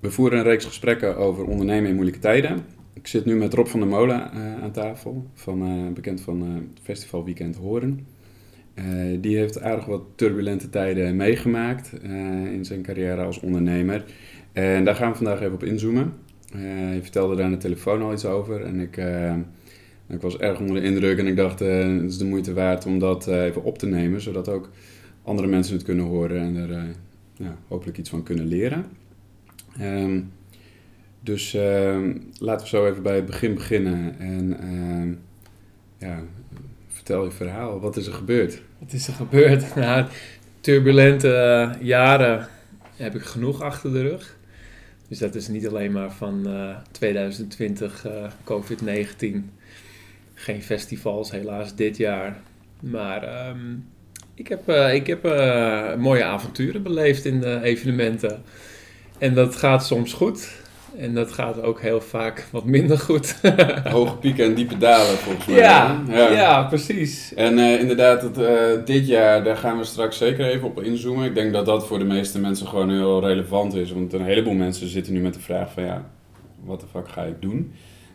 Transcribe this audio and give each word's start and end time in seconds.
We 0.00 0.10
voeren 0.10 0.38
een 0.38 0.44
reeks 0.44 0.64
gesprekken 0.64 1.16
over 1.16 1.44
ondernemen 1.44 1.88
in 1.88 1.94
moeilijke 1.94 2.20
tijden. 2.20 2.64
Ik 2.92 3.06
zit 3.06 3.24
nu 3.24 3.36
met 3.36 3.54
Rob 3.54 3.66
van 3.66 3.80
der 3.80 3.88
Molen 3.88 4.30
uh, 4.34 4.62
aan 4.62 4.72
tafel, 4.72 5.26
van, 5.34 5.68
uh, 5.68 5.92
bekend 5.92 6.20
van 6.20 6.42
uh, 6.42 6.54
het 6.54 6.82
Festival 6.82 7.24
Weekend 7.24 7.56
Horen. 7.56 8.06
die 9.20 9.36
heeft 9.36 9.60
aardig 9.60 9.84
wat 9.84 10.02
turbulente 10.14 10.68
tijden 10.68 11.16
meegemaakt 11.16 11.92
in 12.52 12.64
zijn 12.64 12.82
carrière 12.82 13.22
als 13.22 13.40
ondernemer. 13.40 14.04
En 14.52 14.84
daar 14.84 14.94
gaan 14.94 15.10
we 15.10 15.16
vandaag 15.16 15.40
even 15.40 15.52
op 15.52 15.64
inzoomen. 15.64 16.12
je 16.94 16.98
vertelde 17.02 17.36
daar 17.36 17.44
aan 17.44 17.50
de 17.50 17.56
telefoon 17.56 18.02
al 18.02 18.12
iets 18.12 18.24
over 18.24 18.64
en 18.64 18.80
ik, 18.80 18.96
ik 20.08 20.20
was 20.20 20.36
erg 20.36 20.60
onder 20.60 20.74
de 20.74 20.82
indruk 20.82 21.18
en 21.18 21.26
ik 21.26 21.36
dacht 21.36 21.58
het 21.58 22.02
is 22.02 22.18
de 22.18 22.24
moeite 22.24 22.52
waard 22.52 22.86
om 22.86 22.98
dat 22.98 23.26
even 23.26 23.64
op 23.64 23.78
te 23.78 23.86
nemen, 23.86 24.20
zodat 24.20 24.48
ook 24.48 24.70
andere 25.22 25.48
mensen 25.48 25.74
het 25.74 25.84
kunnen 25.84 26.04
horen 26.04 26.40
en 26.40 26.56
er 26.56 26.86
ja, 27.36 27.56
hopelijk 27.68 27.98
iets 27.98 28.10
van 28.10 28.22
kunnen 28.22 28.46
leren. 28.46 28.84
Um, 29.80 30.32
dus 31.20 31.54
uh, 31.54 31.98
laten 32.38 32.62
we 32.62 32.68
zo 32.68 32.86
even 32.86 33.02
bij 33.02 33.16
het 33.16 33.26
begin 33.26 33.54
beginnen. 33.54 34.18
En 34.18 34.64
uh, 34.64 35.16
ja, 36.08 36.22
vertel 36.88 37.24
je 37.24 37.30
verhaal. 37.30 37.80
Wat 37.80 37.96
is 37.96 38.06
er 38.06 38.12
gebeurd? 38.12 38.62
Wat 38.78 38.92
is 38.92 39.06
er 39.06 39.14
gebeurd? 39.14 39.74
Nou, 39.74 40.06
turbulente 40.60 41.34
eh, 41.34 41.86
jaren 41.86 42.48
heb 42.96 43.14
ik 43.14 43.22
genoeg 43.22 43.62
achter 43.62 43.92
de 43.92 44.02
rug. 44.02 44.36
Dus 45.08 45.18
dat 45.18 45.34
is 45.34 45.48
niet 45.48 45.68
alleen 45.68 45.92
maar 45.92 46.12
van 46.12 46.48
2020, 46.90 48.06
eh, 48.06 48.24
eh, 48.24 48.30
COVID-19. 48.44 49.50
Geen 50.34 50.62
festivals, 50.62 51.30
helaas 51.30 51.74
dit 51.74 51.96
jaar. 51.96 52.40
Maar 52.80 53.54
ik 54.34 54.48
heb, 54.48 54.68
ik 54.92 55.06
heb 55.06 55.22
mooie 55.98 56.24
avonturen 56.24 56.82
beleefd 56.82 57.24
in 57.24 57.40
de 57.40 57.60
evenementen. 57.62 58.42
En 59.20 59.34
dat 59.34 59.56
gaat 59.56 59.86
soms 59.86 60.12
goed. 60.12 60.58
En 60.96 61.14
dat 61.14 61.32
gaat 61.32 61.62
ook 61.62 61.80
heel 61.80 62.00
vaak 62.00 62.48
wat 62.50 62.64
minder 62.64 62.98
goed. 62.98 63.40
Hoge 63.90 64.16
pieken 64.16 64.44
en 64.44 64.54
diepe 64.54 64.78
dalen 64.78 65.16
volgens 65.16 65.46
mij. 65.46 65.56
Ja, 65.56 66.02
ja. 66.08 66.62
precies. 66.62 67.34
En 67.34 67.58
uh, 67.58 67.80
inderdaad, 67.80 68.22
het, 68.22 68.38
uh, 68.38 68.48
dit 68.84 69.06
jaar, 69.06 69.44
daar 69.44 69.56
gaan 69.56 69.78
we 69.78 69.84
straks 69.84 70.16
zeker 70.18 70.46
even 70.46 70.68
op 70.68 70.82
inzoomen. 70.82 71.24
Ik 71.24 71.34
denk 71.34 71.52
dat 71.52 71.66
dat 71.66 71.86
voor 71.86 71.98
de 71.98 72.04
meeste 72.04 72.40
mensen 72.40 72.66
gewoon 72.66 72.90
heel 72.90 73.20
relevant 73.20 73.74
is. 73.74 73.92
Want 73.92 74.12
een 74.12 74.24
heleboel 74.24 74.54
mensen 74.54 74.88
zitten 74.88 75.12
nu 75.12 75.20
met 75.20 75.34
de 75.34 75.40
vraag 75.40 75.72
van 75.72 75.84
ja, 75.84 76.10
wat 76.64 76.80
de 76.80 76.86
fuck 76.86 77.08
ga 77.08 77.22
ik 77.22 77.40
doen? 77.40 77.72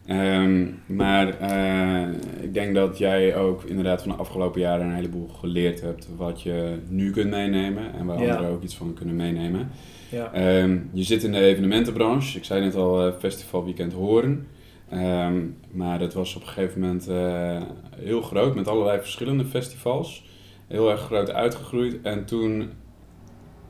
Um, 0.09 0.79
maar 0.85 1.41
uh, 1.41 2.07
ik 2.41 2.53
denk 2.53 2.75
dat 2.75 2.97
jij 2.97 3.35
ook 3.35 3.63
inderdaad 3.63 4.01
van 4.01 4.11
de 4.11 4.17
afgelopen 4.17 4.61
jaren 4.61 4.85
een 4.85 4.93
heleboel 4.93 5.27
geleerd 5.39 5.81
hebt 5.81 6.07
wat 6.17 6.41
je 6.41 6.77
nu 6.87 7.11
kunt 7.11 7.29
meenemen 7.29 7.93
en 7.93 8.05
waar 8.05 8.21
ja. 8.21 8.33
anderen 8.33 8.55
ook 8.55 8.63
iets 8.63 8.75
van 8.75 8.93
kunnen 8.93 9.15
meenemen. 9.15 9.69
Ja. 10.15 10.61
Um, 10.61 10.89
je 10.93 11.03
zit 11.03 11.23
in 11.23 11.31
de 11.31 11.39
evenementenbranche. 11.39 12.37
Ik 12.37 12.43
zei 12.43 12.61
net 12.61 12.75
al, 12.75 13.07
uh, 13.07 13.13
Festival 13.19 13.65
Weekend 13.65 13.93
Horen. 13.93 14.47
Um, 14.93 15.57
maar 15.71 15.99
dat 15.99 16.13
was 16.13 16.35
op 16.35 16.41
een 16.41 16.47
gegeven 16.47 16.81
moment 16.81 17.09
uh, 17.09 17.61
heel 17.95 18.21
groot 18.21 18.55
met 18.55 18.67
allerlei 18.67 18.99
verschillende 18.99 19.45
festivals. 19.45 20.23
Heel 20.67 20.91
erg 20.91 21.01
groot 21.01 21.31
uitgegroeid 21.31 22.01
en 22.01 22.25
toen 22.25 22.69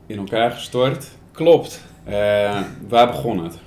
in 0.06 0.18
elkaar 0.18 0.50
gestort. 0.50 1.10
Klopt. 1.32 1.84
Uh, 2.08 2.60
waar 2.88 3.06
begon 3.06 3.44
het? 3.44 3.58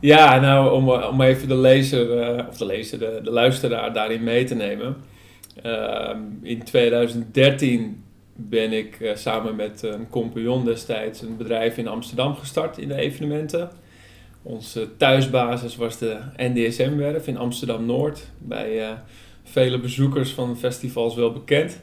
Ja, 0.00 0.40
nou 0.40 0.72
om, 0.72 0.90
om 0.90 1.20
even 1.20 1.48
de 1.48 1.56
lezer, 1.56 2.46
of 2.48 2.56
de 2.56 2.66
lezer, 2.66 2.98
de, 2.98 3.20
de 3.22 3.30
luisteraar 3.30 3.92
daarin 3.92 4.22
mee 4.22 4.44
te 4.44 4.54
nemen. 4.54 4.96
Uh, 5.66 6.16
in 6.42 6.62
2013 6.62 8.04
ben 8.48 8.72
ik 8.72 9.00
uh, 9.00 9.16
samen 9.16 9.56
met 9.56 9.82
een 9.82 10.08
compagnon 10.08 10.64
destijds 10.64 11.22
een 11.22 11.36
bedrijf 11.36 11.76
in 11.76 11.88
Amsterdam 11.88 12.34
gestart 12.34 12.78
in 12.78 12.88
de 12.88 12.94
evenementen. 12.94 13.70
Onze 14.42 14.96
thuisbasis 14.96 15.76
was 15.76 15.98
de 15.98 16.18
NDSM-werf 16.36 17.26
in 17.26 17.36
Amsterdam-Noord, 17.36 18.30
bij 18.38 18.78
uh, 18.78 18.90
vele 19.42 19.80
bezoekers 19.80 20.30
van 20.30 20.58
festivals 20.58 21.14
wel 21.14 21.32
bekend. 21.32 21.80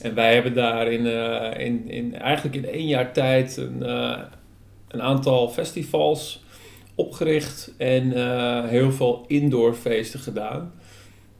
En 0.00 0.14
wij 0.14 0.34
hebben 0.34 0.54
daar 0.54 0.92
in, 0.92 1.06
uh, 1.06 1.66
in, 1.66 1.90
in, 1.90 2.14
eigenlijk 2.14 2.56
in 2.56 2.68
één 2.68 2.86
jaar 2.86 3.12
tijd 3.12 3.56
een, 3.56 3.88
een 4.88 5.02
aantal 5.02 5.48
festivals 5.48 6.44
opgericht 6.94 7.74
en 7.78 8.12
heel 8.68 8.92
veel 8.92 9.24
indoorfeesten 9.28 10.20
gedaan. 10.20 10.72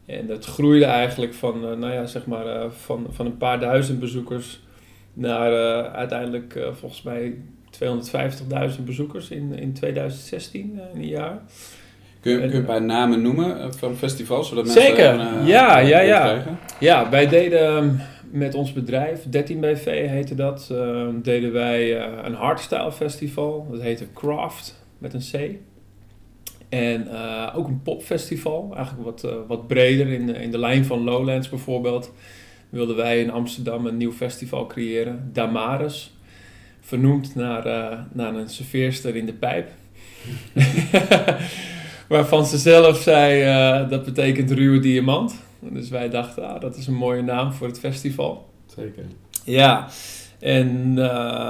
En 0.07 0.27
dat 0.27 0.45
groeide 0.45 0.85
eigenlijk 0.85 1.35
van, 1.35 1.65
uh, 1.65 1.77
nou 1.77 1.93
ja, 1.93 2.07
zeg 2.07 2.27
maar, 2.27 2.47
uh, 2.47 2.65
van, 2.71 3.07
van 3.11 3.27
een 3.27 3.37
paar 3.37 3.61
duizend 3.61 4.01
bezoekers 4.01 4.61
naar 5.13 5.53
uh, 5.53 5.93
uiteindelijk 5.93 6.69
volgens 6.73 7.03
mij 7.03 7.35
250.000 8.79 8.85
bezoekers 8.85 9.31
in, 9.31 9.59
in 9.59 9.73
2016, 9.73 10.81
in 10.95 11.01
een 11.01 11.09
jaar. 11.09 11.43
Kun 12.21 12.33
je, 12.33 12.39
kun 12.39 12.49
je 12.49 12.55
een 12.55 12.65
paar 12.65 12.83
namen 12.83 13.23
noemen 13.23 13.75
van 13.75 13.97
festivals? 13.97 14.49
Zodat 14.49 14.65
mensen 14.65 14.83
Zeker, 14.83 15.09
een, 15.09 15.47
ja, 15.47 15.79
ja, 15.79 16.01
ja. 16.01 16.43
Ja, 16.81 17.11
wij 17.11 17.29
deden 17.29 17.77
ehm, 17.77 17.91
met 18.31 18.55
ons 18.55 18.73
bedrijf, 18.73 19.25
13BV 19.25 19.85
heette 19.85 20.35
dat, 20.35 20.69
ehm, 20.73 21.21
deden 21.23 21.53
wij 21.53 22.01
een 22.25 22.35
hardstyle 22.35 22.93
festival. 22.93 23.67
Dat 23.71 23.81
heette 23.81 24.07
Craft, 24.15 24.85
met 24.99 25.15
een 25.15 25.21
C. 25.33 25.59
En 26.69 27.07
uh, 27.11 27.53
ook 27.55 27.69
een 27.69 27.83
popfestival, 27.83 28.73
eigenlijk 28.75 29.05
wat, 29.05 29.25
uh, 29.25 29.37
wat 29.47 29.67
breder 29.67 30.09
in 30.09 30.27
de, 30.27 30.33
in 30.33 30.51
de 30.51 30.59
lijn 30.59 30.85
van 30.85 31.05
Lowlands 31.05 31.49
bijvoorbeeld. 31.49 32.13
Wilden 32.69 32.97
wij 32.97 33.21
in 33.21 33.31
Amsterdam 33.31 33.87
een 33.87 33.97
nieuw 33.97 34.13
festival 34.13 34.67
creëren, 34.67 35.31
Damaris. 35.33 36.15
Vernoemd 36.81 37.35
naar, 37.35 37.67
uh, 37.67 37.99
naar 38.13 38.35
een 38.35 38.49
serveerster 38.49 39.17
in 39.17 39.27
de 39.27 39.33
pijp. 39.33 39.69
Waarvan 42.09 42.47
ze 42.47 42.59
zelf 42.59 42.97
zei 42.97 43.89
dat 43.89 44.05
betekent 44.05 44.51
ruwe 44.51 44.79
diamant. 44.79 45.45
Dus 45.61 45.89
wij 45.89 46.11
dachten, 46.11 46.49
ah, 46.49 46.61
dat 46.61 46.77
is 46.77 46.87
een 46.87 46.95
mooie 46.95 47.23
naam 47.23 47.53
voor 47.53 47.67
het 47.67 47.79
festival. 47.79 48.49
Zeker. 48.77 49.05
Ja, 49.45 49.89
en 50.47 50.97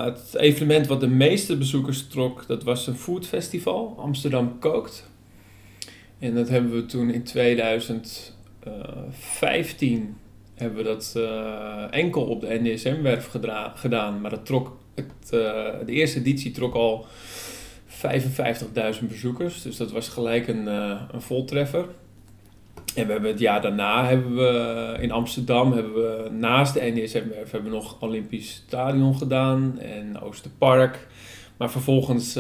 het 0.05 0.35
evenement 0.35 0.87
wat 0.87 1.01
de 1.01 1.09
meeste 1.09 1.57
bezoekers 1.57 2.07
trok, 2.07 2.47
dat 2.47 2.63
was 2.63 2.87
een 2.87 2.97
foodfestival, 2.97 3.95
Amsterdam 3.99 4.59
Kookt. 4.59 5.11
En 6.19 6.35
dat 6.35 6.49
hebben 6.49 6.73
we 6.73 6.87
toen 6.87 7.11
in 7.11 7.23
2015 7.23 10.17
hebben 10.55 10.79
we 10.79 10.85
dat 10.85 11.15
uh, 11.17 11.85
enkel 11.91 12.23
op 12.23 12.41
de 12.41 12.61
NDSM-werf 12.63 13.31
gedaan. 13.75 14.21
Maar 14.21 14.31
dat 14.31 14.47
trok 14.47 14.79
het, 14.95 15.25
uh, 15.25 15.31
de 15.87 15.93
eerste 15.93 16.19
editie 16.19 16.51
trok 16.51 16.75
al 16.75 17.07
55.000 17.89 17.97
bezoekers. 19.09 19.63
Dus 19.63 19.77
dat 19.77 19.93
was 19.93 20.09
gelijk 20.09 20.49
een, 20.49 20.67
een 20.67 21.23
voltreffer. 21.23 21.87
En 22.97 23.07
we 23.07 23.13
hebben 23.13 23.31
het 23.31 23.41
jaar 23.41 23.63
daarna 23.63 24.07
hebben 24.07 24.37
we 24.37 24.97
in 25.01 25.11
Amsterdam 25.11 25.73
hebben 25.73 25.95
we 25.95 26.29
naast 26.31 26.75
de 26.75 26.93
NDSM-werf 26.95 27.51
hebben 27.51 27.71
we 27.71 27.77
nog 27.77 27.97
Olympisch 28.01 28.63
Stadion 28.67 29.17
gedaan 29.17 29.79
en 29.81 30.21
Oosterpark. 30.21 31.07
Maar 31.57 31.71
vervolgens 31.71 32.35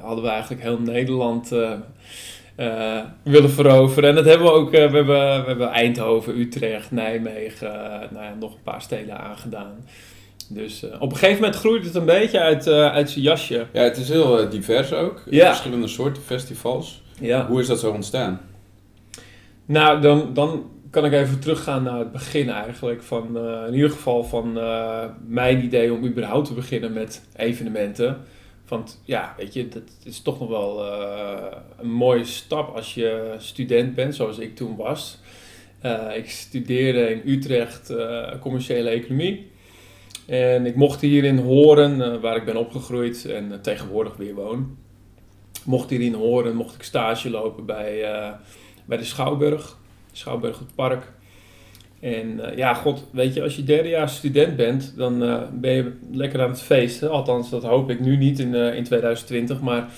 hadden 0.00 0.24
we 0.24 0.28
eigenlijk 0.28 0.62
heel 0.62 0.78
Nederland 0.78 1.52
uh, 2.56 3.00
willen 3.22 3.50
veroveren. 3.50 4.08
En 4.08 4.14
dat 4.14 4.24
hebben 4.24 4.46
we 4.46 4.52
ook. 4.52 4.70
We, 4.70 4.78
hebben, 4.78 5.06
we 5.06 5.44
hebben 5.46 5.68
Eindhoven, 5.68 6.38
Utrecht, 6.38 6.90
Nijmegen, 6.90 7.72
nou 8.10 8.24
ja, 8.24 8.34
nog 8.40 8.52
een 8.52 8.62
paar 8.62 8.82
steden 8.82 9.18
aangedaan. 9.18 9.74
Dus 10.48 10.84
op 10.98 11.10
een 11.10 11.16
gegeven 11.16 11.40
moment 11.40 11.56
groeit 11.56 11.84
het 11.84 11.94
een 11.94 12.04
beetje 12.04 12.40
uit, 12.40 12.68
uit 12.68 13.10
zijn 13.10 13.24
jasje. 13.24 13.66
Ja, 13.72 13.82
het 13.82 13.96
is 13.96 14.08
heel 14.08 14.48
divers 14.48 14.92
ook. 14.92 15.22
Ja. 15.30 15.46
Verschillende 15.46 15.88
soorten 15.88 16.22
festivals. 16.22 17.02
Ja. 17.20 17.46
Hoe 17.46 17.60
is 17.60 17.66
dat 17.66 17.80
zo 17.80 17.90
ontstaan? 17.90 18.40
Nou, 19.66 20.00
dan, 20.00 20.34
dan 20.34 20.70
kan 20.90 21.04
ik 21.04 21.12
even 21.12 21.40
teruggaan 21.40 21.82
naar 21.82 21.98
het 21.98 22.12
begin 22.12 22.50
eigenlijk. 22.50 23.02
Van, 23.02 23.38
in 23.66 23.74
ieder 23.74 23.90
geval 23.90 24.24
van 24.24 24.52
mijn 25.26 25.64
idee 25.64 25.92
om 25.92 26.04
überhaupt 26.04 26.46
te 26.46 26.54
beginnen 26.54 26.92
met 26.92 27.28
evenementen. 27.36 28.18
Want 28.68 29.02
ja, 29.04 29.34
weet 29.36 29.52
je, 29.52 29.68
dat 29.68 29.82
is 30.04 30.20
toch 30.20 30.40
nog 30.40 30.48
wel 30.48 30.84
uh, 30.86 31.44
een 31.78 31.90
mooie 31.90 32.24
stap 32.24 32.76
als 32.76 32.94
je 32.94 33.34
student 33.38 33.94
bent, 33.94 34.14
zoals 34.14 34.38
ik 34.38 34.56
toen 34.56 34.76
was. 34.76 35.18
Ik 36.14 36.30
studeerde 36.30 37.10
in 37.10 37.32
Utrecht 37.32 37.92
commerciële 38.40 38.88
economie. 38.88 39.50
En 40.26 40.66
ik 40.66 40.76
mocht 40.76 41.00
hierin 41.00 41.38
horen, 41.38 42.20
waar 42.20 42.36
ik 42.36 42.44
ben 42.44 42.56
opgegroeid 42.56 43.24
en 43.24 43.62
tegenwoordig 43.62 44.16
weer 44.16 44.34
woon. 44.34 44.76
Mocht 45.64 45.90
hierin 45.90 46.14
horen, 46.14 46.56
mocht 46.56 46.74
ik 46.74 46.82
stage 46.82 47.30
lopen 47.30 47.66
bij, 47.66 48.04
bij 48.86 48.98
de 48.98 49.04
Schouwburg, 49.04 49.76
Schouwburg 50.12 50.58
het 50.58 50.74
Park. 50.74 51.12
En 52.00 52.38
uh, 52.38 52.56
ja, 52.56 52.74
god, 52.74 53.04
weet 53.10 53.34
je, 53.34 53.42
als 53.42 53.56
je 53.56 53.64
derdejaars 53.64 54.16
student 54.16 54.56
bent, 54.56 54.94
dan 54.96 55.22
uh, 55.22 55.42
ben 55.52 55.72
je 55.72 55.92
lekker 56.12 56.42
aan 56.42 56.50
het 56.50 56.62
feesten. 56.62 57.10
Althans, 57.10 57.50
dat 57.50 57.62
hoop 57.62 57.90
ik 57.90 58.00
nu 58.00 58.16
niet 58.16 58.38
in, 58.38 58.54
uh, 58.54 58.74
in 58.74 58.84
2020. 58.84 59.60
Maar 59.60 59.88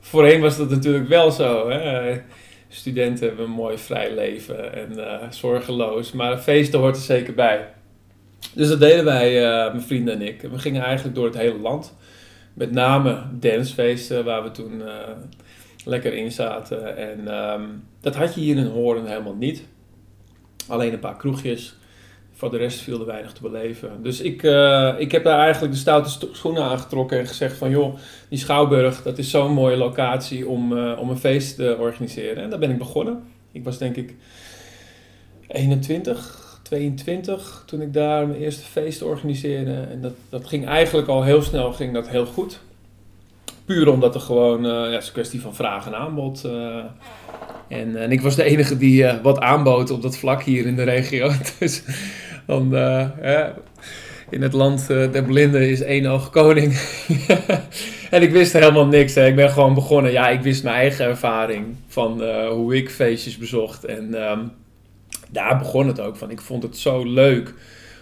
voorheen 0.00 0.40
was 0.40 0.56
dat 0.56 0.70
natuurlijk 0.70 1.08
wel 1.08 1.30
zo. 1.30 1.70
Hè? 1.70 2.20
Studenten 2.68 3.26
hebben 3.26 3.44
een 3.44 3.50
mooi 3.50 3.78
vrij 3.78 4.14
leven 4.14 4.72
en 4.74 5.32
zorgeloos. 5.32 6.12
Maar 6.12 6.38
feesten 6.38 6.78
hoort 6.78 6.96
er 6.96 7.02
zeker 7.02 7.34
bij. 7.34 7.68
Dus 8.54 8.68
dat 8.68 8.80
deden 8.80 9.04
wij, 9.04 9.40
mijn 9.70 9.82
vrienden 9.82 10.14
en 10.14 10.22
ik. 10.22 10.40
We 10.40 10.58
gingen 10.58 10.82
eigenlijk 10.82 11.14
door 11.14 11.24
het 11.24 11.36
hele 11.36 11.58
land 11.58 11.94
met 12.54 12.70
name 12.70 13.22
dancefeesten 13.32 14.24
waar 14.24 14.42
we 14.42 14.50
toen 14.50 14.82
lekker 15.88 16.14
in 16.14 16.32
zaten. 16.32 16.96
En 16.96 17.28
ehm, 17.28 17.62
dat 18.00 18.14
had 18.14 18.34
je 18.34 18.40
hier 18.40 18.56
in 18.56 18.66
Hoorn 18.66 19.06
helemaal 19.06 19.34
niet. 19.34 19.62
Alleen 20.66 20.92
een 20.92 20.98
paar 20.98 21.16
kroegjes. 21.16 21.76
Voor 22.32 22.50
de 22.50 22.56
rest 22.56 22.80
viel 22.80 23.00
er 23.00 23.06
weinig 23.06 23.32
te 23.32 23.42
beleven. 23.42 24.02
Dus 24.02 24.20
ik, 24.20 24.42
uh, 24.42 24.94
ik 24.98 25.12
heb 25.12 25.24
daar 25.24 25.38
eigenlijk 25.38 25.72
de 25.72 25.78
stoute 25.78 26.28
schoenen 26.32 26.62
aangetrokken 26.62 27.18
en 27.18 27.26
gezegd 27.26 27.56
van 27.56 27.70
joh, 27.70 27.96
die 28.28 28.38
Schouwburg, 28.38 29.02
dat 29.02 29.18
is 29.18 29.30
zo'n 29.30 29.52
mooie 29.52 29.76
locatie 29.76 30.48
om, 30.48 30.72
uh, 30.72 30.98
om 30.98 31.10
een 31.10 31.18
feest 31.18 31.56
te 31.56 31.76
organiseren. 31.78 32.42
En 32.42 32.50
daar 32.50 32.58
ben 32.58 32.70
ik 32.70 32.78
begonnen. 32.78 33.22
Ik 33.52 33.64
was 33.64 33.78
denk 33.78 33.96
ik 33.96 34.14
21, 35.46 36.58
22 36.62 37.62
toen 37.66 37.80
ik 37.80 37.92
daar 37.92 38.26
mijn 38.26 38.40
eerste 38.40 38.64
feest 38.64 39.02
organiseerde. 39.02 39.74
En 39.90 40.00
dat, 40.00 40.14
dat 40.28 40.46
ging 40.46 40.66
eigenlijk 40.66 41.08
al 41.08 41.22
heel 41.22 41.42
snel 41.42 41.72
ging 41.72 41.92
dat 41.92 42.08
heel 42.08 42.26
goed. 42.26 42.60
Puur 43.68 43.88
omdat 43.88 44.14
er 44.14 44.20
gewoon, 44.20 44.64
uh, 44.64 44.70
ja, 44.70 44.90
het 44.90 45.00
is 45.00 45.06
een 45.06 45.12
kwestie 45.12 45.40
van 45.40 45.54
vraag 45.54 45.86
en 45.86 45.94
aanbod. 45.94 46.44
en, 47.68 47.96
en 47.96 48.10
ik 48.12 48.20
was 48.20 48.36
de 48.36 48.42
enige 48.42 48.76
die 48.76 49.06
wat 49.22 49.40
aanbood 49.40 49.90
op 49.90 50.02
dat 50.02 50.18
vlak 50.18 50.42
hier 50.42 50.66
in 50.66 50.76
de 50.76 50.82
regio. 50.82 51.30
Dus 51.58 51.82
dan, 52.46 52.74
uh, 52.74 53.08
in 54.30 54.42
het 54.42 54.52
land 54.52 54.86
uh, 54.90 55.12
der 55.12 55.22
blinden 55.22 55.70
is 55.70 55.80
één 55.80 56.06
oog 56.06 56.30
koning. 56.30 56.72
en 58.10 58.22
ik 58.22 58.30
wist 58.30 58.52
helemaal 58.52 58.86
niks. 58.86 59.14
Hè. 59.14 59.26
Ik 59.26 59.36
ben 59.36 59.50
gewoon 59.50 59.74
begonnen. 59.74 60.12
Ja, 60.12 60.28
ik 60.28 60.40
wist 60.40 60.62
mijn 60.62 60.76
eigen 60.76 61.04
ervaring 61.04 61.76
van 61.86 62.22
uh, 62.22 62.48
hoe 62.48 62.76
ik 62.76 62.90
feestjes 62.90 63.36
bezocht. 63.36 63.84
En 63.84 64.30
um, 64.30 64.50
daar 65.30 65.58
begon 65.58 65.86
het 65.86 66.00
ook 66.00 66.16
van. 66.16 66.30
Ik 66.30 66.40
vond 66.40 66.62
het 66.62 66.76
zo 66.76 67.04
leuk 67.04 67.54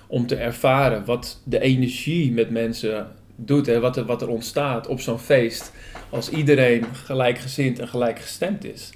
om 0.06 0.26
te 0.26 0.36
ervaren 0.36 1.04
wat 1.04 1.40
de 1.44 1.60
energie 1.60 2.32
met 2.32 2.50
mensen 2.50 3.06
doet. 3.36 3.66
Hè. 3.66 3.80
Wat, 3.80 3.96
er, 3.96 4.04
wat 4.04 4.22
er 4.22 4.28
ontstaat 4.28 4.86
op 4.86 5.00
zo'n 5.00 5.18
feest. 5.18 5.72
Als 6.10 6.28
iedereen 6.28 6.84
gelijkgezind 6.92 7.78
en 7.78 7.88
gelijkgestemd 7.88 8.64
is. 8.64 8.90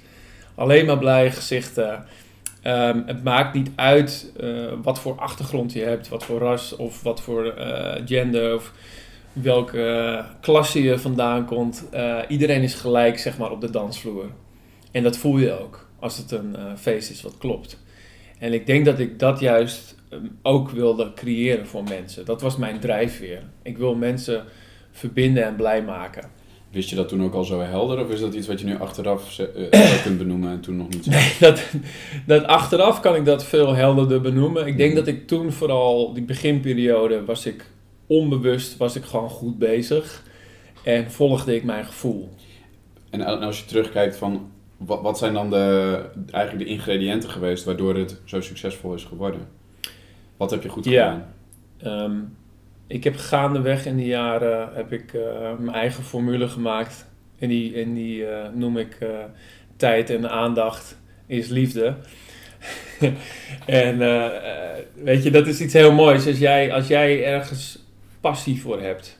Alleen 0.55 0.85
maar 0.85 0.97
blije 0.97 1.31
gezichten 1.31 2.05
Um, 2.67 3.03
het 3.05 3.23
maakt 3.23 3.53
niet 3.53 3.69
uit 3.75 4.31
uh, 4.41 4.73
wat 4.81 4.99
voor 4.99 5.19
achtergrond 5.19 5.73
je 5.73 5.81
hebt, 5.81 6.09
wat 6.09 6.25
voor 6.25 6.39
ras 6.39 6.75
of 6.75 7.03
wat 7.03 7.21
voor 7.21 7.55
uh, 7.57 7.93
gender 8.05 8.55
of 8.55 8.73
welke 9.33 10.23
klasse 10.41 10.83
je 10.83 10.99
vandaan 10.99 11.45
komt. 11.45 11.85
Iedereen 12.27 12.61
is 12.61 12.73
gelijk 12.73 13.19
zeg 13.19 13.37
maar, 13.37 13.51
op 13.51 13.61
de 13.61 13.69
dansvloer. 13.69 14.25
En 14.91 15.03
dat 15.03 15.17
voel 15.17 15.37
je 15.37 15.59
ook 15.59 15.87
als 15.99 16.17
het 16.17 16.31
een 16.31 16.55
feest 16.77 17.09
is 17.09 17.21
wat 17.21 17.37
klopt. 17.37 17.79
En 18.39 18.53
ik 18.53 18.65
denk 18.65 18.85
dat 18.85 18.99
ik 18.99 19.19
dat 19.19 19.39
juist 19.39 19.95
ook 20.41 20.69
wilde 20.69 21.13
creëren 21.13 21.67
voor 21.67 21.83
mensen. 21.83 22.25
Dat 22.25 22.41
was 22.41 22.57
mijn 22.57 22.79
drijfveer. 22.79 23.43
Ik 23.61 23.77
wil 23.77 23.95
mensen 23.95 24.43
verbinden 24.91 25.45
en 25.45 25.55
blij 25.55 25.83
maken. 25.83 26.29
Wist 26.71 26.89
je 26.89 26.95
dat 26.95 27.07
toen 27.07 27.23
ook 27.23 27.33
al 27.33 27.43
zo 27.43 27.59
helder? 27.59 27.99
Of 27.99 28.09
is 28.09 28.19
dat 28.19 28.33
iets 28.33 28.47
wat 28.47 28.59
je 28.59 28.65
nu 28.65 28.79
achteraf 28.79 29.39
uh, 29.39 30.01
kunt 30.03 30.17
benoemen 30.17 30.51
en 30.51 30.61
toen 30.61 30.77
nog 30.77 30.89
niet? 30.89 31.05
Nee, 31.05 31.33
dat, 31.39 31.63
dat 32.25 32.43
achteraf 32.43 32.99
kan 32.99 33.15
ik 33.15 33.25
dat 33.25 33.43
veel 33.43 33.73
helderder 33.73 34.21
benoemen. 34.21 34.67
Ik 34.67 34.77
denk 34.77 34.93
mhm. 34.93 34.99
dat 34.99 35.07
ik 35.07 35.27
toen 35.27 35.51
vooral, 35.51 36.13
die 36.13 36.23
beginperiode, 36.23 37.25
was 37.25 37.45
ik 37.45 37.65
onbewust, 38.07 38.77
was 38.77 38.95
ik 38.95 39.03
gewoon 39.03 39.29
goed 39.29 39.57
bezig. 39.57 40.23
En 40.83 41.11
volgde 41.11 41.55
ik 41.55 41.63
mijn 41.63 41.85
gevoel. 41.85 42.29
En 43.09 43.21
als 43.41 43.59
je 43.59 43.65
terugkijkt 43.65 44.15
van, 44.15 44.51
wat, 44.77 45.01
wat 45.01 45.17
zijn 45.17 45.33
dan 45.33 45.49
de, 45.49 45.99
eigenlijk 46.31 46.65
de 46.67 46.73
ingrediënten 46.73 47.29
geweest 47.29 47.63
waardoor 47.63 47.95
het 47.95 48.21
zo 48.25 48.41
succesvol 48.41 48.93
is 48.93 49.03
geworden? 49.03 49.60
Wat 50.41 50.51
heb 50.51 50.63
je 50.63 50.69
goed 50.69 50.87
gedaan? 50.87 51.25
Ja, 51.77 52.03
um, 52.03 52.37
ik 52.87 53.03
heb 53.03 53.15
gaandeweg 53.15 53.85
in 53.85 53.97
die 53.97 54.05
jaren 54.05 54.69
heb 54.73 54.91
ik, 54.93 55.13
uh, 55.13 55.21
mijn 55.59 55.75
eigen 55.75 56.03
formule 56.03 56.47
gemaakt. 56.47 57.05
En 57.39 57.49
die, 57.49 57.75
en 57.75 57.93
die 57.93 58.21
uh, 58.21 58.47
noem 58.53 58.77
ik 58.77 58.97
uh, 59.03 59.09
tijd 59.75 60.09
en 60.09 60.29
aandacht 60.29 60.97
is 61.25 61.47
liefde. 61.47 61.95
en 63.65 63.97
weet 65.03 65.23
je, 65.23 65.31
dat 65.31 65.47
is 65.47 65.61
iets 65.61 65.73
heel 65.73 65.91
moois. 65.91 66.27
Als 66.27 66.39
jij, 66.39 66.73
als 66.73 66.87
jij 66.87 67.25
ergens 67.25 67.85
passie 68.21 68.61
voor 68.61 68.81
hebt. 68.81 69.19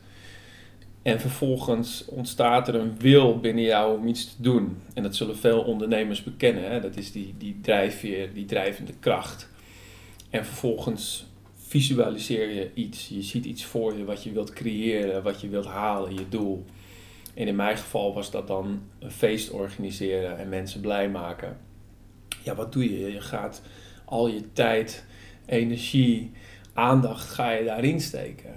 En 1.02 1.20
vervolgens 1.20 2.06
ontstaat 2.06 2.68
er 2.68 2.76
een 2.76 2.96
wil 3.00 3.40
binnen 3.40 3.64
jou 3.64 3.98
om 4.00 4.08
iets 4.08 4.36
te 4.36 4.42
doen. 4.42 4.78
En 4.94 5.04
dat 5.04 5.16
zullen 5.16 5.38
veel 5.38 5.62
ondernemers 5.62 6.24
bekennen. 6.24 6.72
Hè? 6.72 6.80
Dat 6.80 6.98
is 6.98 7.12
die, 7.12 7.36
die 7.38 7.60
drijfveer, 7.62 8.34
die 8.34 8.46
drijvende 8.46 8.94
kracht. 9.00 9.50
En 10.32 10.46
vervolgens 10.46 11.26
visualiseer 11.56 12.50
je 12.50 12.72
iets. 12.74 13.08
Je 13.08 13.22
ziet 13.22 13.46
iets 13.46 13.66
voor 13.66 13.98
je 13.98 14.06
wat 14.06 14.24
je 14.24 14.32
wilt 14.32 14.54
creëren, 14.54 15.24
wat 15.24 15.42
je 15.42 15.50
wilt 15.50 15.66
halen, 15.66 16.14
je 16.14 16.30
doel. 16.30 16.66
En 17.34 17.48
in 17.48 17.56
mijn 17.56 17.78
geval 17.78 18.14
was 18.14 18.32
dat 18.32 18.48
dan 18.48 18.82
een 19.00 19.12
feest 19.12 19.50
organiseren 19.50 20.38
en 20.38 20.50
mensen 20.50 20.82
blij 20.82 21.10
maken. 21.10 21.58
Ja, 22.44 22.56
wat 22.56 22.74
doe 22.74 22.84
je? 22.84 23.14
Je 23.14 23.22
gaat 23.22 23.62
al 24.06 24.28
je 24.28 24.54
tijd, 24.54 25.06
energie, 25.46 26.32
aandacht 26.74 27.30
ga 27.30 27.52
je 27.52 27.66
daarin 27.66 28.02
steken. 28.02 28.56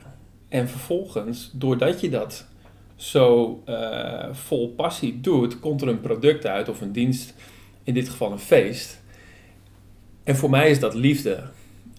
En 0.49 0.69
vervolgens, 0.69 1.50
doordat 1.53 2.00
je 2.00 2.11
dat 2.11 2.47
zo 2.97 3.62
uh, 3.69 4.29
vol 4.32 4.69
passie 4.69 5.20
doet, 5.20 5.61
komt 5.61 5.82
er 5.82 5.88
een 5.88 6.00
product 6.00 6.47
uit 6.47 6.69
of 6.69 6.81
een 6.81 6.93
dienst, 6.93 7.35
in 7.82 7.94
dit 7.94 8.09
geval 8.09 8.32
een 8.32 8.38
feest. 8.38 9.03
En 10.25 10.37
voor 10.37 10.50
mij 10.50 10.70
is 10.70 10.81
dat 10.81 10.94
liefde 10.94 11.43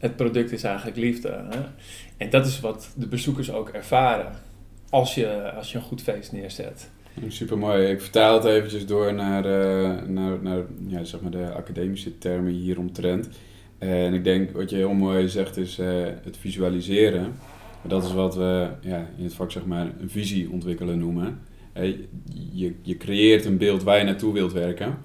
het 0.06 0.16
product 0.16 0.52
is 0.52 0.64
eigenlijk 0.64 0.98
liefde. 0.98 1.46
Hè? 1.50 1.60
En 2.18 2.30
dat 2.30 2.46
is 2.46 2.60
wat 2.60 2.94
de 2.96 3.08
bezoekers 3.08 3.52
ook 3.52 3.70
ervaren 3.70 4.32
als 4.90 5.16
je, 5.16 5.52
als 5.52 5.72
je 5.72 5.78
een 5.78 5.84
goed 5.84 6.02
feest 6.02 6.32
neerzet. 6.32 6.90
Super 7.28 7.58
mooi. 7.58 7.88
Ik 7.88 8.02
vertaal 8.02 8.36
het 8.36 8.46
eventjes 8.46 8.86
door 8.86 9.14
naar, 9.14 9.46
uh, 9.46 10.08
naar, 10.08 10.38
naar 10.42 10.62
ja, 10.88 11.04
zeg 11.04 11.22
maar 11.22 11.32
de 11.32 11.52
academische 11.52 12.18
termen 12.18 12.54
hieromtrent. 12.54 13.30
En 13.78 14.14
ik 14.14 14.24
denk 14.24 14.52
wat 14.52 14.70
je 14.70 14.76
heel 14.76 14.94
mooi 14.94 15.30
zegt 15.30 15.58
is 15.58 15.80
uh, 15.80 15.88
het 16.24 16.38
visualiseren. 16.38 17.34
Dat 17.82 18.04
is 18.04 18.14
wat 18.14 18.36
we 18.36 18.68
ja, 18.82 19.08
in 19.18 19.24
het 19.24 19.34
vak 19.34 19.52
zeg 19.52 19.66
maar 19.66 19.92
een 20.00 20.10
visie 20.10 20.52
ontwikkelen 20.52 21.00
noemen. 21.00 21.40
je, 22.54 22.74
je 22.82 22.98
creëert 22.98 23.46
een 23.46 23.58
beeld 23.58 23.84
waar 23.84 23.98
je 23.98 24.04
naartoe 24.04 24.34
wilt 24.34 24.54
werken. 24.54 24.98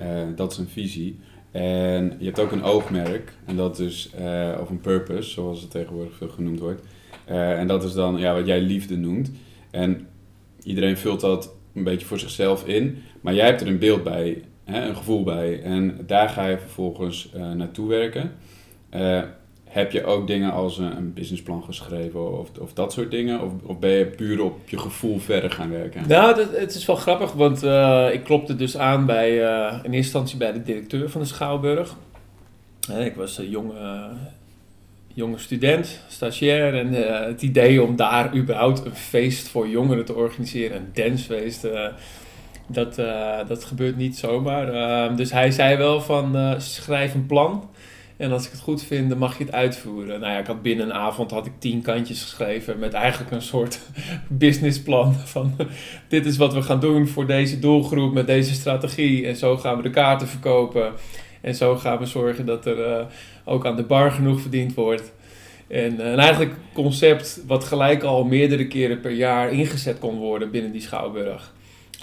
Uh, 0.00 0.06
dat 0.36 0.52
is 0.52 0.58
een 0.58 0.68
visie. 0.68 1.18
En 1.50 2.14
je 2.18 2.24
hebt 2.24 2.38
ook 2.38 2.52
een 2.52 2.62
oogmerk, 2.62 3.32
en 3.44 3.56
dat 3.56 3.78
is, 3.78 4.10
uh, 4.20 4.58
of 4.60 4.70
een 4.70 4.80
purpose, 4.80 5.30
zoals 5.30 5.60
het 5.60 5.70
tegenwoordig 5.70 6.16
veel 6.16 6.28
genoemd 6.28 6.60
wordt. 6.60 6.82
Uh, 7.30 7.58
en 7.58 7.66
dat 7.66 7.84
is 7.84 7.92
dan 7.92 8.18
ja, 8.18 8.34
wat 8.34 8.46
jij 8.46 8.60
liefde 8.60 8.96
noemt. 8.96 9.30
En 9.70 10.06
iedereen 10.62 10.96
vult 10.96 11.20
dat 11.20 11.54
een 11.74 11.84
beetje 11.84 12.06
voor 12.06 12.18
zichzelf 12.18 12.66
in, 12.66 12.98
maar 13.20 13.34
jij 13.34 13.46
hebt 13.46 13.60
er 13.60 13.66
een 13.66 13.78
beeld 13.78 14.02
bij, 14.02 14.42
hè, 14.64 14.88
een 14.88 14.96
gevoel 14.96 15.22
bij. 15.22 15.62
En 15.62 15.98
daar 16.06 16.28
ga 16.28 16.46
je 16.46 16.58
vervolgens 16.58 17.32
uh, 17.36 17.52
naartoe 17.52 17.88
werken 17.88 18.32
heb 19.68 19.92
je 19.92 20.04
ook 20.04 20.26
dingen 20.26 20.52
als 20.52 20.78
een, 20.78 20.96
een 20.96 21.12
businessplan 21.12 21.62
geschreven 21.62 22.38
of, 22.38 22.48
of 22.58 22.72
dat 22.72 22.92
soort 22.92 23.10
dingen? 23.10 23.40
Of, 23.40 23.52
of, 23.62 23.78
ben 23.78 23.90
je 23.90 24.06
puur 24.06 24.42
op 24.42 24.68
je 24.68 24.78
gevoel 24.78 25.18
verder 25.18 25.50
gaan 25.50 25.70
werken? 25.70 26.08
Nou, 26.08 26.34
dat, 26.34 26.56
het 26.56 26.74
is 26.74 26.86
wel 26.86 26.96
grappig, 26.96 27.32
want 27.32 27.64
uh, 27.64 28.08
ik 28.12 28.24
klopte 28.24 28.56
dus 28.56 28.76
aan 28.76 29.06
bij, 29.06 29.30
uh, 29.30 29.72
in 29.72 29.92
eerste 29.92 29.94
instantie 29.94 30.38
bij 30.38 30.52
de 30.52 30.62
directeur 30.62 31.10
van 31.10 31.20
de 31.20 31.26
Schouwburg. 31.26 31.96
Ik 32.98 33.14
was 33.14 33.38
een 33.38 33.50
jonge, 33.50 34.08
jonge 35.14 35.38
student, 35.38 36.00
stagiair. 36.08 36.74
En 36.74 36.92
het 37.26 37.42
idee 37.42 37.82
om 37.82 37.96
daar 37.96 38.36
überhaupt 38.36 38.84
een 38.84 38.94
feest 38.94 39.48
voor 39.48 39.68
jongeren 39.68 40.04
te 40.04 40.14
organiseren, 40.14 40.76
een 40.76 40.90
dancefeest... 40.92 41.66
dat, 42.66 42.94
dat 43.48 43.64
gebeurt 43.64 43.96
niet 43.96 44.16
zomaar. 44.16 45.16
dus 45.16 45.32
hij 45.32 45.50
zei 45.50 45.76
wel 45.76 46.00
van 46.00 46.54
schrijf 46.60 47.14
een 47.14 47.26
plan. 47.26 47.68
En 48.18 48.32
als 48.32 48.46
ik 48.46 48.50
het 48.50 48.60
goed 48.60 48.82
vind, 48.82 49.08
dan 49.08 49.18
mag 49.18 49.38
je 49.38 49.44
het 49.44 49.52
uitvoeren. 49.52 50.20
Nou 50.20 50.32
ja, 50.32 50.38
ik 50.38 50.46
had 50.46 50.62
binnen 50.62 50.86
een 50.86 50.94
avond 50.94 51.30
had 51.30 51.46
ik 51.46 51.52
tien 51.58 51.82
kantjes 51.82 52.22
geschreven 52.22 52.78
met 52.78 52.92
eigenlijk 52.92 53.30
een 53.30 53.42
soort 53.42 53.80
businessplan 54.28 55.14
van 55.14 55.56
dit 56.08 56.26
is 56.26 56.36
wat 56.36 56.54
we 56.54 56.62
gaan 56.62 56.80
doen 56.80 57.08
voor 57.08 57.26
deze 57.26 57.58
doelgroep 57.58 58.12
met 58.12 58.26
deze 58.26 58.54
strategie. 58.54 59.26
En 59.26 59.36
zo 59.36 59.56
gaan 59.56 59.76
we 59.76 59.82
de 59.82 59.90
kaarten 59.90 60.28
verkopen. 60.28 60.92
En 61.40 61.54
zo 61.54 61.76
gaan 61.76 61.98
we 61.98 62.06
zorgen 62.06 62.46
dat 62.46 62.66
er 62.66 62.78
uh, 62.78 63.06
ook 63.44 63.66
aan 63.66 63.76
de 63.76 63.82
bar 63.82 64.10
genoeg 64.10 64.40
verdiend 64.40 64.74
wordt. 64.74 65.12
En, 65.68 65.94
uh, 65.94 66.12
en 66.12 66.18
eigenlijk 66.18 66.54
concept 66.72 67.42
wat 67.46 67.64
gelijk 67.64 68.02
al 68.02 68.24
meerdere 68.24 68.66
keren 68.66 69.00
per 69.00 69.12
jaar 69.12 69.52
ingezet 69.52 69.98
kon 69.98 70.18
worden 70.18 70.50
binnen 70.50 70.72
die 70.72 70.80
schouwburg. 70.80 71.54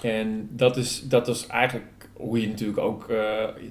En 0.02 0.48
dat 0.50 0.76
is, 0.76 1.02
dat 1.08 1.28
is 1.28 1.46
eigenlijk 1.46 1.84
hoe 2.16 2.40
je 2.40 2.48
natuurlijk 2.48 2.78
ook 2.78 3.06
uh, 3.10 3.18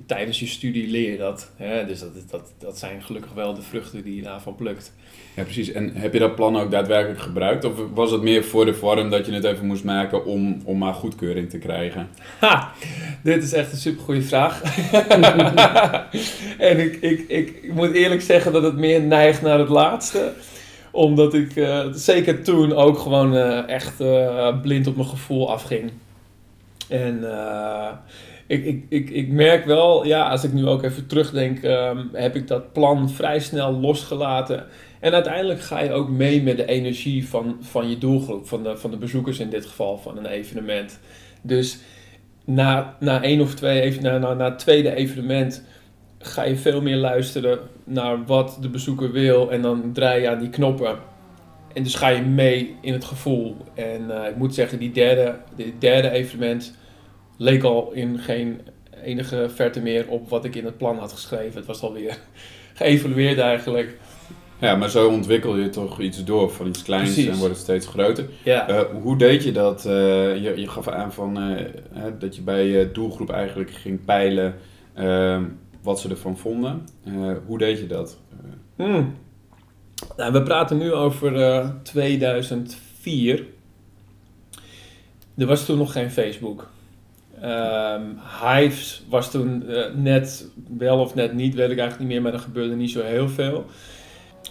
tijdens 0.05 0.39
je 0.39 0.45
studie 0.45 0.87
leert 0.87 1.19
dat. 1.19 1.51
Hè? 1.55 1.85
Dus 1.85 1.99
dat, 1.99 2.11
dat, 2.29 2.53
dat 2.59 2.77
zijn 2.77 3.03
gelukkig 3.03 3.33
wel 3.33 3.53
de 3.53 3.61
vruchten 3.61 4.03
die 4.03 4.15
je 4.15 4.21
daarvan 4.21 4.55
plukt. 4.55 4.93
Ja, 5.35 5.43
precies. 5.43 5.71
En 5.71 5.91
heb 5.93 6.13
je 6.13 6.19
dat 6.19 6.35
plan 6.35 6.57
ook 6.57 6.71
daadwerkelijk 6.71 7.19
gebruikt? 7.19 7.63
Of 7.63 7.73
was 7.93 8.11
het 8.11 8.21
meer 8.21 8.43
voor 8.43 8.65
de 8.65 8.73
vorm 8.73 9.09
dat 9.09 9.25
je 9.25 9.31
het 9.31 9.43
even 9.43 9.65
moest 9.65 9.83
maken 9.83 10.25
om, 10.25 10.61
om 10.63 10.77
maar 10.77 10.93
goedkeuring 10.93 11.49
te 11.49 11.57
krijgen? 11.57 12.09
Ha! 12.39 12.71
Dit 13.23 13.43
is 13.43 13.53
echt 13.53 13.71
een 13.71 13.77
supergoeie 13.77 14.21
vraag. 14.21 14.61
en 16.57 16.79
ik, 16.79 16.95
ik, 16.95 17.25
ik, 17.27 17.59
ik 17.61 17.73
moet 17.73 17.91
eerlijk 17.91 18.21
zeggen 18.21 18.53
dat 18.53 18.63
het 18.63 18.75
meer 18.75 19.01
neigt 19.01 19.41
naar 19.41 19.59
het 19.59 19.69
laatste 19.69 20.33
Omdat 20.91 21.33
ik 21.33 21.55
uh, 21.55 21.85
zeker 21.91 22.43
toen 22.43 22.73
ook 22.73 22.97
gewoon 22.97 23.33
uh, 23.33 23.69
echt 23.69 23.97
blind 24.61 24.87
op 24.87 24.95
mijn 24.95 25.07
gevoel 25.07 25.51
afging. 25.51 25.91
En 26.87 27.23
ik, 28.47 28.65
ik, 28.65 28.85
ik, 28.89 29.09
ik 29.09 29.29
merk 29.29 29.65
wel, 29.65 30.05
ja, 30.05 30.29
als 30.29 30.43
ik 30.43 30.53
nu 30.53 30.67
ook 30.67 30.83
even 30.83 31.07
terugdenk, 31.07 31.63
um, 31.63 32.09
heb 32.13 32.35
ik 32.35 32.47
dat 32.47 32.73
plan 32.73 33.09
vrij 33.09 33.39
snel 33.39 33.71
losgelaten. 33.71 34.65
En 34.99 35.13
uiteindelijk 35.13 35.61
ga 35.61 35.81
je 35.81 35.91
ook 35.91 36.09
mee 36.09 36.43
met 36.43 36.57
de 36.57 36.65
energie 36.65 37.27
van, 37.27 37.57
van 37.61 37.89
je 37.89 37.97
doelgroep, 37.97 38.47
van 38.47 38.63
de, 38.63 38.77
van 38.77 38.91
de 38.91 38.97
bezoekers 38.97 39.39
in 39.39 39.49
dit 39.49 39.65
geval 39.65 39.97
van 39.97 40.17
een 40.17 40.25
evenement. 40.25 40.99
Dus 41.41 41.79
na, 42.45 42.95
na 42.99 43.23
één 43.23 43.41
of 43.41 43.55
twee, 43.55 44.01
na, 44.01 44.17
na, 44.17 44.33
na 44.33 44.45
het 44.45 44.59
tweede 44.59 44.95
evenement 44.95 45.63
ga 46.19 46.43
je 46.43 46.55
veel 46.55 46.81
meer 46.81 46.95
luisteren 46.95 47.59
naar 47.83 48.25
wat 48.25 48.57
de 48.61 48.69
bezoeker 48.69 49.11
wil 49.11 49.51
en 49.51 49.61
dan 49.61 49.93
draai 49.93 50.21
je 50.21 50.29
aan 50.29 50.39
die 50.39 50.49
knoppen. 50.49 50.97
En 51.73 51.83
dus 51.83 51.95
ga 51.95 52.07
je 52.07 52.21
mee 52.21 52.75
in 52.81 52.93
het 52.93 53.05
gevoel. 53.05 53.57
En 53.73 54.01
uh, 54.09 54.27
ik 54.29 54.35
moet 54.35 54.53
zeggen, 54.53 54.79
die 54.79 54.91
derde, 54.91 55.35
die 55.55 55.75
derde 55.79 56.09
evenement 56.09 56.73
leek 57.37 57.63
al 57.63 57.91
in 57.91 58.19
geen 58.19 58.61
enige 59.03 59.49
verte 59.49 59.81
meer 59.81 60.07
op 60.07 60.29
wat 60.29 60.45
ik 60.45 60.55
in 60.55 60.65
het 60.65 60.77
plan 60.77 60.97
had 60.97 61.11
geschreven. 61.11 61.55
Het 61.55 61.65
was 61.65 61.81
alweer 61.81 62.17
geëvalueerd 62.73 63.39
eigenlijk. 63.39 63.97
Ja, 64.59 64.75
maar 64.75 64.89
zo 64.89 65.09
ontwikkel 65.09 65.57
je 65.57 65.69
toch 65.69 65.99
iets 65.99 66.23
door 66.23 66.51
van 66.51 66.67
iets 66.67 66.83
kleins 66.83 67.13
Precies. 67.13 67.31
en 67.31 67.37
wordt 67.37 67.53
het 67.53 67.63
steeds 67.63 67.87
groter. 67.87 68.25
Ja. 68.43 68.69
Uh, 68.69 68.81
hoe 69.01 69.17
deed 69.17 69.43
je 69.43 69.51
dat? 69.51 69.85
Uh, 69.85 69.91
je, 70.43 70.53
je 70.55 70.67
gaf 70.67 70.87
aan 70.87 71.13
van, 71.13 71.51
uh, 71.51 71.61
dat 72.19 72.35
je 72.35 72.41
bij 72.41 72.67
je 72.67 72.91
doelgroep 72.91 73.29
eigenlijk 73.29 73.71
ging 73.71 74.05
peilen 74.05 74.55
ehm, 74.93 75.43
wat 75.81 75.99
ze 75.99 76.09
ervan 76.09 76.37
vonden. 76.37 76.87
hoe 77.45 77.57
deed 77.57 77.79
je 77.79 77.87
dat? 77.87 78.17
Hmm. 78.75 79.15
Nou, 80.17 80.31
we 80.31 80.43
praten 80.43 80.77
nu 80.77 80.93
over 80.93 81.73
2004. 81.83 83.45
Er 85.37 85.45
was 85.45 85.65
toen 85.65 85.77
nog 85.77 85.91
geen 85.91 86.11
Facebook. 86.11 86.67
Um, 87.43 88.19
Hives 88.41 89.03
was 89.09 89.31
toen 89.31 89.65
net 89.95 90.49
wel 90.77 90.99
of 90.99 91.15
net 91.15 91.33
niet, 91.33 91.55
weet 91.55 91.71
ik 91.71 91.77
eigenlijk 91.77 91.99
niet 91.99 92.07
meer, 92.07 92.21
maar 92.21 92.33
er 92.33 92.39
gebeurde 92.39 92.75
niet 92.75 92.91
zo 92.91 93.01
heel 93.01 93.29
veel 93.29 93.65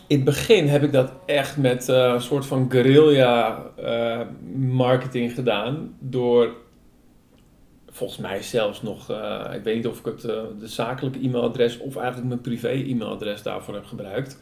in 0.06 0.16
het 0.16 0.24
begin 0.24 0.68
heb 0.68 0.82
ik 0.82 0.92
dat 0.92 1.12
echt 1.26 1.56
met 1.56 1.88
uh, 1.88 1.96
een 1.96 2.20
soort 2.20 2.46
van 2.46 2.70
guerrilla 2.70 3.64
uh, 3.80 4.20
marketing 4.56 5.32
gedaan. 5.32 5.96
Door 5.98 6.54
volgens 7.90 8.18
mij 8.18 8.42
zelfs 8.42 8.82
nog, 8.82 9.10
ik 9.54 9.62
weet 9.62 9.74
niet 9.74 9.86
of 9.86 9.98
ik 9.98 10.04
het 10.04 10.20
de 10.20 10.68
zakelijke 10.68 11.18
e-mailadres 11.18 11.78
of 11.78 11.96
eigenlijk 11.96 12.28
mijn 12.28 12.40
privé 12.40 12.68
e-mailadres 12.68 13.42
daarvoor 13.42 13.74
heb 13.74 13.84
gebruikt. 13.84 14.38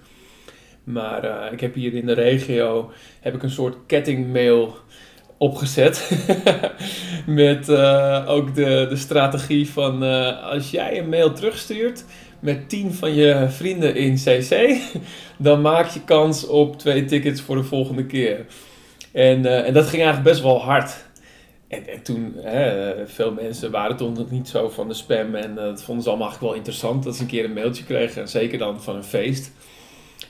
Maar 0.84 1.52
ik 1.52 1.60
heb 1.60 1.74
hier 1.74 1.94
in 1.94 2.06
de 2.06 2.12
regio 2.12 2.90
heb 3.20 3.34
ik 3.34 3.42
een 3.42 3.50
soort 3.50 3.76
kettingmail 3.86 4.74
opgezet. 5.42 6.10
met 7.26 7.70
ook 8.26 8.54
de, 8.54 8.86
de 8.88 8.96
strategie 8.96 9.70
van 9.70 10.02
als 10.42 10.70
jij 10.70 10.98
een 10.98 11.08
mail 11.08 11.32
terugstuurt 11.32 12.04
met 12.42 12.68
10 12.68 12.92
van 12.92 13.14
je 13.14 13.46
vrienden 13.48 13.96
in 13.96 14.14
CC, 14.14 14.80
dan 15.36 15.60
maak 15.60 15.88
je 15.88 16.04
kans 16.04 16.46
op 16.46 16.78
twee 16.78 17.04
tickets 17.04 17.40
voor 17.40 17.56
de 17.56 17.62
volgende 17.62 18.06
keer. 18.06 18.46
En, 19.12 19.44
uh, 19.44 19.66
en 19.66 19.72
dat 19.72 19.86
ging 19.86 20.02
eigenlijk 20.02 20.30
best 20.30 20.42
wel 20.42 20.60
hard. 20.60 21.04
En, 21.68 21.88
en 21.88 22.02
toen, 22.02 22.34
hè, 22.36 22.92
veel 23.06 23.32
mensen 23.32 23.70
waren 23.70 23.96
toen 23.96 24.12
nog 24.12 24.30
niet 24.30 24.48
zo 24.48 24.68
van 24.68 24.88
de 24.88 24.94
spam 24.94 25.34
en 25.34 25.54
dat 25.54 25.82
vonden 25.82 26.04
ze 26.04 26.08
allemaal 26.08 26.28
eigenlijk 26.28 26.40
wel 26.40 26.54
interessant 26.54 27.04
dat 27.04 27.16
ze 27.16 27.22
een 27.22 27.28
keer 27.28 27.44
een 27.44 27.52
mailtje 27.52 27.84
kregen, 27.84 28.28
zeker 28.28 28.58
dan 28.58 28.82
van 28.82 28.96
een 28.96 29.04
feest. 29.04 29.52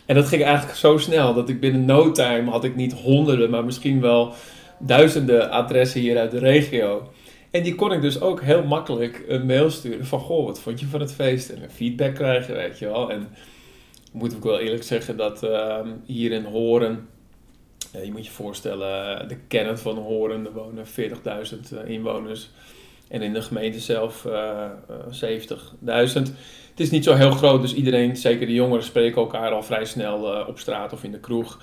En 0.06 0.14
dat 0.14 0.28
ging 0.28 0.44
eigenlijk 0.44 0.76
zo 0.76 0.98
snel 0.98 1.34
dat 1.34 1.48
ik 1.48 1.60
binnen 1.60 1.84
no 1.84 2.12
time 2.12 2.50
had 2.50 2.64
ik 2.64 2.76
niet 2.76 2.92
honderden, 2.92 3.50
maar 3.50 3.64
misschien 3.64 4.00
wel 4.00 4.34
duizenden 4.86 5.50
adressen 5.50 6.00
hier 6.00 6.18
uit 6.18 6.30
de 6.30 6.38
regio. 6.38 7.12
En 7.50 7.62
die 7.62 7.74
kon 7.74 7.92
ik 7.92 8.00
dus 8.00 8.20
ook 8.20 8.42
heel 8.42 8.64
makkelijk 8.64 9.24
een 9.28 9.46
mail 9.46 9.70
sturen 9.70 10.06
van, 10.06 10.20
goh, 10.20 10.46
wat 10.46 10.60
vond 10.60 10.80
je 10.80 10.86
van 10.86 11.00
het 11.00 11.12
feest? 11.12 11.48
En 11.48 11.62
een 11.62 11.70
feedback 11.70 12.14
krijgen, 12.14 12.54
weet 12.54 12.78
je 12.78 12.86
wel. 12.86 13.10
En 13.10 13.28
moet 14.12 14.32
ik 14.32 14.42
wel 14.42 14.58
eerlijk 14.58 14.82
zeggen 14.82 15.16
dat 15.16 15.44
uh, 15.44 15.78
hier 16.04 16.32
in 16.32 16.44
Horen, 16.44 17.08
uh, 17.96 18.04
je 18.04 18.12
moet 18.12 18.26
je 18.26 18.32
voorstellen, 18.32 19.28
de 19.28 19.36
kern 19.48 19.78
van 19.78 19.96
Horen, 19.96 20.46
er 20.46 20.52
wonen 20.52 20.86
40.000 20.86 20.92
uh, 21.72 21.88
inwoners. 21.90 22.50
En 23.12 23.22
in 23.22 23.32
de 23.32 23.42
gemeente 23.42 23.80
zelf 23.80 24.26
70.000. 24.26 24.28
Eh, 25.86 25.96
het 26.70 26.80
is 26.80 26.90
niet 26.90 27.04
zo 27.04 27.14
heel 27.14 27.30
groot, 27.30 27.60
dus 27.60 27.74
iedereen, 27.74 28.16
zeker 28.16 28.46
de 28.46 28.52
jongeren, 28.52 28.84
spreken 28.84 29.20
elkaar 29.20 29.50
al 29.50 29.62
vrij 29.62 29.84
snel 29.84 30.34
eh, 30.34 30.48
op 30.48 30.58
straat 30.58 30.92
of 30.92 31.04
in 31.04 31.10
de 31.10 31.20
kroeg. 31.20 31.58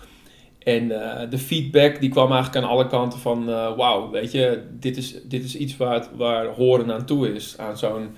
En 0.60 0.84
uh, 0.84 1.20
de 1.30 1.38
feedback 1.38 2.00
die 2.00 2.10
kwam 2.10 2.32
eigenlijk 2.32 2.63
aan 2.66 2.72
alle 2.72 2.88
kanten 2.88 3.20
van, 3.20 3.50
uh, 3.50 3.75
wauw, 3.78 4.10
weet 4.10 4.32
je, 4.32 4.63
dit 4.72 4.98
is, 4.98 5.16
dit 5.24 5.44
is 5.44 5.56
iets 5.56 5.78
waar, 5.78 6.08
waar 6.16 6.46
horen 6.46 6.92
aan 6.92 7.06
toe 7.06 7.34
is. 7.34 7.58
Aan 7.58 7.78
zo'n 7.78 8.10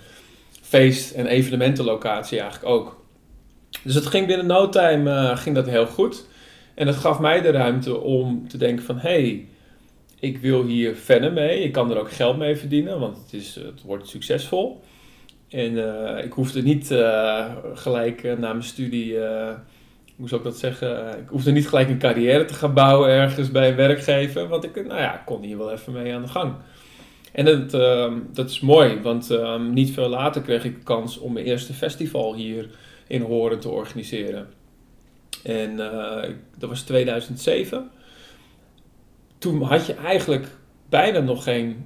feest- 0.62 1.12
en 1.12 1.26
evenementenlocatie 1.26 2.40
eigenlijk 2.40 2.72
ook. 2.72 3.06
Dus 3.84 3.96
het 3.96 4.06
ging 4.06 4.28
binnen 4.28 4.46
no 4.46 4.70
time 4.70 5.12
uh, 5.12 5.38
ging 5.38 5.56
dat 5.56 5.68
heel 5.68 5.86
goed. 5.88 6.28
En 6.76 6.86
dat 6.86 6.96
gaf 6.96 7.20
mij 7.20 7.42
de 7.42 7.52
ruimte 7.52 8.00
om 8.00 8.48
te 8.48 8.58
denken 8.58 8.86
van, 8.86 8.98
hey, 8.98 9.48
ik 10.20 10.38
wil 10.38 10.66
hier 10.66 10.96
verder 10.96 11.34
mee. 11.34 11.64
Ik 11.64 11.72
kan 11.72 11.92
er 11.92 12.00
ook 12.00 12.12
geld 12.12 12.38
mee 12.38 12.56
verdienen, 12.56 13.00
want 13.00 13.18
het, 13.18 13.34
is, 13.34 13.56
het 13.56 13.82
wordt 13.82 14.08
succesvol. 14.08 14.82
En 15.50 15.78
ik 16.24 16.32
hoefde 16.32 16.64
niet 16.64 16.88
gelijk 17.74 18.24
na 18.24 18.54
mijn 18.54 18.64
studie 18.64 19.16
hoe 20.22 20.30
zou 20.30 20.42
ik 20.42 20.48
dat 20.48 20.58
zeggen? 20.58 21.20
Ik 21.20 21.28
hoefde 21.28 21.52
niet 21.52 21.68
gelijk 21.68 21.90
een 21.90 21.98
carrière 21.98 22.46
te 22.46 22.54
gaan 22.54 22.74
bouwen 22.74 23.10
ergens 23.10 23.52
bij 23.52 23.70
een 23.70 23.76
werkgever. 23.76 24.48
Want 24.48 24.64
ik 24.64 24.76
nou 24.76 25.00
ja, 25.00 25.22
kon 25.26 25.42
hier 25.42 25.58
wel 25.58 25.72
even 25.72 25.94
mee 25.94 26.14
aan 26.14 26.22
de 26.22 26.28
gang. 26.28 26.54
En 27.32 27.46
dat, 27.46 27.74
uh, 27.74 28.14
dat 28.34 28.50
is 28.50 28.60
mooi, 28.60 29.02
want 29.02 29.32
uh, 29.32 29.60
niet 29.60 29.92
veel 29.92 30.10
later 30.10 30.42
kreeg 30.42 30.64
ik 30.64 30.76
de 30.76 30.84
kans 30.84 31.18
om 31.18 31.34
mijn 31.34 31.46
eerste 31.46 31.74
festival 31.74 32.36
hier 32.36 32.70
in 33.08 33.22
Horen 33.22 33.60
te 33.60 33.70
organiseren. 33.70 34.48
En 35.44 35.72
uh, 35.72 36.24
dat 36.58 36.70
was 36.70 36.82
2007. 36.82 37.90
Toen 39.38 39.62
had 39.62 39.86
je 39.86 39.94
eigenlijk 39.94 40.48
bijna 40.90 41.20
nog 41.20 41.44
geen 41.44 41.86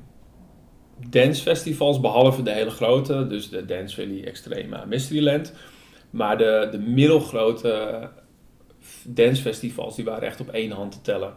dancefestivals, 1.09 1.99
behalve 1.99 2.43
de 2.43 2.51
hele 2.51 2.69
grote, 2.69 3.27
dus 3.27 3.49
de 3.49 3.65
Dance 3.65 3.95
Valley 3.95 4.25
Extrema 4.25 4.85
Mysteryland. 4.85 5.53
Maar 6.09 6.37
de, 6.37 6.67
de 6.71 6.79
middelgrote 6.79 8.09
dancefestivals, 9.07 9.95
die 9.95 10.05
waren 10.05 10.27
echt 10.27 10.39
op 10.39 10.49
één 10.49 10.71
hand 10.71 10.91
te 10.91 11.01
tellen. 11.01 11.33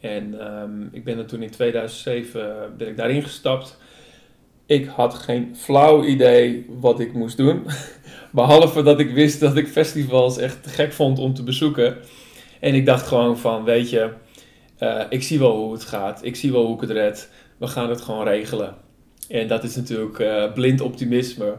En 0.00 0.40
ehm, 0.40 0.82
ik 0.92 1.04
ben 1.04 1.18
er 1.18 1.26
toen 1.26 1.42
in 1.42 1.50
2007 1.50 2.74
ben 2.76 2.88
ik 2.88 2.96
daarin 2.96 3.22
gestapt. 3.22 3.78
Ik 4.66 4.86
had 4.86 5.14
geen 5.14 5.56
flauw 5.56 6.04
idee 6.04 6.66
wat 6.68 7.00
ik 7.00 7.12
moest 7.12 7.36
doen. 7.36 7.62
Behalve 8.32 8.82
dat 8.82 9.00
ik 9.00 9.10
wist 9.10 9.40
dat 9.40 9.56
ik 9.56 9.68
festivals 9.68 10.38
echt 10.38 10.66
gek 10.66 10.92
vond 10.92 11.18
om 11.18 11.34
te 11.34 11.42
bezoeken. 11.42 11.96
En 12.60 12.74
ik 12.74 12.86
dacht 12.86 13.06
gewoon 13.06 13.38
van, 13.38 13.64
weet 13.64 13.90
je, 13.90 14.12
uh, 14.80 15.02
ik 15.08 15.22
zie 15.22 15.38
wel 15.38 15.56
hoe 15.56 15.72
het 15.72 15.84
gaat. 15.84 16.24
Ik 16.24 16.36
zie 16.36 16.52
wel 16.52 16.64
hoe 16.64 16.74
ik 16.74 16.80
het 16.80 16.90
red. 16.90 17.30
We 17.56 17.66
gaan 17.66 17.88
het 17.88 18.00
gewoon 18.00 18.24
regelen. 18.24 18.74
En 19.28 19.48
dat 19.48 19.64
is 19.64 19.76
natuurlijk 19.76 20.18
uh, 20.18 20.52
blind 20.52 20.80
optimisme. 20.80 21.54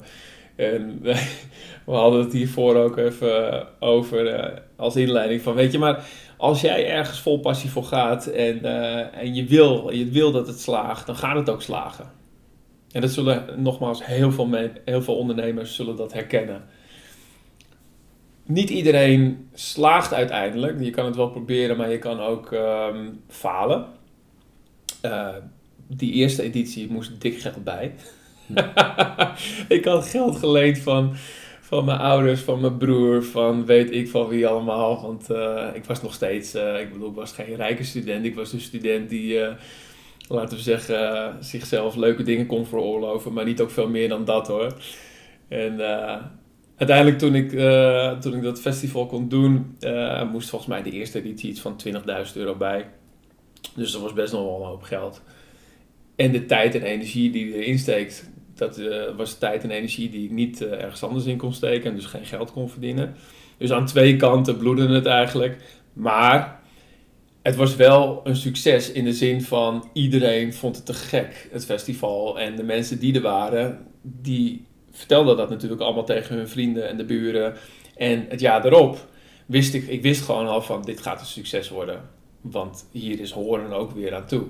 En 0.60 1.00
we 1.86 1.92
hadden 1.92 2.20
het 2.20 2.34
hiervoor 2.34 2.76
ook 2.76 2.98
even 2.98 3.68
over 3.80 4.34
uh, 4.34 4.58
als 4.76 4.96
inleiding 4.96 5.42
van, 5.42 5.56
weet 5.56 5.72
je, 5.72 5.78
maar 5.78 6.06
als 6.38 6.62
jij 6.62 6.90
ergens 6.90 7.20
vol 7.20 7.40
passie 7.40 7.70
voor 7.70 7.84
gaat 7.84 8.26
en, 8.26 8.60
uh, 8.64 9.18
en 9.18 9.36
je, 9.36 9.46
wil, 9.46 9.92
je 9.92 10.06
wil 10.06 10.32
dat 10.32 10.48
het 10.48 10.60
slaagt, 10.60 11.06
dan 11.06 11.16
gaat 11.16 11.36
het 11.36 11.50
ook 11.50 11.62
slagen. 11.62 12.12
En 12.92 13.02
dat 13.02 13.12
zullen 13.12 13.62
nogmaals 13.62 14.06
heel 14.06 14.32
veel, 14.32 14.50
heel 14.86 15.02
veel 15.02 15.18
ondernemers 15.18 15.76
zullen 15.76 15.96
dat 15.96 16.14
herkennen. 16.14 16.64
Niet 18.46 18.70
iedereen 18.70 19.50
slaagt 19.54 20.14
uiteindelijk. 20.14 20.84
Je 20.84 20.90
kan 20.90 21.06
het 21.06 21.16
wel 21.16 21.30
proberen, 21.30 21.78
maar 21.78 21.90
je 21.90 22.00
kan 22.00 22.20
ook 22.20 22.52
um, 22.52 23.22
falen. 23.28 23.86
Die 25.88 26.14
eerste 26.14 26.44
editie 26.44 26.92
moest 26.92 27.22
dik 27.22 27.40
geld 27.40 27.64
bij. 27.64 27.94
ik 29.78 29.86
had 29.86 30.08
geld 30.08 30.38
geleend 30.38 30.80
van, 30.80 31.12
van 31.62 31.86
mijn 31.86 32.00
ouders, 32.00 32.42
van 32.42 32.60
mijn 32.62 32.78
broer, 32.78 33.24
van 33.24 33.66
weet 33.66 33.92
ik 33.92 34.10
van 34.10 34.28
wie 34.28 34.48
allemaal. 34.48 35.02
Want 35.02 35.32
uh, 35.32 35.68
ik 35.74 35.86
was 35.86 36.02
nog 36.02 36.14
steeds, 36.14 36.56
uh, 36.56 36.80
ik 36.80 36.92
bedoel, 36.94 37.10
ik 37.10 37.16
was 37.16 37.32
geen 37.32 37.56
rijke 37.56 37.84
student. 37.84 38.26
Ik 38.26 38.36
was 38.36 38.54
een 38.54 38.62
student 38.62 39.10
die, 39.10 39.34
uh, 39.34 39.48
laten 40.28 40.58
we 40.58 40.64
zeggen, 40.64 41.36
zichzelf 41.40 41.96
leuke 41.96 42.24
dingen 42.24 42.46
kon 42.46 42.66
veroorloven. 42.66 43.34
Maar 43.34 43.46
niet 43.46 43.62
ook 43.62 43.72
veel 43.72 43.90
meer 43.90 44.10
dan 44.10 44.26
dat 44.26 44.48
hoor. 44.48 44.74
En 45.48 45.82
uiteindelijk 46.76 47.18
toen 47.18 47.36
ik, 47.36 47.50
toen 48.22 48.36
ik 48.36 48.44
dat 48.44 48.62
festival 48.62 49.06
kon 49.06 49.30
doen, 49.30 49.78
moest 50.32 50.50
volgens 50.50 50.70
mij 50.70 50.84
de 50.84 50.92
eerste 50.92 51.20
editie 51.20 51.50
iets 51.50 51.60
van 51.60 51.82
20.000 51.88 52.34
euro 52.34 52.56
bij. 52.56 52.86
Dus 53.76 53.92
dat 53.92 54.02
was 54.02 54.14
best 54.14 54.34
nog 54.34 54.42
wel 54.42 54.62
een 54.62 54.68
hoop 54.68 54.84
geld. 54.84 55.22
En 56.20 56.32
de 56.32 56.46
tijd 56.46 56.76
en 56.76 56.82
energie 56.82 57.32
die 57.32 57.54
erin 57.54 57.80
steekt, 57.80 58.29
dat 58.60 58.80
uh, 58.80 59.16
was 59.18 59.38
tijd 59.38 59.64
en 59.64 59.72
energie 59.72 60.10
die 60.10 60.24
ik 60.24 60.32
niet 60.32 60.62
uh, 60.62 60.72
ergens 60.72 61.04
anders 61.04 61.26
in 61.26 61.38
kon 61.38 61.54
steken 61.54 61.90
en 61.90 61.96
dus 61.96 62.06
geen 62.06 62.26
geld 62.26 62.52
kon 62.52 62.70
verdienen. 62.70 63.16
Dus 63.58 63.72
aan 63.72 63.86
twee 63.86 64.16
kanten 64.16 64.58
bloedde 64.58 64.88
het 64.88 65.06
eigenlijk. 65.06 65.58
Maar 65.94 66.60
het 67.42 67.56
was 67.56 67.76
wel 67.76 68.22
een 68.24 68.36
succes 68.36 68.92
in 68.92 69.04
de 69.04 69.14
zin 69.14 69.42
van 69.42 69.90
iedereen 69.94 70.54
vond 70.54 70.76
het 70.76 70.86
te 70.86 70.94
gek, 70.94 71.50
het 71.52 71.66
festival. 71.66 72.40
En 72.40 72.56
de 72.56 72.64
mensen 72.64 73.00
die 73.00 73.16
er 73.16 73.22
waren, 73.22 73.86
die 74.02 74.66
vertelden 74.92 75.38
dat 75.38 75.50
natuurlijk 75.50 75.82
allemaal 75.82 76.06
tegen 76.06 76.36
hun 76.36 76.50
vrienden 76.50 76.88
en 76.88 76.98
de 76.98 77.06
buren. 77.06 77.54
En 77.96 78.26
het 78.30 78.40
jaar 78.40 78.66
erop 78.66 79.08
wist 79.46 79.74
ik, 79.74 79.88
ik 79.88 80.02
wist 80.02 80.22
gewoon 80.22 80.48
al 80.48 80.62
van 80.62 80.82
dit 80.82 81.02
gaat 81.02 81.20
een 81.20 81.26
succes 81.26 81.70
worden. 81.70 82.10
Want 82.42 82.88
hier 82.92 83.20
is 83.20 83.32
Horen 83.32 83.72
ook 83.72 83.92
weer 83.92 84.16
aan 84.16 84.26
toe. 84.26 84.44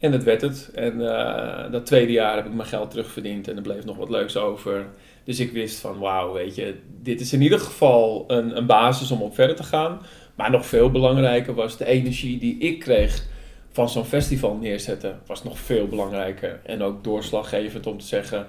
En 0.00 0.10
dat 0.10 0.22
werd 0.22 0.40
het. 0.40 0.70
En 0.74 1.00
uh, 1.00 1.70
dat 1.70 1.86
tweede 1.86 2.12
jaar 2.12 2.36
heb 2.36 2.46
ik 2.46 2.52
mijn 2.52 2.68
geld 2.68 2.90
terugverdiend 2.90 3.48
en 3.48 3.56
er 3.56 3.62
bleef 3.62 3.84
nog 3.84 3.96
wat 3.96 4.10
leuks 4.10 4.36
over. 4.36 4.86
Dus 5.24 5.40
ik 5.40 5.52
wist 5.52 5.80
van 5.80 5.98
wauw, 5.98 6.32
weet 6.32 6.54
je, 6.54 6.74
dit 7.02 7.20
is 7.20 7.32
in 7.32 7.42
ieder 7.42 7.60
geval 7.60 8.24
een, 8.26 8.56
een 8.56 8.66
basis 8.66 9.10
om 9.10 9.22
op 9.22 9.34
verder 9.34 9.56
te 9.56 9.62
gaan. 9.62 10.00
Maar 10.34 10.50
nog 10.50 10.66
veel 10.66 10.90
belangrijker 10.90 11.54
was 11.54 11.76
de 11.76 11.86
energie 11.86 12.38
die 12.38 12.58
ik 12.58 12.78
kreeg 12.78 13.26
van 13.70 13.88
zo'n 13.88 14.04
festival 14.04 14.54
neerzetten. 14.54 15.20
Was 15.26 15.42
nog 15.44 15.58
veel 15.58 15.86
belangrijker. 15.86 16.60
En 16.64 16.82
ook 16.82 17.04
doorslaggevend 17.04 17.86
om 17.86 17.98
te 17.98 18.06
zeggen, 18.06 18.46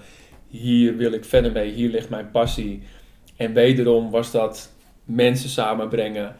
hier 0.47 0.97
wil 0.97 1.11
ik 1.11 1.25
verder 1.25 1.51
mee, 1.51 1.71
hier 1.71 1.89
ligt 1.89 2.09
mijn 2.09 2.31
passie. 2.31 2.83
En 3.35 3.53
wederom 3.53 4.11
was 4.11 4.31
dat 4.31 4.71
mensen 5.03 5.49
samenbrengen, 5.49 6.35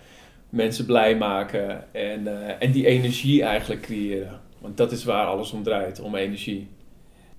mensen 0.49 0.85
blij 0.85 1.17
maken 1.17 1.93
en, 1.93 2.21
uh, 2.21 2.31
en 2.59 2.71
die 2.71 2.85
energie 2.85 3.43
eigenlijk 3.43 3.81
creëren. 3.81 4.40
Want 4.61 4.77
dat 4.77 4.91
is 4.91 5.03
waar 5.03 5.25
alles 5.25 5.51
om 5.51 5.63
draait, 5.63 6.01
om 6.01 6.15
energie. 6.15 6.67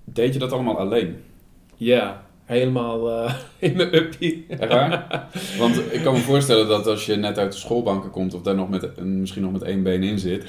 Deed 0.03 0.33
je 0.33 0.39
dat 0.39 0.51
allemaal 0.51 0.77
alleen? 0.77 1.15
Ja, 1.75 2.23
helemaal 2.45 3.09
uh, 3.09 3.33
in 3.69 3.75
mijn 3.75 3.95
uppie. 3.95 4.45
Echt 4.49 4.73
waar? 4.73 5.27
Want 5.57 5.81
ik 5.91 6.01
kan 6.03 6.13
me 6.13 6.19
voorstellen 6.19 6.67
dat 6.67 6.87
als 6.87 7.05
je 7.05 7.15
net 7.15 7.37
uit 7.37 7.51
de 7.51 7.57
schoolbanken 7.57 8.09
komt 8.09 8.33
of 8.33 8.41
daar 8.41 8.55
nog 8.55 8.69
met, 8.69 9.03
misschien 9.03 9.41
nog 9.41 9.51
met 9.51 9.61
één 9.61 9.83
been 9.83 10.03
in 10.03 10.19
zit, 10.19 10.45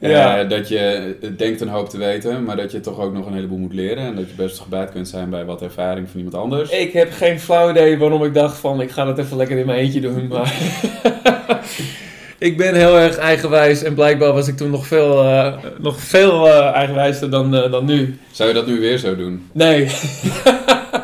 ja. 0.00 0.42
uh, 0.42 0.48
dat 0.48 0.68
je 0.68 1.16
denkt 1.36 1.60
een 1.60 1.68
hoop 1.68 1.88
te 1.88 1.98
weten, 1.98 2.44
maar 2.44 2.56
dat 2.56 2.72
je 2.72 2.80
toch 2.80 3.00
ook 3.00 3.12
nog 3.12 3.26
een 3.26 3.34
heleboe 3.34 3.58
moet 3.58 3.72
leren 3.72 4.04
en 4.04 4.14
dat 4.14 4.28
je 4.28 4.34
best 4.36 4.58
gebaat 4.58 4.90
kunt 4.90 5.08
zijn 5.08 5.30
bij 5.30 5.44
wat 5.44 5.62
ervaring 5.62 6.08
van 6.08 6.20
iemand 6.20 6.36
anders. 6.36 6.70
Ik 6.70 6.92
heb 6.92 7.12
geen 7.12 7.40
flauw 7.40 7.70
idee 7.70 7.98
waarom 7.98 8.24
ik 8.24 8.34
dacht 8.34 8.58
van 8.58 8.80
ik 8.80 8.90
ga 8.90 9.06
het 9.06 9.18
even 9.18 9.36
lekker 9.36 9.58
in 9.58 9.66
mijn 9.66 9.78
eentje 9.78 10.00
doen, 10.00 10.26
maar... 10.26 10.54
ik 12.38 12.56
ben 12.56 12.74
heel 12.74 12.98
erg 12.98 13.16
eigenwijs 13.16 13.82
en 13.82 13.94
blijkbaar 13.94 14.32
was 14.32 14.48
ik 14.48 14.56
toen 14.56 14.70
nog 14.70 14.86
veel, 14.86 15.24
uh, 15.24 15.56
nog 15.78 16.00
veel 16.00 16.46
uh, 16.46 16.72
eigenwijzer 16.72 17.30
dan, 17.30 17.54
uh, 17.54 17.70
dan 17.70 17.84
nu. 17.84 18.18
Zou 18.30 18.48
je 18.48 18.54
dat 18.54 18.66
nu 18.66 18.80
weer 18.80 18.98
zo 18.98 19.16
doen? 19.16 19.48
Nee. 19.52 19.90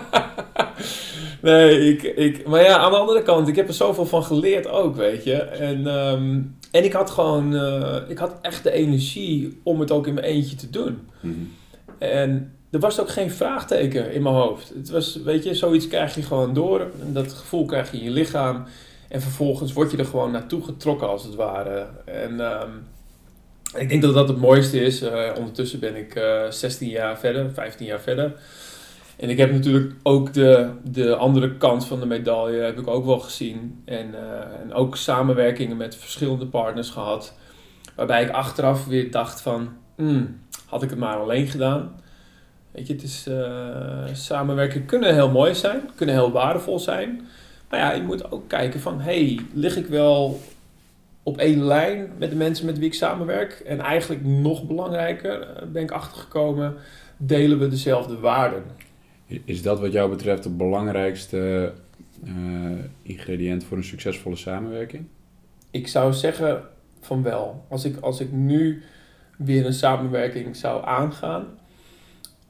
nee, 1.43 1.89
ik, 1.89 2.03
ik, 2.03 2.47
maar 2.47 2.63
ja, 2.63 2.77
aan 2.77 2.91
de 2.91 2.97
andere 2.97 3.23
kant, 3.23 3.49
ik 3.49 3.57
heb 3.57 3.69
er 3.69 3.75
zoveel 3.75 4.07
van 4.07 4.25
geleerd 4.25 4.69
ook, 4.69 4.97
weet 4.97 5.25
je. 5.25 5.37
En, 5.37 5.87
um, 5.87 6.57
en 6.71 6.85
ik 6.85 6.93
had 6.93 7.11
gewoon, 7.11 7.55
ik 8.09 8.19
had 8.19 8.35
echt 8.43 8.63
de 8.63 8.73
energie 8.73 9.61
om 9.63 9.81
het 9.81 9.91
ook 9.91 10.07
in 10.07 10.15
mijn 10.15 10.27
eentje 10.27 10.57
te 10.57 10.71
doen. 10.71 10.99
Mm-hmm. 11.21 11.53
En 11.99 12.53
er 12.71 12.81
was 12.81 13.01
ook 13.01 13.11
geen 13.11 13.31
vraagteken 13.31 14.13
in 14.13 14.23
mijn 14.23 14.35
hoofd. 14.35 14.73
Het 14.75 14.91
was, 14.91 15.19
weet 15.25 15.45
je, 15.45 15.55
zoiets 15.55 15.89
krijg 15.89 16.15
je 16.15 16.23
gewoon 16.23 16.55
door. 16.55 16.81
En 16.81 17.13
dat 17.13 17.33
gevoel 17.33 17.65
krijg 17.65 17.91
je 17.91 17.99
in 17.99 18.05
je 18.05 18.11
lichaam. 18.11 18.65
En 19.15 19.21
vervolgens 19.21 19.73
word 19.73 19.91
je 19.91 19.97
er 19.97 20.05
gewoon 20.05 20.31
naartoe 20.31 20.63
getrokken 20.63 21.09
als 21.09 21.25
het 21.25 21.35
ware. 21.35 21.87
En 22.05 22.41
um, 22.41 22.87
ik 23.77 23.89
denk 23.89 24.03
dat 24.03 24.15
dat 24.15 24.29
het 24.29 24.39
mooiste 24.39 24.81
is. 24.81 25.03
Uh, 25.03 25.31
ondertussen 25.37 25.81
ben 25.81 25.97
ik 25.97 26.15
uh, 26.15 26.51
16 26.51 26.89
jaar 26.89 27.19
verder, 27.19 27.53
15 27.53 27.87
jaar 27.87 28.01
verder. 28.01 28.33
En 29.17 29.31
ik 29.31 29.39
heb 29.39 29.53
natuurlijk 29.53 29.95
ook 30.03 30.33
de, 30.33 30.71
de 30.83 31.17
andere 31.17 31.57
kant 31.57 31.87
van 31.87 32.01
de 32.01 32.07
medaille 32.07 32.61
heb 32.61 32.79
ik 32.79 32.87
ook 32.87 33.05
wel 33.05 33.19
gezien. 33.19 33.83
En, 33.85 34.09
uh, 34.09 34.61
en 34.63 34.73
ook 34.73 34.97
samenwerkingen 34.97 35.77
met 35.77 35.97
verschillende 35.97 36.47
partners 36.47 36.91
gehad. 36.91 37.35
Waarbij 37.97 38.23
ik 38.23 38.31
achteraf 38.31 38.87
weer 38.87 39.11
dacht 39.11 39.41
van, 39.41 39.69
mm, 39.97 40.41
had 40.67 40.83
ik 40.83 40.91
het 40.91 40.99
maar 40.99 41.17
alleen 41.17 41.47
gedaan. 41.47 42.01
Weet 42.71 42.87
je, 42.87 42.93
het 42.93 43.03
is, 43.03 43.29
samenwerken 44.27 44.87
kunnen 44.87 45.15
heel 45.15 45.31
mooi 45.31 45.55
zijn, 45.55 45.91
kunnen 45.95 46.15
heel 46.15 46.33
waardevol 46.33 46.79
zijn. 46.79 47.27
Maar 47.75 47.83
ja, 47.83 47.93
je 47.93 48.03
moet 48.03 48.31
ook 48.31 48.49
kijken 48.49 48.81
van, 48.81 49.01
hey, 49.01 49.41
lig 49.53 49.77
ik 49.77 49.87
wel 49.87 50.41
op 51.23 51.39
één 51.39 51.65
lijn 51.65 52.11
met 52.19 52.31
de 52.31 52.37
mensen 52.37 52.67
met 52.67 52.79
wie 52.79 52.87
ik 52.87 52.95
samenwerk? 52.95 53.53
En 53.53 53.81
eigenlijk 53.81 54.25
nog 54.25 54.67
belangrijker, 54.67 55.69
ben 55.73 55.83
ik 55.83 55.91
achtergekomen, 55.91 56.75
delen 57.17 57.59
we 57.59 57.69
dezelfde 57.69 58.19
waarden. 58.19 58.63
Is 59.45 59.63
dat 59.63 59.81
wat 59.81 59.93
jou 59.93 60.11
betreft 60.11 60.45
het 60.45 60.57
belangrijkste 60.57 61.73
uh, 62.25 62.33
ingrediënt 63.03 63.65
voor 63.65 63.77
een 63.77 63.85
succesvolle 63.85 64.37
samenwerking? 64.37 65.05
Ik 65.71 65.89
zou 65.89 66.13
zeggen 66.13 66.63
van 67.01 67.23
wel. 67.23 67.65
Als 67.69 67.85
ik, 67.85 67.97
als 68.01 68.21
ik 68.21 68.33
nu 68.33 68.83
weer 69.37 69.67
een 69.67 69.73
samenwerking 69.73 70.57
zou 70.57 70.85
aangaan, 70.85 71.47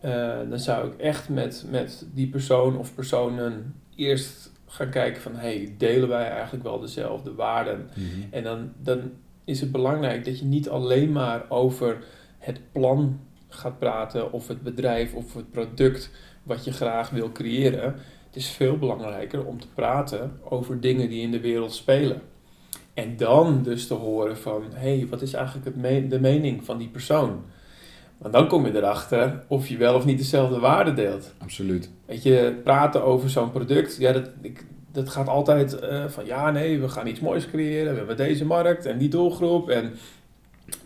uh, 0.05 0.35
dan 0.49 0.59
zou 0.59 0.89
ik 0.89 0.99
echt 0.99 1.29
met, 1.29 1.65
met 1.71 2.07
die 2.15 2.29
persoon 2.29 2.77
of 2.79 2.95
personen 2.95 3.75
eerst 3.97 4.53
gaan 4.75 4.91
kijken 4.91 5.23
van 5.23 5.37
hey, 5.37 5.75
delen 5.79 6.09
wij 6.09 6.29
eigenlijk 6.29 6.65
wel 6.65 6.81
dezelfde 6.81 7.35
waarden? 7.35 7.91
Mm-hmm. 7.95 8.27
En 8.31 8.43
dan, 8.43 8.73
dan 8.83 9.13
is 9.45 9.61
het 9.61 9.73
belangrijk 9.73 10.25
dat 10.25 10.39
je 10.39 10.45
niet 10.45 10.69
alleen 10.69 11.13
maar 11.13 11.45
over 11.49 12.05
het 12.39 12.61
plan 12.73 13.21
gaat 13.49 13.79
praten 13.79 14.33
of 14.33 14.49
het 14.49 14.63
bedrijf 14.63 15.15
of 15.15 15.35
het 15.35 15.51
product 15.51 16.11
wat 16.43 16.65
je 16.65 16.73
graag 16.73 17.11
wil 17.11 17.33
creëren. 17.33 17.95
Het 18.27 18.37
is 18.37 18.49
veel 18.49 18.79
belangrijker 18.79 19.45
om 19.45 19.61
te 19.61 19.69
praten 19.75 20.39
over 20.43 20.81
dingen 20.81 21.09
die 21.09 21.23
in 21.23 21.31
de 21.31 21.41
wereld 21.41 21.75
spelen. 21.75 22.23
En 22.95 23.17
dan 23.17 23.63
dus 23.63 23.87
te 23.87 23.95
horen 23.95 24.39
van, 24.39 24.63
hé, 24.73 24.97
hey, 24.97 25.07
wat 25.11 25.23
is 25.23 25.33
eigenlijk 25.33 25.67
het 25.67 25.77
me 25.77 26.09
de 26.09 26.21
mening 26.21 26.65
van 26.65 26.79
die 26.79 26.89
persoon? 26.89 27.45
Want 28.25 28.37
dan 28.37 28.49
kom 28.49 28.67
je 28.67 28.77
erachter 28.77 29.45
of 29.49 29.69
je 29.69 29.77
wel 29.77 29.95
of 29.95 30.05
niet 30.05 30.19
dezelfde 30.19 30.59
waarde 30.59 30.95
deelt. 30.95 31.33
Absoluut. 31.39 31.91
Weet 32.07 32.23
je, 32.23 32.61
praten 32.65 33.05
over 33.05 33.31
zo'n 33.31 33.51
product, 33.51 33.97
ja, 33.97 34.13
dat, 34.13 34.31
ik, 34.41 34.67
dat 34.93 35.09
gaat 35.09 35.29
altijd 35.29 35.83
uh, 35.83 36.05
van 36.09 36.27
ja, 36.27 36.51
nee, 36.51 36.81
we 36.81 36.89
gaan 36.89 37.07
iets 37.07 37.21
moois 37.21 37.47
creëren. 37.47 37.93
We 37.93 37.99
hebben 37.99 38.17
deze 38.17 38.45
markt 38.45 38.87
en 38.87 38.99
die 38.99 39.09
doelgroep. 39.09 39.69
En 39.69 39.93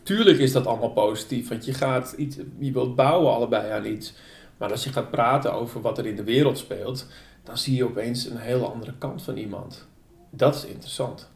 tuurlijk 0.02 0.38
is 0.38 0.52
dat 0.52 0.66
allemaal 0.66 0.90
positief, 0.90 1.48
want 1.48 1.64
je 1.64 1.72
gaat 1.72 2.14
iets, 2.16 2.36
je 2.58 2.72
wilt 2.72 2.96
bouwen 2.96 3.32
allebei 3.32 3.70
aan 3.70 3.86
iets. 3.86 4.14
Maar 4.56 4.70
als 4.70 4.84
je 4.84 4.92
gaat 4.92 5.10
praten 5.10 5.52
over 5.52 5.80
wat 5.80 5.98
er 5.98 6.06
in 6.06 6.16
de 6.16 6.24
wereld 6.24 6.58
speelt, 6.58 7.06
dan 7.44 7.58
zie 7.58 7.76
je 7.76 7.84
opeens 7.84 8.26
een 8.26 8.36
hele 8.36 8.66
andere 8.66 8.92
kant 8.98 9.22
van 9.22 9.36
iemand. 9.36 9.86
Dat 10.30 10.54
is 10.54 10.64
interessant. 10.64 11.30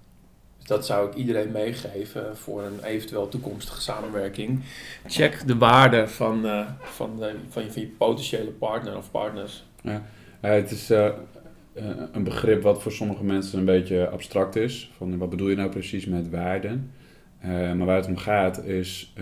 Dus 0.63 0.71
dat 0.71 0.87
zou 0.87 1.09
ik 1.09 1.15
iedereen 1.15 1.51
meegeven 1.51 2.37
voor 2.37 2.63
een 2.63 2.85
eventueel 2.85 3.29
toekomstige 3.29 3.81
samenwerking. 3.81 4.61
Check 5.07 5.47
de 5.47 5.57
waarde 5.57 6.09
van, 6.09 6.47
uh, 6.47 6.69
van, 6.81 7.17
de, 7.19 7.35
van, 7.49 7.65
je, 7.65 7.71
van, 7.73 7.83
je, 7.83 7.89
potentiële 7.89 8.51
partner 8.51 8.97
of 8.97 9.11
partners. 9.11 9.65
Ja, 9.83 10.03
het 10.41 10.71
is 10.71 10.91
uh, 10.91 11.09
een 12.13 12.25
begrip 12.25 12.63
wat 12.63 12.83
voor 12.83 12.93
sommige 12.93 13.25
mensen 13.25 13.59
een 13.59 13.65
beetje 13.65 14.09
abstract 14.09 14.57
is. 14.57 14.91
Van 14.97 15.19
wat 15.19 15.31
bedoel 15.31 15.49
je 15.49 15.57
nou 15.57 15.71
precies 15.71 16.07
met 16.07 16.31
waarden? 16.31 16.93
maar 17.43 17.85
waar 17.85 17.97
het 17.97 18.07
om 18.07 18.17
gaat 18.17 18.65
is 18.65 19.13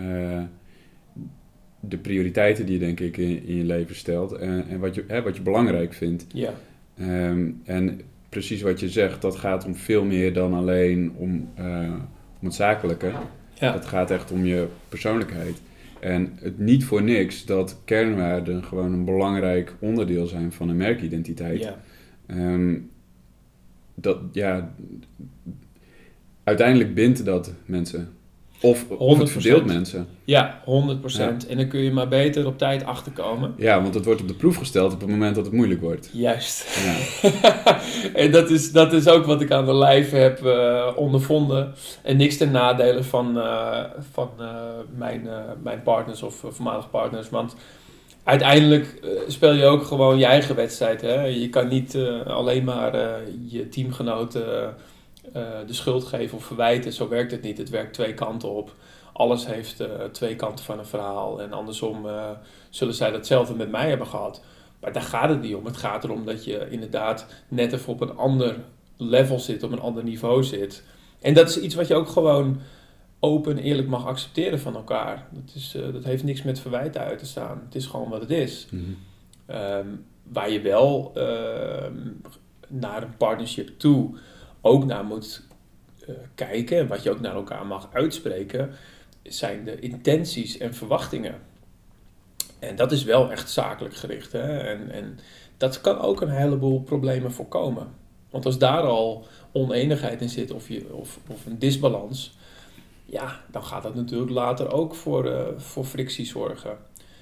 de 1.80 1.98
prioriteiten 1.98 2.66
die 2.66 2.78
je 2.78 2.84
denk 2.84 3.00
ik 3.00 3.16
in, 3.16 3.46
in 3.46 3.56
je 3.56 3.64
leven 3.64 3.94
stelt 3.94 4.32
en, 4.32 4.68
en 4.68 4.80
wat, 4.80 4.94
je, 4.94 5.04
hè, 5.06 5.22
wat 5.22 5.36
je 5.36 5.42
belangrijk 5.42 5.92
vindt. 5.92 6.26
Ja. 6.28 6.52
Um, 7.00 7.60
en 7.64 8.00
precies 8.30 8.62
wat 8.62 8.80
je 8.80 8.88
zegt, 8.88 9.22
dat 9.22 9.36
gaat 9.36 9.64
om 9.64 9.74
veel 9.74 10.04
meer 10.04 10.32
dan 10.32 10.54
alleen 10.54 11.12
om, 11.16 11.48
uh, 11.58 11.94
om 12.40 12.46
het 12.46 12.54
zakelijke. 12.54 13.12
Ja. 13.54 13.72
Het 13.72 13.86
gaat 13.86 14.10
echt 14.10 14.30
om 14.30 14.44
je 14.44 14.66
persoonlijkheid. 14.88 15.60
En 16.00 16.32
het 16.40 16.58
niet 16.58 16.84
voor 16.84 17.02
niks 17.02 17.44
dat 17.44 17.80
kernwaarden 17.84 18.64
gewoon 18.64 18.92
een 18.92 19.04
belangrijk 19.04 19.74
onderdeel 19.78 20.26
zijn 20.26 20.52
van 20.52 20.68
een 20.68 20.76
merkidentiteit. 20.76 21.60
Ja. 21.60 21.80
Um, 22.26 22.90
dat, 23.94 24.18
ja, 24.32 24.74
uiteindelijk 26.44 26.94
bindt 26.94 27.24
dat 27.24 27.54
mensen. 27.64 28.08
Of, 28.62 28.84
of 28.90 29.18
het 29.18 29.30
verdeelt 29.30 29.64
mensen. 29.64 30.06
Ja, 30.24 30.60
100%. 30.60 30.66
Ja. 31.02 31.36
En 31.48 31.56
dan 31.56 31.68
kun 31.68 31.80
je 31.80 31.92
maar 31.92 32.08
beter 32.08 32.46
op 32.46 32.58
tijd 32.58 32.84
achterkomen. 32.84 33.54
Ja, 33.56 33.82
want 33.82 33.94
het 33.94 34.04
wordt 34.04 34.20
op 34.20 34.28
de 34.28 34.34
proef 34.34 34.56
gesteld 34.56 34.92
op 34.92 35.00
het 35.00 35.08
moment 35.08 35.34
dat 35.34 35.44
het 35.44 35.54
moeilijk 35.54 35.80
wordt. 35.80 36.10
Juist. 36.12 36.66
Ja. 36.84 36.96
en 38.22 38.30
dat 38.30 38.50
is, 38.50 38.72
dat 38.72 38.92
is 38.92 39.08
ook 39.08 39.26
wat 39.26 39.40
ik 39.40 39.50
aan 39.50 39.66
de 39.66 39.74
lijf 39.74 40.10
heb 40.10 40.44
uh, 40.44 40.86
ondervonden. 40.96 41.74
En 42.02 42.16
niks 42.16 42.36
ten 42.36 42.50
nadele 42.50 43.02
van, 43.02 43.36
uh, 43.36 43.84
van 44.12 44.30
uh, 44.40 44.46
mijn, 44.96 45.28
mijn 45.62 45.82
partners 45.82 46.22
of 46.22 46.44
voormalige 46.48 46.88
partners. 46.88 47.30
Want 47.30 47.56
uiteindelijk 48.24 49.00
speel 49.26 49.52
je 49.52 49.64
ook 49.64 49.84
gewoon 49.84 50.18
je 50.18 50.24
eigen 50.24 50.54
wedstrijd. 50.56 51.00
Hè? 51.00 51.24
Je 51.24 51.48
kan 51.48 51.68
niet 51.68 51.98
alleen 52.26 52.64
maar 52.64 53.20
je 53.48 53.68
teamgenoten 53.68 54.74
de 55.66 55.72
schuld 55.72 56.04
geven 56.04 56.36
of 56.36 56.44
verwijten. 56.44 56.92
Zo 56.92 57.08
werkt 57.08 57.30
het 57.30 57.42
niet. 57.42 57.58
Het 57.58 57.70
werkt 57.70 57.94
twee 57.94 58.14
kanten 58.14 58.50
op. 58.50 58.74
Alles 59.12 59.46
heeft 59.46 59.80
uh, 59.80 59.88
twee 60.12 60.36
kanten 60.36 60.64
van 60.64 60.78
een 60.78 60.86
verhaal. 60.86 61.42
En 61.42 61.52
andersom 61.52 62.06
uh, 62.06 62.30
zullen 62.70 62.94
zij 62.94 63.10
datzelfde 63.10 63.54
met 63.54 63.70
mij 63.70 63.88
hebben 63.88 64.06
gehad. 64.06 64.42
Maar 64.80 64.92
daar 64.92 65.02
gaat 65.02 65.28
het 65.28 65.40
niet 65.40 65.54
om. 65.54 65.64
Het 65.64 65.76
gaat 65.76 66.04
erom 66.04 66.24
dat 66.24 66.44
je 66.44 66.70
inderdaad 66.70 67.26
net 67.48 67.72
even 67.72 67.92
op 67.92 68.00
een 68.00 68.16
ander 68.16 68.56
level 68.96 69.38
zit, 69.38 69.62
op 69.62 69.72
een 69.72 69.80
ander 69.80 70.04
niveau 70.04 70.44
zit. 70.44 70.82
En 71.20 71.34
dat 71.34 71.48
is 71.48 71.60
iets 71.60 71.74
wat 71.74 71.86
je 71.86 71.94
ook 71.94 72.08
gewoon 72.08 72.60
open 73.20 73.56
en 73.56 73.62
eerlijk 73.62 73.88
mag 73.88 74.06
accepteren 74.06 74.60
van 74.60 74.74
elkaar. 74.74 75.26
Dat, 75.30 75.54
is, 75.54 75.74
eh, 75.74 75.92
dat 75.92 76.04
heeft 76.04 76.24
niks 76.24 76.42
met 76.42 76.60
verwijten 76.60 77.00
uit 77.00 77.18
te 77.18 77.26
staan. 77.26 77.62
Het 77.64 77.74
is 77.74 77.86
gewoon 77.86 78.08
wat 78.08 78.20
het 78.20 78.30
is. 78.30 78.66
Mhm. 78.70 78.82
Ehm, 79.46 79.86
waar 80.22 80.50
je 80.50 80.60
wel 80.60 81.12
ehm, 81.14 81.94
naar 82.68 83.02
een 83.02 83.16
partnership 83.16 83.78
toe 83.78 84.16
ook 84.60 84.84
naar 84.84 85.04
moet 85.04 85.42
eh, 86.06 86.14
kijken 86.34 86.78
en 86.78 86.86
wat 86.86 87.02
je 87.02 87.10
ook 87.10 87.20
naar 87.20 87.34
elkaar 87.34 87.66
mag 87.66 87.88
uitspreken, 87.92 88.70
zijn 89.22 89.64
de 89.64 89.78
intenties 89.78 90.58
en 90.58 90.74
verwachtingen. 90.74 91.34
En 92.58 92.76
dat 92.76 92.92
is 92.92 93.04
wel 93.04 93.30
echt 93.30 93.50
zakelijk 93.50 93.94
gericht. 93.94 94.32
Hè? 94.32 94.58
En, 94.58 94.90
en 94.90 95.18
dat 95.56 95.80
kan 95.80 95.98
ook 95.98 96.20
een 96.20 96.30
heleboel 96.30 96.82
problemen 96.82 97.32
voorkomen. 97.32 97.88
Want 98.30 98.46
als 98.46 98.58
daar 98.58 98.82
al 98.82 99.26
oneenigheid 99.52 100.20
in 100.20 100.28
zit 100.28 100.50
of, 100.50 100.68
je, 100.68 100.94
of, 100.94 101.18
of 101.28 101.46
een 101.46 101.58
disbalans, 101.58 102.36
ja, 103.06 103.40
dan 103.50 103.64
gaat 103.64 103.82
dat 103.82 103.94
natuurlijk 103.94 104.30
later 104.30 104.72
ook 104.72 104.94
voor, 104.94 105.26
uh, 105.26 105.46
voor 105.56 105.84
frictie 105.84 106.26
zorgen. 106.26 106.78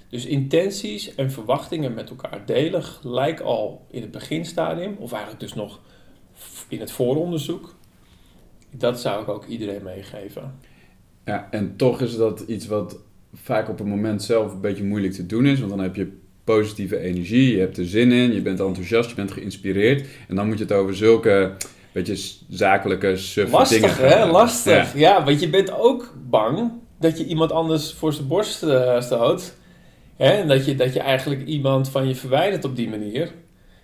Dus 0.09 0.27
intenties 0.27 1.14
en 1.14 1.31
verwachtingen 1.31 1.94
met 1.94 2.11
elkaar 2.11 2.46
delen, 2.46 2.83
gelijk 2.83 3.40
al 3.40 3.87
in 3.90 4.03
het 4.03 4.11
beginstadium, 4.11 4.96
of 4.98 5.12
eigenlijk 5.12 5.40
dus 5.40 5.55
nog 5.55 5.81
in 6.68 6.81
het 6.81 6.90
vooronderzoek, 6.90 7.74
dat 8.70 9.00
zou 9.00 9.22
ik 9.22 9.28
ook 9.28 9.46
iedereen 9.46 9.83
meegeven. 9.83 10.54
Ja, 11.24 11.48
en 11.50 11.76
toch 11.76 12.00
is 12.00 12.16
dat 12.16 12.40
iets 12.40 12.66
wat 12.66 12.98
vaak 13.35 13.68
op 13.68 13.78
het 13.78 13.87
moment 13.87 14.22
zelf 14.22 14.52
een 14.52 14.61
beetje 14.61 14.85
moeilijk 14.85 15.12
te 15.12 15.26
doen 15.26 15.46
is, 15.46 15.59
want 15.59 15.70
dan 15.70 15.81
heb 15.81 15.96
je 15.96 16.12
positieve 16.44 16.98
energie, 16.98 17.52
je 17.52 17.61
hebt 17.61 17.76
er 17.76 17.87
zin 17.87 18.12
in, 18.12 18.33
je 18.33 18.42
bent 18.42 18.61
enthousiast, 18.61 19.09
je 19.09 19.16
bent 19.16 19.33
geïnspireerd. 19.33 20.07
En 20.28 20.37
dan 20.37 20.46
moet 20.46 20.59
je 20.59 20.64
het 20.64 20.72
over 20.72 20.96
zulke 20.96 21.57
beetje 21.92 22.37
zakelijke 22.48 23.16
suffe 23.16 23.57
Lastig, 23.57 23.96
dingen 23.96 24.18
hè? 24.18 24.26
Lastig. 24.26 24.94
Ja. 24.94 25.24
want 25.24 25.40
je 25.40 25.48
bent 25.48 25.72
ook 25.72 26.14
bang 26.31 26.72
dat 27.00 27.18
je 27.18 27.26
iemand 27.26 27.52
anders 27.52 27.92
voor 27.92 28.12
zijn 28.12 28.28
borst 28.28 28.62
uh, 28.62 29.00
stoot. 29.00 29.54
Hè? 30.16 30.31
En 30.31 30.48
dat 30.48 30.64
je, 30.64 30.74
dat 30.74 30.92
je 30.92 31.00
eigenlijk 31.00 31.46
iemand 31.46 31.88
van 31.88 32.09
je 32.09 32.14
verwijdert 32.14 32.64
op 32.64 32.76
die 32.76 32.88
manier 32.88 33.33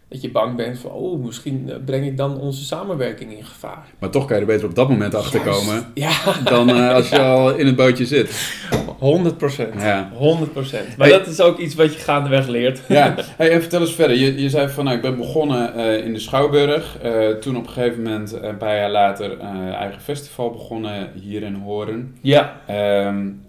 dat 0.08 0.22
je 0.22 0.30
bang 0.30 0.56
bent 0.56 0.78
van, 0.78 0.90
oh, 0.90 1.24
misschien 1.24 1.70
eh, 1.70 1.76
breng 1.84 2.06
ik 2.06 2.16
dan 2.16 2.40
onze 2.40 2.64
samenwerking 2.64 3.36
in 3.36 3.44
gevaar. 3.44 3.86
Maar 3.98 4.10
toch 4.10 4.24
kan 4.26 4.36
je 4.36 4.42
er 4.42 4.48
beter 4.48 4.68
op 4.68 4.74
dat 4.74 4.88
moment 4.88 5.14
achter 5.14 5.40
komen 5.40 5.86
ja. 5.94 6.12
dan 6.44 6.70
uh, 6.70 6.94
als 6.94 7.08
je 7.08 7.18
al 7.18 7.54
in 7.54 7.66
het 7.66 7.76
bootje 7.76 8.06
zit. 8.06 8.56
100 8.98 9.38
procent. 9.38 9.82
Ja. 9.82 10.10
100 10.14 10.52
procent. 10.52 10.96
Maar 10.96 11.08
dat 11.08 11.26
is 11.26 11.40
ook 11.40 11.58
iets 11.58 11.74
wat 11.74 11.94
je 11.94 11.98
gaandeweg 11.98 12.46
leert. 12.46 12.80
Ja, 12.88 13.14
hey, 13.36 13.50
en 13.50 13.60
vertel 13.60 13.80
eens 13.80 13.94
verder. 13.94 14.16
Je, 14.16 14.40
je 14.42 14.48
zei 14.48 14.68
van, 14.68 14.84
nou, 14.84 14.96
ik 14.96 15.02
ben 15.02 15.16
begonnen 15.16 15.72
uh, 15.76 16.04
in 16.04 16.12
de 16.12 16.18
Schouwburg. 16.18 16.98
Uh, 17.04 17.28
toen 17.28 17.56
op 17.56 17.66
een 17.66 17.72
gegeven 17.72 18.02
moment, 18.02 18.32
een 18.42 18.56
paar 18.56 18.76
jaar 18.76 18.90
later, 18.90 19.40
eigen 19.70 20.00
festival 20.00 20.50
begonnen 20.50 21.10
hier 21.14 21.42
in 21.42 21.54
Horen. 21.54 22.16
Ja. 22.20 22.60
Um, 23.06 23.42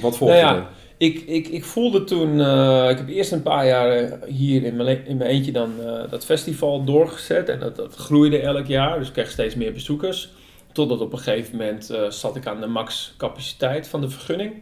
wat 0.00 0.16
volgde 0.16 0.40
nou 0.40 0.56
ja, 0.56 0.68
ik, 1.00 1.20
ik, 1.20 1.48
ik 1.48 1.64
voelde 1.64 2.04
toen, 2.04 2.38
uh, 2.38 2.90
ik 2.90 2.96
heb 2.96 3.08
eerst 3.08 3.32
een 3.32 3.42
paar 3.42 3.66
jaar 3.66 4.18
hier 4.26 4.64
in 4.64 4.76
mijn, 4.76 5.06
in 5.06 5.16
mijn 5.16 5.30
eentje 5.30 5.52
dan 5.52 5.72
uh, 5.80 6.10
dat 6.10 6.24
festival 6.24 6.84
doorgezet. 6.84 7.48
En 7.48 7.58
dat, 7.58 7.76
dat 7.76 7.94
groeide 7.94 8.40
elk 8.40 8.66
jaar, 8.66 8.98
dus 8.98 9.06
ik 9.06 9.12
kreeg 9.12 9.30
steeds 9.30 9.54
meer 9.54 9.72
bezoekers. 9.72 10.28
Totdat 10.72 11.00
op 11.00 11.12
een 11.12 11.18
gegeven 11.18 11.56
moment 11.56 11.92
zat 12.08 12.36
ik 12.36 12.46
aan 12.46 12.60
de 12.60 12.66
max 12.66 13.14
capaciteit 13.16 13.88
van 13.88 14.00
de 14.00 14.08
vergunning. 14.08 14.52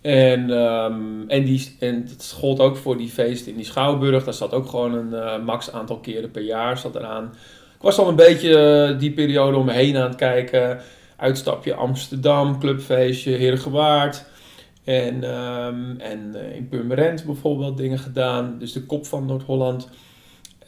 En, 0.00 0.50
um, 0.50 1.24
en, 1.28 1.44
die, 1.44 1.76
en 1.78 2.06
dat 2.08 2.34
gold 2.38 2.60
ook 2.60 2.76
voor 2.76 2.96
die 2.96 3.08
feesten 3.08 3.50
in 3.50 3.56
die 3.56 3.66
Schouwburg. 3.66 4.24
Daar 4.24 4.34
zat 4.34 4.52
ook 4.52 4.68
gewoon 4.68 5.12
een 5.12 5.44
max 5.44 5.72
aantal 5.72 5.98
keren 5.98 6.30
per 6.30 6.42
jaar 6.42 6.78
zat 6.78 6.94
eraan. 6.94 7.24
Ik 7.74 7.82
was 7.82 7.98
al 7.98 8.08
een 8.08 8.16
beetje 8.16 8.96
die 8.98 9.12
periode 9.12 9.56
om 9.56 9.64
me 9.64 9.72
heen 9.72 9.96
aan 9.96 10.08
het 10.08 10.16
kijken. 10.16 10.80
Uitstapje 11.16 11.74
Amsterdam, 11.74 12.58
clubfeestje, 12.58 13.30
Herengewaard. 13.30 14.28
En, 14.90 15.24
um, 15.34 16.00
en 16.00 16.32
uh, 16.34 16.56
in 16.56 16.68
Purmerend 16.68 17.24
bijvoorbeeld 17.24 17.76
dingen 17.76 17.98
gedaan. 17.98 18.58
Dus 18.58 18.72
de 18.72 18.82
kop 18.82 19.06
van 19.06 19.26
Noord-Holland. 19.26 19.88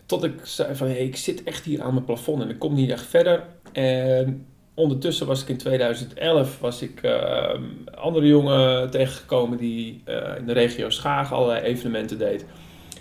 Tot 0.06 0.24
ik 0.24 0.40
zei 0.42 0.74
van, 0.74 0.86
hey, 0.86 1.04
ik 1.04 1.16
zit 1.16 1.42
echt 1.42 1.64
hier 1.64 1.82
aan 1.82 1.92
mijn 1.92 2.04
plafond 2.04 2.42
en 2.42 2.48
ik 2.48 2.58
kom 2.58 2.74
niet 2.74 2.90
echt 2.90 3.06
verder. 3.06 3.44
En 3.72 4.46
ondertussen 4.74 5.26
was 5.26 5.42
ik 5.42 5.48
in 5.48 5.56
2011 5.56 6.60
was 6.60 6.82
ik 6.82 7.02
uh, 7.02 7.54
andere 7.94 8.26
jongen 8.26 8.90
tegengekomen 8.90 9.58
die 9.58 10.02
uh, 10.08 10.38
in 10.38 10.46
de 10.46 10.52
regio 10.52 10.90
Schaag 10.90 11.32
allerlei 11.32 11.62
evenementen 11.62 12.18
deed. 12.18 12.44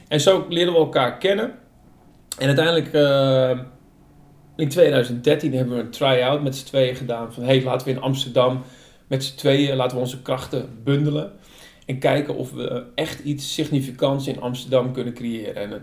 En 0.07 0.19
zo 0.19 0.45
leerden 0.49 0.73
we 0.73 0.79
elkaar 0.79 1.17
kennen. 1.17 1.51
En 2.37 2.47
uiteindelijk 2.47 2.93
uh, 2.93 3.59
in 4.55 4.69
2013 4.69 5.53
hebben 5.53 5.75
we 5.75 5.81
een 5.81 5.89
try-out 5.89 6.43
met 6.43 6.55
z'n 6.55 6.65
tweeën 6.65 6.95
gedaan. 6.95 7.33
Van 7.33 7.43
hey, 7.43 7.63
laten 7.63 7.87
we 7.87 7.93
in 7.93 8.01
Amsterdam 8.01 8.63
met 9.11 9.23
z'n 9.23 9.35
tweeën 9.35 9.75
laten 9.75 9.97
we 9.97 10.03
onze 10.03 10.21
krachten 10.21 10.69
bundelen. 10.83 11.31
En 11.85 11.99
kijken 11.99 12.35
of 12.35 12.51
we 12.51 12.85
echt 12.95 13.19
iets 13.19 13.53
significants 13.53 14.27
in 14.27 14.41
Amsterdam 14.41 14.91
kunnen 14.91 15.13
creëren. 15.13 15.55
En 15.55 15.81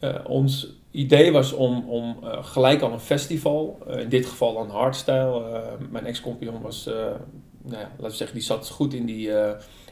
uh, 0.00 0.14
ons 0.24 0.72
idee 0.90 1.32
was 1.32 1.52
om, 1.52 1.88
om 1.88 2.16
uh, 2.24 2.44
gelijk 2.44 2.80
al 2.80 2.92
een 2.92 3.00
festival, 3.00 3.78
uh, 3.88 4.00
in 4.00 4.08
dit 4.08 4.26
geval 4.26 4.54
dan 4.54 4.70
hardstyle. 4.70 5.62
mijn 5.90 6.06
ex-compagnon 6.06 6.62
was, 6.62 6.84
nou 6.84 7.80
ja, 7.80 7.90
laten 7.90 8.10
we 8.10 8.10
zeggen, 8.10 8.36
die 8.36 8.46
zat 8.46 8.68
goed 8.68 8.94
in 8.94 9.06
die, 9.06 9.30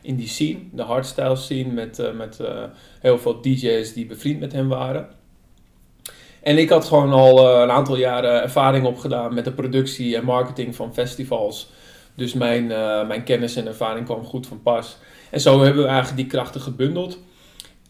in 0.03 0.17
die 0.17 0.29
scene, 0.29 0.59
de 0.73 0.83
hardstyle 0.83 1.37
scene, 1.37 1.73
met, 1.73 2.13
met 2.15 2.41
heel 3.01 3.19
veel 3.19 3.41
DJ's 3.41 3.93
die 3.93 4.07
bevriend 4.07 4.41
met 4.41 4.53
hem 4.53 4.69
waren. 4.69 5.09
En 6.43 6.59
ik 6.59 6.69
had 6.69 6.85
gewoon 6.85 7.13
al 7.13 7.63
een 7.63 7.71
aantal 7.71 7.97
jaren 7.97 8.43
ervaring 8.43 8.87
opgedaan 8.87 9.35
met 9.35 9.45
de 9.45 9.53
productie 9.53 10.17
en 10.17 10.25
marketing 10.25 10.75
van 10.75 10.95
festivals. 10.95 11.71
Dus 12.19 12.33
mijn, 12.33 12.65
uh, 12.65 13.07
mijn 13.07 13.23
kennis 13.23 13.57
en 13.57 13.67
ervaring 13.67 14.05
kwam 14.05 14.25
goed 14.25 14.47
van 14.47 14.63
pas. 14.63 14.97
En 15.31 15.41
zo 15.41 15.63
hebben 15.63 15.83
we 15.83 15.89
eigenlijk 15.89 16.17
die 16.17 16.27
krachten 16.27 16.61
gebundeld. 16.61 17.19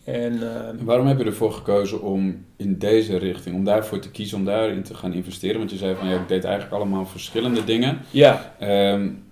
En, 0.04 0.32
uh, 0.32 0.50
Waarom 0.80 1.06
heb 1.06 1.18
je 1.18 1.24
ervoor 1.24 1.52
gekozen 1.52 2.02
om 2.02 2.44
in 2.56 2.78
deze 2.78 3.16
richting, 3.16 3.56
om 3.56 3.64
daarvoor 3.64 3.98
te 3.98 4.10
kiezen, 4.10 4.38
om 4.38 4.44
daarin 4.44 4.82
te 4.82 4.94
gaan 4.94 5.12
investeren? 5.12 5.58
Want 5.58 5.70
je 5.70 5.76
zei 5.76 5.94
van 5.94 6.08
ja, 6.08 6.20
ik 6.20 6.28
deed 6.28 6.44
eigenlijk 6.44 6.74
allemaal 6.74 7.06
verschillende 7.06 7.64
dingen. 7.64 7.98
Ja. 8.10 8.54
Um, 8.92 9.24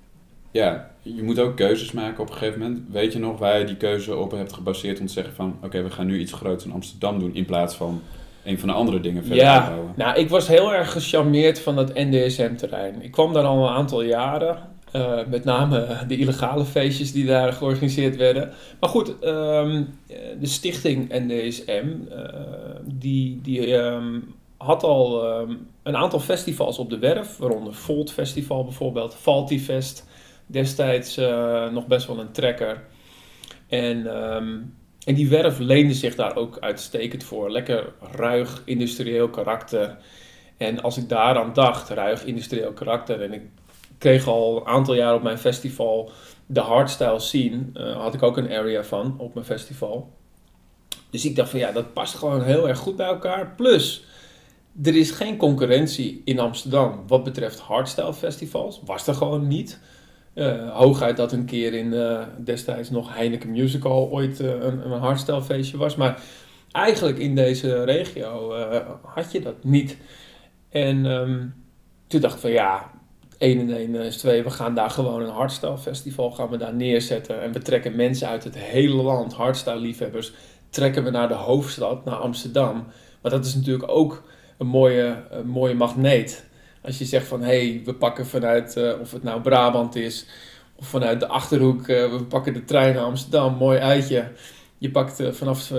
ja, 0.51 0.91
je 1.03 1.23
moet 1.23 1.39
ook 1.39 1.57
keuzes 1.57 1.93
maken 1.93 2.23
op 2.23 2.29
een 2.29 2.37
gegeven 2.37 2.61
moment. 2.61 2.81
Weet 2.91 3.13
je 3.13 3.19
nog 3.19 3.39
waar 3.39 3.59
je 3.59 3.65
die 3.65 3.77
keuze 3.77 4.17
op 4.17 4.31
hebt 4.31 4.53
gebaseerd 4.53 5.01
om 5.01 5.07
te 5.07 5.13
zeggen 5.13 5.35
van 5.35 5.55
oké, 5.57 5.67
okay, 5.67 5.83
we 5.83 5.91
gaan 5.91 6.07
nu 6.07 6.19
iets 6.19 6.33
groots 6.33 6.65
in 6.65 6.73
Amsterdam 6.73 7.19
doen 7.19 7.35
in 7.35 7.45
plaats 7.45 7.75
van 7.75 8.03
een 8.45 8.59
van 8.59 8.69
de 8.69 8.75
andere 8.75 9.01
dingen 9.01 9.25
verder 9.25 9.45
ja, 9.45 9.65
te 9.65 9.71
houden? 9.71 9.93
Nou, 9.97 10.19
ik 10.19 10.29
was 10.29 10.49
heel 10.49 10.75
erg 10.75 10.93
gecharmeerd 10.93 11.61
van 11.61 11.77
dat 11.77 11.95
NDSM-terrein. 11.95 13.03
Ik 13.03 13.11
kwam 13.11 13.33
daar 13.33 13.45
al 13.45 13.69
een 13.69 13.75
aantal 13.75 14.03
jaren. 14.03 14.75
Uh, 14.92 15.27
met 15.27 15.44
name 15.44 16.05
de 16.09 16.16
illegale 16.16 16.64
feestjes 16.64 17.12
die 17.12 17.27
daar 17.27 17.53
georganiseerd 17.53 18.16
werden. 18.16 18.53
Maar 18.81 18.90
goed, 18.90 19.09
um, 19.09 19.99
de 20.40 20.46
stichting 20.46 21.09
NDSM, 21.09 21.87
die, 22.85 23.40
die 23.42 23.75
um, 23.75 24.35
had 24.57 24.83
al 24.83 25.38
um, 25.40 25.68
een 25.83 25.96
aantal 25.96 26.20
festivals 26.20 26.79
op 26.79 26.90
de 26.90 26.99
werf, 26.99 27.37
waaronder 27.37 27.75
Volt 27.75 28.12
Festival 28.12 28.64
bijvoorbeeld, 28.64 29.14
Faltifest, 29.14 30.09
destijds 30.46 31.16
nog 31.72 31.87
best 31.87 32.07
wel 32.07 32.20
een 32.20 32.33
trekker. 32.33 32.85
En, 33.68 34.07
en 35.07 35.14
die 35.14 35.29
werf 35.29 35.59
leende 35.59 35.94
zich 35.94 36.14
daar 36.14 36.37
ook 36.37 36.59
uitstekend 36.61 37.25
voor. 37.25 37.51
Lekker 37.51 37.92
ruig 38.12 38.62
industrieel 38.64 39.29
karakter. 39.29 39.96
En 40.57 40.83
als 40.83 40.96
ik 40.96 41.09
daaraan 41.09 41.53
dacht, 41.53 41.88
ruig 41.88 42.25
industrieel 42.25 42.72
karakter, 42.72 43.22
en 43.22 43.33
ik 43.33 43.42
kreeg 43.99 44.27
al 44.27 44.57
een 44.57 44.67
aantal 44.67 44.95
jaar 44.95 45.15
op 45.15 45.23
mijn 45.23 45.39
festival 45.39 46.11
de 46.47 46.61
hardstyle 46.61 47.19
scene. 47.19 47.61
Uh, 47.75 47.97
had 47.97 48.15
ik 48.15 48.23
ook 48.23 48.37
een 48.37 48.53
area 48.53 48.85
van 48.85 49.15
op 49.19 49.35
mijn 49.35 49.47
festival. 49.47 50.13
Dus 51.11 51.25
ik 51.25 51.37
dacht 51.37 51.51
van 51.51 51.59
ja, 51.59 51.73
dat 51.73 51.93
past 51.93 52.15
gewoon 52.15 52.43
heel 52.43 52.69
erg 52.69 52.79
goed 52.79 52.97
bij 52.97 53.07
elkaar. 53.07 53.55
Plus, 53.57 54.05
er 54.83 54.97
is 54.97 55.11
geen 55.11 55.37
concurrentie 55.37 56.23
in 56.25 56.39
Amsterdam 56.39 57.03
wat 57.07 57.25
betreft 57.25 57.59
hardstyle 57.59 58.15
festivals. 58.15 58.81
Was 58.85 59.07
er 59.07 59.15
gewoon 59.15 59.47
niet. 59.47 59.81
Uh, 60.35 60.71
hooguit 60.77 61.17
dat 61.17 61.33
een 61.33 61.45
keer 61.45 61.75
in 61.75 61.93
uh, 61.93 62.23
destijds 62.45 62.91
nog 62.91 63.15
Heineken 63.15 63.51
Musical 63.51 64.11
ooit 64.11 64.39
een, 64.39 64.91
een 64.91 65.01
hardstyle 65.01 65.43
feestje 65.43 65.77
was. 65.77 65.97
Maar 65.97 66.23
eigenlijk 66.73 67.19
in 67.19 67.35
deze 67.35 67.85
regio 67.85 68.55
had 69.03 69.33
je 69.33 69.41
dat 69.41 69.65
niet. 69.65 69.97
En 70.69 71.05
um, 71.05 71.55
toen 72.07 72.21
dacht 72.21 72.35
ik 72.35 72.41
van 72.41 72.51
ja, 72.51 72.91
1 73.38 73.61
en 73.61 73.77
1 73.77 73.94
is 73.94 74.16
2. 74.16 74.42
We 74.42 74.51
gaan 74.51 74.75
daar 74.75 74.90
gewoon 74.90 75.22
een 75.22 75.29
hardstyle 75.29 75.79
festival 75.79 76.31
gaan 76.31 76.49
we 76.49 76.57
daar 76.57 76.75
neerzetten. 76.75 77.42
En 77.42 77.53
we 77.53 77.59
trekken 77.59 77.96
mensen 77.96 78.29
uit 78.29 78.44
het 78.44 78.59
hele 78.59 79.03
land, 79.03 79.33
hardstyle 79.33 79.77
liefhebbers, 79.77 80.33
trekken 80.70 81.05
we 81.05 81.11
naar 81.11 81.29
de 81.29 81.35
hoofdstad, 81.35 82.05
naar 82.05 82.16
Amsterdam. 82.16 82.87
Maar 83.22 83.31
dat 83.31 83.44
is 83.44 83.55
natuurlijk 83.55 83.90
ook 83.90 84.22
een 84.59 84.66
mooie, 84.66 85.22
mooie 85.44 85.75
magneet. 85.75 86.46
Als 86.83 86.99
je 86.99 87.05
zegt 87.05 87.27
van, 87.27 87.42
hé, 87.42 87.70
hey, 87.70 87.83
we 87.85 87.94
pakken 87.94 88.27
vanuit, 88.27 88.77
uh, 88.77 89.01
of 89.01 89.12
het 89.12 89.22
nou 89.22 89.40
Brabant 89.40 89.96
is, 89.96 90.27
of 90.77 90.87
vanuit 90.87 91.20
de 91.20 91.27
Achterhoek, 91.27 91.81
uh, 91.81 91.87
we 91.87 92.25
pakken 92.29 92.53
de 92.53 92.64
trein 92.64 92.94
naar 92.94 93.05
Amsterdam, 93.05 93.55
mooi 93.55 93.79
uitje. 93.79 94.33
Je 94.79 94.90
pakt 94.90 95.20
uh, 95.20 95.33
vanaf 95.33 95.72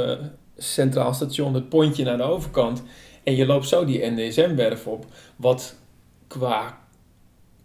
Centraal 0.58 1.14
Station 1.14 1.54
het 1.54 1.70
pontje 1.70 2.04
naar 2.04 2.18
de 2.18 2.24
overkant. 2.24 2.84
En 3.24 3.36
je 3.36 3.46
loopt 3.46 3.68
zo 3.68 3.86
die 3.86 4.06
NDSM-werf 4.06 4.88
op, 4.88 5.06
wat 5.36 5.76
qua 6.28 6.78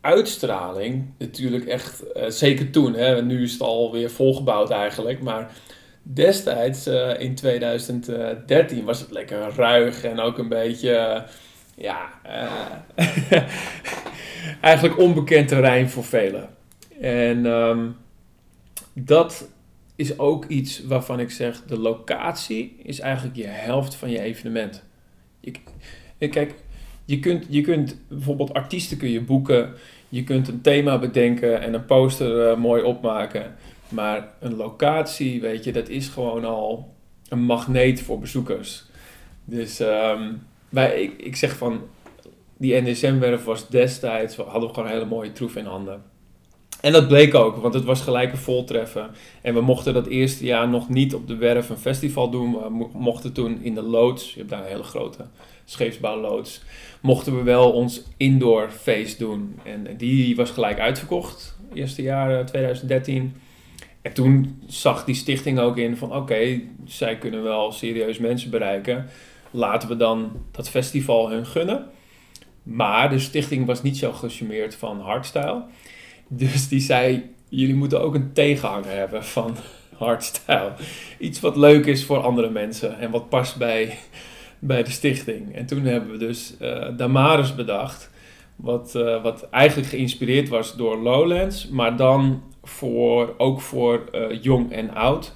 uitstraling 0.03 1.05
natuurlijk 1.19 1.67
echt, 1.67 2.13
eh, 2.13 2.29
zeker 2.29 2.71
toen, 2.71 2.95
hè, 2.95 3.23
nu 3.23 3.43
is 3.43 3.53
het 3.53 3.61
alweer 3.61 4.11
volgebouwd 4.11 4.71
eigenlijk, 4.71 5.23
maar 5.23 5.51
destijds 6.03 6.87
eh, 6.87 7.21
in 7.21 7.35
2013 7.35 8.85
was 8.85 9.01
het 9.01 9.11
lekker 9.11 9.55
ruig 9.57 10.05
en 10.05 10.21
ook 10.21 10.39
een 10.39 10.49
beetje, 10.49 10.95
eh, 10.95 11.23
ja, 11.77 12.09
eigenlijk 14.61 14.99
onbekend 14.99 15.49
terrein 15.49 15.91
voor 15.91 16.05
velen. 16.05 16.49
En 17.01 17.47
ehm, 17.47 17.89
dat 18.93 19.49
is 19.97 20.19
ook 20.19 20.45
iets 20.45 20.85
waarvan 20.85 21.21
ik 21.21 21.31
zeg, 21.31 21.63
de 21.67 21.79
locatie 21.79 22.77
is 22.83 23.01
eigenlijk 23.01 23.37
je 23.37 23.47
helft 23.47 23.95
van 23.95 24.11
je 24.11 24.21
evenement. 24.21 24.83
Je- 25.41 25.53
kijk, 26.29 26.55
je 27.05 27.19
kunt, 27.19 27.47
je 27.49 27.61
kunt 27.61 27.97
bijvoorbeeld 28.09 28.55
artiesten 28.55 28.97
kun 28.97 29.11
je 29.11 29.21
boeken, 29.21 29.75
je 30.13 30.25
kunt 30.25 30.49
een 30.49 30.61
thema 30.61 30.99
bedenken 30.99 31.61
en 31.61 31.75
een 31.75 31.85
poster 31.85 32.49
eh, 32.49 32.57
mooi 32.57 32.83
opmaken. 32.83 33.55
Maar 33.89 34.29
een 34.41 34.57
locatie, 34.57 35.41
weet 35.41 35.65
je, 35.65 35.73
dat 35.73 35.89
is 35.89 36.09
gewoon 36.09 36.45
al 36.45 36.95
een 37.29 37.43
magneet 37.43 38.03
voor 38.03 38.19
bezoekers. 38.19 38.85
Dus 39.45 39.81
ehm, 39.81 40.33
wij, 40.69 41.03
ik, 41.03 41.23
ik 41.23 41.37
zeg 41.37 41.57
van, 41.57 41.81
die 42.57 42.81
NDSM-werf 42.81 43.45
was 43.45 43.69
destijds, 43.69 44.37
hadden 44.37 44.69
we 44.69 44.75
gewoon 44.75 44.85
een 44.85 44.95
hele 44.95 45.05
mooie 45.05 45.33
troef 45.33 45.57
in 45.57 45.65
handen. 45.67 46.03
En 46.81 46.93
dat 46.93 47.09
bleek 47.09 47.35
ook, 47.35 47.57
want 47.57 47.75
het 47.75 47.85
was 47.85 48.01
gelijk 48.01 48.33
een 48.33 48.39
voltreffen. 48.39 49.11
En 49.43 49.55
we 49.55 49.61
mochten 49.61 49.95
dat 49.95 50.07
eerste 50.07 50.45
jaar 50.45 50.69
nog 50.69 50.89
niet 50.89 51.15
op 51.15 51.27
de 51.27 51.37
werf 51.37 51.69
een 51.69 51.79
festival 51.79 52.31
doen. 52.31 52.53
We 52.53 52.69
mo- 52.71 52.91
mochten 52.95 53.33
toen 53.33 53.63
in 53.63 53.75
de 53.75 53.83
loods, 53.83 54.33
je 54.33 54.39
hebt 54.39 54.51
daar 54.51 54.61
een 54.61 54.71
hele 54.71 54.83
grote 54.83 55.25
scheepsbouwloods, 55.65 56.63
mochten 57.01 57.37
we 57.37 57.43
wel 57.43 57.73
ons 57.73 58.03
indoor 58.17 58.71
feest 58.71 59.19
doen. 59.19 59.59
En 59.65 59.97
die 59.97 60.37
was 60.37 60.51
gelijk 60.51 60.81
uitverkocht, 60.81 61.57
eerste 61.75 62.03
jaar 62.03 62.39
eh, 62.39 62.45
2013. 62.45 63.35
En 64.03 64.13
toen 64.13 64.63
zag 64.67 65.05
die 65.05 65.15
stichting 65.15 65.59
ook 65.59 65.77
in 65.77 65.97
van 65.97 66.15
oké, 66.15 66.61
zij 66.85 67.17
kunnen 67.17 67.43
wel 67.43 67.73
serieus 67.73 68.19
mensen 68.19 68.51
bereiken. 68.51 69.07
Laten 69.51 69.89
we 69.89 69.97
dan 69.97 70.33
dat 70.51 70.69
festival 70.69 71.31
hun 71.31 71.47
gunnen. 71.47 71.87
Maar 72.63 73.11
de 73.11 73.19
stichting 73.19 73.67
was 73.67 73.83
niet 73.83 73.97
zo 73.97 74.13
gecharmeerd 74.13 74.75
van 74.75 75.01
hardstyle. 75.01 75.63
Dus 76.29 76.69
die 76.69 76.81
zei, 76.81 77.31
jullie 77.49 77.75
moeten 77.75 78.01
ook 78.01 78.15
een 78.15 78.33
tegenhanger 78.33 78.97
hebben 78.97 79.25
van 79.25 79.57
hardstyle. 79.97 80.73
Iets 81.19 81.41
wat 81.41 81.57
leuk 81.57 81.87
is 81.87 82.05
voor 82.05 82.19
andere 82.19 82.51
mensen 82.51 82.99
en 82.99 83.11
wat 83.11 83.29
past 83.29 83.57
bij, 83.57 83.99
bij 84.65 84.83
de 84.83 84.91
stichting. 84.91 85.55
En 85.55 85.67
toen 85.67 85.85
hebben 85.85 86.11
we 86.11 86.19
dus 86.19 86.57
eh 86.59 86.89
Damaris 86.97 87.55
bedacht. 87.55 88.11
Wat, 88.57 88.95
eh, 88.95 89.23
wat 89.23 89.49
eigenlijk 89.51 89.89
geïnspireerd 89.89 90.49
was 90.49 90.77
door 90.77 90.99
Lowlands, 90.99 91.69
maar 91.69 91.97
dan 91.97 92.43
voor, 92.63 93.35
ook 93.39 93.61
voor 93.61 94.09
eh, 94.13 94.43
jong 94.43 94.73
en 94.73 94.95
oud. 94.95 95.35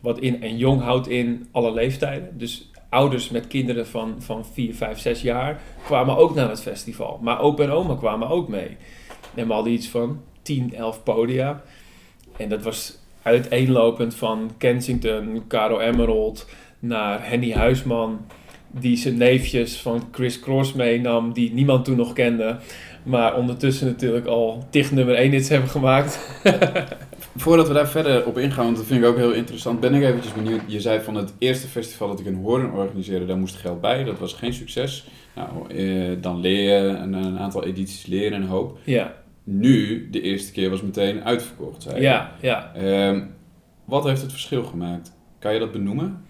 Wat 0.00 0.18
in, 0.18 0.42
en 0.42 0.56
jong 0.56 0.82
houdt 0.82 1.08
in 1.08 1.48
alle 1.52 1.72
leeftijden. 1.72 2.38
Dus 2.38 2.70
ouders 2.88 3.30
met 3.30 3.46
kinderen 3.46 3.86
van, 3.86 4.14
van 4.18 4.44
4, 4.44 4.74
5, 4.74 4.98
6 4.98 5.22
jaar 5.22 5.60
kwamen 5.84 6.16
ook 6.16 6.34
naar 6.34 6.48
het 6.48 6.62
festival. 6.62 7.18
Maar 7.22 7.40
opa 7.40 7.62
en 7.62 7.70
oma 7.70 7.94
kwamen 7.94 8.28
ook 8.28 8.48
mee. 8.48 8.76
En 9.34 9.46
we 9.46 9.52
hadden 9.52 9.72
iets 9.72 9.88
van 9.88 10.20
10, 10.42 10.74
11 10.74 11.02
podia. 11.02 11.62
En 12.36 12.48
dat 12.48 12.62
was 12.62 12.98
uiteenlopend 13.22 14.14
van 14.14 14.50
Kensington, 14.58 15.42
Caro 15.48 15.78
Emerald, 15.78 16.46
naar 16.78 17.28
Henny 17.28 17.52
Huisman, 17.52 18.26
die 18.70 18.96
zijn 18.96 19.16
neefjes 19.16 19.76
van 19.76 20.08
Chris 20.12 20.40
Cross 20.40 20.72
meenam, 20.72 21.32
die 21.32 21.52
niemand 21.52 21.84
toen 21.84 21.96
nog 21.96 22.12
kende. 22.12 22.56
Maar 23.02 23.36
ondertussen 23.36 23.86
natuurlijk 23.86 24.26
al 24.26 24.66
tig 24.70 24.90
nummer 24.92 25.14
1 25.14 25.30
hits 25.30 25.48
hebben 25.48 25.70
gemaakt. 25.70 26.18
Voordat 27.36 27.68
we 27.68 27.74
daar 27.74 27.88
verder 27.88 28.26
op 28.26 28.38
ingaan, 28.38 28.64
want 28.64 28.76
dat 28.76 28.86
vind 28.86 29.02
ik 29.02 29.08
ook 29.08 29.16
heel 29.16 29.32
interessant, 29.32 29.80
ben 29.80 29.94
ik 29.94 30.02
eventjes 30.02 30.32
benieuwd. 30.32 30.60
Je 30.66 30.80
zei 30.80 31.00
van 31.00 31.14
het 31.14 31.32
eerste 31.38 31.66
festival 31.66 32.08
dat 32.08 32.20
ik 32.20 32.26
in 32.26 32.34
Hoorn 32.34 32.72
organiseerde, 32.72 33.26
daar 33.26 33.36
moest 33.36 33.56
geld 33.56 33.80
bij. 33.80 34.04
Dat 34.04 34.18
was 34.18 34.32
geen 34.32 34.52
succes. 34.52 35.06
Nou, 35.34 35.74
eh, 35.74 36.16
dan 36.20 36.40
leer 36.40 36.62
je 36.62 36.88
een, 36.88 37.12
een 37.12 37.38
aantal 37.38 37.64
edities 37.64 38.06
leren, 38.06 38.42
een 38.42 38.48
hoop. 38.48 38.78
Ja, 38.84 39.14
Nu, 39.44 40.08
de 40.10 40.20
eerste 40.20 40.52
keer 40.52 40.70
was 40.70 40.82
meteen 40.82 41.24
uitverkocht, 41.24 41.82
zei 41.82 41.96
je. 41.96 42.02
ja, 42.02 42.32
ja. 42.40 42.72
Ehm, 42.74 43.22
wat 43.84 44.04
heeft 44.04 44.22
het 44.22 44.30
verschil 44.30 44.64
gemaakt? 44.64 45.12
Kan 45.38 45.52
je 45.52 45.58
dat 45.58 45.72
benoemen? 45.72 46.24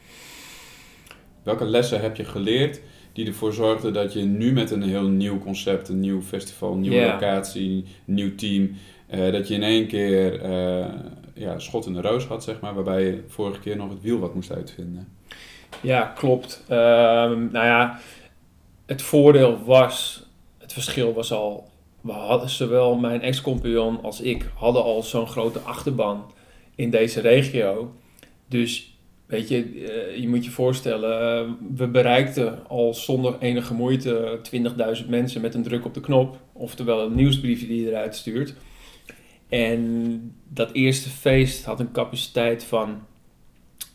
Welke 1.43 1.65
lessen 1.65 2.01
heb 2.01 2.17
je 2.17 2.25
geleerd 2.25 2.81
die 3.13 3.27
ervoor 3.27 3.53
zorgden 3.53 3.93
dat 3.93 4.13
je 4.13 4.23
nu 4.23 4.53
met 4.53 4.71
een 4.71 4.83
heel 4.83 5.09
nieuw 5.09 5.39
concept, 5.39 5.89
een 5.89 6.01
nieuw 6.01 6.23
festival, 6.23 6.73
een 6.73 6.81
nieuwe 6.81 7.07
locatie, 7.07 7.85
nieuw 8.05 8.35
team, 8.35 8.77
eh, 9.07 9.33
dat 9.33 9.49
je 9.49 9.55
in 9.55 9.63
één 9.63 9.87
keer 9.87 10.41
eh, 10.43 10.87
ja, 11.35 11.59
schot 11.59 11.87
in 11.87 11.93
de 11.93 12.01
roos 12.01 12.25
had, 12.25 12.45
zeg 12.45 12.61
maar, 12.61 12.75
waarbij 12.75 13.05
je 13.05 13.25
vorige 13.29 13.61
keer 13.61 13.77
nog 13.77 13.91
het 13.91 14.03
wiel 14.03 14.19
wat 14.19 14.35
moest 14.35 14.53
uitvinden? 14.53 15.09
Ja, 15.81 16.03
klopt. 16.03 16.65
Ehm, 16.69 17.51
nou 17.51 17.67
ja, 17.67 17.99
het 18.87 19.03
voordeel 19.03 19.65
was, 19.65 20.27
het 20.59 20.73
verschil 20.73 21.13
was 21.13 21.33
al, 21.33 21.69
we 22.01 22.13
hadden 22.13 22.49
zowel 22.49 22.95
mijn 22.97 23.23
ex-compagnon 23.23 24.03
als 24.03 24.21
ik 24.21 24.51
hadden 24.55 24.83
al 24.83 25.03
zo'n 25.03 25.29
grote 25.29 25.59
achterban 25.59 26.33
in 26.75 26.91
deze 26.91 27.21
regio. 27.21 27.95
Dus 28.49 28.99
weet 29.31 29.49
je, 29.49 29.57
eh, 29.57 30.21
je 30.21 30.29
moet 30.29 30.45
je 30.45 30.51
voorstellen, 30.51 31.39
eh, 31.39 31.53
we 31.77 31.87
bereikten 31.89 32.69
al 32.69 32.95
zonder 32.95 33.37
enige 33.41 33.75
moeite 33.75 34.39
20.000 34.43 35.09
mensen 35.09 35.41
met 35.41 35.55
een 35.55 35.63
druk 35.63 35.85
op 35.85 35.95
de 35.95 36.01
knop, 36.01 36.39
oftewel 36.53 37.07
een 37.07 37.15
nieuwsbriefje 37.15 37.67
die 37.67 37.83
je 37.83 37.89
eruit 37.89 38.17
stuurt. 38.17 38.55
En 39.49 40.21
dat 40.49 40.73
eerste 40.73 41.09
feest 41.09 41.65
had 41.65 41.81
een 41.81 41.93
capaciteit 41.93 42.65
van 42.65 43.01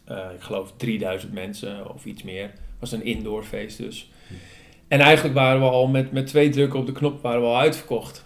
eh, 0.05 0.17
ik 0.35 0.41
geloof 0.41 0.73
3000 0.77 1.33
mensen 1.33 1.93
of 1.93 2.05
iets 2.05 2.23
meer. 2.23 2.53
was 2.79 2.91
een 2.91 3.05
indoor 3.05 3.43
feest 3.43 3.77
dus. 3.77 4.11
En 4.87 4.99
eigenlijk 4.99 5.35
waren 5.35 5.61
we 5.61 5.67
al 5.67 5.87
met, 5.87 6.11
met 6.11 6.27
twee 6.27 6.49
drukken 6.49 6.79
op 6.79 6.85
de 6.85 6.91
knop 6.91 7.21
waren 7.21 7.41
we 7.41 7.47
al 7.47 7.57
uitverkocht. 7.59 8.25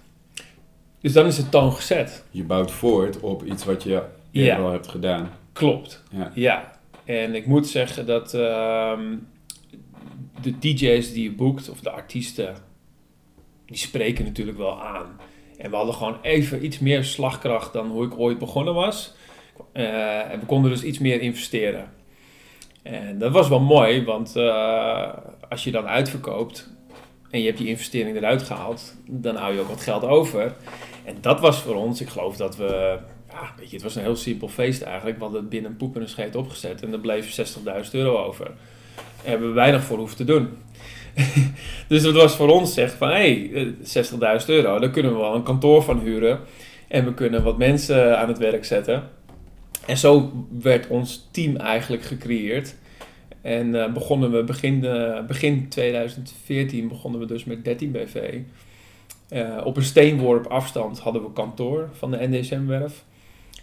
Dus 1.02 1.14
dan 1.14 1.26
is 1.26 1.38
het 1.38 1.52
toon 1.52 1.74
gezet. 1.74 2.26
Je 2.32 2.44
bouwt 2.44 2.72
voort 2.72 3.20
op 3.20 3.46
iets 3.46 3.66
wat 3.66 3.84
je 3.84 4.02
eerder 4.32 4.54
Ja. 4.54 4.58
al 4.60 4.72
hebt 4.72 4.88
gedaan. 4.88 5.30
Klopt. 5.54 6.04
Ja. 6.12 6.32
Ja. 6.36 6.79
En 7.10 7.36
ik 7.36 7.46
moet 7.46 7.68
zeggen 7.68 8.06
dat 8.06 8.34
ehm, 8.34 9.16
de 10.42 10.60
DJ's 10.60 11.14
die 11.14 11.24
je 11.24 11.32
boekt, 11.32 11.70
of 11.70 11.80
de 11.80 11.90
artiesten, 11.90 12.56
die 13.66 13.78
spreken 13.78 14.26
natuurlijk 14.26 14.58
wel 14.58 14.82
aan. 14.84 15.20
En 15.58 15.70
we 15.70 15.76
hadden 15.76 15.96
gewoon 15.96 16.18
even 16.22 16.66
iets 16.66 16.80
meer 16.80 17.04
slagkracht 17.04 17.74
dan 17.74 17.88
hoe 17.88 18.06
ik 18.06 18.20
ooit 18.20 18.38
begonnen 18.38 18.74
was. 18.74 19.14
Eh, 19.72 20.32
en 20.32 20.40
we 20.40 20.46
konden 20.46 20.72
dus 20.72 20.84
iets 20.84 21.00
meer 21.00 21.22
investeren. 21.22 21.92
En 22.84 23.20
dat 23.20 23.32
was 23.32 23.50
wel 23.50 23.60
mooi, 23.60 24.04
want 24.04 24.36
eh, 24.36 25.14
als 25.50 25.64
je 25.64 25.72
dan 25.72 25.88
uitverkoopt 25.88 26.70
en 27.30 27.40
je 27.40 27.46
hebt 27.46 27.58
die 27.58 27.68
investering 27.68 28.18
eruit 28.18 28.42
gehaald, 28.42 28.96
dan 29.08 29.36
hou 29.36 29.54
je 29.54 29.60
ook 29.60 29.68
wat 29.68 29.82
geld 29.82 30.04
over. 30.04 30.56
En 31.06 31.18
dat 31.22 31.40
was 31.40 31.62
voor 31.62 31.76
ons, 31.76 32.02
ik 32.02 32.10
geloof 32.10 32.36
dat 32.36 32.58
we, 32.58 33.00
ja, 33.42 33.54
weet 33.58 33.70
je, 33.70 33.76
het 33.76 33.84
was 33.84 33.96
een 33.96 34.02
heel 34.02 34.16
simpel 34.16 34.48
feest 34.48 34.82
eigenlijk. 34.82 35.18
We 35.18 35.24
hadden 35.24 35.42
het 35.42 35.50
binnen 35.50 35.72
een 35.72 35.78
poep 35.78 35.96
en 35.96 36.02
een 36.02 36.10
scheet 36.10 36.36
opgezet 36.36 36.82
en 36.82 36.94
er 36.94 37.00
bleef 37.00 37.56
60.000 37.56 37.92
euro 37.92 38.26
over. 38.26 38.46
Daar 38.46 38.54
hebben 39.24 39.48
we 39.48 39.54
weinig 39.54 39.84
voor 39.84 39.98
hoeven 39.98 40.18
te 40.18 40.24
doen. 40.24 40.50
dus 41.88 42.02
dat 42.02 42.14
was 42.14 42.36
voor 42.36 42.50
ons 42.50 42.74
zeg 42.74 42.98
van, 42.98 43.10
hé, 43.10 43.50
hey, 43.50 43.76
60.000 44.42 44.46
euro, 44.46 44.80
daar 44.80 44.90
kunnen 44.90 45.12
we 45.12 45.20
wel 45.20 45.36
een 45.36 45.44
kantoor 45.44 45.84
van 45.84 46.00
huren. 46.00 46.40
En 46.88 47.06
we 47.06 47.14
kunnen 47.14 47.44
wat 47.44 47.58
mensen 47.58 48.20
aan 48.20 48.28
het 48.28 48.38
werk 48.38 48.66
zetten. 48.66 49.10
En 49.86 49.98
zo 49.98 50.32
werd 50.60 50.88
ons 50.88 51.28
team 51.32 51.56
eigenlijk 51.56 52.04
gecreëerd. 52.04 52.76
En 53.42 53.84
eh, 53.84 53.94
begonnen 53.94 54.32
we 54.32 54.44
begin, 54.44 54.86
eh, 54.86 55.26
begin 55.26 55.70
2014 55.70 56.88
begonnen 56.88 57.20
we 57.20 57.26
dus 57.26 57.44
met 57.44 57.64
13 57.64 57.92
BV. 57.92 58.40
Eh, 59.30 59.62
op 59.64 59.78
een 59.78 59.84
steenworp 59.84 60.46
afstand 60.46 61.00
hadden 61.00 61.22
we 61.22 61.34
kantoor 61.34 61.90
van 61.94 62.12
de 62.12 62.28
NDSM-werf. 62.28 63.04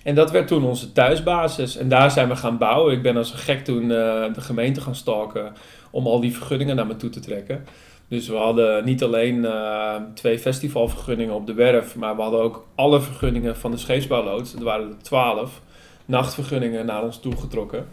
En 0.06 0.14
dat 0.14 0.30
werd 0.30 0.48
toen 0.48 0.64
onze 0.64 0.92
thuisbasis. 0.92 1.76
En 1.76 1.88
daar 1.88 2.10
zijn 2.10 2.28
we 2.28 2.36
gaan 2.36 2.58
bouwen. 2.58 2.92
Ik 2.92 3.02
ben 3.02 3.16
als 3.16 3.32
een 3.32 3.38
gek 3.38 3.64
toen 3.64 3.82
eh, 3.82 4.34
de 4.34 4.40
gemeente 4.40 4.80
gaan 4.80 4.94
stalken 4.94 5.52
om 5.90 6.06
al 6.06 6.20
die 6.20 6.32
vergunningen 6.32 6.76
naar 6.76 6.86
me 6.86 6.96
toe 6.96 7.10
te 7.10 7.20
trekken. 7.20 7.64
Dus 8.08 8.28
we 8.28 8.36
hadden 8.36 8.84
niet 8.84 9.02
alleen 9.02 9.44
eh, 9.44 9.94
twee 10.14 10.38
festivalvergunningen 10.38 11.34
op 11.34 11.46
de 11.46 11.54
werf, 11.54 11.96
maar 11.96 12.16
we 12.16 12.22
hadden 12.22 12.40
ook 12.40 12.66
alle 12.74 13.00
vergunningen 13.00 13.56
van 13.56 13.70
de 13.70 13.76
scheepsbouwloods. 13.76 14.54
Er 14.54 14.64
waren 14.64 14.88
er 14.88 15.02
twaalf 15.02 15.62
nachtvergunningen 16.04 16.86
naar 16.86 17.02
ons 17.02 17.20
toe 17.20 17.36
getrokken. 17.36 17.86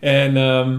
En 0.00 0.36
ehm, 0.36 0.78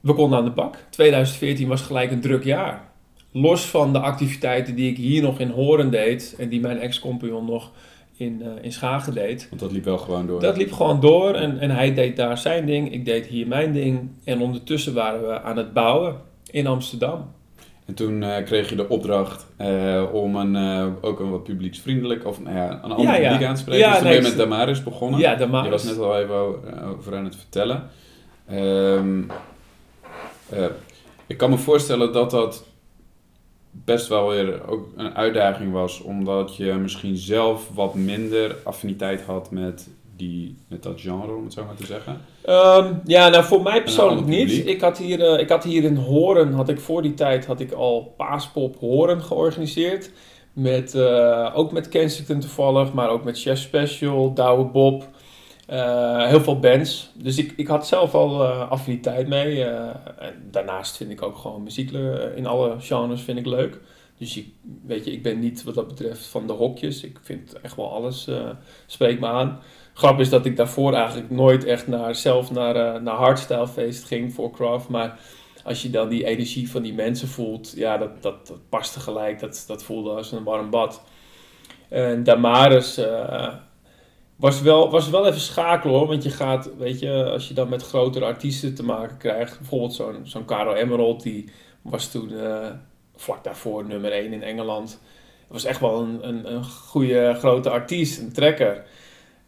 we 0.00 0.14
konden 0.14 0.38
aan 0.38 0.44
de 0.44 0.50
bak. 0.50 0.76
2014 0.90 1.68
was 1.68 1.82
gelijk 1.82 2.10
een 2.10 2.20
druk 2.20 2.44
jaar. 2.44 2.90
Los 3.30 3.64
van 3.64 3.92
de 3.92 3.98
activiteiten 3.98 4.74
die 4.74 4.90
ik 4.90 4.96
hier 4.96 5.22
nog 5.22 5.38
in 5.38 5.50
Horen 5.50 5.90
deed 5.90 6.34
en 6.38 6.48
die 6.48 6.60
mijn 6.60 6.78
ex-compagnon 6.78 7.44
nog 7.44 7.70
in, 8.16 8.42
eh, 8.42 8.64
in 8.64 8.72
Schagen 8.72 9.14
deed. 9.14 9.46
Want 9.48 9.60
dat 9.60 9.72
liep 9.72 9.84
wel 9.84 9.98
gewoon 9.98 10.26
door. 10.26 10.40
Dat 10.40 10.56
liep 10.56 10.72
gewoon 10.72 11.00
door 11.00 11.34
en, 11.34 11.58
en 11.58 11.70
hij 11.70 11.94
deed 11.94 12.16
daar 12.16 12.38
zijn 12.38 12.66
ding, 12.66 12.92
ik 12.92 13.04
deed 13.04 13.26
hier 13.26 13.46
mijn 13.46 13.72
ding. 13.72 14.10
En 14.24 14.40
ondertussen 14.40 14.94
waren 14.94 15.22
we 15.22 15.40
aan 15.40 15.56
het 15.56 15.72
bouwen 15.72 16.16
in 16.50 16.66
Amsterdam. 16.66 17.30
En 17.86 17.94
toen 17.94 18.22
eh, 18.22 18.44
kreeg 18.44 18.68
je 18.68 18.76
de 18.76 18.88
opdracht 18.88 19.46
eh, 19.56 20.04
om 20.12 20.36
een, 20.36 20.94
ook 21.00 21.20
een 21.20 21.30
wat 21.30 21.44
publieksvriendelijk 21.44 22.26
of 22.26 22.42
nou 22.42 22.56
ja, 22.56 22.70
een 22.70 22.92
ander 22.92 23.06
Ja, 23.06 23.14
ja. 23.14 23.30
publiek 23.30 23.48
aan 23.48 23.54
te 23.54 23.60
spreken. 23.60 23.86
Ja, 23.86 23.90
dus 23.90 23.98
toen 23.98 24.08
nee, 24.08 24.20
ben 24.20 24.30
je 24.30 24.36
met 24.36 24.48
Damaris 24.48 24.82
begonnen. 24.82 25.20
Ja, 25.20 25.34
Damaris. 25.34 25.64
Je 25.64 25.70
was 25.70 25.84
net 25.84 25.98
al 25.98 26.18
even 26.18 26.34
over 26.96 27.16
aan 27.16 27.24
het 27.24 27.36
vertellen. 27.36 27.90
Ehm, 28.48 29.22
eh, 30.48 30.64
ik 31.26 31.36
kan 31.36 31.50
me 31.50 31.58
voorstellen 31.58 32.12
dat 32.12 32.30
dat 32.30 32.64
best 33.72 34.08
wel 34.08 34.28
weer 34.28 34.68
ook 34.68 34.88
een 34.96 35.14
uitdaging 35.14 35.72
was, 35.72 36.00
omdat 36.00 36.56
je 36.56 36.72
misschien 36.72 37.16
zelf 37.16 37.68
wat 37.74 37.94
minder 37.94 38.56
affiniteit 38.64 39.22
had 39.22 39.50
met, 39.50 39.88
die, 40.16 40.56
met 40.68 40.82
dat 40.82 41.00
genre, 41.00 41.34
om 41.34 41.44
het 41.44 41.52
zo 41.52 41.64
maar 41.64 41.74
te 41.74 41.86
zeggen. 41.86 42.20
Ehm, 42.44 42.94
ja, 43.04 43.28
nou 43.28 43.44
voor 43.44 43.62
mij 43.62 43.82
persoonlijk 43.82 44.26
niet. 44.26 44.66
Ik 44.66 44.80
had, 44.80 44.98
hier, 44.98 45.22
eh, 45.22 45.40
ik 45.40 45.48
had 45.48 45.64
hier 45.64 45.84
in 45.84 45.96
Horen, 45.96 46.52
had 46.52 46.68
ik 46.68 46.80
voor 46.80 47.02
die 47.02 47.14
tijd 47.14 47.46
had 47.46 47.60
ik 47.60 47.72
al 47.72 48.14
Paaspop 48.16 48.76
Horen 48.78 49.22
georganiseerd. 49.22 50.10
Met, 50.52 50.94
eh, 50.94 51.50
ook 51.54 51.72
met 51.72 51.88
Kensington 51.88 52.40
toevallig, 52.40 52.92
maar 52.92 53.08
ook 53.08 53.24
met 53.24 53.40
Chef 53.40 53.58
Special, 53.58 54.34
Douwe 54.34 54.64
Bob. 54.64 55.08
Eh, 55.72 56.26
heel 56.26 56.40
veel 56.40 56.58
bands. 56.58 57.10
Dus 57.14 57.38
ik, 57.38 57.52
ik 57.56 57.66
had 57.66 57.86
zelf 57.86 58.14
al 58.14 58.44
eh, 58.44 58.70
affiniteit 58.70 59.28
mee. 59.28 59.64
eh, 59.64 59.88
en 60.18 60.48
daarnaast 60.50 60.96
vind 60.96 61.10
ik 61.10 61.22
ook 61.22 61.36
gewoon 61.36 61.62
muziek 61.62 61.90
in 62.34 62.46
alle 62.46 62.74
genres 62.78 63.20
vind 63.22 63.38
ik 63.38 63.46
leuk. 63.46 63.80
Dus 64.18 64.36
ik, 64.36 64.46
weet 64.86 65.04
je, 65.04 65.12
ik 65.12 65.22
ben 65.22 65.38
niet 65.38 65.62
wat 65.62 65.74
dat 65.74 65.86
betreft 65.88 66.26
van 66.26 66.46
de 66.46 66.52
hokjes. 66.52 67.04
Ik 67.04 67.18
vind 67.22 67.60
echt 67.60 67.76
wel 67.76 67.92
alles 67.92 68.28
spreekt 68.86 69.20
me 69.20 69.26
aan. 69.26 69.60
Grap 69.92 70.20
is 70.20 70.28
dat 70.28 70.46
ik 70.46 70.56
daarvoor 70.56 70.94
eigenlijk 70.94 71.30
nooit 71.30 71.64
echt 71.64 71.86
naar, 71.86 72.14
zelf 72.14 72.50
naar, 72.50 73.02
naar 73.02 73.16
hardstyle 73.16 73.68
feest 73.68 74.04
ging 74.04 74.32
voor 74.32 74.50
craft. 74.50 74.88
Maar 74.88 75.18
als 75.64 75.82
je 75.82 75.90
dan 75.90 76.08
die 76.08 76.24
energie 76.24 76.70
van 76.70 76.82
die 76.82 76.94
mensen 76.94 77.28
voelt, 77.28 77.72
ja, 77.76 77.98
dat, 77.98 78.22
dat, 78.22 78.46
dat 78.46 78.68
past 78.68 78.92
tegelijk. 78.92 79.40
Dat, 79.40 79.64
dat 79.66 79.82
voelde 79.82 80.10
als 80.10 80.32
een 80.32 80.44
warm 80.44 80.70
bad. 80.70 81.02
En 81.88 82.24
Damaris 82.24 83.00
was, 84.42 84.60
wel, 84.60 84.90
was 84.90 85.10
wel 85.10 85.26
even 85.26 85.40
schakelen 85.40 85.94
hoor. 85.94 86.06
Want 86.06 86.22
je 86.22 86.30
gaat, 86.30 86.70
weet 86.78 87.00
je, 87.00 87.30
als 87.30 87.48
je 87.48 87.54
dan 87.54 87.68
met 87.68 87.82
grotere 87.82 88.24
artiesten 88.24 88.74
te 88.74 88.84
maken 88.84 89.16
krijgt. 89.16 89.58
Bijvoorbeeld 89.58 89.94
zo'n 89.94 90.20
zo'n 90.22 90.44
Caro 90.44 90.74
Emerald, 90.74 91.22
die 91.22 91.50
was 91.82 92.10
toen 92.10 92.38
eh, 92.38 92.70
vlak 93.16 93.44
daarvoor 93.44 93.86
nummer 93.86 94.12
1 94.12 94.32
in 94.32 94.42
Engeland. 94.42 94.90
Het 94.90 95.48
was 95.48 95.64
echt 95.64 95.80
wel 95.80 96.00
een, 96.00 96.28
een, 96.28 96.52
een 96.52 96.64
goede 96.64 97.34
grote 97.38 97.70
artiest, 97.70 98.18
een 98.18 98.32
trekker. 98.32 98.84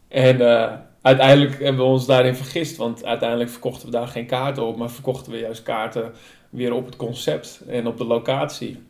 En 0.08 0.40
eh, 0.40 0.72
uiteindelijk 1.02 1.62
hebben 1.62 1.84
we 1.84 1.90
ons 1.90 2.06
daarin 2.06 2.34
vergist, 2.34 2.76
want 2.76 3.04
uiteindelijk 3.04 3.50
verkochten 3.50 3.86
we 3.86 3.92
daar 3.92 4.08
geen 4.08 4.26
kaarten 4.26 4.66
op, 4.66 4.76
maar 4.76 4.90
verkochten 4.90 5.32
we 5.32 5.38
juist 5.38 5.62
kaarten 5.62 6.12
weer 6.50 6.72
op 6.72 6.86
het 6.86 6.96
concept 6.96 7.62
en 7.68 7.86
op 7.86 7.98
de 7.98 8.04
locatie. 8.04 8.82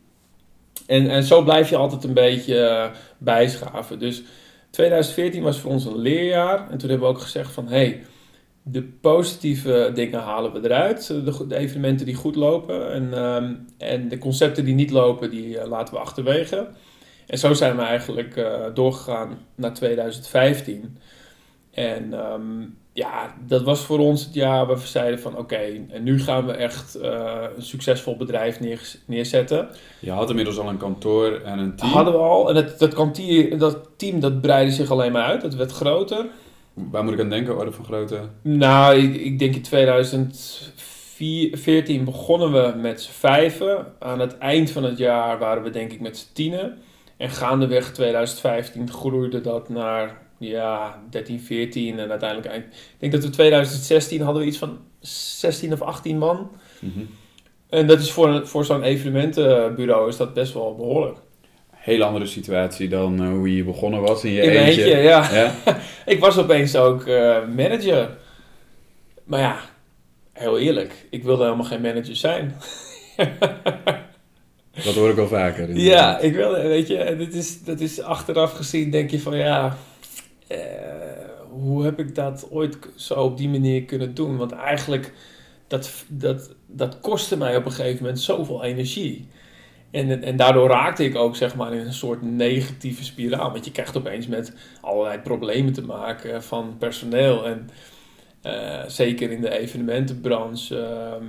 En, 0.86 1.10
en 1.10 1.22
zo 1.22 1.42
blijf 1.42 1.70
je 1.70 1.76
altijd 1.76 2.04
een 2.04 2.14
beetje 2.14 2.66
eh, 2.66 2.90
bijschaven. 3.18 3.98
Dus 3.98 4.22
2014 4.74 5.42
was 5.42 5.60
voor 5.60 5.70
ons 5.70 5.84
een 5.84 5.98
leerjaar 5.98 6.70
en 6.70 6.78
toen 6.78 6.88
hebben 6.88 7.08
we 7.08 7.14
ook 7.14 7.20
gezegd 7.20 7.52
van 7.52 7.68
hey, 7.68 8.02
de 8.62 8.82
positieve 8.82 9.90
dingen 9.94 10.20
halen 10.20 10.52
we 10.52 10.60
eruit, 10.62 11.06
de, 11.06 11.46
de 11.46 11.56
evenementen 11.56 12.06
die 12.06 12.14
goed 12.14 12.36
lopen 12.36 12.92
en, 12.92 13.14
ehm, 13.14 13.54
en 13.78 14.08
de 14.08 14.18
concepten 14.18 14.64
die 14.64 14.74
niet 14.74 14.90
lopen, 14.90 15.30
die 15.30 15.58
eh, 15.58 15.68
laten 15.68 15.94
we 15.94 16.00
achterwege. 16.00 16.68
En 17.26 17.38
zo 17.38 17.52
zijn 17.52 17.76
we 17.76 17.82
eigenlijk 17.82 18.36
eh, 18.36 18.64
doorgegaan 18.74 19.38
naar 19.54 19.74
2015. 19.74 20.98
En 21.70 22.12
ehm, 22.12 22.62
ja, 22.94 23.34
dat 23.46 23.62
was 23.62 23.80
voor 23.80 23.98
ons 23.98 24.24
het 24.24 24.34
jaar 24.34 24.66
waar 24.66 24.78
we 24.78 24.86
zeiden 24.86 25.20
van 25.20 25.36
oké, 25.36 25.84
en 25.88 26.02
nu 26.02 26.20
gaan 26.20 26.46
we 26.46 26.52
echt 26.52 26.94
eh, 26.94 27.44
een 27.56 27.62
succesvol 27.62 28.16
bedrijf 28.16 28.60
neer, 28.60 28.94
neerzetten. 29.04 29.68
Je 30.00 30.10
had 30.10 30.28
inmiddels 30.28 30.58
al 30.58 30.68
een 30.68 30.76
kantoor 30.76 31.40
en 31.44 31.58
een 31.58 31.76
team. 31.76 31.92
Hadden 31.92 32.12
we 32.12 32.18
al, 32.18 32.48
en 32.48 32.54
dat, 32.54 32.78
dat, 32.78 32.94
kantier, 32.94 33.58
dat 33.58 33.88
team 33.96 34.20
dat 34.20 34.40
breidde 34.40 34.72
zich 34.72 34.90
alleen 34.90 35.12
maar 35.12 35.24
uit, 35.24 35.40
dat 35.40 35.54
werd 35.54 35.72
groter. 35.72 36.26
Waar 36.74 37.04
moet 37.04 37.12
ik 37.12 37.20
aan 37.20 37.30
denken, 37.30 37.58
orde 37.58 37.72
van 37.72 37.84
grootte? 37.84 38.20
Nou, 38.42 38.96
ik, 38.96 39.14
ik 39.14 39.38
denk 39.38 39.54
in 39.54 39.62
2014 39.62 42.04
begonnen 42.04 42.52
we 42.52 42.74
met 42.76 43.02
z'n 43.02 43.12
vijven. 43.12 43.86
Aan 43.98 44.20
het 44.20 44.38
eind 44.38 44.70
van 44.70 44.84
het 44.84 44.98
jaar 44.98 45.38
waren 45.38 45.62
we 45.62 45.70
denk 45.70 45.92
ik 45.92 46.00
met 46.00 46.18
z'n 46.18 46.32
tienen. 46.32 46.78
En 47.16 47.30
gaandeweg 47.30 47.92
2015 47.92 48.90
groeide 48.90 49.40
dat 49.40 49.68
naar 49.68 50.23
ja, 50.38 51.02
13, 51.10 51.40
14 51.40 51.98
en 51.98 52.10
uiteindelijk 52.10 52.48
eind. 52.50 52.64
Ik 52.64 52.70
denk 52.98 53.12
dat 53.12 53.24
we 53.24 53.30
2016 53.30 54.20
hadden 54.20 54.42
we 54.42 54.48
iets 54.48 54.58
van 54.58 54.78
16 55.00 55.72
of 55.72 55.82
18 55.82 56.18
man. 56.18 56.50
Mhm. 56.78 56.98
En 57.68 57.86
dat 57.86 58.00
is 58.00 58.10
voor, 58.12 58.28
een- 58.28 58.46
voor 58.46 58.64
zo'n 58.64 58.82
evenementenbureau 58.82 60.08
is 60.08 60.16
dat 60.16 60.34
best 60.34 60.52
wel 60.54 60.74
behoorlijk. 60.76 61.18
Hele 61.70 62.04
andere 62.04 62.26
situatie 62.26 62.88
dan 62.88 63.22
eh, 63.22 63.28
hoe 63.28 63.56
je 63.56 63.64
begonnen 63.64 64.00
was 64.00 64.24
in 64.24 64.32
je 64.32 64.42
In 64.42 64.50
eentje. 64.50 64.84
eentje, 64.84 64.98
ja. 64.98 65.30
Ja? 65.34 65.54
Ik 66.12 66.20
was 66.20 66.38
opeens 66.38 66.76
ook 66.76 67.04
eh, 67.06 67.36
manager. 67.56 68.08
Maar 69.24 69.40
ja, 69.40 69.56
heel 70.32 70.58
eerlijk, 70.58 71.06
ik 71.10 71.22
wilde 71.22 71.42
helemaal 71.44 71.64
geen 71.64 71.80
manager 71.80 72.16
zijn. 72.16 72.54
Dat 74.84 74.94
hoor 74.94 75.10
ik 75.10 75.18
al 75.18 75.28
vaker. 75.28 75.76
Ja, 75.76 76.18
ik 76.18 76.34
wilde, 76.34 76.62
weet 76.62 76.86
je, 76.88 77.14
dit 77.18 77.34
is, 77.34 77.62
dat 77.64 77.80
is 77.80 78.00
achteraf 78.00 78.52
gezien, 78.52 78.90
denk 78.90 79.10
je 79.10 79.20
van 79.20 79.36
ja, 79.36 79.76
eh, 80.46 80.58
hoe 81.50 81.84
heb 81.84 81.98
ik 81.98 82.14
dat 82.14 82.46
ooit 82.50 82.78
zo 82.96 83.14
op 83.14 83.36
die 83.36 83.48
manier 83.48 83.84
kunnen 83.84 84.14
doen? 84.14 84.36
Want 84.36 84.52
eigenlijk, 84.52 85.12
dat, 85.66 86.04
dat, 86.08 86.54
dat 86.66 87.00
kostte 87.00 87.36
mij 87.36 87.56
op 87.56 87.64
een 87.64 87.72
gegeven 87.72 88.02
moment 88.02 88.20
zoveel 88.20 88.64
energie. 88.64 89.28
En, 89.90 90.22
en 90.22 90.36
daardoor 90.36 90.68
raakte 90.68 91.04
ik 91.04 91.16
ook 91.16 91.36
zeg 91.36 91.54
maar 91.56 91.72
in 91.72 91.86
een 91.86 91.92
soort 91.92 92.22
negatieve 92.22 93.04
spiraal. 93.04 93.52
Want 93.52 93.64
je 93.64 93.70
krijgt 93.70 93.96
opeens 93.96 94.26
met 94.26 94.52
allerlei 94.80 95.18
problemen 95.18 95.72
te 95.72 95.82
maken 95.82 96.42
van 96.42 96.76
personeel. 96.78 97.46
En 97.46 97.70
eh, 98.42 98.82
zeker 98.86 99.30
in 99.30 99.40
de 99.40 99.50
evenementenbranche. 99.50 100.78
ehm, 100.78 101.26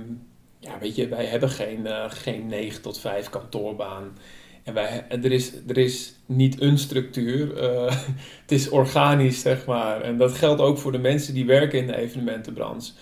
ja, 0.58 0.78
weet 0.78 0.96
je, 0.96 1.08
wij 1.08 1.24
hebben 1.24 1.48
geen, 1.48 1.86
eh, 1.86 2.04
geen 2.08 2.46
9 2.46 2.82
tot 2.82 3.00
5 3.00 3.28
kantoorbaan. 3.28 4.18
En 4.66 4.74
wij, 4.74 5.04
er, 5.08 5.32
is, 5.32 5.52
er 5.66 5.78
is 5.78 6.14
niet 6.26 6.60
een 6.60 6.78
structuur. 6.78 7.56
eh, 7.58 7.96
het 8.42 8.52
is 8.52 8.68
organisch, 8.68 9.40
zeg 9.40 9.66
maar. 9.66 10.00
En 10.00 10.16
dat 10.16 10.32
geldt 10.32 10.60
ook 10.60 10.78
voor 10.78 10.92
de 10.92 10.98
mensen 10.98 11.34
die 11.34 11.46
werken 11.46 11.78
in 11.78 11.86
de 11.86 11.96
evenementenbranche. 11.96 12.92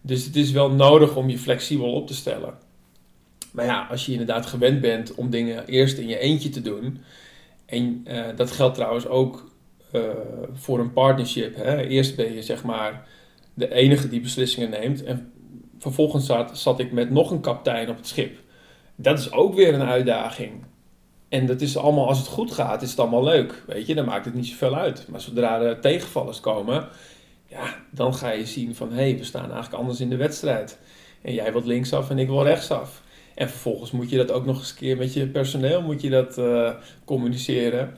Dus 0.00 0.24
het 0.24 0.36
is 0.36 0.50
wel 0.50 0.70
nodig 0.70 1.16
om 1.16 1.28
je 1.28 1.38
flexibel 1.38 1.92
op 1.92 2.06
te 2.06 2.14
stellen. 2.14 2.54
Maar 3.52 3.64
ja, 3.64 3.86
als 3.90 4.06
je 4.06 4.12
inderdaad 4.12 4.46
gewend 4.46 4.80
bent 4.80 5.14
om 5.14 5.30
dingen 5.30 5.66
eerst 5.66 5.98
in 5.98 6.08
je 6.08 6.18
eentje 6.18 6.48
te 6.48 6.62
doen. 6.62 6.98
En 7.66 8.00
eh, 8.04 8.24
dat 8.36 8.50
geldt 8.50 8.74
trouwens 8.74 9.06
ook 9.06 9.50
eh, 9.92 10.00
voor 10.52 10.78
een 10.78 10.92
partnership. 10.92 11.56
Hè? 11.56 11.82
Eerst 11.82 12.16
ben 12.16 12.32
je 12.32 12.42
zeg 12.42 12.64
maar 12.64 13.08
de 13.54 13.74
enige 13.74 14.08
die 14.08 14.20
beslissingen 14.20 14.70
neemt. 14.70 15.04
En 15.04 15.32
vervolgens 15.78 16.26
zat, 16.26 16.58
zat 16.58 16.80
ik 16.80 16.92
met 16.92 17.10
nog 17.10 17.30
een 17.30 17.40
kapitein 17.40 17.88
op 17.88 17.96
het 17.96 18.06
schip. 18.06 18.38
Dat 18.96 19.18
is 19.18 19.32
ook 19.32 19.54
weer 19.54 19.74
een 19.74 19.82
uitdaging. 19.82 20.52
En 21.28 21.46
dat 21.46 21.60
is 21.60 21.76
allemaal, 21.76 22.08
als 22.08 22.18
het 22.18 22.26
goed 22.26 22.52
gaat, 22.52 22.82
is 22.82 22.90
het 22.90 23.00
allemaal 23.00 23.24
leuk. 23.24 23.62
Weet 23.66 23.86
je, 23.86 23.94
dan 23.94 24.04
maakt 24.04 24.24
het 24.24 24.34
niet 24.34 24.46
zoveel 24.46 24.76
uit. 24.76 25.06
Maar 25.08 25.20
zodra 25.20 25.60
er 25.60 25.80
tegenvallers 25.80 26.40
komen, 26.40 26.88
ja, 27.46 27.74
dan 27.90 28.14
ga 28.14 28.30
je 28.30 28.46
zien 28.46 28.74
van 28.74 28.88
hé, 28.92 29.02
hey, 29.02 29.18
we 29.18 29.24
staan 29.24 29.44
eigenlijk 29.44 29.74
anders 29.74 30.00
in 30.00 30.10
de 30.10 30.16
wedstrijd. 30.16 30.78
En 31.22 31.34
jij 31.34 31.52
wilt 31.52 31.66
linksaf 31.66 32.10
en 32.10 32.18
ik 32.18 32.28
wil 32.28 32.42
rechtsaf. 32.42 33.02
En 33.34 33.48
vervolgens 33.48 33.90
moet 33.90 34.10
je 34.10 34.16
dat 34.16 34.32
ook 34.32 34.46
nog 34.46 34.58
eens 34.58 34.70
een 34.70 34.76
keer 34.76 34.96
met 34.96 35.12
je 35.12 35.26
personeel 35.26 35.82
moet 35.82 36.02
je 36.02 36.10
dat, 36.10 36.38
eh, 36.38 36.70
communiceren. 37.04 37.96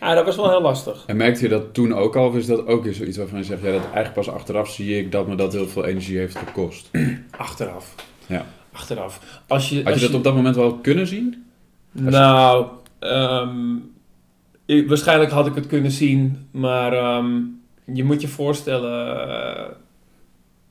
Ja, 0.00 0.14
dat 0.14 0.24
was 0.24 0.36
wel 0.36 0.50
heel 0.50 0.60
lastig. 0.60 1.04
En 1.06 1.16
merkte 1.16 1.42
je 1.42 1.48
dat 1.48 1.74
toen 1.74 1.94
ook 1.94 2.16
al, 2.16 2.26
of 2.26 2.36
is 2.36 2.46
dat 2.46 2.66
ook 2.66 2.84
weer 2.84 2.94
zoiets 2.94 3.16
waarvan 3.16 3.38
je 3.38 3.44
zegt, 3.44 3.62
ja, 3.62 3.72
dat 3.72 3.82
eigenlijk 3.82 4.14
pas 4.14 4.28
achteraf 4.28 4.70
zie 4.70 4.98
ik 4.98 5.12
dat 5.12 5.26
me 5.26 5.34
dat 5.34 5.52
heel 5.52 5.68
veel 5.68 5.84
energie 5.84 6.18
heeft 6.18 6.38
gekost? 6.38 6.90
Achteraf. 7.30 7.94
Ja. 8.26 8.46
Achteraf. 8.72 9.42
Als 9.46 9.68
je, 9.68 9.76
Had 9.76 9.92
als 9.92 10.00
je 10.00 10.06
dat 10.06 10.16
op 10.16 10.24
dat 10.24 10.34
moment 10.34 10.56
wel 10.56 10.74
kunnen 10.74 11.06
zien? 11.06 11.45
Nou, 12.00 12.66
ehm, 12.98 13.76
ik- 14.66 14.88
waarschijnlijk 14.88 15.30
had 15.30 15.46
ik 15.46 15.54
het 15.54 15.66
kunnen 15.66 15.90
zien, 15.90 16.48
maar 16.50 16.92
ehm, 16.92 17.40
je 17.94 18.04
moet 18.04 18.20
je 18.20 18.28
voorstellen, 18.28 19.28
eh, 19.28 19.64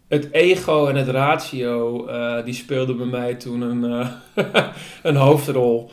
het 0.08 0.32
ego 0.32 0.88
en 0.88 0.96
het 0.96 1.08
ratio, 1.08 2.06
eh, 2.08 2.46
die 2.46 2.54
speelden 2.54 2.98
bij 2.98 3.06
mij 3.06 3.36
toen 3.36 3.62
een, 3.62 3.84
eh, 3.84 4.10
een 5.04 5.16
hoofdrol. 5.16 5.90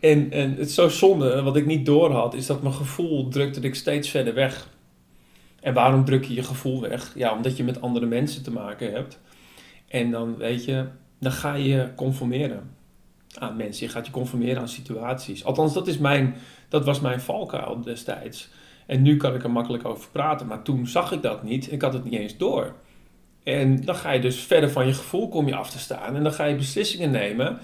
En, 0.00 0.30
en 0.30 0.50
het 0.50 0.68
is 0.68 0.74
zo 0.74 0.88
zonde, 0.88 1.42
wat 1.42 1.56
ik 1.56 1.66
niet 1.66 1.86
door 1.86 2.10
had, 2.12 2.34
is 2.34 2.46
dat 2.46 2.62
mijn 2.62 2.74
gevoel 2.74 3.28
drukte 3.28 3.60
ik 3.60 3.74
steeds 3.74 4.08
verder 4.08 4.34
weg. 4.34 4.68
En 5.60 5.74
waarom 5.74 6.04
druk 6.04 6.24
je 6.24 6.34
je 6.34 6.42
gevoel 6.42 6.80
weg? 6.80 7.12
Ja, 7.14 7.34
omdat 7.36 7.56
je 7.56 7.64
met 7.64 7.80
andere 7.80 8.06
mensen 8.06 8.42
te 8.42 8.50
maken 8.52 8.92
hebt. 8.92 9.18
En 9.88 10.10
dan 10.10 10.36
weet 10.36 10.64
je, 10.64 10.84
dan 11.18 11.32
ga 11.32 11.54
je 11.54 11.68
je 11.68 11.88
conformeren 11.96 12.70
aan 13.38 13.56
mensen. 13.56 13.86
Je 13.86 13.92
gaat 13.92 14.06
je 14.06 14.12
conformeren 14.12 14.60
aan 14.60 14.68
situaties. 14.68 15.44
Althans, 15.44 15.74
dat, 15.74 15.86
is 15.86 15.98
mijn, 15.98 16.34
dat 16.68 16.84
was 16.84 17.00
mijn 17.00 17.20
valkuil 17.20 17.80
destijds. 17.80 18.50
En 18.86 19.02
nu 19.02 19.16
kan 19.16 19.34
ik 19.34 19.42
er 19.42 19.50
makkelijk 19.50 19.84
over 19.84 20.08
praten. 20.10 20.46
Maar 20.46 20.62
toen 20.62 20.86
zag 20.86 21.12
ik 21.12 21.22
dat 21.22 21.42
niet. 21.42 21.72
Ik 21.72 21.82
had 21.82 21.92
het 21.92 22.04
niet 22.04 22.20
eens 22.20 22.36
door. 22.36 22.74
En 23.42 23.84
dan 23.84 23.94
ga 23.94 24.12
je 24.12 24.20
dus 24.20 24.40
verder 24.40 24.70
van 24.70 24.86
je 24.86 24.92
gevoel 24.92 25.28
kom 25.28 25.46
je 25.46 25.54
af 25.54 25.70
te 25.70 25.78
staan. 25.78 26.16
En 26.16 26.22
dan 26.22 26.32
ga 26.32 26.44
je 26.44 26.56
beslissingen 26.56 27.10
nemen 27.10 27.58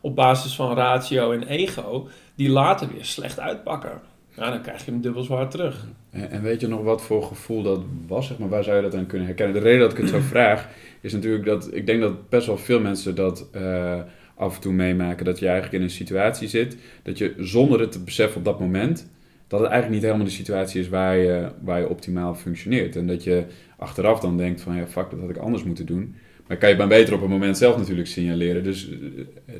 op 0.00 0.14
basis 0.14 0.54
van 0.54 0.74
ratio 0.74 1.32
en 1.32 1.42
ego, 1.42 2.08
die 2.34 2.50
later 2.50 2.88
weer 2.92 3.04
slecht 3.04 3.40
uitpakken. 3.40 4.00
Nou, 4.36 4.50
dan 4.50 4.62
krijg 4.62 4.84
je 4.84 4.90
hem 4.90 5.00
dubbel 5.00 5.22
zwaar 5.22 5.48
terug. 5.48 5.86
En, 6.10 6.30
en 6.30 6.42
weet 6.42 6.60
je 6.60 6.68
nog 6.68 6.82
wat 6.82 7.02
voor 7.02 7.22
gevoel 7.22 7.62
dat 7.62 7.80
was? 8.06 8.26
Zeg 8.26 8.38
maar, 8.38 8.48
waar 8.48 8.64
zou 8.64 8.76
je 8.76 8.82
dat 8.82 8.94
aan 8.94 9.06
kunnen 9.06 9.26
herkennen? 9.26 9.54
De 9.54 9.62
reden 9.62 9.80
dat 9.80 9.92
ik 9.92 9.98
het 9.98 10.08
zo 10.08 10.20
vraag, 10.34 10.68
is 11.00 11.12
natuurlijk 11.12 11.44
dat 11.44 11.74
ik 11.74 11.86
denk 11.86 12.00
dat 12.00 12.28
best 12.28 12.46
wel 12.46 12.58
veel 12.58 12.80
mensen 12.80 13.14
dat 13.14 13.48
uh, 13.54 14.00
af 14.34 14.54
en 14.54 14.60
toe 14.60 14.72
meemaken. 14.72 15.24
Dat 15.24 15.38
je 15.38 15.46
eigenlijk 15.46 15.76
in 15.76 15.82
een 15.82 15.90
situatie 15.90 16.48
zit, 16.48 16.76
dat 17.02 17.18
je 17.18 17.34
zonder 17.38 17.80
het 17.80 17.92
te 17.92 18.00
beseffen 18.00 18.38
op 18.38 18.44
dat 18.44 18.60
moment, 18.60 19.08
dat 19.48 19.60
het 19.60 19.68
eigenlijk 19.70 20.00
niet 20.00 20.10
helemaal 20.10 20.30
de 20.30 20.36
situatie 20.36 20.80
is 20.80 20.88
waar 20.88 21.16
je, 21.16 21.48
waar 21.60 21.80
je 21.80 21.88
optimaal 21.88 22.34
functioneert. 22.34 22.96
En 22.96 23.06
dat 23.06 23.24
je 23.24 23.44
achteraf 23.78 24.20
dan 24.20 24.36
denkt 24.36 24.60
van 24.60 24.76
ja, 24.76 24.86
fuck, 24.86 25.10
dat 25.10 25.20
had 25.20 25.30
ik 25.30 25.36
anders 25.36 25.64
moeten 25.64 25.86
doen. 25.86 26.16
Maar 26.46 26.56
kan 26.56 26.68
je 26.68 26.76
maar 26.76 26.88
beter 26.88 27.14
op 27.14 27.20
het 27.20 27.30
moment 27.30 27.58
zelf 27.58 27.76
natuurlijk 27.76 28.08
signaleren. 28.08 28.64
Dus 28.64 28.88
uh, 28.88 28.98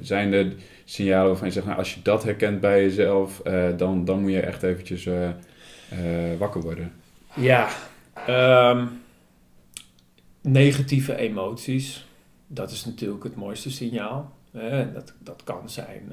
zijn 0.01 0.33
er 0.33 0.53
signalen 0.85 1.27
waarvan 1.27 1.47
je 1.47 1.53
zegt, 1.53 1.67
nou, 1.67 1.79
als 1.79 1.95
je 1.95 2.01
dat 2.03 2.25
herkent 2.25 2.61
bij 2.61 2.83
jezelf, 2.83 3.43
uh, 3.47 3.69
dan, 3.77 4.05
dan 4.05 4.21
moet 4.21 4.31
je 4.31 4.41
echt 4.41 4.63
eventjes 4.63 5.07
uh, 5.07 5.29
wakker 6.39 6.61
worden. 6.61 6.93
Ja, 7.35 7.69
um, 8.71 8.89
negatieve 10.41 11.17
emoties, 11.17 12.07
dat 12.47 12.71
is 12.71 12.85
natuurlijk 12.85 13.25
het 13.25 13.37
mooiste 13.37 13.71
signaal. 13.71 14.34
Dat, 14.93 15.15
dat 15.19 15.43
kan 15.45 15.71
zijn 15.71 16.13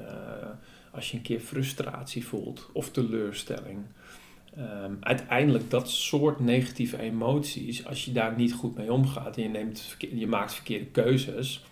als 0.90 1.10
je 1.10 1.16
een 1.16 1.22
keer 1.22 1.40
frustratie 1.40 2.26
voelt 2.26 2.70
of 2.72 2.90
teleurstelling. 2.90 3.78
Um, 4.58 4.96
uiteindelijk 5.00 5.70
dat 5.70 5.90
soort 5.90 6.40
negatieve 6.40 6.98
emoties, 6.98 7.86
als 7.86 8.04
je 8.04 8.12
daar 8.12 8.36
niet 8.36 8.52
goed 8.52 8.76
mee 8.76 8.92
omgaat 8.92 9.36
en 9.36 9.42
je, 9.42 9.48
neemt, 9.48 9.96
je 9.98 10.26
maakt 10.26 10.54
verkeerde 10.54 10.84
keuzes, 10.84 11.64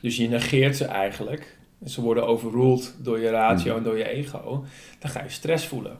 dus 0.00 0.16
je 0.16 0.28
negeert 0.28 0.76
ze 0.76 0.84
eigenlijk, 0.84 1.58
en 1.82 1.90
ze 1.90 2.00
worden 2.00 2.26
overruled 2.26 2.96
door 3.02 3.18
je 3.18 3.30
ratio 3.30 3.72
mm. 3.72 3.78
en 3.78 3.84
door 3.84 3.98
je 3.98 4.08
ego, 4.08 4.64
dan 4.98 5.10
ga 5.10 5.22
je 5.22 5.28
stress 5.28 5.66
voelen. 5.66 5.98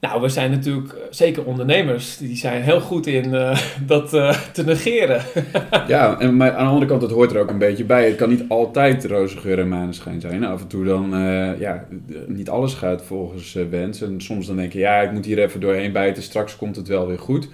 Nou, 0.00 0.20
we 0.20 0.28
zijn 0.28 0.50
natuurlijk, 0.50 0.92
eh, 0.92 1.00
zeker 1.10 1.44
ondernemers, 1.44 2.16
die 2.16 2.36
zijn 2.36 2.62
heel 2.62 2.80
goed 2.80 3.06
in 3.06 3.34
uh, 3.34 3.58
dat 3.86 4.14
uh, 4.14 4.42
te 4.52 4.64
negeren. 4.64 5.22
ja, 5.86 6.18
en 6.18 6.36
maar 6.36 6.52
aan 6.52 6.64
de 6.64 6.70
andere 6.70 6.86
kant, 6.86 7.02
het 7.02 7.10
hoort 7.10 7.32
er 7.32 7.40
ook 7.40 7.50
een 7.50 7.58
beetje 7.58 7.84
bij. 7.84 8.06
Het 8.06 8.16
kan 8.16 8.28
niet 8.28 8.44
altijd 8.48 9.04
roze 9.04 9.36
geur 9.36 9.58
en 9.58 9.68
maneschijn 9.68 10.20
zijn. 10.20 10.44
Af 10.44 10.60
en 10.60 10.66
toe 10.66 10.84
dan, 10.84 11.10
ja, 11.58 11.84
niet 12.26 12.48
alles 12.48 12.74
gaat 12.74 13.02
volgens 13.02 13.52
wens. 13.70 14.02
En 14.02 14.20
soms 14.20 14.46
dan 14.46 14.56
denk 14.56 14.72
je, 14.72 14.78
ja, 14.78 15.00
ik 15.00 15.12
moet 15.12 15.24
hier 15.24 15.38
even 15.38 15.60
doorheen 15.60 15.92
bijten, 15.92 16.22
straks 16.22 16.56
komt 16.56 16.76
het 16.76 16.88
wel 16.88 17.06
weer 17.06 17.18
goed. 17.18 17.48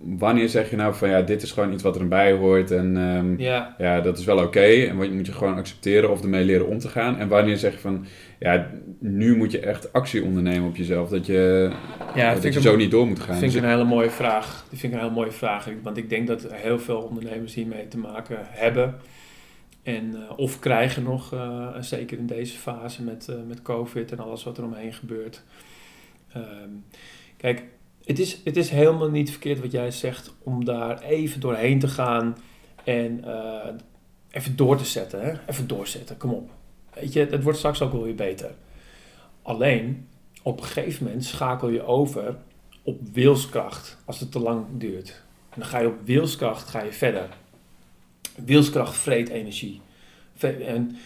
Wanneer 0.00 0.48
zeg 0.48 0.70
je 0.70 0.76
nou 0.76 0.94
van, 0.94 1.08
ja, 1.08 1.22
dit 1.22 1.42
is 1.42 1.52
gewoon 1.52 1.72
iets 1.72 1.82
wat 1.82 1.98
erbij 1.98 2.32
hoort 2.32 2.70
en 2.70 2.96
um, 2.96 3.38
ja. 3.38 3.74
ja. 3.78 4.00
dat 4.00 4.18
is 4.18 4.24
wel 4.24 4.36
oké. 4.36 4.46
Okay, 4.46 4.88
en 4.88 5.16
moet 5.16 5.26
je 5.26 5.32
gewoon 5.32 5.56
accepteren 5.56 6.10
of 6.10 6.22
ermee 6.22 6.44
leren 6.44 6.66
om 6.66 6.78
te 6.78 6.88
gaan. 6.88 7.18
En 7.18 7.28
wanneer 7.28 7.56
zeg 7.56 7.72
je 7.72 7.78
van, 7.78 8.06
ja, 8.38 8.70
nu 8.98 9.36
moet 9.36 9.52
je 9.52 9.60
echt 9.60 9.92
actie 9.92 10.24
ondernemen 10.24 10.68
op 10.68 10.76
jezelf. 10.76 11.08
Dat 11.08 11.26
je, 11.26 11.70
ja, 12.14 12.34
dat 12.34 12.54
je 12.54 12.60
zo 12.60 12.76
niet 12.76 12.90
door 12.90 13.06
moet 13.06 13.18
gaan. 13.18 13.28
Dat 13.28 13.38
vind 13.38 13.54
ik 13.54 13.60
dus 13.60 13.70
een 13.70 13.76
hele 13.76 13.88
mooie 13.88 14.10
vraag. 14.10 14.64
Die 14.70 14.78
vind 14.78 14.92
ik 14.92 14.98
een 14.98 15.04
hele 15.04 15.20
mooie 15.20 15.32
vraag. 15.32 15.68
Want 15.82 15.96
ik 15.96 16.08
denk 16.08 16.26
dat 16.26 16.46
heel 16.52 16.78
veel 16.78 17.00
ondernemers 17.00 17.54
hiermee 17.54 17.88
te 17.88 17.98
maken 17.98 18.38
hebben. 18.40 18.94
En, 19.82 20.14
uh, 20.14 20.38
of 20.38 20.58
krijgen 20.58 21.02
nog, 21.02 21.34
uh, 21.34 21.68
zeker 21.80 22.18
in 22.18 22.26
deze 22.26 22.58
fase 22.58 23.02
met, 23.02 23.28
met 23.48 23.62
COVID 23.62 24.12
en 24.12 24.18
alles 24.18 24.44
wat 24.44 24.58
er 24.58 24.64
omheen 24.64 24.92
gebeurt. 24.92 25.42
Um, 26.36 26.84
kijk, 27.36 27.62
het 28.04 28.18
is, 28.18 28.38
het 28.44 28.56
is 28.56 28.70
helemaal 28.70 29.10
niet 29.10 29.30
verkeerd 29.30 29.60
wat 29.60 29.72
jij 29.72 29.90
zegt 29.90 30.34
om 30.42 30.64
daar 30.64 31.02
even 31.02 31.40
doorheen 31.40 31.78
te 31.78 31.88
gaan 31.88 32.36
en 32.84 33.24
even 34.30 34.56
door 34.56 34.76
te 34.76 34.84
zetten. 34.84 35.22
Hè? 35.22 35.32
Even 35.46 35.66
doorzetten, 35.66 36.16
kom 36.16 36.30
op. 36.30 36.50
Weet 36.94 37.12
je, 37.12 37.26
het 37.30 37.42
wordt 37.42 37.58
straks 37.58 37.82
ook 37.82 37.92
wel 37.92 38.02
weer 38.02 38.14
beter. 38.14 38.50
Alleen, 39.42 40.08
op 40.42 40.58
een 40.58 40.64
gegeven 40.66 41.04
moment 41.04 41.24
schakel 41.24 41.68
je 41.68 41.82
over 41.82 42.36
op 42.82 43.00
wilskracht 43.12 43.98
als 44.04 44.20
het 44.20 44.32
te 44.32 44.38
lang 44.38 44.66
duurt. 44.72 45.22
En 45.50 45.60
dan 45.60 45.68
ga 45.68 45.78
je 45.78 45.86
op 45.86 46.00
wilskracht 46.04 46.68
ga 46.68 46.82
je 46.82 46.92
verder. 46.92 47.28
Wilskracht 48.44 48.96
vreet 48.96 49.28
energie. 49.28 49.80
En 50.40 50.96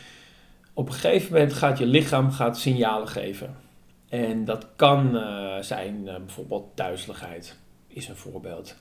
op 0.74 0.86
een 0.86 0.94
gegeven 0.94 1.32
moment 1.32 1.53
gaat 1.53 1.78
je 1.78 1.86
lichaam 1.86 2.30
gaat 2.30 2.59
signalen 2.59 3.09
geven. 3.09 3.57
En 4.09 4.44
dat 4.44 4.66
kan 4.76 5.16
uh, 5.16 5.59
zijn 5.61 6.02
uh, 6.04 6.16
bijvoorbeeld 6.16 6.76
duizeligheid, 6.76 7.59
is 7.86 8.09
een 8.09 8.16
voorbeeld. 8.16 8.76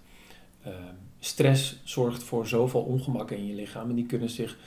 Uh, 0.67 0.73
stress 1.19 1.81
zorgt 1.83 2.23
voor 2.23 2.47
zoveel 2.47 2.81
ongemakken 2.81 3.37
in 3.37 3.47
je 3.47 3.53
lichaam 3.53 3.89
en 3.89 3.95
die 3.95 4.05
kunnen 4.05 4.29
zich 4.29 4.57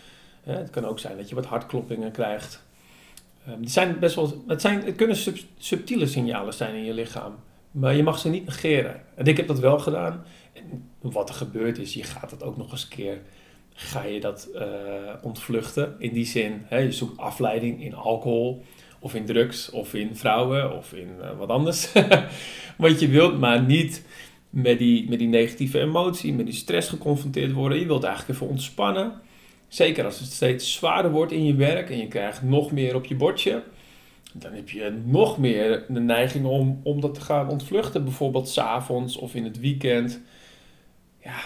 het 0.52 0.70
kan 0.70 0.84
ook 0.84 0.98
zijn 0.98 1.16
dat 1.16 1.28
je 1.28 1.34
wat 1.34 1.46
hartkloppingen 1.46 2.12
krijgt. 2.12 2.62
Um, 3.48 3.61
die 3.61 3.70
zijn 3.70 3.98
best 3.98 4.14
wel, 4.14 4.44
het, 4.46 4.61
zijn, 4.61 4.84
het 4.84 4.96
kunnen 4.96 5.16
sub, 5.16 5.38
subtiele 5.59 6.06
signalen 6.06 6.54
zijn 6.54 6.74
in 6.74 6.84
je 6.84 6.94
lichaam. 6.94 7.34
Maar 7.70 7.96
je 7.96 8.02
mag 8.02 8.18
ze 8.18 8.28
niet 8.28 8.46
negeren. 8.46 9.02
En 9.14 9.26
ik 9.26 9.36
heb 9.36 9.46
dat 9.46 9.59
wel 9.59 9.78
gedaan. 9.78 10.24
En 10.52 10.90
wat 11.00 11.28
er 11.28 11.34
gebeurt 11.34 11.78
is, 11.78 11.94
je 11.94 12.02
gaat 12.02 12.30
dat 12.30 12.42
ook 12.42 12.56
nog 12.56 12.70
eens 12.70 12.82
een 12.82 12.88
keer... 12.88 13.20
Ga 13.80 14.02
je 14.02 14.20
dat 14.20 14.48
ontvluchten. 15.22 15.94
In 15.98 16.12
die 16.12 16.26
zin, 16.26 16.62
hè, 16.64 16.78
je 16.78 16.92
zoekt 16.92 17.18
afleiding 17.18 17.84
in 17.84 17.94
alcohol... 17.94 18.64
Of 19.01 19.14
in 19.14 19.24
drugs, 19.24 19.70
of 19.70 19.94
in 19.94 20.16
vrouwen, 20.16 20.76
of 20.76 20.92
in 20.92 21.09
uh, 21.20 21.38
wat 21.38 21.49
anders. 21.49 21.92
wat 22.76 23.01
je 23.01 23.09
wilt, 23.09 23.38
maar 23.38 23.62
niet 23.62 24.05
met 24.51 24.78
die, 24.78 25.09
met 25.09 25.18
die 25.18 25.28
negatieve 25.28 25.80
emotie, 25.80 26.32
met 26.32 26.46
die 26.46 26.55
stress 26.55 26.88
geconfronteerd 26.88 27.53
worden. 27.53 27.78
Je 27.78 27.86
wilt 27.86 28.05
eigenlijk 28.05 28.34
even 28.34 28.49
ontspannen. 28.49 29.12
Zeker 29.68 30.05
als 30.05 30.18
het 30.18 30.32
steeds 30.32 30.72
zwaarder 30.72 31.11
wordt 31.11 31.32
in 31.32 31.44
je 31.44 31.55
werk 31.55 31.90
en 31.90 31.99
je 31.99 32.09
krijgt 32.09 32.42
nog 32.42 32.72
meer 32.72 32.94
op 32.94 33.05
je 33.05 33.16
bordje. 33.16 33.62
Dan 34.32 34.53
heb 34.53 34.68
je 34.68 35.03
nog 35.05 35.38
meer 35.38 35.84
de 35.88 36.01
neiging 36.01 36.44
om, 36.44 36.80
om 36.82 37.01
dat 37.01 37.14
te 37.14 37.20
gaan 37.20 37.49
ontvluchten. 37.49 38.05
Bijvoorbeeld 38.05 38.49
s'avonds 38.49 39.16
of 39.16 39.34
in 39.34 39.44
het 39.44 39.61
weekend. 39.61 40.20
Ja, 41.22 41.40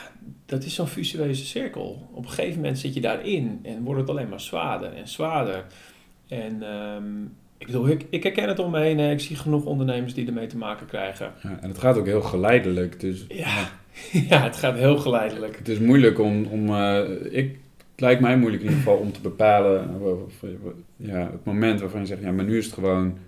dat 0.46 0.64
is 0.64 0.74
zo'n 0.74 0.86
visueuze 0.86 1.44
cirkel. 1.44 2.08
Op 2.12 2.24
een 2.24 2.30
gegeven 2.30 2.60
moment 2.60 2.78
zit 2.78 2.94
je 2.94 3.00
daarin 3.00 3.60
en 3.62 3.82
wordt 3.82 4.00
het 4.00 4.10
alleen 4.10 4.28
maar 4.28 4.40
zwaarder 4.40 4.92
en 4.92 5.08
zwaarder. 5.08 5.66
En 6.28 6.62
um, 6.62 7.36
ik 7.62 7.72
bedoel, 7.72 7.88
ik, 7.88 8.04
ik 8.10 8.22
herken 8.22 8.48
het 8.48 8.58
om 8.58 8.70
me 8.70 8.80
heen. 8.80 8.98
Ik 8.98 9.20
zie 9.20 9.36
genoeg 9.36 9.64
ondernemers 9.64 10.14
die 10.14 10.26
ermee 10.26 10.46
te 10.46 10.56
maken 10.56 10.86
krijgen. 10.86 11.32
Ja, 11.42 11.58
en 11.60 11.68
het 11.68 11.78
gaat 11.78 11.98
ook 11.98 12.06
heel 12.06 12.22
geleidelijk. 12.22 13.00
Dus, 13.00 13.24
ja, 13.28 13.70
ja. 14.28 14.42
het 14.42 14.56
gaat 14.56 14.74
heel 14.74 14.96
geleidelijk. 14.96 15.56
Het 15.56 15.68
is 15.68 15.78
moeilijk 15.78 16.18
om... 16.18 16.44
om 16.44 16.68
uh, 16.68 17.00
ik 17.30 17.56
lijkt 17.96 18.20
mij 18.20 18.36
moeilijk 18.36 18.62
in 18.62 18.68
ieder 18.68 18.84
geval 18.84 19.00
om 19.00 19.12
te 19.12 19.20
bepalen 19.20 20.00
ja, 20.96 21.30
het 21.32 21.44
moment 21.44 21.80
waarvan 21.80 22.00
je 22.00 22.06
zegt, 22.06 22.22
ja, 22.22 22.32
maar 22.32 22.44
nu 22.44 22.58
is 22.58 22.64
het 22.64 22.74
gewoon 22.74 23.18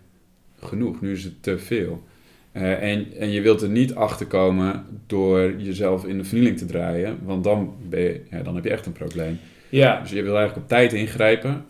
genoeg, 0.60 1.00
nu 1.00 1.12
is 1.12 1.24
het 1.24 1.42
te 1.42 1.58
veel. 1.58 2.02
Uh, 2.52 2.82
en, 2.82 3.06
en 3.18 3.30
je 3.30 3.40
wilt 3.40 3.62
er 3.62 3.68
niet 3.68 3.94
achter 3.94 4.26
komen 4.26 4.84
door 5.06 5.60
jezelf 5.60 6.04
in 6.04 6.18
de 6.18 6.24
vernieling 6.24 6.58
te 6.58 6.66
draaien, 6.66 7.18
want 7.24 7.44
dan, 7.44 7.74
ben 7.88 8.00
je, 8.00 8.20
ja, 8.30 8.42
dan 8.42 8.54
heb 8.54 8.64
je 8.64 8.70
echt 8.70 8.86
een 8.86 8.92
probleem. 8.92 9.38
Ja. 9.68 10.00
Dus 10.00 10.10
je 10.10 10.22
wil 10.22 10.36
eigenlijk 10.36 10.62
op 10.62 10.68
tijd 10.68 10.92
ingrijpen, 10.92 11.64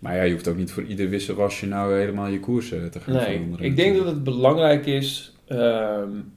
maar 0.00 0.16
ja, 0.16 0.22
je 0.22 0.32
hoeft 0.32 0.48
ook 0.48 0.56
niet 0.56 0.72
voor 0.72 0.82
ieder 0.82 1.08
wisselwasje 1.08 1.66
nou 1.66 1.98
helemaal 1.98 2.26
je 2.26 2.40
koersen 2.40 2.90
te 2.90 3.00
gaan 3.00 3.14
nee, 3.14 3.24
veranderen. 3.24 3.66
Ik 3.66 3.76
denk 3.76 3.96
dat 3.96 4.06
het 4.06 4.24
belangrijk 4.24 4.86
is 4.86 5.32
um, 5.48 6.32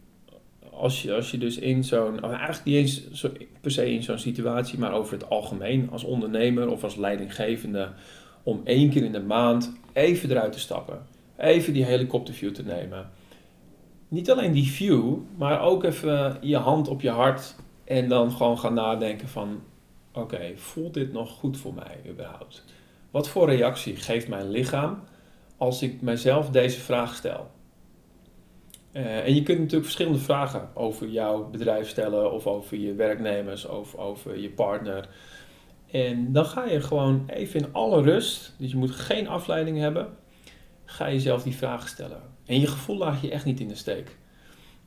als 0.72 1.02
je, 1.02 1.14
als 1.14 1.32
je 1.32 1.38
dus 1.38 1.58
in 1.58 1.84
zo'n, 1.84 2.22
eigenlijk 2.22 2.64
niet 2.64 2.76
eens 2.76 3.12
zo, 3.12 3.30
per 3.62 3.72
se 3.72 3.94
in 3.94 4.04
zo'n 4.04 4.18
situatie, 4.18 4.80
maar 4.80 4.94
over 4.94 5.14
het 5.14 5.30
algemeen 5.30 5.90
als 5.92 6.04
ondernemer 6.04 6.70
of 6.70 6.84
als 6.84 6.96
leidinggevende, 6.96 7.90
om 8.44 8.62
één 8.64 8.90
keer 8.90 9.04
in 9.04 9.12
de 9.12 9.22
maand 9.22 9.72
even 9.94 10.32
eruit 10.32 10.52
te 10.52 10.60
stappen. 10.60 11.06
Even 11.38 11.74
die 11.74 11.86
helikopterview 11.86 12.52
te 12.52 12.64
nemen. 12.64 13.10
Niet 14.08 14.32
alleen 14.32 14.52
die 14.52 14.72
view, 14.72 15.16
maar 15.38 15.62
ook 15.62 15.84
even 15.84 16.38
je 16.42 16.58
hand 16.58 16.88
op 16.88 17.02
je 17.02 17.10
hart 17.10 17.56
en 17.84 18.10
dan 18.10 18.32
gewoon 18.32 18.60
gaan 18.60 18.74
nadenken 18.74 19.28
van, 19.28 19.62
oké, 20.14 20.52
voelt 20.56 20.94
dit 20.94 21.14
nog 21.14 21.32
goed 21.32 21.58
voor 21.58 21.74
mij 21.74 22.12
überhaupt? 22.12 22.64
Wat 23.14 23.30
voor 23.30 23.50
reactie 23.50 23.96
geeft 23.96 24.28
mijn 24.28 24.50
lichaam 24.50 25.04
als 25.58 25.82
ik 25.82 26.02
mijzelf 26.02 26.50
deze 26.50 26.80
vraag 26.80 27.16
stel? 27.16 27.52
Uh, 28.94 29.26
en 29.26 29.36
je 29.36 29.44
kunt 29.44 29.58
natuurlijk 29.58 29.84
verschillende 29.84 30.20
vragen 30.20 30.70
over 30.74 31.08
jouw 31.08 31.50
bedrijf 31.50 31.90
stellen, 31.90 32.32
of 32.32 32.48
over 32.48 32.78
je 32.78 32.94
werknemers, 32.94 33.66
of 33.66 33.96
over 33.96 34.40
je 34.40 34.50
partner. 34.50 35.10
En 35.92 36.32
dan 36.32 36.46
ga 36.46 36.66
je 36.66 36.82
gewoon 36.82 37.24
even 37.28 37.60
in 37.60 37.74
alle 37.74 38.02
rust, 38.02 38.56
dus 38.58 38.72
je 38.72 38.78
moet 38.78 38.92
geen 38.92 39.28
afleiding 39.28 39.78
hebben, 39.78 40.18
ga 40.86 41.06
je 41.06 41.14
jezelf 41.14 41.44
die 41.44 41.56
vragen 41.56 41.90
stellen. 41.90 42.22
En 42.46 42.60
je 42.60 42.68
gevoel 42.68 42.98
laat 42.98 43.22
je 43.22 43.32
echt 43.32 43.46
niet 43.46 43.60
in 43.60 43.68
de 43.68 43.76
steek. 43.76 44.18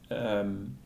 Um, 0.09 0.79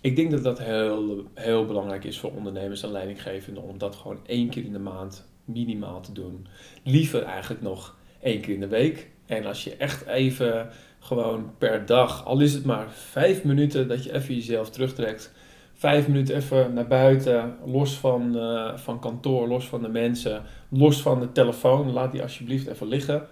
ik 0.00 0.16
denk 0.16 0.30
dat 0.30 0.42
dat 0.42 0.58
heel, 0.58 1.24
heel 1.34 1.66
belangrijk 1.66 2.04
is 2.04 2.18
voor 2.18 2.32
ondernemers 2.32 2.82
en 2.82 2.90
leidinggevenden 2.90 3.62
om 3.62 3.78
dat 3.78 3.96
gewoon 3.96 4.26
één 4.26 4.48
keer 4.48 4.64
in 4.64 4.72
de 4.72 4.78
maand 4.78 5.32
minimaal 5.44 6.00
te 6.00 6.12
doen. 6.12 6.46
Liever 6.82 7.22
eigenlijk 7.22 7.62
nog 7.62 7.96
één 8.20 8.40
keer 8.40 8.54
in 8.54 8.60
de 8.60 8.68
week. 8.68 9.10
En 9.26 9.46
als 9.46 9.64
je 9.64 9.76
echt 9.76 10.06
even 10.06 10.70
gewoon 10.98 11.50
per 11.58 11.86
dag, 11.86 12.24
al 12.24 12.40
is 12.40 12.52
het 12.52 12.64
maar 12.64 12.90
vijf 12.90 13.44
minuten, 13.44 13.88
dat 13.88 14.04
je 14.04 14.14
even 14.14 14.34
jezelf 14.34 14.70
terugtrekt 14.70 15.32
vijf 15.74 16.08
minuten 16.08 16.36
even 16.36 16.72
naar 16.72 16.86
buiten, 16.86 17.56
los 17.64 17.94
van, 17.98 18.36
uh, 18.36 18.76
van 18.76 19.00
kantoor, 19.00 19.48
los 19.48 19.68
van 19.68 19.82
de 19.82 19.88
mensen, 19.88 20.42
los 20.68 21.02
van 21.02 21.20
de 21.20 21.32
telefoon. 21.32 21.92
Laat 21.92 22.12
die 22.12 22.22
alsjeblieft 22.22 22.66
even 22.66 22.86
liggen. 22.86 23.26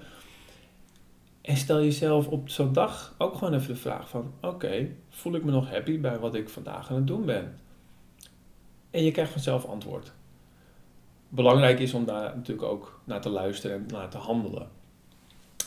En 1.43 1.57
stel 1.57 1.83
jezelf 1.83 2.29
op 2.29 2.49
zo'n 2.49 2.73
dag 2.73 3.15
ook 3.19 3.35
gewoon 3.35 3.55
even 3.55 3.69
de 3.69 3.81
vraag 3.81 4.09
van... 4.09 4.33
Oké, 4.41 4.89
voel 5.09 5.35
ik 5.35 5.45
me 5.45 5.51
nog 5.51 5.71
happy 5.71 6.01
bij 6.01 6.19
wat 6.19 6.35
ik 6.35 6.49
vandaag 6.49 6.91
aan 6.91 6.97
het 6.97 7.07
doen 7.07 7.25
ben? 7.25 7.59
En 8.91 9.05
je 9.05 9.11
krijgt 9.11 9.33
vanzelf 9.33 9.65
antwoord. 9.65 10.13
Belangrijk 11.35 11.79
is 11.79 11.95
om 11.95 12.05
daar 12.05 12.37
natuurlijk 12.37 12.69
ook 12.69 13.01
naar 13.05 13.21
te 13.21 13.29
luisteren 13.29 13.77
en 13.77 13.87
naar 13.89 14.09
te 14.09 14.19
handelen. 14.19 14.69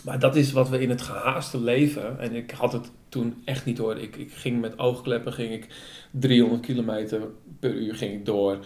Maar 0.03 0.19
dat 0.19 0.35
is 0.35 0.51
wat 0.51 0.69
we 0.69 0.81
in 0.81 0.89
het 0.89 1.01
gehaaste 1.01 1.61
leven. 1.61 2.19
En 2.19 2.35
ik 2.35 2.51
had 2.51 2.73
het 2.73 2.91
toen 3.09 3.41
echt 3.45 3.65
niet 3.65 3.77
hoor. 3.77 3.97
Ik, 3.97 4.15
ik 4.15 4.31
ging 4.33 4.61
met 4.61 4.79
oogkleppen 4.79 5.33
ging 5.33 5.53
ik 5.53 5.67
300 6.11 6.61
kilometer 6.61 7.21
per 7.59 7.73
uur 7.73 7.95
ging 7.95 8.13
ik 8.13 8.25
door. 8.25 8.57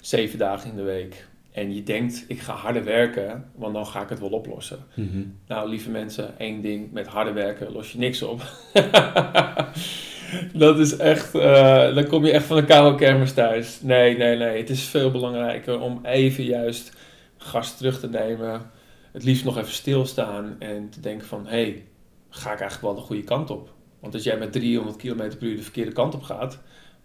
Zeven 0.00 0.38
dagen 0.38 0.70
in 0.70 0.76
de 0.76 0.82
week. 0.82 1.26
En 1.52 1.74
je 1.74 1.82
denkt, 1.82 2.24
ik 2.28 2.40
ga 2.40 2.54
harder 2.54 2.84
werken, 2.84 3.50
want 3.54 3.74
dan 3.74 3.86
ga 3.86 4.02
ik 4.02 4.08
het 4.08 4.20
wel 4.20 4.28
oplossen. 4.28 4.78
Mhm. 4.94 5.22
Nou, 5.46 5.68
lieve 5.68 5.90
mensen, 5.90 6.38
één 6.38 6.60
ding, 6.60 6.92
met 6.92 7.06
harder 7.06 7.34
werken 7.34 7.72
los 7.72 7.92
je 7.92 7.98
niks 7.98 8.22
op. 8.22 8.42
dat 10.52 10.78
is 10.78 10.96
echt, 10.96 11.34
uh, 11.34 11.94
dan 11.94 12.06
kom 12.06 12.24
je 12.24 12.32
echt 12.32 12.44
van 12.44 12.56
een 12.56 12.66
koude 12.66 13.32
thuis. 13.34 13.78
Nee, 13.82 14.16
nee, 14.16 14.36
nee. 14.36 14.58
Het 14.58 14.70
is 14.70 14.82
veel 14.82 15.10
belangrijker 15.10 15.80
om 15.80 16.00
even 16.04 16.44
juist 16.44 16.92
gas 17.36 17.76
terug 17.76 18.00
te 18.00 18.08
nemen. 18.08 18.70
Het 19.12 19.24
liefst 19.24 19.44
nog 19.44 19.58
even 19.58 19.72
stilstaan 19.72 20.56
en 20.58 20.88
te 20.90 21.00
denken 21.00 21.26
van, 21.26 21.46
hé, 21.46 21.50
hey, 21.50 21.84
ga 22.28 22.52
ik 22.52 22.60
eigenlijk 22.60 22.82
wel 22.82 22.94
de 22.94 23.06
goede 23.06 23.24
kant 23.24 23.50
op? 23.50 23.74
Want 24.00 24.14
als 24.14 24.22
jij 24.22 24.38
met 24.38 24.52
300 24.52 24.96
km 24.96 25.16
per 25.16 25.42
uur 25.42 25.56
de 25.56 25.62
verkeerde 25.62 25.92
kant 25.92 26.14
op 26.14 26.22
gaat, 26.22 26.58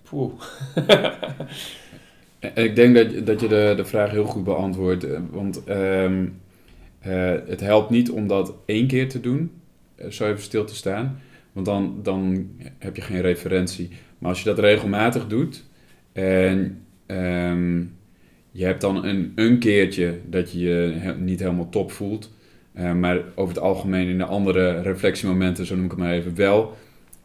poeh. 0.10 0.32
Ik 2.54 2.76
denk 2.76 2.96
dat, 2.96 3.26
dat 3.26 3.42
je 3.42 3.48
de, 3.48 3.74
de 3.76 3.86
vraag 3.86 4.12
heel 4.12 4.26
goed 4.26 4.44
beantwoordt. 4.44 5.04
Eh, 5.04 5.20
want 5.32 5.64
ehm, 5.64 6.28
eh, 7.00 7.34
het 7.48 7.60
helpt 7.60 7.90
niet 7.90 8.12
om 8.12 8.28
dat 8.28 8.54
één 8.66 8.88
keer 8.88 9.10
te 9.10 9.20
doen, 9.20 9.52
zo 10.10 10.28
even 10.28 10.44
stil 10.44 10.66
te 10.66 10.76
staan. 10.76 11.22
Want 11.58 11.70
dan, 11.70 12.00
dan 12.04 12.50
heb 12.78 12.96
je 12.96 13.02
geen 13.02 13.22
referentie. 13.22 13.90
Maar 14.18 14.30
als 14.30 14.40
je 14.40 14.46
dat 14.46 14.60
regelmatig 14.60 15.28
doet 15.28 15.64
en 16.14 16.82
ehm, 17.06 17.84
je 18.52 18.66
hebt 18.66 18.82
dan 18.82 19.06
een, 19.06 19.32
een 19.36 19.60
keertje 19.60 20.20
dat 20.26 20.52
je 20.52 20.60
je 20.60 21.14
niet 21.20 21.40
helemaal 21.40 21.70
top 21.70 21.92
voelt. 21.92 22.34
maar 22.74 23.22
over 23.36 23.54
het 23.54 23.64
algemeen 23.64 24.08
in 24.08 24.18
de 24.18 24.26
andere 24.26 24.82
reflectiemomenten, 24.82 25.66
zo 25.66 25.76
noem 25.76 25.86
ik 25.86 25.92
het 25.92 26.00
maar 26.00 26.12
even, 26.12 26.36
wel, 26.36 26.78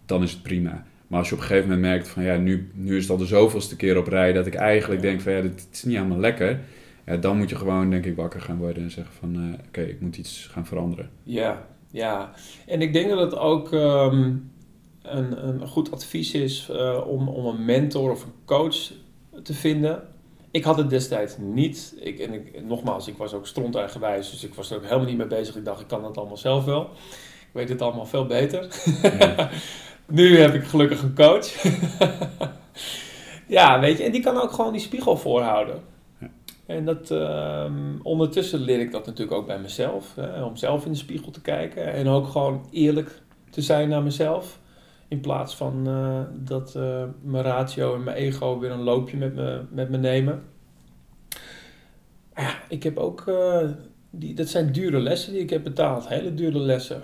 dan 0.07 0.23
is 0.23 0.33
het 0.33 0.43
prima. 0.43 0.85
Maar 1.07 1.19
als 1.19 1.29
je 1.29 1.35
op 1.35 1.41
een 1.41 1.47
gegeven 1.47 1.69
moment 1.69 1.89
merkt 1.89 2.09
van 2.09 2.23
ja, 2.23 2.37
nu, 2.37 2.71
nu 2.75 2.97
is 2.97 3.03
het 3.03 3.11
al 3.11 3.17
de 3.17 3.27
zoveelste 3.27 3.77
keer 3.77 3.99
op 3.99 4.07
rij 4.07 4.33
dat 4.33 4.47
ik 4.47 4.55
eigenlijk 4.55 5.01
denk 5.01 5.21
van 5.21 5.33
ja, 5.33 5.41
dit, 5.41 5.69
is 5.73 5.85
niet 5.85 5.97
helemaal 5.97 6.19
lekker. 6.19 6.61
Ja, 7.07 7.17
dan 7.17 7.37
moet 7.37 7.49
je 7.51 7.57
gewoon 7.57 7.91
denk 7.91 8.05
ik 8.05 8.17
wakker 8.17 8.41
gaan 8.41 8.59
worden 8.59 8.83
en 8.83 8.91
zeggen 8.91 9.15
van 9.15 9.37
uh, 9.37 9.55
oké, 9.67 9.81
ik 9.81 10.01
moet 10.01 10.17
iets 10.17 10.49
gaan 10.51 10.67
veranderen. 10.67 11.11
Ja, 11.23 11.67
ja. 11.93 12.33
En 12.67 12.83
ik 12.83 12.93
denk 12.93 13.09
dat 13.09 13.19
het 13.19 13.37
ook 13.39 13.73
ehm, 13.73 14.35
een, 15.03 15.49
een 15.49 15.69
goed 15.69 15.93
advies 15.93 16.35
is 16.35 16.69
uh, 16.71 17.07
om, 17.07 17.29
om 17.29 17.47
een 17.47 17.65
mentor 17.65 18.11
of 18.11 18.25
een 18.25 18.35
coach 18.45 18.93
te 19.43 19.55
vinden. 19.55 20.03
Ik 20.51 20.65
had 20.65 20.77
het 20.77 20.91
destijds 20.91 21.37
niet. 21.39 21.95
Ik, 22.01 22.19
en 22.19 22.33
ik, 22.33 22.65
nogmaals, 22.65 23.09
ik 23.09 23.17
was 23.17 23.35
ook 23.35 23.47
strontuigenwijs, 23.47 24.31
dus 24.31 24.45
ik 24.45 24.55
was 24.55 24.71
er 24.71 24.77
ook 24.77 24.83
helemaal 24.83 25.07
niet 25.07 25.17
mee 25.17 25.27
bezig. 25.27 25.57
Ik 25.57 25.65
dacht, 25.65 25.81
ik 25.81 25.89
kan 25.89 26.03
dat 26.03 26.19
allemaal 26.19 26.37
zelf 26.37 26.65
wel. 26.65 26.83
Ik 27.41 27.53
weet 27.53 27.69
het 27.69 27.83
allemaal 27.83 28.07
veel 28.07 28.27
beter. 28.27 28.69
Ja. 29.03 29.51
Nu 30.07 30.39
heb 30.39 30.55
ik 30.55 30.65
gelukkig 30.65 31.03
een 31.03 31.15
coach. 31.15 31.63
ja, 33.47 33.81
weet 33.81 33.99
je, 33.99 34.05
en 34.05 34.13
die 34.13 34.23
kan 34.23 34.41
ook 34.41 34.53
gewoon 34.53 34.73
die 34.73 34.81
spiegel 34.81 35.17
voorhouden. 35.17 35.83
En 36.67 36.85
dat, 36.85 37.11
um, 37.11 38.01
ondertussen 38.03 38.61
leer 38.61 38.81
ik 38.81 38.93
dat 38.93 39.07
natuurlijk 39.07 39.37
ook 39.37 39.47
bij 39.47 39.61
mezelf. 39.61 40.15
Hè, 40.15 40.43
om 40.43 40.57
zelf 40.57 40.85
in 40.85 40.93
de 40.93 40.99
spiegel 40.99 41.31
te 41.31 41.41
kijken. 41.41 41.93
En 41.93 42.09
ook 42.09 42.27
gewoon 42.27 42.67
eerlijk 42.71 43.23
te 43.51 43.63
zijn 43.63 43.89
naar 43.89 44.03
mezelf. 44.03 44.61
In 45.09 45.21
plaats 45.21 45.57
van 45.57 45.89
uh, 45.89 46.21
dat 46.35 46.75
uh, 46.77 47.05
mijn 47.23 47.45
ratio 47.45 47.95
en 47.95 48.05
mijn 48.05 48.17
ego 48.17 48.59
weer 48.59 48.71
een 48.71 48.83
loopje 48.83 49.17
met 49.17 49.35
me, 49.35 49.63
met 49.71 49.91
me 49.91 49.97
nemen. 49.97 50.43
Ja, 52.37 52.55
ik 52.69 52.83
heb 52.83 52.97
ook... 52.97 53.25
Uh, 53.27 53.69
die, 54.11 54.35
dat 54.35 54.49
zijn 54.49 54.73
dure 54.73 55.01
lessen 55.01 55.33
die 55.33 55.43
ik 55.43 55.51
heb 55.51 55.63
betaald. 55.63 56.09
Hele 56.09 56.35
dure 56.35 56.59
lessen. 56.59 57.03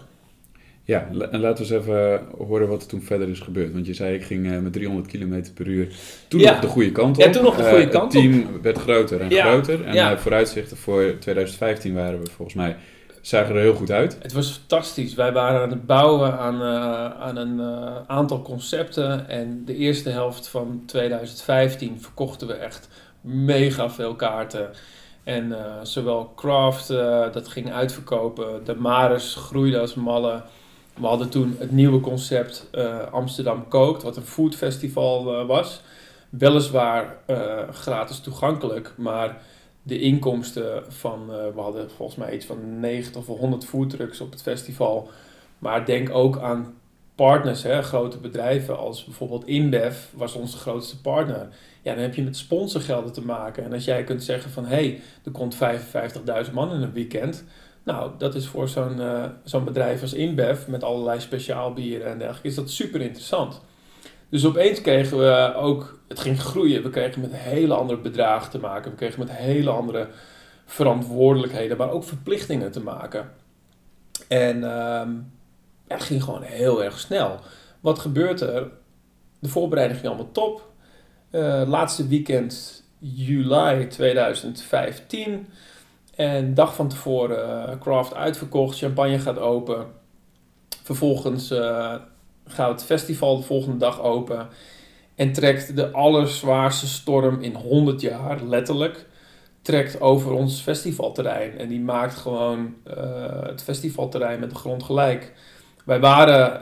Ja, 0.89 1.09
en 1.31 1.41
laten 1.41 1.67
we 1.67 1.75
eens 1.75 1.85
even 1.85 2.27
horen 2.39 2.69
wat 2.69 2.83
er 2.83 2.89
toen 2.89 3.03
verder 3.03 3.29
is 3.29 3.41
gebeurd. 3.41 3.73
Want 3.73 3.87
je 3.87 3.95
zei, 3.95 4.15
ik 4.15 4.25
ging 4.25 4.47
uh, 4.47 4.59
met 4.59 4.73
300 4.73 5.07
km 5.07 5.45
per 5.55 5.67
uur 5.67 5.89
toen 6.29 6.41
nog 6.41 6.61
de 6.61 6.67
goede 6.67 6.93
kant 6.93 7.17
op. 7.17 7.25
Ja, 7.25 7.31
toen 7.31 7.43
nog 7.43 7.57
de 7.57 7.63
goede 7.63 7.85
uh, 7.85 7.91
kant 7.91 8.17
op. 8.17 8.23
Het 8.23 8.33
team 8.33 8.63
werd 8.63 8.79
groter 8.79 9.21
en 9.21 9.31
groter. 9.31 9.85
En 9.85 9.95
ja. 9.95 10.13
uh, 10.13 10.19
vooruitzichten 10.19 10.77
voor 10.77 11.17
2015 11.21 11.95
waren 11.95 12.21
we 12.21 12.31
volgens 12.31 12.57
mij, 12.57 12.77
zagen 13.21 13.55
er 13.55 13.61
heel 13.61 13.75
goed 13.75 13.91
uit. 13.91 14.19
Het 14.23 14.33
was 14.33 14.51
fantastisch. 14.51 15.15
Wij 15.15 15.33
waren 15.33 15.61
aan 15.61 15.71
het 15.71 15.87
bouwen 15.87 16.39
aan, 16.39 16.63
aan 17.21 17.37
een 17.37 17.61
aantal 18.07 18.43
concepten. 18.43 19.29
En 19.29 19.63
de 19.65 19.77
eerste 19.77 20.11
helft 20.11 20.49
van 20.49 20.83
2015 20.87 22.01
verkochten 22.01 22.47
we 22.47 22.55
echt 22.55 22.89
mega 23.21 23.91
veel 23.91 24.15
kaarten. 24.15 24.71
En 25.25 25.57
zowel 25.83 26.33
Craft, 26.37 26.89
dat 27.33 27.49
ging 27.49 27.73
uitverkopen. 27.73 28.65
De 28.65 28.75
Maris 28.75 29.35
groeide 29.35 29.79
als 29.79 29.95
malle. 29.95 30.43
We 31.01 31.07
hadden 31.07 31.29
toen 31.29 31.57
het 31.59 31.71
nieuwe 31.71 32.01
concept 32.01 32.69
uh, 32.73 33.13
Amsterdam 33.13 33.69
Kookt, 33.69 34.03
wat 34.03 34.17
een 34.17 34.23
foodfestival 34.27 35.41
uh, 35.41 35.47
was. 35.47 35.83
Weliswaar 36.29 37.17
uh, 37.27 37.69
gratis 37.69 38.21
toegankelijk, 38.21 38.93
maar 38.97 39.43
de 39.83 40.01
inkomsten 40.01 40.85
van, 40.89 41.27
we 41.27 41.61
hadden 41.61 41.91
volgens 41.91 42.19
mij 42.19 42.35
iets 42.35 42.47
van 42.47 42.81
90 42.81 43.29
of 43.29 43.39
100 43.39 43.65
foodtrucks 43.65 44.21
op 44.21 44.31
het 44.31 44.43
festival. 44.43 45.11
Maar 45.59 45.85
denk 45.85 46.11
ook 46.11 46.39
aan 46.39 46.75
partners, 47.15 47.63
hè, 47.63 47.83
grote 47.83 48.19
bedrijven 48.19 48.79
als 48.79 49.05
bijvoorbeeld 49.05 49.47
InBev 49.47 49.97
was 50.15 50.35
onze 50.35 50.57
grootste 50.57 51.01
partner. 51.01 51.49
Ja, 51.83 51.95
dan 51.95 52.03
heb 52.03 52.15
je 52.15 52.23
met 52.23 52.37
sponsorgelden 52.37 53.13
te 53.13 53.25
maken. 53.25 53.65
En 53.65 53.73
als 53.73 53.85
jij 53.85 54.05
kunt 54.05 54.25
zeggen 54.25 54.51
van, 54.51 54.65
hé, 54.65 54.75
hey, 54.75 55.01
er 55.25 55.31
komt 55.31 55.57
55.000 56.47 56.53
man 56.53 56.73
in 56.73 56.83
een 56.83 56.93
weekend 56.93 57.45
nou, 57.89 58.11
dat 58.19 58.35
is 58.35 58.47
voor 58.47 58.69
zo'n 58.69 59.01
uh, 59.01 59.25
zo'n 59.45 59.65
bedrijf 59.65 60.03
als 60.03 60.13
InBev 60.13 60.67
met 60.67 60.85
allerlei 60.85 61.21
speciaalbieren 61.21 62.07
en 62.07 62.19
dergelijke, 62.19 62.49
is 62.49 62.55
dat 62.55 62.71
super 62.71 63.01
interessant. 63.01 63.61
Dus 64.29 64.47
opeens 64.47 64.81
kregen 64.81 65.19
we 65.19 65.55
ook, 65.57 65.99
het 66.09 66.21
ging 66.21 66.41
groeien, 66.41 66.83
we 66.83 66.91
kregen 66.91 67.21
met 67.21 67.33
hele 67.35 67.75
andere 67.75 68.01
bedragen 68.01 68.51
te 68.51 68.59
maken, 68.59 68.91
we 68.91 68.97
kregen 68.97 69.19
met 69.19 69.31
hele 69.31 69.71
andere 69.71 70.09
verantwoordelijkheden, 70.67 71.77
maar 71.77 71.91
ook 71.91 72.05
verplichtingen 72.05 72.71
te 72.71 72.81
maken. 72.81 73.31
En 74.29 74.59
uh, 74.59 75.03
het 75.87 76.03
ging 76.03 76.23
gewoon 76.23 76.43
heel 76.43 76.85
erg 76.85 76.99
snel. 76.99 77.41
Wat 77.81 77.99
gebeurt 77.99 78.41
er? 78.41 78.71
De 79.39 79.49
voorbereiding 79.49 80.01
ging 80.01 80.13
allemaal 80.13 80.33
top. 80.33 80.73
Uh, 81.31 81.63
laatste 81.67 82.09
weekend 82.09 82.83
juli 82.99 83.87
2015 83.87 85.47
en 86.19 86.55
dag 86.55 86.75
van 86.75 86.89
tevoren 86.89 87.69
uh, 87.69 87.79
craft 87.81 88.15
uitverkocht, 88.15 88.79
champagne 88.79 89.19
gaat 89.19 89.39
open. 89.39 89.87
Vervolgens 90.83 91.51
uh, 91.51 91.95
gaat 92.47 92.71
het 92.71 92.85
festival 92.85 93.37
de 93.37 93.43
volgende 93.43 93.77
dag 93.77 94.03
open. 94.03 94.49
En 95.15 95.33
trekt 95.33 95.77
de 95.77 95.91
allerzwaarste 95.91 96.87
storm 96.87 97.41
in 97.41 97.55
100 97.55 98.01
jaar, 98.01 98.43
letterlijk, 98.43 99.07
trekt 99.63 100.01
over 100.01 100.33
ons 100.33 100.61
festivalterrein. 100.61 101.59
En 101.59 101.69
die 101.69 101.81
maakt 101.81 102.15
gewoon 102.15 102.75
uh, 102.87 102.95
het 103.43 103.63
festivalterrein 103.63 104.41
met 104.41 104.51
de 104.51 104.57
grond 104.57 104.83
gelijk. 104.83 105.33
Wij 105.85 106.01
waren, 106.01 106.61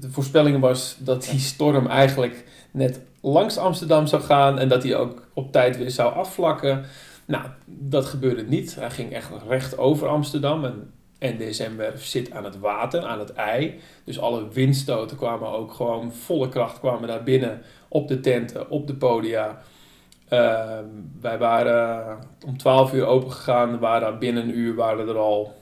de 0.00 0.10
voorspelling 0.10 0.60
was 0.60 0.96
dat 0.98 1.28
die 1.30 1.40
storm 1.40 1.86
eigenlijk 1.86 2.44
net 2.70 3.00
langs 3.20 3.58
Amsterdam 3.58 4.06
zou 4.06 4.22
gaan 4.22 4.58
en 4.58 4.68
dat 4.68 4.82
die 4.82 4.96
ook 4.96 5.28
op 5.34 5.52
tijd 5.52 5.76
weer 5.76 5.90
zou 5.90 6.14
afvlakken. 6.14 6.84
Nou, 7.26 7.44
dat 7.66 8.06
gebeurde 8.06 8.42
niet. 8.42 8.74
Hij 8.74 8.90
ging 8.90 9.12
echt 9.12 9.30
recht 9.48 9.78
over 9.78 10.08
Amsterdam. 10.08 10.64
En 10.64 10.90
NDSM-werf 11.18 12.04
zit 12.04 12.30
aan 12.30 12.44
het 12.44 12.58
water, 12.58 13.04
aan 13.04 13.18
het 13.18 13.32
ei. 13.32 13.80
Dus 14.04 14.20
alle 14.20 14.48
windstoten 14.48 15.16
kwamen 15.16 15.48
ook 15.48 15.72
gewoon 15.72 16.12
volle 16.12 16.48
kracht 16.48 16.78
kwamen 16.78 17.08
daar 17.08 17.22
binnen 17.22 17.62
op 17.88 18.08
de 18.08 18.20
tenten, 18.20 18.70
op 18.70 18.86
de 18.86 18.94
podia. 18.94 19.62
Uh, 20.32 20.78
wij 21.20 21.38
waren 21.38 22.18
om 22.46 22.56
12 22.56 22.92
uur 22.92 23.06
open 23.06 23.32
gegaan. 23.32 23.78
Waren 23.78 24.18
binnen 24.18 24.42
een 24.42 24.58
uur 24.58 24.74
waren 24.74 25.08
er 25.08 25.18
al 25.18 25.54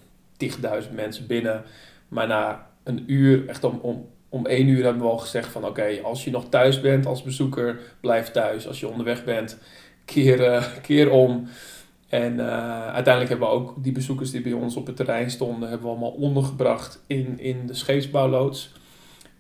10.000 0.45 0.95
mensen 0.95 1.27
binnen. 1.27 1.63
Maar 2.09 2.27
na 2.27 2.67
een 2.83 3.05
uur, 3.07 3.49
echt 3.49 3.65
om, 3.65 3.79
om, 3.83 4.09
om 4.29 4.47
één 4.47 4.69
uur 4.69 4.85
hebben 4.85 5.03
we 5.03 5.09
al 5.09 5.19
gezegd 5.19 5.49
van 5.49 5.67
oké, 5.67 6.01
als 6.03 6.25
je 6.25 6.31
nog 6.31 6.49
thuis 6.49 6.81
bent 6.81 7.07
als 7.07 7.23
bezoeker, 7.23 7.81
blijf 8.01 8.31
thuis. 8.31 8.69
Als 8.69 8.81
je 8.81 8.89
onderweg 8.89 9.25
bent, 9.25 9.59
keer, 10.05 10.41
uh, 10.41 10.65
keer 10.83 11.11
om. 11.11 11.49
En 12.09 12.35
uh, 12.35 12.87
uiteindelijk 12.87 13.29
hebben 13.29 13.49
we 13.49 13.55
ook 13.55 13.75
die 13.83 13.93
bezoekers 13.93 14.31
die 14.31 14.41
bij 14.41 14.53
ons 14.53 14.77
op 14.77 14.87
het 14.87 14.97
terrein 14.97 15.31
stonden, 15.31 15.69
hebben 15.69 15.87
we 15.87 15.93
allemaal 15.93 16.11
ondergebracht 16.11 17.03
in, 17.07 17.39
in 17.39 17.67
de 17.67 17.75
scheepsbouwloods. 17.75 18.73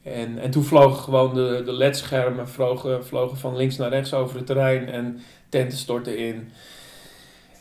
En, 0.02 0.38
en 0.38 0.50
toen 0.50 0.64
vlogen 0.64 1.02
gewoon 1.02 1.34
de, 1.34 1.62
de 1.64 1.72
ledschermen 1.72 2.48
vlogen, 2.48 3.06
vlogen 3.06 3.36
van 3.36 3.56
links 3.56 3.76
naar 3.76 3.90
rechts 3.90 4.14
over 4.14 4.36
het 4.36 4.46
terrein 4.46 4.88
en 4.88 5.20
tenten 5.48 5.78
stortten 5.78 6.18
in. 6.18 6.50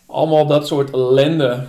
Allemaal 0.06 0.48
dat 0.48 0.68
soort 0.68 0.92
ellende. 0.92 1.66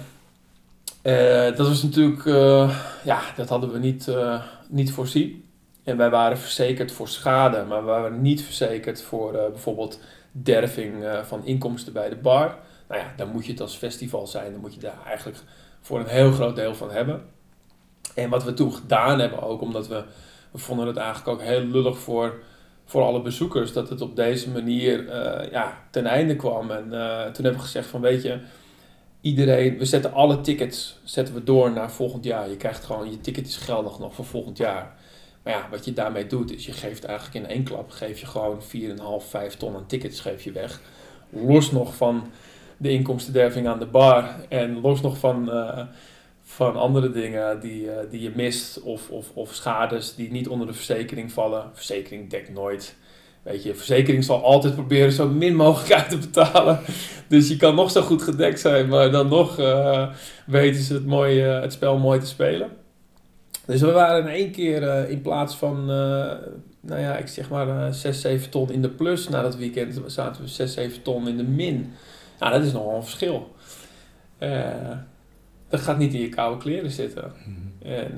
Eh, 1.03 1.57
dat 1.57 1.69
was 1.69 1.83
natuurlijk, 1.83 2.25
uh, 2.25 2.81
ja, 3.05 3.21
dat 3.37 3.49
hadden 3.49 3.73
we 3.73 3.79
niet, 3.79 4.07
uh, 4.07 4.43
niet 4.69 4.93
voorzien. 4.93 5.45
En 5.83 5.97
wij 5.97 6.11
waren 6.11 6.39
verzekerd 6.39 6.93
voor 6.93 7.09
schade, 7.09 7.65
maar 7.69 7.81
we 7.81 7.91
waren 7.91 8.23
niet 8.23 8.43
verzekerd 8.43 9.03
voor 9.03 9.33
bijvoorbeeld 9.33 10.01
derving 10.43 11.05
van 11.23 11.45
inkomsten 11.45 11.93
bij 11.93 12.09
de 12.09 12.17
bar. 12.17 12.59
Nou 12.89 13.01
ja, 13.01 13.13
dan 13.17 13.29
moet 13.29 13.47
je 13.47 13.53
het 13.53 13.61
als 13.61 13.77
festival 13.77 14.27
zijn, 14.27 14.53
dan 14.53 14.61
moet 14.61 14.75
je 14.75 14.81
daar 14.81 15.05
eigenlijk 15.07 15.39
voor 15.81 15.99
een 15.99 16.07
heel 16.07 16.33
groot 16.33 16.57
deel 16.57 16.75
van 16.75 16.91
hebben. 16.91 17.23
En 18.15 18.31
wat 18.31 18.45
we 18.45 18.55
toen 18.55 18.75
gedaan 18.75 19.19
hebben 19.19 19.43
ook, 19.43 19.61
omdat 19.61 19.89
we, 19.89 20.05
we 20.51 20.59
vonden 20.59 20.87
het 20.87 20.97
eigenlijk 20.97 21.29
ook 21.29 21.47
heel 21.47 21.61
lullig 21.61 21.99
voor, 21.99 22.43
voor 22.85 23.03
alle 23.03 23.23
bezoekers, 23.23 23.73
dat 23.73 23.89
het 23.89 24.01
op 24.01 24.17
deze 24.17 24.51
manier 24.51 25.05
ja, 25.51 25.79
ten 25.91 26.07
einde 26.07 26.37
kwam. 26.37 26.71
En 26.71 26.89
toen 27.33 27.45
hebben 27.45 27.53
we 27.53 27.59
gezegd 27.59 27.89
van 27.89 28.01
weet 28.01 28.23
je, 28.23 28.41
iedereen, 29.21 29.79
we 29.79 29.85
zetten 29.85 30.13
alle 30.13 30.41
tickets 30.41 30.99
zetten 31.05 31.35
we 31.35 31.45
door 31.45 31.73
naar 31.73 31.91
volgend 31.91 32.25
jaar. 32.25 32.49
Je 32.49 32.57
krijgt 32.57 32.85
gewoon, 32.85 33.11
je 33.11 33.21
ticket 33.21 33.47
is 33.47 33.57
geldig 33.57 33.99
nog 33.99 34.15
voor 34.15 34.25
volgend 34.25 34.57
jaar. 34.57 34.95
Maar 35.45 35.53
ja, 35.53 35.69
wat 35.71 35.85
je 35.85 35.93
daarmee 35.93 36.27
doet, 36.27 36.53
is 36.53 36.67
je 36.67 36.73
geeft 36.73 37.05
eigenlijk 37.05 37.45
in 37.45 37.51
één 37.51 37.65
klap, 37.65 37.91
geef 37.91 38.21
je 38.21 38.27
gewoon 38.27 38.63
4,5, 38.63 39.29
5 39.29 39.57
ton 39.57 39.77
aan 39.77 39.87
tickets 39.87 40.21
geef 40.21 40.43
je 40.43 40.53
weg. 40.53 40.81
Los 41.31 41.71
nog 41.71 41.97
van 41.97 42.31
de 42.77 42.91
inkomstenderving 42.91 43.67
aan 43.67 43.79
de 43.79 43.87
bar 43.87 44.35
en 44.49 44.81
los 44.81 45.01
nog 45.01 45.19
van, 45.19 45.49
uh, 45.49 45.81
van 46.43 46.77
andere 46.77 47.11
dingen 47.11 47.61
die, 47.61 47.85
uh, 47.85 47.93
die 48.11 48.21
je 48.21 48.33
mist 48.35 48.83
of, 48.83 49.11
of, 49.11 49.31
of 49.35 49.55
schades 49.55 50.15
die 50.15 50.31
niet 50.31 50.49
onder 50.49 50.67
de 50.67 50.73
verzekering 50.73 51.33
vallen. 51.33 51.71
Verzekering 51.73 52.31
dekt 52.31 52.53
nooit 52.53 52.97
Weet 53.45 53.63
je, 53.63 53.75
verzekering 53.75 54.25
zal 54.25 54.45
altijd 54.45 54.75
proberen 54.75 55.13
zo 55.13 55.29
min 55.29 55.57
mogelijk 55.57 55.93
uit 56.01 56.11
te 56.11 56.19
betalen. 56.19 56.81
Dus 57.29 57.49
je 57.49 57.57
kan 57.57 57.75
nog 57.75 57.91
zo 57.91 58.03
goed 58.03 58.23
gedekt 58.23 58.61
zijn, 58.61 58.89
maar 58.89 59.11
dan 59.11 59.29
nog 59.29 59.59
uh, 59.59 60.09
weten 60.47 60.83
ze 60.83 60.95
het, 60.95 61.07
mooi, 61.07 61.47
uh, 61.47 61.61
het 61.61 61.73
spel 61.73 61.99
mooi 61.99 62.21
te 62.21 62.27
spelen. 62.27 62.84
Dus 63.67 63.81
we 63.81 63.91
waren 63.91 64.21
in 64.21 64.29
één 64.29 64.51
keer 64.51 64.83
uh, 64.83 65.11
in 65.11 65.21
plaats 65.21 65.57
van, 65.57 65.85
nou 66.81 67.01
ja, 67.01 67.17
ik 67.17 67.29
zeg 67.29 67.51
maar 67.51 67.95
6, 67.95 68.21
7 68.21 68.51
ton 68.51 68.71
in 68.71 68.83
de 68.83 68.89
plus 68.89 69.29
na 69.29 69.43
dat 69.43 69.57
weekend, 69.57 70.01
zaten 70.07 70.43
we 70.43 70.49
6, 70.49 70.73
7 70.73 71.03
ton 71.03 71.29
in 71.29 71.37
de 71.37 71.43
min. 71.43 71.93
Nou, 72.39 72.53
dat 72.53 72.63
is 72.63 72.73
nogal 72.73 72.97
een 72.97 73.03
verschil. 73.03 73.55
dat 75.69 75.81
gaat 75.81 75.99
niet 75.99 76.15
in 76.15 76.21
je 76.21 76.29
koude 76.29 76.63
kleren 76.63 76.91
zitten. 76.91 77.33
Mm-hmm. 77.45 77.73
En 77.83 78.15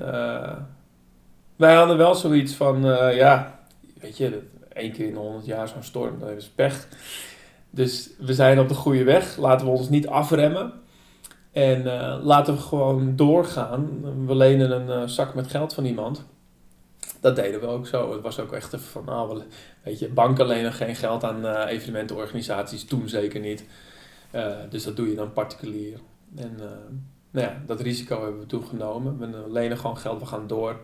wij 1.55 1.75
hadden 1.75 1.97
wel 1.97 2.15
zoiets 2.15 2.53
van, 2.53 2.81
ja, 3.15 3.59
weet 3.99 4.17
je, 4.17 4.41
één 4.73 4.91
keer 4.91 5.07
in 5.07 5.13
de 5.13 5.19
100 5.19 5.45
jaar 5.45 5.67
zo'n 5.67 5.83
storm, 5.83 6.19
dat 6.19 6.29
is 6.29 6.47
pech. 6.47 6.87
Dus 7.69 8.09
we 8.19 8.33
zijn 8.33 8.59
op 8.59 8.67
de 8.67 8.73
goede 8.73 9.03
weg. 9.03 9.37
Laten 9.37 9.65
we 9.65 9.71
ons 9.71 9.89
niet 9.89 10.07
afremmen. 10.07 10.73
En 11.57 11.81
uh, 11.85 12.17
laten 12.21 12.53
we 12.53 12.59
gewoon 12.59 13.15
doorgaan. 13.15 14.01
We 14.25 14.35
lenen 14.35 14.71
een 14.71 15.01
uh, 15.01 15.07
zak 15.07 15.33
met 15.33 15.47
geld 15.47 15.73
van 15.73 15.85
iemand. 15.85 16.25
Dat 17.19 17.35
deden 17.35 17.59
we 17.59 17.67
ook 17.67 17.87
zo. 17.87 18.11
Het 18.11 18.21
was 18.21 18.39
ook 18.39 18.51
echt 18.51 18.75
van, 18.79 19.05
nou, 19.05 19.41
weet 19.83 19.99
je, 19.99 20.09
banken 20.09 20.47
lenen 20.47 20.73
geen 20.73 20.95
geld 20.95 21.23
aan 21.23 21.45
uh, 21.45 21.63
evenementenorganisaties. 21.67 22.85
Toen 22.85 23.09
zeker 23.09 23.39
niet. 23.39 23.65
dus 24.69 24.83
dat 24.83 24.95
doe 24.95 25.09
je 25.09 25.15
dan 25.15 25.33
particulier. 25.33 25.99
En 26.35 26.55
nou 27.31 27.47
ja, 27.47 27.61
dat 27.65 27.81
risico 27.81 28.21
hebben 28.23 28.39
we 28.39 28.45
toen 28.45 28.65
genomen. 28.65 29.19
We 29.19 29.51
lenen 29.51 29.77
gewoon 29.77 29.97
geld, 29.97 30.19
we 30.19 30.25
gaan 30.25 30.47
door. 30.47 30.79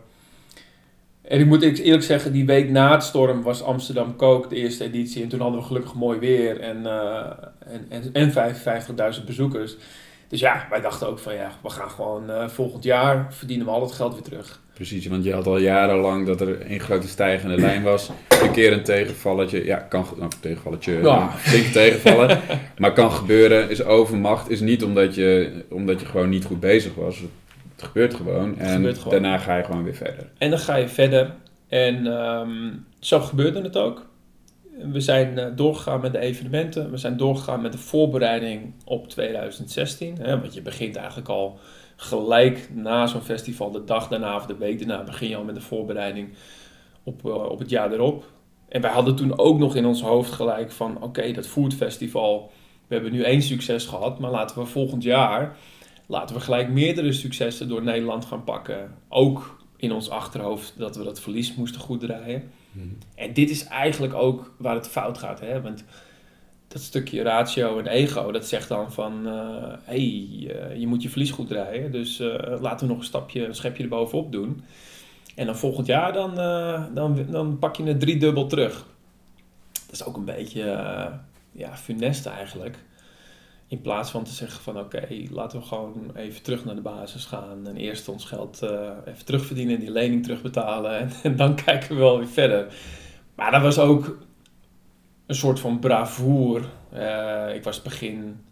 En 1.21 1.39
ik 1.39 1.45
moet 1.45 1.61
eerlijk 1.61 2.03
zeggen, 2.03 2.31
die 2.31 2.45
week 2.45 2.69
na 2.69 2.91
het 2.91 3.03
storm 3.03 3.41
was 3.41 3.63
Amsterdam 3.63 4.15
Kook 4.15 4.49
de 4.49 4.55
eerste 4.55 4.83
editie. 4.83 5.23
En 5.23 5.29
toen 5.29 5.39
hadden 5.39 5.59
we 5.59 5.65
gelukkig 5.65 5.93
mooi 5.93 6.19
weer 6.19 6.59
en, 6.59 6.85
en, 7.59 7.85
en, 7.89 8.13
en 8.13 9.15
55.000 9.19 9.25
bezoekers. 9.25 9.75
Dus 10.33 10.41
ja, 10.41 10.67
wij 10.69 10.81
dachten 10.81 11.07
ook 11.07 11.19
van 11.19 11.33
ja, 11.33 11.51
we 11.63 11.69
gaan 11.69 11.89
gewoon 11.89 12.29
uh, 12.29 12.47
volgend 12.47 12.83
jaar 12.83 13.27
verdienen 13.29 13.65
we 13.65 13.71
al 13.71 13.81
het 13.81 13.91
geld 13.91 14.13
weer 14.13 14.23
terug. 14.23 14.59
Precies, 14.73 15.07
want 15.07 15.23
je 15.23 15.33
had 15.33 15.47
al 15.47 15.57
jarenlang 15.57 16.25
dat 16.25 16.41
er 16.41 16.71
een 16.71 16.79
grote 16.79 17.07
stijgende 17.07 17.57
lijn 17.57 17.83
was. 17.83 18.09
Een 18.41 18.51
keer 18.51 18.73
een 18.73 18.83
tegenvalletje, 18.83 19.65
ja, 19.65 19.77
kan 19.77 20.05
nou, 20.17 20.31
tegenvalletje, 20.39 21.01
ja. 21.01 21.31
flink 21.31 21.65
tegenvallen. 21.65 22.41
maar 22.77 22.93
kan 22.93 23.11
gebeuren, 23.11 23.69
is 23.69 23.83
overmacht, 23.83 24.49
is 24.49 24.59
niet 24.59 24.83
omdat 24.83 25.15
je, 25.15 25.63
omdat 25.69 25.99
je 25.99 26.05
gewoon 26.05 26.29
niet 26.29 26.45
goed 26.45 26.59
bezig 26.59 26.95
was 26.95 27.19
het 27.19 27.83
gebeurt 27.83 28.13
gewoon. 28.13 28.59
En 28.59 28.95
daarna 29.09 29.37
ga 29.37 29.57
je 29.57 29.63
gewoon 29.63 29.83
weer 29.83 29.95
verder. 29.95 30.29
En 30.37 30.49
dan 30.49 30.59
ga 30.59 30.75
je 30.75 30.87
verder. 30.87 31.31
En 31.67 32.05
um, 32.05 32.85
zo 32.99 33.19
gebeurde 33.19 33.61
het 33.61 33.77
ook. 33.77 34.05
We 34.77 34.99
zijn 34.99 35.37
uh, 35.37 35.45
doorgegaan 35.55 36.01
met 36.01 36.11
de 36.11 36.19
evenementen. 36.19 36.91
We 36.91 36.97
zijn 36.97 37.17
doorgegaan 37.17 37.61
met 37.61 37.71
de 37.71 37.77
voorbereiding 37.77 38.73
op 38.85 39.07
2016. 39.07 40.17
Hè, 40.21 40.39
want 40.39 40.53
je 40.53 40.61
begint 40.61 40.95
eigenlijk 40.95 41.29
al 41.29 41.59
gelijk 41.95 42.69
na 42.73 43.07
zo'n 43.07 43.21
festival, 43.21 43.71
de 43.71 43.83
dag 43.83 44.07
daarna 44.07 44.35
of 44.35 44.45
de 44.45 44.57
week 44.57 44.79
daarna, 44.79 45.03
begin 45.03 45.29
je 45.29 45.35
al 45.35 45.43
met 45.43 45.55
de 45.55 45.61
voorbereiding 45.61 46.33
op, 47.03 47.25
uh, 47.25 47.33
op 47.33 47.59
het 47.59 47.69
jaar 47.69 47.91
erop. 47.91 48.25
En 48.69 48.81
wij 48.81 48.91
hadden 48.91 49.15
toen 49.15 49.37
ook 49.37 49.59
nog 49.59 49.75
in 49.75 49.85
ons 49.85 50.01
hoofd 50.01 50.31
gelijk 50.31 50.71
van, 50.71 51.01
oké, 51.01 51.31
dat 51.31 51.47
Food 51.47 51.73
Festival, 51.73 52.51
we 52.87 52.93
hebben 52.93 53.11
nu 53.11 53.21
één 53.21 53.41
succes 53.41 53.85
gehad, 53.85 54.19
maar 54.19 54.31
laten 54.31 54.59
we 54.59 54.65
volgend 54.65 55.03
jaar 55.03 55.57
laten 56.05 56.35
we 56.35 56.41
gelijk 56.41 56.69
meerdere 56.69 57.11
successen 57.11 57.67
door 57.67 57.83
Nederland 57.83 58.25
gaan 58.25 58.43
pakken. 58.43 58.97
Ook 59.09 59.63
in 59.77 59.91
ons 59.91 60.09
achterhoofd 60.09 60.73
dat 60.77 60.95
we 60.95 61.03
dat 61.03 61.21
verlies 61.21 61.55
moesten 61.55 61.81
goed 61.81 61.99
draaien. 61.99 62.51
Mhm. 62.73 62.87
En 63.15 63.33
dit 63.33 63.49
is 63.49 63.65
eigenlijk 63.65 64.13
ook 64.13 64.53
waar 64.57 64.75
het 64.75 64.87
fout 64.87 65.17
gaat. 65.17 65.39
Hè? 65.39 65.61
Want 65.61 65.83
dat 66.67 66.81
stukje 66.81 67.21
ratio 67.21 67.79
en 67.79 67.87
ego, 67.87 68.31
dat 68.31 68.47
zegt 68.47 68.67
dan 68.67 68.91
van... 68.91 69.27
Uh, 69.27 69.73
hey, 69.83 70.27
uh, 70.39 70.75
je 70.75 70.87
moet 70.87 71.03
je 71.03 71.09
verlies 71.09 71.31
goed 71.31 71.47
draaien. 71.47 71.91
Dus 71.91 72.19
uh, 72.19 72.35
laten 72.59 72.87
we 72.87 72.93
nog 72.93 73.01
een 73.01 73.07
stapje, 73.07 73.45
een 73.45 73.55
schepje 73.55 73.83
erbovenop 73.83 74.31
doen. 74.31 74.63
En 75.35 75.45
dan 75.45 75.57
volgend 75.57 75.87
jaar, 75.87 76.13
dan, 76.13 76.35
dan, 76.93 77.25
dan 77.29 77.59
pak 77.59 77.75
je 77.75 77.83
het 77.83 77.99
driedubbel 77.99 78.47
terug. 78.47 78.85
Dat 79.71 79.91
is 79.91 80.05
ook 80.05 80.17
een 80.17 80.25
beetje 80.25 80.63
ja, 81.51 81.77
funest 81.77 82.25
eigenlijk. 82.25 82.77
In 83.73 83.81
plaats 83.81 84.11
van 84.11 84.23
te 84.23 84.31
zeggen 84.31 84.61
van 84.61 84.79
oké, 84.79 85.07
laten 85.29 85.59
we 85.59 85.65
gewoon 85.65 86.11
even 86.15 86.41
terug 86.41 86.65
naar 86.65 86.75
de 86.75 86.81
basis 86.81 87.25
gaan 87.25 87.67
en 87.67 87.77
eerst 87.77 88.07
ons 88.07 88.25
geld 88.25 88.63
uh, 88.63 88.89
even 89.05 89.25
terugverdienen 89.25 89.75
en 89.75 89.79
die 89.79 89.91
lening 89.91 90.23
terugbetalen 90.23 90.99
en, 90.99 91.11
en, 91.23 91.35
dan 91.35 91.55
kijken 91.65 91.89
we 91.89 92.01
wel 92.01 92.17
weer 92.17 92.27
verder. 92.27 92.75
Maar 93.35 93.51
dat 93.51 93.61
was 93.61 93.79
ook 93.79 94.17
een 95.25 95.35
soort 95.35 95.59
van 95.59 95.79
bravoer. 95.79 96.69
Uh, 96.93 97.55
ik 97.55 97.63
was 97.63 97.81
begin 97.81 98.45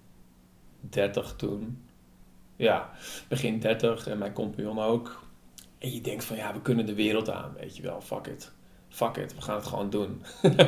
30 0.80 1.34
toen. 1.38 1.84
Ja, 2.56 2.90
begin 3.28 3.60
30 3.60 4.08
en 4.08 4.18
mijn 4.18 4.34
compagnon 4.34 4.80
ook. 4.80 5.24
En 5.78 5.94
je 5.94 6.02
denkt 6.02 6.26
van 6.26 6.36
ja, 6.36 6.54
we 6.54 6.62
kunnen 6.62 6.86
de 6.86 6.96
wereld 6.96 7.30
aan, 7.30 7.54
weet 7.60 7.76
je 7.76 7.82
wel, 7.82 8.02
fuck 8.02 8.28
it. 8.28 8.52
Fuck 8.90 9.18
it, 9.18 9.36
we 9.36 9.42
gaan 9.42 9.56
het 9.56 9.68
gewoon 9.68 9.90
doen. 9.90 10.22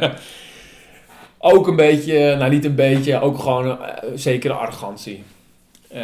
ook 1.46 1.68
een 1.68 1.76
beetje, 1.76 2.36
nou 2.36 2.52
niet 2.52 2.66
een 2.66 2.76
beetje, 2.76 3.20
ook 3.20 3.40
gewoon 3.40 3.66
uh, 3.66 3.88
zekere 4.16 4.54
arrogantie. 4.54 5.24
Uh, 5.94 6.00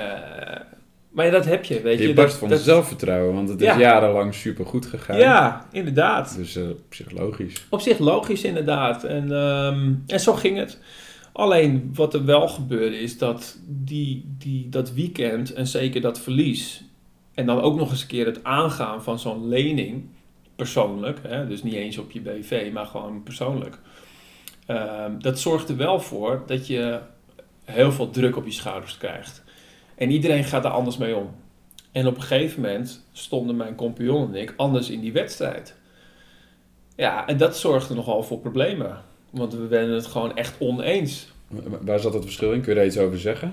maar 1.10 1.26
ja, 1.26 1.32
dat 1.32 1.46
heb 1.46 1.64
je, 1.64 1.82
weet 1.82 2.00
je. 2.00 2.08
Je 2.08 2.14
barst 2.14 2.38
van 2.38 2.50
dat, 2.50 2.60
zelfvertrouwen, 2.60 3.34
want 3.34 3.50
het 3.50 3.62
is 3.62 3.76
jarenlang 3.76 4.34
super 4.34 4.66
goed 4.66 4.86
gegaan. 4.86 5.18
Ja, 5.18 5.66
inderdaad. 5.72 6.36
Dus 6.36 6.58
uh, 6.58 6.70
op 6.70 6.94
zich 6.94 7.12
logisch. 7.12 7.66
Op 7.70 7.82
zich 7.82 8.00
logisch, 8.00 8.44
inderdaad. 8.44 9.04
En, 9.04 9.32
um, 9.32 10.04
en 10.08 10.20
zo 10.20 10.34
ging 10.34 10.58
het. 10.58 10.80
Alleen 11.32 11.92
wat 11.94 12.14
er 12.14 12.26
wel 12.26 12.48
gebeurde 12.48 13.00
is 13.00 13.18
dat 13.18 13.58
die, 13.68 14.36
die, 14.38 14.70
dat 14.70 14.94
weekend 14.94 15.54
en 15.54 15.68
zeker 15.68 16.02
dat 16.02 16.20
verlies... 16.20 16.84
en 17.34 17.46
dan 17.46 17.62
ook 17.62 17.78
nog 17.78 17.92
eens 17.92 18.02
een 18.02 18.08
keer 18.08 18.26
het 18.26 18.44
aangaan 18.44 19.04
van 19.04 19.20
zo'n 19.20 19.48
lening, 19.48 20.04
persoonlijk... 20.56 21.20
Hè, 21.28 21.48
dus 21.48 21.64
niet 21.64 21.74
eens 21.74 21.98
op 21.98 22.12
je 22.12 22.22
BV, 22.22 22.70
maar 22.74 22.86
gewoon 22.86 23.24
persoonlijk 23.24 23.80
Ehm, 24.70 25.20
dat 25.20 25.39
zorgt 25.39 25.70
er 25.70 25.78
wel 25.78 25.99
voor 25.99 26.43
dat 26.45 26.67
je 26.67 26.99
heel 27.65 27.91
veel 27.91 28.09
druk 28.09 28.36
op 28.36 28.45
je 28.45 28.51
schouders 28.51 28.97
krijgt. 28.97 29.43
En 29.95 30.11
iedereen 30.11 30.43
gaat 30.43 30.65
er 30.65 30.72
anders 30.72 30.97
mee 30.97 31.15
om. 31.15 31.30
En 31.91 32.07
op 32.07 32.15
een 32.15 32.22
gegeven 32.22 32.61
moment 32.61 33.05
stonden 33.11 33.55
mijn 33.55 33.76
compagnon 33.76 34.36
en 34.36 34.41
ik 34.41 34.53
anders 34.57 34.89
in 34.89 34.99
die 34.99 35.11
wedstrijd. 35.11 35.76
Ja, 36.95 37.28
en 37.28 37.38
dat 37.38 37.57
zorgde 37.57 37.93
nogal 37.93 38.24
voor 38.24 38.39
problemen. 38.39 38.97
Want 39.30 39.53
we 39.53 39.67
werden 39.67 39.95
het 39.95 40.05
gewoon 40.05 40.36
echt 40.36 40.55
oneens. 40.59 41.28
Waar 41.82 41.99
zat 41.99 42.13
het 42.13 42.24
verschil 42.24 42.51
in? 42.51 42.61
Kun 42.61 42.70
je 42.70 42.78
daar 42.78 42.88
iets 42.88 42.97
over 42.97 43.20
zeggen? 43.20 43.47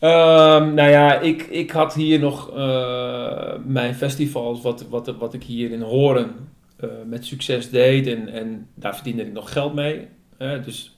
Um, 0.00 0.74
nou 0.74 0.90
ja, 0.90 1.20
ik, 1.20 1.42
ik 1.42 1.70
had 1.70 1.94
hier 1.94 2.18
nog 2.18 2.56
uh, 2.56 3.52
mijn 3.64 3.94
festivals, 3.94 4.62
wat, 4.62 4.84
wat, 4.88 5.06
wat 5.06 5.34
ik 5.34 5.42
hier 5.42 5.70
in 5.70 5.82
Horen 5.82 6.48
uh, 6.84 6.90
met 7.06 7.24
succes 7.24 7.70
deed. 7.70 8.06
En, 8.06 8.28
en 8.28 8.68
daar 8.74 8.94
verdiende 8.94 9.22
ik 9.22 9.32
nog 9.32 9.52
geld 9.52 9.74
mee 9.74 10.08
dus 10.38 10.96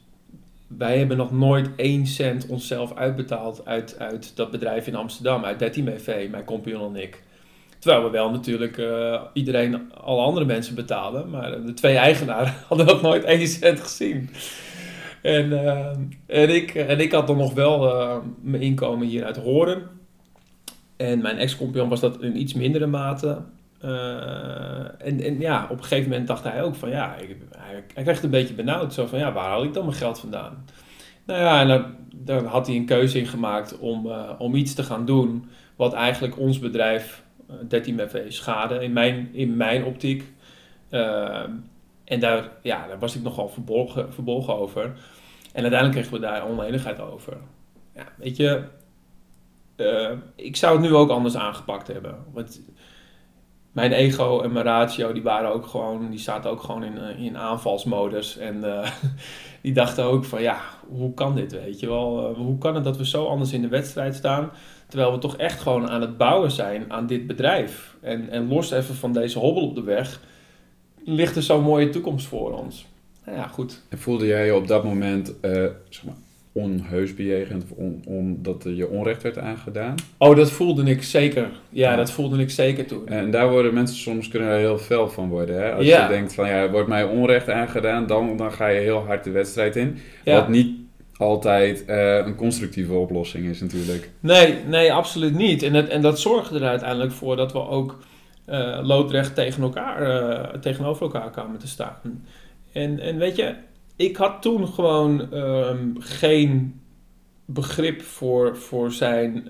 wij 0.77 0.99
hebben 0.99 1.17
nog 1.17 1.33
nooit 1.33 1.69
één 1.77 2.07
cent 2.07 2.47
onszelf 2.47 2.95
uitbetaald 2.95 3.67
uit, 3.67 3.99
uit 3.99 4.37
dat 4.37 4.51
bedrijf 4.51 4.87
in 4.87 4.95
Amsterdam, 4.95 5.45
uit 5.45 5.59
Betty 5.59 5.83
BV, 5.83 6.29
mijn 6.31 6.45
compagnon 6.45 6.97
en 6.97 7.03
ik. 7.03 7.23
Terwijl 7.79 8.05
we 8.05 8.11
wel 8.11 8.31
natuurlijk 8.31 8.77
uh, 8.77 9.21
iedereen, 9.33 9.93
alle 9.93 10.23
andere 10.23 10.47
mensen 10.47 10.75
betalen. 10.75 11.31
Maar 11.31 11.63
de 11.65 11.75
twee 11.75 11.97
eigenaren 11.97 12.55
hadden 12.69 12.87
nog 12.87 13.03
nooit 13.03 13.25
één 13.25 13.49
cent 13.49 13.81
gezien. 13.81 14.31
En, 15.23 15.51
uh, 15.51 15.87
en, 16.27 16.55
ik, 16.55 16.75
en 16.75 17.01
ik 17.01 17.13
had 17.13 17.27
dan 17.27 17.37
nog 17.37 17.55
wel 17.55 17.87
uh, 17.87 18.17
mijn 18.41 18.63
inkomen 18.63 19.07
hier 19.07 19.25
uit 19.25 19.37
Horen. 19.37 19.83
En 20.97 21.23
mijn 21.23 21.39
ex-compagnon 21.39 21.89
was 21.89 22.01
dat 22.01 22.23
in 22.23 22.41
iets 22.41 22.55
mindere 22.55 22.87
mate. 22.87 23.39
En, 24.99 25.21
en 25.21 25.41
ja, 25.41 25.67
op 25.71 25.79
een 25.79 25.85
gegeven 25.85 26.11
moment 26.11 26.29
dacht 26.29 26.45
hij 26.45 26.63
ook 26.63 26.75
van 26.75 26.89
ja, 26.89 27.17
ik, 27.17 27.37
hij, 27.57 28.03
kreeg 28.03 28.15
het 28.15 28.25
een 28.25 28.31
beetje 28.31 28.55
benauwd. 28.55 28.95
Zo 28.95 29.07
van 29.07 29.19
ja, 29.19 29.33
waar 29.33 29.49
haal 29.49 29.65
ik 29.65 29.75
dan 29.75 29.85
mijn 29.85 29.97
geld 29.97 30.21
vandaan? 30.21 30.65
Nou 31.25 31.41
ja, 31.41 31.61
en 31.61 31.97
dan 32.15 32.45
had 32.47 32.67
hij 32.67 32.77
een 32.77 32.87
keuze 32.87 33.19
in 33.19 33.27
gemaakt 33.27 33.79
om, 33.79 34.13
om 34.39 34.55
iets 34.55 34.75
te 34.75 34.83
gaan 34.83 35.05
doen 35.05 35.49
wat 35.77 35.93
eigenlijk 35.93 36.39
ons 36.39 36.59
bedrijf 36.59 37.23
13 37.69 37.95
MV 37.95 38.33
schade 38.33 38.83
in 38.83 38.93
mijn, 38.93 39.29
in 39.33 39.57
mijn 39.57 39.85
optiek. 39.85 40.25
En 42.05 42.21
daar, 42.21 42.49
ja, 42.63 42.87
daar 42.87 42.99
was 42.99 43.17
ik 43.17 43.23
nogal 43.23 43.49
verbolgen, 43.49 44.13
verbolgen 44.13 44.55
over. 44.55 44.83
En 45.53 45.63
uiteindelijk 45.63 45.93
kregen 45.93 46.13
we 46.13 46.19
daar 46.19 46.49
oneenigheid 46.49 47.01
over. 47.01 47.37
Ja, 47.95 48.07
weet 48.17 48.37
je, 48.37 48.63
ik 50.35 50.57
zou 50.57 50.73
het 50.81 50.91
nu 50.91 50.95
ook 50.95 51.11
anders 51.11 51.37
aangepakt 51.37 51.87
hebben. 51.87 52.17
Mijn 53.73 53.93
ego 53.93 54.41
en 54.41 54.53
mijn 54.53 54.65
ratio, 54.65 55.13
die 55.13 55.23
waren 55.23 55.53
ook 55.53 55.67
gewoon, 55.67 56.11
die 56.11 56.19
zaten 56.19 56.51
ook 56.51 56.63
gewoon 56.63 56.85
in, 56.85 56.99
eh, 56.99 57.25
in 57.25 57.37
aanvalsmodus. 57.37 58.37
En 58.37 58.57
uh, 58.57 58.91
die 59.63 59.73
dachten 59.73 60.05
ook 60.05 60.25
van, 60.25 60.43
ja, 60.43 60.61
hoe 60.89 61.15
kan 61.15 61.35
dit, 61.35 61.53
weet 61.53 61.81
je 61.81 61.87
wel? 61.87 62.35
hoe 62.35 62.59
kan 62.59 62.75
het 62.75 62.85
dat 62.85 62.97
we 62.97 63.07
zo 63.07 63.27
anders 63.27 63.53
in 63.53 63.63
de 63.63 63.69
wedstrijd 63.69 64.15
staan? 64.15 64.51
Terwijl 64.89 65.13
we 65.13 65.19
toch 65.19 65.37
echt 65.37 65.61
gewoon 65.61 65.89
aan 65.89 66.01
het 66.01 66.17
bouwen 66.17 66.51
zijn 66.51 66.93
aan 66.93 67.07
dit 67.07 67.27
bedrijf. 67.27 67.97
En, 68.01 68.31
en 68.31 68.49
los 68.49 68.71
even 68.71 68.95
van 68.95 69.13
deze 69.13 69.39
hobbel 69.39 69.63
op 69.63 69.75
de 69.75 69.83
weg, 69.83 70.21
ligt 71.05 71.37
er 71.37 71.43
zo'n 71.43 71.63
mooie 71.63 71.89
toekomst 71.89 72.27
voor 72.27 72.53
ons. 72.53 72.87
Nou 73.25 73.39
ja, 73.39 73.47
goed. 73.47 73.83
En 73.89 73.99
voelde 73.99 74.27
jij 74.27 74.47
je 74.47 74.55
op 74.55 74.67
dat 74.67 74.85
moment 74.85 75.35
zeg 75.89 76.05
maar, 76.05 76.15
onheus 76.63 77.15
bejegend 77.15 77.65
of 77.65 77.87
omdat 78.07 78.63
je 78.67 78.89
onrecht 78.89 79.23
werd 79.23 79.39
aangedaan? 79.39 79.95
Oh, 80.19 80.37
dat 80.37 80.51
voelde 80.51 80.91
ik 80.91 81.03
zeker. 81.03 81.49
Ja, 81.69 81.97
dat 81.97 82.11
voelde 82.11 82.39
ik 82.39 82.51
zeker 82.51 82.87
toen. 82.87 83.09
En 83.09 83.31
daar 83.31 83.51
worden 83.51 83.75
mensen 83.75 83.97
soms 83.97 84.29
kunnen 84.29 84.49
er 84.49 84.59
heel 84.59 84.79
fel 84.79 85.09
van 85.09 85.29
worden. 85.29 85.63
Hè? 85.63 85.73
Als 85.73 85.87
je 85.87 86.07
denkt 86.09 86.35
van 86.35 86.49
ja, 86.49 86.71
wordt 86.71 86.89
mij 86.89 87.05
onrecht 87.05 87.51
aangedaan, 87.51 88.07
dan, 88.07 88.37
dan 88.37 88.53
ga 88.53 88.67
je 88.67 88.81
heel 88.81 89.05
hard 89.07 89.25
de 89.25 89.31
wedstrijd 89.31 89.77
in. 89.77 89.99
Wat 90.25 90.49
niet 90.49 90.77
altijd 91.17 91.85
uh, 91.89 92.17
een 92.17 92.35
constructieve 92.35 92.93
oplossing 92.93 93.47
is 93.47 93.61
natuurlijk. 93.61 94.11
Nee, 94.21 94.55
nee, 94.67 94.93
absoluut 94.93 95.35
niet. 95.35 95.63
En, 95.63 95.75
het, 95.75 95.89
en 95.89 96.03
dat 96.03 96.21
zorgde 96.21 96.59
er 96.59 96.69
uiteindelijk 96.69 97.13
voor 97.13 97.37
dat 97.37 97.53
we 97.53 97.69
ook 97.69 97.99
uh, 98.49 98.79
loodrecht 98.83 99.35
tegen 99.35 99.63
elkaar, 99.63 100.03
uh, 100.03 100.61
tegenover 100.61 101.03
elkaar 101.03 101.31
kwamen 101.31 101.59
te 101.59 101.69
staan. 101.69 102.25
En, 102.73 103.01
en 103.01 103.19
weet 103.19 103.37
je, 103.37 103.55
ik 103.99 104.17
had 104.17 104.43
toen 104.43 104.69
gewoon 104.69 105.35
um, 105.35 105.95
geen 105.99 106.81
begrip 107.45 108.03
voor, 108.03 108.57
voor, 108.57 108.93
zijn, 108.93 109.49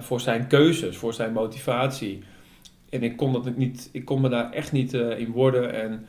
voor 0.00 0.20
zijn 0.20 0.46
keuzes, 0.46 0.96
voor 0.96 1.14
zijn 1.14 1.32
motivatie. 1.32 2.22
En 2.90 3.02
ik 3.02 3.16
kon, 3.16 3.32
dat 3.32 3.56
niet, 3.56 3.88
ik 3.92 4.04
kon 4.04 4.20
me 4.20 4.28
daar 4.28 4.52
echt 4.52 4.72
niet 4.72 4.92
in 4.92 5.30
worden. 5.30 5.74
En 5.82 6.06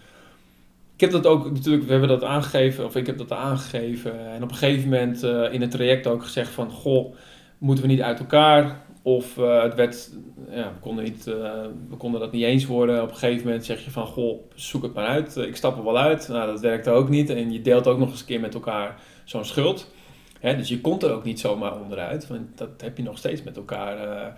ik 1.00 1.12
heb 1.12 1.24
dat 1.24 1.32
ook 1.32 1.52
natuurlijk, 1.52 1.84
we 1.84 1.92
hebben 1.92 2.10
dat 2.10 2.24
aangegeven, 2.24 2.86
of 2.86 2.96
ik 2.96 3.06
heb 3.06 3.18
dat 3.18 3.32
aangegeven. 3.32 4.30
En 4.30 4.44
op 4.44 4.50
een 4.50 4.56
gegeven 4.56 4.90
moment 4.90 5.24
uh, 5.24 5.54
in 5.54 5.62
het 5.62 5.72
traject 5.72 6.08
ook 6.08 6.24
gezegd 6.24 6.50
van, 6.52 6.72
goh, 6.72 7.16
moeten 7.58 7.84
we 7.84 7.92
niet 7.92 8.02
uit 8.02 8.20
elkaar? 8.20 8.82
Of 9.02 9.38
uh, 9.38 9.64
het 9.64 9.76
werd, 9.76 10.12
ja, 10.50 10.74
we 10.74 10.80
konden, 10.80 11.04
niet, 11.04 11.28
uh, 11.28 11.66
we 11.90 11.96
konden 11.98 12.20
dat 12.20 12.32
niet 12.32 12.44
eens 12.44 12.66
worden. 12.66 13.02
Op 13.02 13.10
een 13.10 13.16
gegeven 13.16 13.46
moment 13.46 13.66
zeg 13.66 13.84
je 13.84 13.92
van, 13.92 14.06
goh, 14.06 14.40
zoek 14.56 14.84
het 14.84 14.94
maar 14.94 15.08
uit. 15.08 15.36
ik 15.36 15.56
stap 15.56 15.78
er 15.78 15.84
wel 15.84 15.98
uit. 15.98 16.28
Nou, 16.28 16.52
dat 16.52 16.62
werkte 16.62 16.90
ook 16.90 17.10
niet. 17.10 17.30
En 17.30 17.52
je 17.52 17.62
deelt 17.62 17.88
ook 17.88 17.98
nog 17.98 18.10
eens 18.10 18.20
een 18.20 18.26
keer 18.26 18.40
met 18.40 18.54
elkaar 18.54 19.02
zo'n 19.24 19.46
schuld. 19.46 19.94
Hè, 20.40 20.56
dus 20.56 20.70
je 20.70 20.82
komt 20.82 21.04
er 21.04 21.12
ook 21.12 21.24
niet 21.24 21.40
zomaar 21.40 21.82
onderuit. 21.82 22.28
Want 22.28 22.58
dat 22.58 22.70
heb 22.82 22.98
je 22.98 23.04
nog 23.04 23.18
steeds 23.18 23.44
met 23.44 23.58
elkaar, 23.58 24.34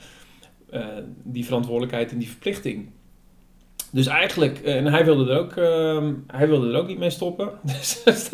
die 1.24 1.46
verantwoordelijkheid 1.46 2.12
en 2.12 2.18
die 2.18 2.30
verplichting. 2.30 2.90
Dus 3.92 4.08
eigenlijk, 4.08 4.60
eh, 4.60 4.76
en 4.76 4.86
hij 4.86 5.06
wilde 5.06 5.32
er 5.32 5.40
ook, 5.40 5.56
uh, 5.56 6.12
hij 6.28 6.48
wilde 6.48 6.72
er 6.72 6.80
ook 6.80 6.88
niet 6.88 7.00
mee 7.00 7.10
stoppen. 7.10 7.50
Dus 7.72 8.30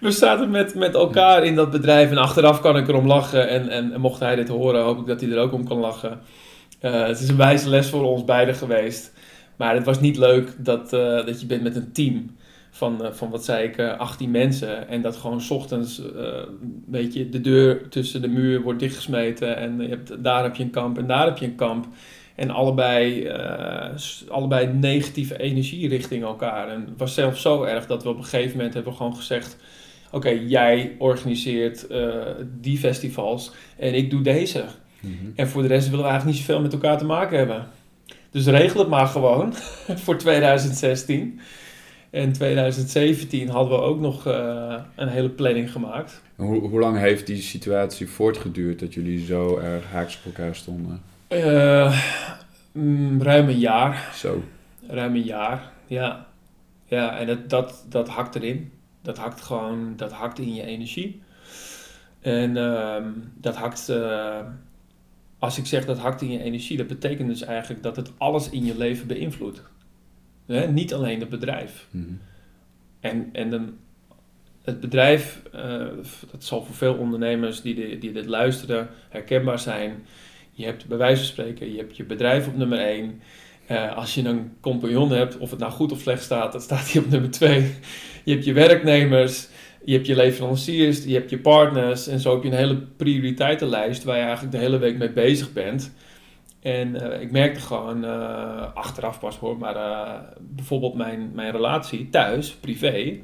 we 0.00 0.10
zaten 0.10 0.50
met, 0.50 0.74
met 0.74 0.94
elkaar 0.94 1.44
in 1.44 1.54
dat 1.54 1.70
bedrijf 1.70 2.10
en 2.10 2.16
achteraf 2.16 2.60
kan 2.60 2.76
ik 2.76 2.88
erom 2.88 3.06
lachen. 3.06 3.48
En, 3.48 3.68
en, 3.68 4.00
mocht 4.00 4.20
hij 4.20 4.36
dit 4.36 4.48
horen, 4.48 4.82
hoop 4.82 4.98
ik 4.98 5.06
dat 5.06 5.20
hij 5.20 5.30
er 5.30 5.38
ook 5.38 5.52
om 5.52 5.64
kan 5.64 5.78
lachen. 5.78 6.20
Uh, 6.82 7.06
het 7.06 7.20
is 7.20 7.28
een 7.28 7.36
wijze 7.36 7.68
les 7.68 7.88
voor 7.88 8.04
ons 8.04 8.24
beiden 8.24 8.54
geweest. 8.54 9.12
Maar 9.56 9.74
het 9.74 9.84
was 9.84 10.00
niet 10.00 10.16
leuk 10.16 10.54
dat, 10.58 10.92
uh, 10.92 11.26
dat 11.26 11.40
je 11.40 11.46
bent 11.46 11.62
met 11.62 11.76
een 11.76 11.92
team 11.92 12.36
van, 12.70 13.00
van 13.12 13.30
wat 13.30 13.44
zei 13.44 13.68
ik, 13.68 13.80
18 13.80 14.30
mensen. 14.30 14.88
En 14.88 15.02
dat 15.02 15.16
gewoon 15.16 15.40
s 15.40 15.50
ochtends, 15.50 16.02
weet 16.86 17.14
je, 17.14 17.28
de 17.28 17.40
deur 17.40 17.88
tussen 17.88 18.22
de 18.22 18.28
muur 18.28 18.62
wordt 18.62 18.80
dichtgesmeten. 18.80 19.56
En 19.56 19.80
je 19.80 19.88
hebt, 19.88 20.24
daar 20.24 20.42
heb 20.42 20.56
je 20.56 20.62
een 20.62 20.70
kamp 20.70 20.98
en 20.98 21.06
daar 21.06 21.26
heb 21.26 21.38
je 21.38 21.46
een 21.46 21.54
kamp. 21.54 21.86
En 22.34 22.50
allebei, 22.50 23.26
uh, 23.26 24.28
allebei 24.28 24.66
negatieve 24.66 25.38
energie 25.38 25.88
richting 25.88 26.22
elkaar. 26.22 26.68
En 26.68 26.80
het 26.80 26.98
was 26.98 27.14
zelfs 27.14 27.42
zo 27.42 27.62
erg 27.62 27.86
dat 27.86 28.02
we 28.02 28.08
op 28.08 28.16
een 28.16 28.24
gegeven 28.24 28.56
moment 28.56 28.74
hebben 28.74 28.94
gewoon 28.94 29.16
gezegd... 29.16 29.56
Oké, 30.10 30.28
jij 30.28 30.94
organiseert 30.98 31.86
uh, 31.90 32.14
die 32.60 32.78
festivals 32.78 33.52
en 33.76 33.94
ik 33.94 34.10
doe 34.10 34.20
deze. 34.22 34.64
Mhm. 35.00 35.12
En 35.34 35.48
voor 35.48 35.62
de 35.62 35.68
rest 35.68 35.88
willen 35.88 36.04
we 36.04 36.10
eigenlijk 36.10 36.38
niet 36.38 36.46
zoveel 36.46 36.62
met 36.62 36.72
elkaar 36.72 36.98
te 36.98 37.04
maken 37.04 37.38
hebben. 37.38 37.66
Dus 38.30 38.46
regel 38.46 38.80
het 38.80 38.88
maar 38.88 39.06
gewoon 39.06 39.54
voor 40.04 40.16
2016. 40.16 41.40
En 42.10 42.32
2017 42.32 43.48
hadden 43.48 43.78
we 43.78 43.84
ook 43.84 44.00
nog 44.00 44.26
uh, 44.26 44.74
een 44.96 45.08
hele 45.08 45.28
planning 45.28 45.72
gemaakt. 45.72 46.22
Hoe, 46.36 46.68
hoe 46.68 46.80
lang 46.80 46.98
heeft 46.98 47.26
die 47.26 47.42
situatie 47.42 48.08
voortgeduurd 48.08 48.78
dat 48.78 48.94
jullie 48.94 49.24
zo 49.24 49.58
erg 49.58 49.84
haaks 49.90 50.16
op 50.16 50.24
elkaar 50.24 50.54
stonden? 50.54 51.02
Uh, 51.34 52.02
ruim 53.18 53.48
een 53.48 53.58
jaar. 53.58 54.10
Zo. 54.14 54.44
Ruim 54.88 55.14
een 55.14 55.22
jaar, 55.22 55.72
ja. 55.86 56.26
Ja, 56.86 57.18
en 57.18 57.26
dat, 57.26 57.50
dat, 57.50 57.86
dat 57.88 58.08
hakt 58.08 58.34
erin. 58.34 58.72
Dat 59.02 59.18
hakt 59.18 59.40
gewoon, 59.40 59.96
dat 59.96 60.12
hakt 60.12 60.38
in 60.38 60.54
je 60.54 60.62
energie. 60.62 61.22
En 62.20 62.56
uh, 62.56 62.96
dat 63.34 63.56
hakt, 63.56 63.88
uh, 63.90 64.40
als 65.38 65.58
ik 65.58 65.66
zeg 65.66 65.84
dat 65.84 65.98
hakt 65.98 66.22
in 66.22 66.30
je 66.30 66.42
energie, 66.42 66.76
dat 66.76 66.86
betekent 66.86 67.28
dus 67.28 67.42
eigenlijk 67.42 67.82
dat 67.82 67.96
het 67.96 68.12
alles 68.18 68.50
in 68.50 68.64
je 68.64 68.76
leven 68.76 69.06
beïnvloedt. 69.06 69.62
Hè? 70.46 70.66
Niet 70.66 70.94
alleen 70.94 71.20
het 71.20 71.28
bedrijf. 71.28 71.86
Mm 71.90 72.04
-hmm. 72.04 72.20
En, 73.00 73.28
en 73.32 73.50
dan, 73.50 73.76
het 74.62 74.80
bedrijf, 74.80 75.42
uh, 75.54 75.86
dat 76.30 76.44
zal 76.44 76.64
voor 76.64 76.74
veel 76.74 76.94
ondernemers 76.94 77.60
die, 77.60 77.74
de, 77.74 77.98
die 77.98 78.12
dit 78.12 78.26
luisteren 78.26 78.88
herkenbaar 79.08 79.58
zijn 79.58 80.04
je 80.54 80.64
hebt 80.64 80.86
bij 80.86 80.98
wijze 80.98 81.16
van 81.16 81.26
spreken, 81.26 81.72
je 81.72 81.78
hebt 81.78 81.96
je 81.96 82.04
bedrijf 82.04 82.46
op 82.46 82.56
nummer 82.56 82.78
1. 82.78 83.20
Uh, 83.70 83.84
eh, 83.84 83.96
als 83.96 84.14
je 84.14 84.24
een 84.24 84.52
compagnon 84.60 85.10
hebt, 85.10 85.38
of 85.38 85.50
het 85.50 85.58
nou 85.58 85.72
goed 85.72 85.92
of 85.92 86.00
slecht 86.00 86.22
staat, 86.22 86.52
dan 86.52 86.60
staat 86.60 86.92
hij 86.92 87.02
op 87.02 87.10
nummer 87.10 87.30
2. 87.30 87.74
Je 88.24 88.32
hebt 88.32 88.44
je 88.44 88.52
werknemers, 88.52 89.48
je 89.84 89.92
hebt 89.92 90.06
je 90.06 90.16
leveranciers, 90.16 91.04
je 91.04 91.14
hebt 91.14 91.30
je 91.30 91.38
partners. 91.38 92.06
En 92.06 92.20
zo 92.20 92.34
heb 92.34 92.42
je 92.42 92.48
een 92.48 92.56
hele 92.56 92.76
prioriteitenlijst 92.76 94.04
waar 94.04 94.16
je 94.16 94.22
eigenlijk 94.22 94.52
de 94.52 94.58
hele 94.58 94.78
week 94.78 94.98
mee 94.98 95.12
bezig 95.12 95.52
bent. 95.52 95.94
En 96.60 96.94
uh, 96.94 97.20
ik 97.20 97.30
merkte 97.30 97.60
gewoon, 97.60 98.04
uh, 98.04 98.74
achteraf 98.74 99.18
pas 99.18 99.36
hoor, 99.36 99.58
maar 99.58 99.76
bijvoorbeeld 100.40 100.94
mijn, 100.94 101.30
mijn 101.34 101.52
relatie 101.52 102.08
thuis, 102.10 102.50
privé, 102.50 103.18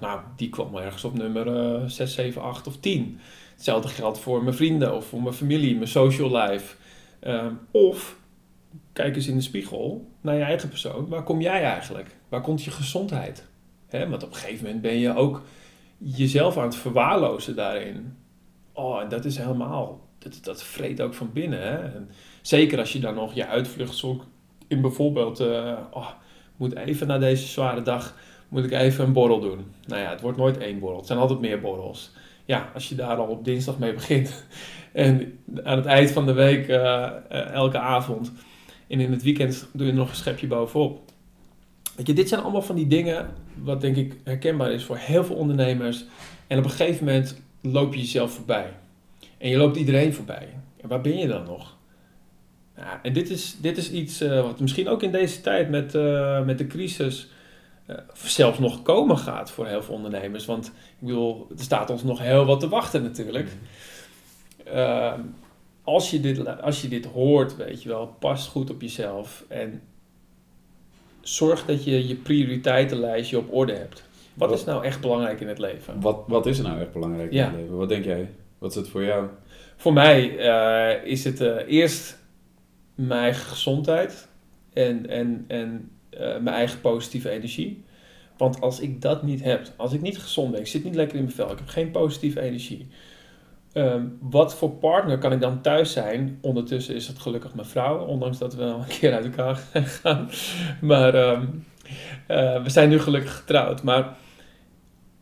nou, 0.00 0.20
die 0.36 0.48
kwam 0.48 0.76
ergens 0.76 1.04
op 1.04 1.18
nummer 1.18 1.80
6, 1.90 2.14
7, 2.14 2.42
8 2.42 2.66
of 2.66 2.76
10. 2.76 3.20
Hetzelfde 3.54 3.88
geldt 3.88 4.18
voor 4.18 4.42
mijn 4.42 4.56
vrienden 4.56 4.94
of 4.94 5.06
voor 5.06 5.22
mijn 5.22 5.34
familie, 5.34 5.74
mijn 5.74 5.88
social 5.88 6.36
life. 6.36 6.76
Ehm, 7.20 7.52
of 7.70 8.16
kijk 8.92 9.16
eens 9.16 9.26
in 9.26 9.36
de 9.36 9.42
spiegel 9.42 10.10
naar 10.20 10.34
je 10.34 10.42
eigen 10.42 10.68
persoon. 10.68 11.08
Waar 11.08 11.22
kom 11.22 11.40
jij 11.40 11.62
eigenlijk? 11.62 12.16
Waar 12.28 12.40
komt 12.40 12.64
je 12.64 12.70
gezondheid? 12.70 13.44
He, 13.86 14.08
want 14.08 14.22
op 14.22 14.30
een 14.30 14.36
gegeven 14.36 14.64
moment 14.64 14.82
ben 14.82 14.98
je 14.98 15.16
ook 15.16 15.42
jezelf 15.98 16.56
aan 16.56 16.64
het 16.64 16.76
verwaarlozen 16.76 17.56
daarin. 17.56 18.16
Oh, 18.72 19.00
en 19.00 19.08
dat 19.08 19.24
is 19.24 19.36
helemaal, 19.38 20.08
dat, 20.18 20.38
dat 20.42 20.62
vreet 20.62 21.00
ook 21.00 21.14
van 21.14 21.32
binnen. 21.32 21.62
Hè? 21.62 21.76
En 21.76 22.10
zeker 22.42 22.78
als 22.78 22.92
je 22.92 23.00
dan 23.00 23.14
nog 23.14 23.34
je 23.34 23.46
uitvlucht 23.46 23.96
zoekt 23.96 24.26
in 24.68 24.80
bijvoorbeeld, 24.80 25.40
uh, 25.40 25.72
oh, 25.90 26.10
moet 26.56 26.76
even 26.76 27.06
na 27.06 27.18
deze 27.18 27.46
zware 27.46 27.82
dag, 27.82 28.16
moet 28.48 28.64
ik 28.64 28.70
even 28.70 29.04
een 29.04 29.12
borrel 29.12 29.40
doen. 29.40 29.64
Nou 29.86 30.02
ja, 30.02 30.10
het 30.10 30.20
wordt 30.20 30.38
nooit 30.38 30.58
één 30.58 30.78
borrel, 30.78 30.98
het 30.98 31.06
zijn 31.06 31.18
altijd 31.18 31.40
meer 31.40 31.60
borrels 31.60 32.12
ja, 32.44 32.70
als 32.74 32.88
je 32.88 32.94
daar 32.94 33.16
al 33.16 33.26
op 33.26 33.44
dinsdag 33.44 33.78
mee 33.78 33.92
begint 33.92 34.44
en 34.92 35.38
aan 35.62 35.76
het 35.76 35.86
eind 35.86 36.10
van 36.10 36.26
de 36.26 36.32
week 36.32 36.68
uh, 36.68 37.10
elke 37.52 37.78
avond 37.78 38.32
en 38.88 39.00
in 39.00 39.12
het 39.12 39.22
weekend 39.22 39.68
doe 39.72 39.86
je 39.86 39.92
nog 39.92 40.08
een 40.08 40.16
schepje 40.16 40.46
bovenop. 40.46 41.12
Weet 41.96 42.06
je, 42.06 42.12
dit 42.12 42.28
zijn 42.28 42.40
allemaal 42.40 42.62
van 42.62 42.76
die 42.76 42.86
dingen 42.86 43.28
wat 43.62 43.80
denk 43.80 43.96
ik 43.96 44.16
herkenbaar 44.24 44.72
is 44.72 44.84
voor 44.84 44.96
heel 44.96 45.24
veel 45.24 45.36
ondernemers. 45.36 46.04
En 46.46 46.58
op 46.58 46.64
een 46.64 46.70
gegeven 46.70 47.04
moment 47.04 47.42
loop 47.60 47.94
je 47.94 48.00
jezelf 48.00 48.32
voorbij. 48.32 48.72
En 49.38 49.48
je 49.48 49.56
loopt 49.56 49.76
iedereen 49.76 50.14
voorbij. 50.14 50.48
En 50.80 50.88
waar 50.88 51.00
ben 51.00 51.18
je 51.18 51.26
dan 51.26 51.44
nog? 51.44 51.76
En 53.02 53.12
dit 53.12 53.30
is, 53.30 53.56
dit 53.60 53.76
is 53.76 53.90
iets 53.90 54.22
uh, 54.22 54.42
wat 54.42 54.60
misschien 54.60 54.88
ook 54.88 55.02
in 55.02 55.12
deze 55.12 55.40
tijd 55.40 55.70
met, 55.70 55.92
met 56.44 56.58
de 56.58 56.66
crisis 56.66 57.28
uh, 57.86 57.96
zelfs 58.14 58.58
nog 58.58 58.82
komen 58.82 59.18
gaat 59.18 59.50
voor 59.50 59.66
heel 59.66 59.82
veel 59.82 59.94
ondernemers. 59.94 60.44
Want 60.44 60.66
ik 60.66 61.06
bedoel, 61.06 61.46
er 61.56 61.62
staat 61.64 61.90
ons 61.90 62.02
nog 62.02 62.18
heel 62.18 62.44
wat 62.44 62.60
te 62.60 62.68
wachten 62.68 63.02
natuurlijk. 63.02 63.48
Mm. 64.72 65.34
als, 65.84 66.10
je 66.10 66.20
dit, 66.20 66.60
als 66.60 66.82
je 66.82 66.88
dit 66.88 67.04
hoort, 67.04 67.56
weet 67.56 67.82
je 67.82 67.88
wel, 67.88 68.06
pas 68.18 68.46
goed 68.46 68.70
op 68.70 68.80
jezelf 68.80 69.44
en 69.48 69.82
zorg 71.20 71.64
dat 71.64 71.84
je 71.84 72.08
je 72.08 72.14
prioriteitenlijstje 72.14 73.38
op 73.38 73.52
orde 73.52 73.72
hebt. 73.72 74.04
Wat, 74.34 74.48
wat, 74.48 74.58
is 74.58 74.64
nou 74.64 74.84
echt 74.84 75.00
belangrijk 75.00 75.40
in 75.40 75.48
het 75.48 75.58
leven? 75.58 76.00
Wat, 76.00 76.24
wat 76.26 76.46
is 76.46 76.58
er 76.58 76.64
nou 76.64 76.80
echt 76.80 76.92
belangrijk 76.92 77.32
in 77.32 77.42
het 77.42 77.54
leven? 77.54 77.76
Wat 77.76 77.88
denk 77.88 78.04
jij? 78.04 78.30
Wat 78.58 78.70
is 78.70 78.76
het 78.76 78.88
voor 78.88 79.04
jou? 79.04 79.26
Voor 79.76 79.92
mij 79.92 80.38
uh, 80.38 81.04
is 81.04 81.24
het 81.24 81.40
uh, 81.40 81.56
eerst 81.66 82.18
mijn 82.94 83.34
gezondheid 83.34 84.28
en, 84.72 85.08
en, 85.08 85.44
en 85.48 85.90
uh, 86.14 86.20
mijn 86.20 86.56
eigen 86.56 86.80
positieve 86.80 87.30
energie. 87.30 87.84
Want 88.36 88.60
als 88.60 88.80
ik 88.80 89.02
dat 89.02 89.22
niet 89.22 89.42
heb, 89.42 89.66
als 89.76 89.92
ik 89.92 90.00
niet 90.00 90.18
gezond 90.18 90.50
ben, 90.50 90.60
ik 90.60 90.66
zit 90.66 90.84
niet 90.84 90.94
lekker 90.94 91.16
in 91.16 91.22
mijn 91.22 91.34
vel, 91.34 91.50
ik 91.50 91.58
heb 91.58 91.68
geen 91.68 91.90
positieve 91.90 92.40
energie. 92.40 92.88
Um, 93.74 94.18
wat 94.20 94.54
voor 94.54 94.70
partner 94.70 95.18
kan 95.18 95.32
ik 95.32 95.40
dan 95.40 95.60
thuis 95.60 95.92
zijn? 95.92 96.38
Ondertussen 96.40 96.94
is 96.94 97.06
het 97.06 97.18
gelukkig 97.18 97.54
mijn 97.54 97.66
vrouw, 97.66 98.06
ondanks 98.06 98.38
dat 98.38 98.54
we 98.54 98.62
al 98.62 98.78
een 98.78 98.86
keer 98.86 99.12
uit 99.12 99.24
elkaar 99.24 99.56
gaan. 100.02 100.30
Maar 100.80 101.14
um, 101.14 101.64
we 102.62 102.70
zijn 102.70 102.88
nu 102.88 102.98
gelukkig 102.98 103.36
getrouwd. 103.36 103.82
Maar 103.82 104.16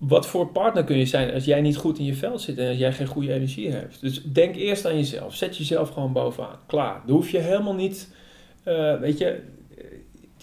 wat 0.09 0.26
voor 0.26 0.47
partner 0.47 0.84
kun 0.84 0.99
je 0.99 1.07
zijn 1.07 1.32
als 1.32 1.45
jij 1.45 1.61
niet 1.61 1.76
goed 1.76 1.99
in 1.99 2.05
je 2.05 2.14
vel 2.14 2.38
zit 2.38 2.59
en 2.59 2.68
als 2.68 2.78
jij 2.78 2.93
geen 2.93 3.07
goede 3.07 3.32
energie 3.32 3.70
hebt? 3.70 4.01
Dus 4.01 4.22
denk 4.22 4.55
eerst 4.55 4.86
aan 4.86 4.97
jezelf. 4.97 5.34
Zet 5.34 5.57
jezelf 5.57 5.90
gewoon 5.90 6.12
bovenaan. 6.12 6.59
Klaar. 6.66 7.03
Dan 7.07 7.16
hoef 7.16 7.30
je 7.30 7.38
helemaal 7.38 7.74
niet, 7.74 8.14
uh, 8.64 9.01
weet 9.01 9.18
je, 9.18 9.43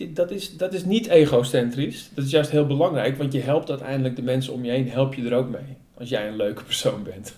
dat 0.08 0.32
is, 0.32 0.58
dat 0.58 0.74
is 0.74 0.86
niet 0.86 1.08
egocentrisch. 1.08 2.10
Dat 2.14 2.26
is 2.26 2.32
juist 2.32 2.52
heel 2.52 2.66
belangrijk, 2.66 3.18
want 3.18 3.34
je 3.34 3.42
helpt 3.42 3.70
uiteindelijk 3.70 4.16
de 4.16 4.22
mensen 4.22 4.54
om 4.54 4.66
je 4.66 4.72
heen, 4.72 4.90
help 4.90 5.14
je 5.14 5.30
er 5.30 5.36
ook 5.36 5.50
mee. 5.50 5.78
Als 5.98 6.10
jij 6.10 6.28
een 6.28 6.36
leuke 6.36 6.64
persoon 6.64 7.04
bent. 7.04 7.36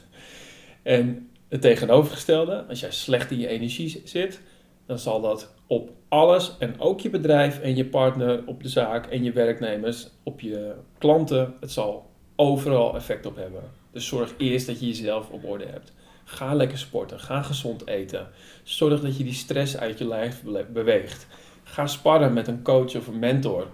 En 0.83 1.29
het 1.49 1.61
tegenovergestelde, 1.61 2.65
als 2.69 2.79
jij 2.79 2.91
slecht 2.91 3.31
in 3.31 3.39
je 3.39 3.47
energie 3.47 4.01
zit, 4.05 4.41
dan 4.85 4.99
zal 4.99 5.21
dat 5.21 5.53
op 5.67 5.91
alles 6.09 6.55
en 6.59 6.79
ook 6.79 6.99
je 6.99 7.09
bedrijf 7.09 7.59
en 7.59 7.75
je 7.75 7.85
partner 7.85 8.43
op 8.45 8.63
de 8.63 8.69
zaak 8.69 9.05
en 9.05 9.23
je 9.23 9.31
werknemers, 9.31 10.09
op 10.23 10.39
je 10.39 10.73
klanten, 10.97 11.53
het 11.59 11.71
zal 11.71 12.09
overal 12.35 12.95
effect 12.95 13.25
op 13.25 13.35
hebben. 13.35 13.61
Dus 13.91 14.07
zorg 14.07 14.33
eerst 14.37 14.67
dat 14.67 14.79
je 14.79 14.87
jezelf 14.87 15.29
op 15.29 15.45
orde 15.45 15.65
hebt. 15.65 15.93
Ga 16.23 16.53
lekker 16.53 16.77
sporten, 16.77 17.19
ga 17.19 17.41
gezond 17.41 17.87
eten. 17.87 18.27
Zorg 18.63 19.01
dat 19.01 19.17
je 19.17 19.23
die 19.23 19.33
stress 19.33 19.77
uit 19.77 19.97
je 19.97 20.07
lijf 20.07 20.43
beweegt. 20.73 21.27
Ga 21.71 21.87
sparren 21.87 22.33
met 22.33 22.47
een 22.47 22.61
coach 22.61 22.95
of 22.95 23.07
een 23.07 23.19
mentor. 23.19 23.67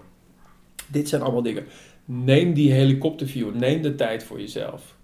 Dit 0.88 1.10
zijn 1.10 1.22
allemaal 1.22 1.42
dingen. 1.42 1.66
Neem 2.06 2.54
die 2.54 2.72
helikopterview, 2.72 3.56
neem 3.56 3.82
de 3.82 3.96
tijd 3.96 4.24
voor 4.24 4.40
jezelf. 4.40 4.96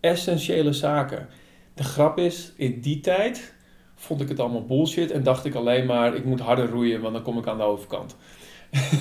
Essentiële 0.00 0.72
zaken. 0.72 1.28
De 1.74 1.82
grap 1.82 2.18
is, 2.18 2.52
in 2.56 2.80
die 2.80 3.00
tijd 3.00 3.54
vond 3.94 4.20
ik 4.20 4.28
het 4.28 4.40
allemaal 4.40 4.66
bullshit 4.66 5.10
en 5.10 5.22
dacht 5.22 5.44
ik 5.44 5.54
alleen 5.54 5.86
maar, 5.86 6.14
ik 6.14 6.24
moet 6.24 6.40
harder 6.40 6.68
roeien, 6.68 7.00
want 7.00 7.14
dan 7.14 7.22
kom 7.22 7.38
ik 7.38 7.46
aan 7.46 7.56
de 7.56 7.62
overkant. 7.62 8.16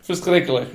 Verschrikkelijk. 0.00 0.68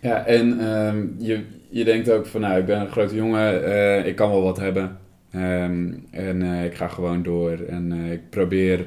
Ja, 0.00 0.26
en 0.26 0.68
um, 0.68 1.16
je, 1.18 1.44
je 1.68 1.84
denkt 1.84 2.10
ook 2.10 2.26
van, 2.26 2.40
nou, 2.40 2.58
ik 2.58 2.66
ben 2.66 2.80
een 2.80 2.90
grote 2.90 3.14
jongen, 3.14 3.62
uh, 3.62 4.06
ik 4.06 4.16
kan 4.16 4.30
wel 4.30 4.42
wat 4.42 4.58
hebben. 4.58 4.98
Um, 5.34 6.06
en 6.10 6.40
uh, 6.40 6.64
ik 6.64 6.74
ga 6.74 6.88
gewoon 6.88 7.22
door. 7.22 7.58
En 7.68 7.92
uh, 7.92 8.12
ik 8.12 8.30
probeer 8.30 8.86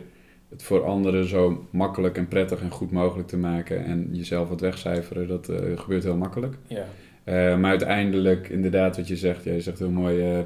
het 0.50 0.64
voor 0.64 0.84
anderen 0.84 1.28
zo 1.28 1.68
makkelijk 1.70 2.18
en 2.18 2.28
prettig 2.28 2.62
en 2.62 2.70
goed 2.70 2.91
mogelijk 2.91 3.28
te 3.28 3.38
maken. 3.38 3.86
En 3.86 4.10
jezelf 4.12 4.50
wat 4.50 4.62
wegcijferen, 4.62 5.28
dat 5.28 5.52
gebeurt 5.76 6.04
heel 6.04 6.18
makkelijk. 6.18 6.56
Ja. 6.68 6.86
maar 7.58 7.70
uiteindelijk, 7.70 8.50
inderdaad, 8.50 8.98
wat 8.98 9.08
je 9.08 9.18
zegt, 9.18 9.43
jij 9.43 9.60
zegt 9.60 9.80
heel 9.80 9.89
mooi, 9.89 10.43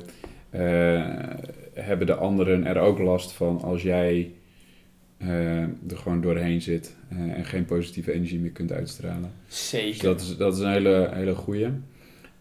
hebben 1.74 2.08
de 2.08 2.16
anderen 2.16 2.66
er 2.66 2.80
ook 2.80 3.00
last 3.00 3.32
van 3.32 3.62
als 3.62 3.82
jij 3.82 4.32
er 5.88 5.98
gewoon 5.98 6.22
doorheen 6.22 6.62
zit 6.62 6.96
en 7.10 7.46
geen 7.46 7.66
positieve 7.66 8.14
energie 8.14 8.40
meer 8.40 8.52
kunt 8.52 8.72
uitstralen. 8.72 9.32
Zeker. 9.48 9.92
Dus 9.92 10.02
dat 10.02 10.22
is, 10.22 10.38
dat 10.38 10.54
is 10.54 10.60
een 10.60 10.72
hele, 10.72 11.10
hele 11.14 11.36
goeie. 11.36 11.68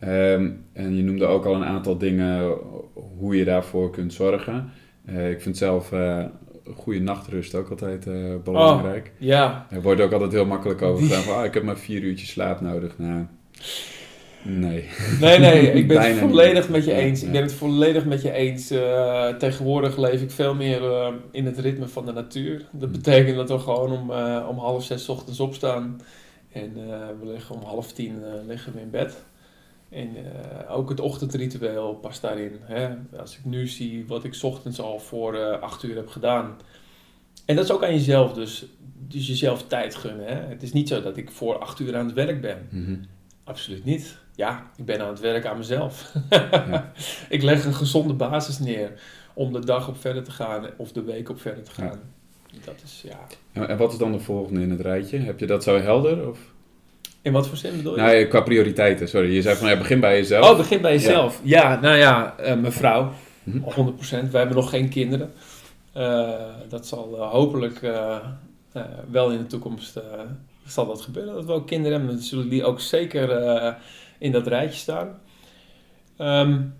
Um, 0.04 0.64
en 0.72 0.96
je 0.96 1.02
noemde 1.02 1.26
ook 1.26 1.44
al 1.44 1.54
een 1.54 1.64
aantal 1.64 1.98
dingen 1.98 2.54
hoe 3.18 3.36
je 3.36 3.44
daarvoor 3.44 3.90
kunt 3.90 4.12
zorgen. 4.12 4.70
Uh, 5.08 5.30
ik 5.30 5.40
vind 5.40 5.56
zelf 5.56 5.92
goede 6.76 7.00
nachtrust 7.00 7.54
ook 7.54 7.70
altijd 7.70 8.04
belangrijk. 8.44 9.06
Oh, 9.06 9.26
ja. 9.26 9.66
Er 9.70 9.82
wordt 9.82 10.00
ook 10.00 10.12
altijd 10.12 10.32
heel 10.32 10.46
makkelijk 10.46 10.82
over 10.82 11.02
gedaan 11.02 11.22
van, 11.22 11.36
ah, 11.36 11.44
ik 11.44 11.54
heb 11.54 11.62
maar 11.62 11.78
vier 11.78 12.02
uurtjes 12.02 12.30
slaap 12.30 12.60
nodig. 12.60 12.98
Nou, 12.98 13.26
Nee. 14.42 14.88
Nee, 15.20 15.38
nee, 15.38 15.72
ik 15.72 15.88
ben 15.88 16.02
het 16.08 16.16
volledig 16.16 16.68
met 16.68 16.84
je 16.84 16.92
eens. 16.92 17.22
Ik 17.22 17.32
ben 17.32 17.42
het 17.42 17.52
volledig 17.52 18.04
met 18.04 18.22
je 18.22 18.32
eens. 18.32 18.72
Uh, 18.72 19.28
tegenwoordig 19.28 19.96
leef 19.96 20.22
ik 20.22 20.30
veel 20.30 20.54
meer 20.54 20.82
uh, 20.82 21.08
in 21.30 21.46
het 21.46 21.58
ritme 21.58 21.88
van 21.88 22.06
de 22.06 22.12
natuur. 22.12 22.66
Dat 22.72 22.88
hm. 22.88 22.94
betekent 22.94 23.36
dat 23.36 23.48
we 23.48 23.58
gewoon 23.58 23.92
om, 23.92 24.10
om 24.48 24.58
half 24.58 24.84
zes 24.84 25.08
ochtends 25.08 25.40
opstaan. 25.40 26.00
En 26.52 26.74
we 27.20 27.26
liggen 27.26 27.54
om 27.54 27.62
half 27.62 27.92
tien 27.92 28.22
liggen 28.46 28.72
we 28.72 28.80
in 28.80 28.90
bed. 28.90 29.24
En 29.90 30.16
ook 30.68 30.88
het 30.88 31.00
ochtendritueel 31.00 31.94
past 31.94 32.20
daarin. 32.20 32.56
Hè? 32.60 32.88
Als 33.18 33.38
ik 33.38 33.44
nu 33.44 33.66
zie 33.66 34.06
wat 34.06 34.24
ik 34.24 34.38
ochtends 34.42 34.80
al 34.80 34.98
voor 34.98 35.58
acht 35.58 35.82
uur 35.82 35.96
heb 35.96 36.08
gedaan. 36.08 36.56
En 37.44 37.56
dat 37.56 37.64
is 37.64 37.72
ook 37.72 37.84
aan 37.84 37.94
jezelf 37.94 38.32
dus. 38.32 38.66
Dus 39.08 39.26
jezelf 39.26 39.66
tijd 39.66 39.94
gunnen. 39.94 40.26
Hè? 40.26 40.34
Het 40.34 40.62
is 40.62 40.72
niet 40.72 40.88
zo 40.88 41.02
dat 41.02 41.16
ik 41.16 41.30
voor 41.30 41.58
acht 41.58 41.80
uur 41.80 41.96
aan 41.96 42.06
het 42.06 42.14
werk 42.14 42.40
ben. 42.40 42.68
Mm 42.70 42.84
-hmm. 42.84 43.00
Absoluut 43.44 43.84
niet 43.84 44.18
ja, 44.40 44.70
ik 44.76 44.84
ben 44.84 45.00
aan 45.00 45.08
het 45.08 45.20
werk 45.20 45.46
aan 45.46 45.56
mezelf. 45.56 46.14
ja. 46.30 46.92
ik 47.28 47.42
leg 47.42 47.64
een 47.64 47.74
gezonde 47.74 48.14
basis 48.14 48.58
neer 48.58 48.92
om 49.34 49.52
de 49.52 49.64
dag 49.64 49.88
op 49.88 50.00
verder 50.00 50.22
te 50.22 50.30
gaan 50.30 50.66
of 50.76 50.92
de 50.92 51.02
week 51.02 51.28
op 51.28 51.40
verder 51.40 51.64
te 51.64 51.70
gaan. 51.70 52.00
Dat 52.64 52.82
is, 52.84 53.04
ja. 53.04 53.66
En 53.66 53.76
wat 53.76 53.92
is 53.92 53.98
dan 53.98 54.12
de 54.12 54.20
volgende 54.20 54.60
in 54.60 54.70
het 54.70 54.80
rijtje? 54.80 55.18
Heb 55.18 55.40
je 55.40 55.46
dat 55.46 55.62
zo 55.62 55.80
helder? 55.80 56.28
Of? 56.28 56.49
In 57.22 57.32
wat 57.32 57.48
voor 57.48 57.56
zin 57.56 57.76
bedoel 57.76 57.94
je? 57.94 58.00
Nou, 58.00 58.24
qua 58.24 58.40
prioriteiten, 58.40 59.08
sorry. 59.08 59.34
Je 59.34 59.42
zei 59.42 59.56
van, 59.56 59.68
ja, 59.68 59.76
begin 59.76 60.00
bij 60.00 60.16
jezelf. 60.16 60.50
Oh, 60.50 60.56
begin 60.56 60.80
bij 60.80 60.92
jezelf. 60.92 61.40
Ja, 61.42 61.80
nou 61.80 61.96
ja, 61.96 62.34
uh, 62.40 62.54
mevrouw, 62.54 63.12
hm? 63.44 63.58
100%. 63.58 63.60
Wij 64.08 64.40
hebben 64.40 64.56
nog 64.56 64.70
geen 64.70 64.88
kinderen. 64.88 65.32
Uh, 65.96 66.30
dat 66.68 66.86
zal 66.86 67.14
uh, 67.16 67.30
hopelijk 67.30 67.80
wel 69.10 69.30
in 69.30 69.38
de 69.38 69.46
toekomst 69.46 70.00
zal 70.66 70.86
dat 70.86 71.00
gebeuren, 71.00 71.34
dat 71.34 71.44
we 71.44 71.52
ook 71.52 71.66
kinderen 71.66 71.98
hebben. 71.98 72.16
Dan 72.16 72.24
zullen 72.24 72.48
die 72.48 72.64
ook 72.64 72.80
zeker 72.80 73.76
in 74.18 74.32
dat 74.32 74.46
rijtje 74.46 74.78
staan. 74.78 75.20
Um, 76.18 76.74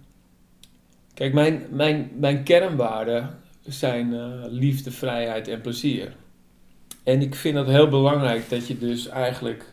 kijk, 1.14 1.32
mijn, 1.32 1.66
mijn, 1.70 2.11
mijn 2.18 2.43
kernwaarden 2.43 3.38
zijn 3.64 4.14
liefde, 4.49 4.91
vrijheid 4.91 5.49
en 5.49 5.61
plezier. 5.61 6.12
En 7.05 7.22
ik 7.22 7.34
vind 7.34 7.57
het 7.57 7.66
heel 7.66 7.88
belangrijk 7.88 8.49
dat 8.49 8.66
je 8.66 8.78
dus 8.78 9.09
eigenlijk 9.09 9.64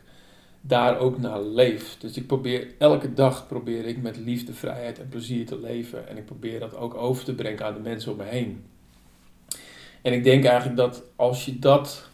daar 0.62 1.00
ook 1.00 1.18
naar 1.18 1.42
leeft. 1.42 2.02
Dus 2.02 2.18
ik 2.18 2.28
probeer 2.28 2.68
elke 2.78 3.14
dag 3.14 3.48
probeer 3.48 3.86
ik 3.86 4.02
met 4.02 4.18
liefde, 4.18 4.54
vrijheid 4.54 5.00
en 5.00 5.10
plezier 5.10 5.46
te 5.46 5.60
leven. 5.60 6.08
En 6.08 6.18
ik 6.18 6.26
probeer 6.26 6.60
dat 6.60 6.76
ook 6.76 6.94
over 6.94 7.24
te 7.24 7.36
brengen 7.36 7.66
aan 7.66 7.74
de 7.74 7.80
mensen 7.80 8.12
om 8.12 8.18
me 8.18 8.24
heen. 8.24 8.64
En 10.02 10.14
ik 10.14 10.24
denk 10.24 10.46
eigenlijk 10.46 10.78
dat 10.78 11.04
als 11.16 11.46
je 11.46 11.60
dat. 11.60 12.10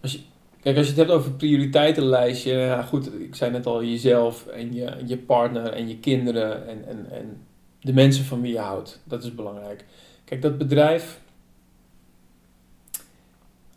Als 0.00 0.12
je, 0.12 0.18
Kijk, 0.64 0.76
als 0.76 0.86
je 0.86 0.92
het 0.92 1.00
hebt 1.00 1.18
over 1.18 1.32
prioriteitenlijstje, 1.32 2.52
ja, 2.52 2.82
goed, 2.82 3.20
ik 3.20 3.34
zei 3.34 3.50
net 3.50 3.66
al, 3.66 3.84
jezelf 3.84 4.46
en 4.46 4.74
je, 4.74 4.96
je 5.06 5.18
partner 5.18 5.72
en 5.72 5.88
je 5.88 5.98
kinderen 5.98 6.68
en, 6.68 6.88
en, 6.88 7.10
en 7.10 7.46
de 7.80 7.92
mensen 7.92 8.24
van 8.24 8.40
wie 8.40 8.52
je 8.52 8.58
houdt. 8.58 9.00
Dat 9.04 9.24
is 9.24 9.34
belangrijk. 9.34 9.84
Kijk, 10.24 10.42
dat 10.42 10.58
bedrijf, 10.58 11.20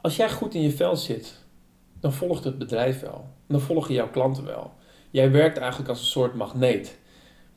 als 0.02 0.16
jij 0.16 0.32
goed 0.32 0.54
in 0.54 0.62
je 0.62 0.72
vel 0.72 0.96
zit, 0.96 1.44
dan 2.00 2.14
volgt 2.14 2.44
het 2.44 2.58
bedrijf 2.58 3.00
wel. 3.00 3.28
Dan 3.48 3.60
volgen 3.60 3.94
jouw 3.94 4.10
klanten 4.10 4.46
wel. 4.46 4.74
Jij 5.12 5.32
werkt 5.32 5.58
eigenlijk 5.58 5.90
als 5.90 6.00
een 6.00 6.06
soort 6.06 6.34
magneet. 6.34 6.98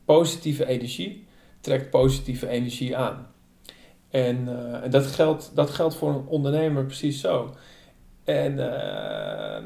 Positieve 0.04 0.66
energie 0.66 1.26
trekt 1.60 1.90
positieve 1.90 2.48
energie 2.48 2.96
aan. 2.96 3.26
En, 4.10 4.48
en 4.82 4.90
dat, 4.90 5.06
geldt, 5.06 5.50
dat 5.54 5.70
geldt 5.70 5.94
voor 5.94 6.10
een 6.10 6.26
ondernemer 6.26 6.84
precies 6.84 7.20
zo. 7.20 7.54
En 8.24 8.52
uh, 8.58 9.56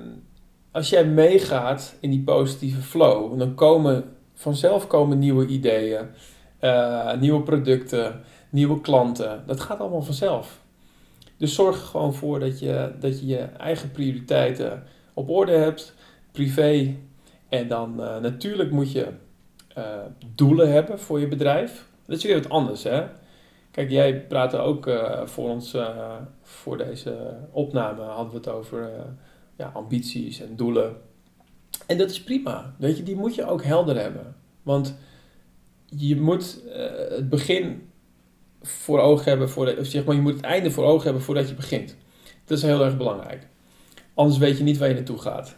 als 0.72 0.88
jij 0.88 1.04
meegaat 1.04 1.96
in 2.00 2.10
die 2.10 2.22
positieve 2.22 2.80
flow, 2.80 3.38
dan 3.38 3.54
komen 3.54 4.04
vanzelf 4.34 4.86
komen 4.86 5.18
nieuwe 5.18 5.46
ideeën, 5.46 6.06
uh, 6.60 7.14
nieuwe 7.14 7.42
producten, 7.42 8.20
nieuwe 8.50 8.80
klanten. 8.80 9.42
Dat 9.46 9.60
gaat 9.60 9.80
allemaal 9.80 10.02
vanzelf. 10.02 10.60
Dus 11.36 11.54
zorg 11.54 11.80
er 11.80 11.86
gewoon 11.86 12.14
voor 12.14 12.40
dat 12.40 12.58
je, 12.58 12.92
dat 13.00 13.20
je 13.20 13.26
je 13.26 13.38
eigen 13.38 13.90
prioriteiten 13.90 14.82
op 15.14 15.30
orde 15.30 15.52
hebt, 15.52 15.94
privé. 16.34 16.96
En 17.48 17.68
dan 17.68 18.00
uh, 18.00 18.18
natuurlijk 18.18 18.70
moet 18.70 18.92
je 18.92 19.06
doelen 20.34 20.72
hebben 20.72 21.00
voor 21.00 21.20
je 21.20 21.28
bedrijf. 21.28 21.88
Dat 22.06 22.16
is 22.16 22.24
weer 22.24 22.42
wat 22.42 22.50
anders, 22.50 22.82
hè? 22.82 23.04
Kijk, 23.70 23.90
jij 23.90 24.20
praatte 24.20 24.56
ook 24.56 24.86
uh, 24.86 25.26
voor 25.26 25.50
ons, 25.50 25.76
voor 26.42 26.78
deze 26.78 27.36
opname, 27.50 28.02
hadden 28.02 28.30
we 28.30 28.36
het 28.36 28.48
over 28.48 28.90
ja, 29.56 29.70
ambities 29.74 30.40
en 30.40 30.56
doelen. 30.56 30.96
En 31.86 31.98
dat 31.98 32.10
is 32.10 32.22
prima. 32.22 32.74
Weet 32.78 32.96
je, 32.96 33.02
die 33.02 33.16
moet 33.16 33.34
je 33.34 33.46
ook 33.46 33.64
helder 33.64 34.00
hebben. 34.00 34.36
Want 34.62 34.96
je 35.86 36.20
moet 36.20 36.62
het 37.16 37.28
begin 37.28 37.88
voor 38.62 39.00
ogen 39.00 39.24
hebben, 39.24 39.50
voor 39.50 39.76
of 39.78 39.86
zeg 39.86 40.04
maar, 40.04 40.14
je 40.14 40.20
moet 40.20 40.34
het 40.34 40.44
einde 40.44 40.70
voor 40.70 40.84
ogen 40.84 41.04
hebben 41.04 41.22
voordat 41.22 41.48
je 41.48 41.54
begint. 41.54 41.96
Dat 42.44 42.58
is 42.58 42.64
heel 42.64 42.84
erg 42.84 42.96
belangrijk. 42.96 43.46
Anders 44.14 44.38
weet 44.38 44.58
je 44.58 44.64
niet 44.64 44.78
waar 44.78 44.88
je 44.88 44.94
naartoe 44.94 45.18
gaat. 45.18 45.56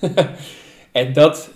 en 0.92 1.12
dat, 1.12 1.50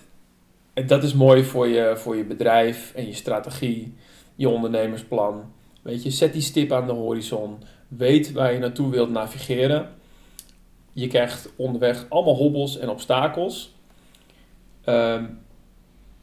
dat 0.86 1.03
is 1.03 1.14
mooi 1.14 1.44
voor 1.44 1.68
je, 1.68 1.92
voor 1.96 2.16
je 2.16 2.24
bedrijf 2.24 2.92
en 2.94 3.07
je 3.07 3.14
strategie, 3.14 3.94
je 4.34 4.48
ondernemersplan. 4.48 5.53
Weet 5.82 6.03
je, 6.03 6.11
zet 6.11 6.32
die 6.32 6.42
stip 6.42 6.72
aan 6.72 6.86
de 6.86 6.92
horizon. 6.92 7.59
Weet 7.88 8.32
waar 8.32 8.53
je 8.53 8.59
naartoe 8.59 8.90
wilt 8.90 9.11
navigeren. 9.11 9.88
Je 10.92 11.07
krijgt 11.07 11.48
onderweg 11.57 12.07
allemaal 12.09 12.36
hobbels 12.36 12.78
en 12.78 12.88
obstakels. 12.88 13.74
Um, 14.86 15.40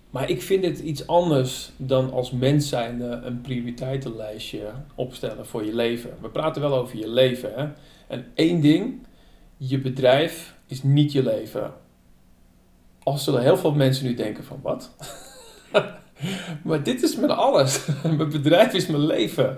maar 0.09 0.29
ik 0.29 0.41
vind 0.41 0.63
het 0.63 0.79
iets 0.79 1.07
anders 1.07 1.71
dan 1.77 2.11
als 2.11 2.31
mens 2.31 2.69
zijnde 2.69 3.05
een 3.23 3.41
prioriteitenlijstje 3.41 4.71
opstellen 4.95 5.45
voor 5.45 5.65
je 5.65 5.75
leven. 5.75 6.09
We 6.21 6.29
praten 6.29 6.61
wel 6.61 6.75
over 6.75 6.97
je 6.97 7.09
leven. 7.09 7.53
Hè? 7.55 7.67
En 8.07 8.25
één 8.33 8.61
ding, 8.61 9.06
je 9.57 9.79
bedrijf 9.79 10.55
is 10.67 10.83
niet 10.83 11.11
je 11.11 11.23
leven. 11.23 11.73
Al 13.03 13.17
zullen 13.17 13.41
heel 13.41 13.57
veel 13.57 13.73
mensen 13.73 14.05
nu 14.05 14.13
denken 14.13 14.43
van 14.43 14.59
wat? 14.61 14.95
maar 16.63 16.83
dit 16.83 17.03
is 17.03 17.15
mijn 17.15 17.31
alles. 17.31 17.87
mijn 18.17 18.29
bedrijf 18.29 18.73
is 18.73 18.87
mijn 18.87 19.05
leven. 19.05 19.57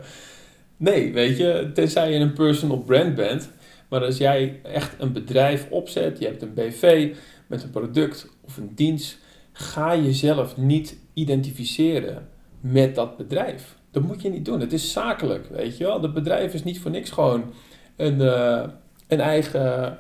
Nee, 0.78 1.14
weet 1.14 1.38
je, 1.38 1.72
tenzij 1.74 2.12
je 2.12 2.20
een 2.20 2.34
personal 2.34 2.80
brand 2.80 3.16
bent. 3.16 3.50
Maar 3.90 4.04
als 4.04 4.18
jij 4.18 4.60
echt 4.64 4.96
een 5.00 5.14
bedrijf 5.14 5.68
opzet, 5.70 6.20
je 6.20 6.26
hebt 6.26 6.42
een 6.42 6.54
BV 6.54 7.16
met 7.48 7.64
een 7.64 7.70
product 7.70 8.30
of 8.42 8.58
een 8.58 8.76
dienst 8.76 9.18
ga 9.52 9.96
jezelf 9.96 10.58
niet 10.58 10.98
identificeren 11.14 12.28
met 12.60 12.96
dat 12.96 13.18
bedrijf. 13.18 13.78
Dat 13.92 14.04
moet 14.04 14.22
je 14.22 14.30
niet 14.30 14.46
doen. 14.46 14.60
Het 14.60 14.74
is 14.74 14.92
zakelijk, 14.92 15.50
weet 15.50 15.78
je 15.78 15.84
wel. 15.84 16.00
Dat 16.00 16.14
bedrijf 16.14 16.54
is 16.54 16.64
niet 16.64 16.80
voor 16.80 16.92
niks 16.92 17.10
gewoon 17.10 17.44
een, 17.96 18.22
uh, 18.22 18.64
een 19.10 19.22
eigen 19.22 19.98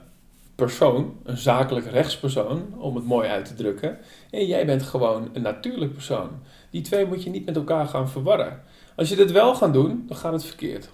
persoon, 0.55 1.17
een 1.23 1.37
zakelijk 1.37 1.85
rechtspersoon, 1.85 2.73
om 2.77 2.95
het 2.95 3.05
mooi 3.05 3.29
uit 3.29 3.45
te 3.45 3.53
drukken. 3.53 3.97
En 4.31 4.45
jij 4.45 4.65
bent 4.65 4.83
gewoon 4.83 5.29
een 5.33 5.41
natuurlijk 5.41 5.93
persoon. 5.93 6.29
Die 6.69 6.81
twee 6.81 7.05
moet 7.05 7.23
je 7.23 7.29
niet 7.29 7.45
met 7.45 7.55
elkaar 7.55 7.85
gaan 7.85 8.09
verwarren. 8.09 8.61
Als 8.95 9.09
je 9.09 9.15
dit 9.15 9.31
wel 9.31 9.55
gaat 9.55 9.73
doen, 9.73 10.03
dan 10.07 10.17
gaat 10.17 10.33
het 10.33 10.45
verkeerd. 10.45 10.87
100%. 10.87 10.91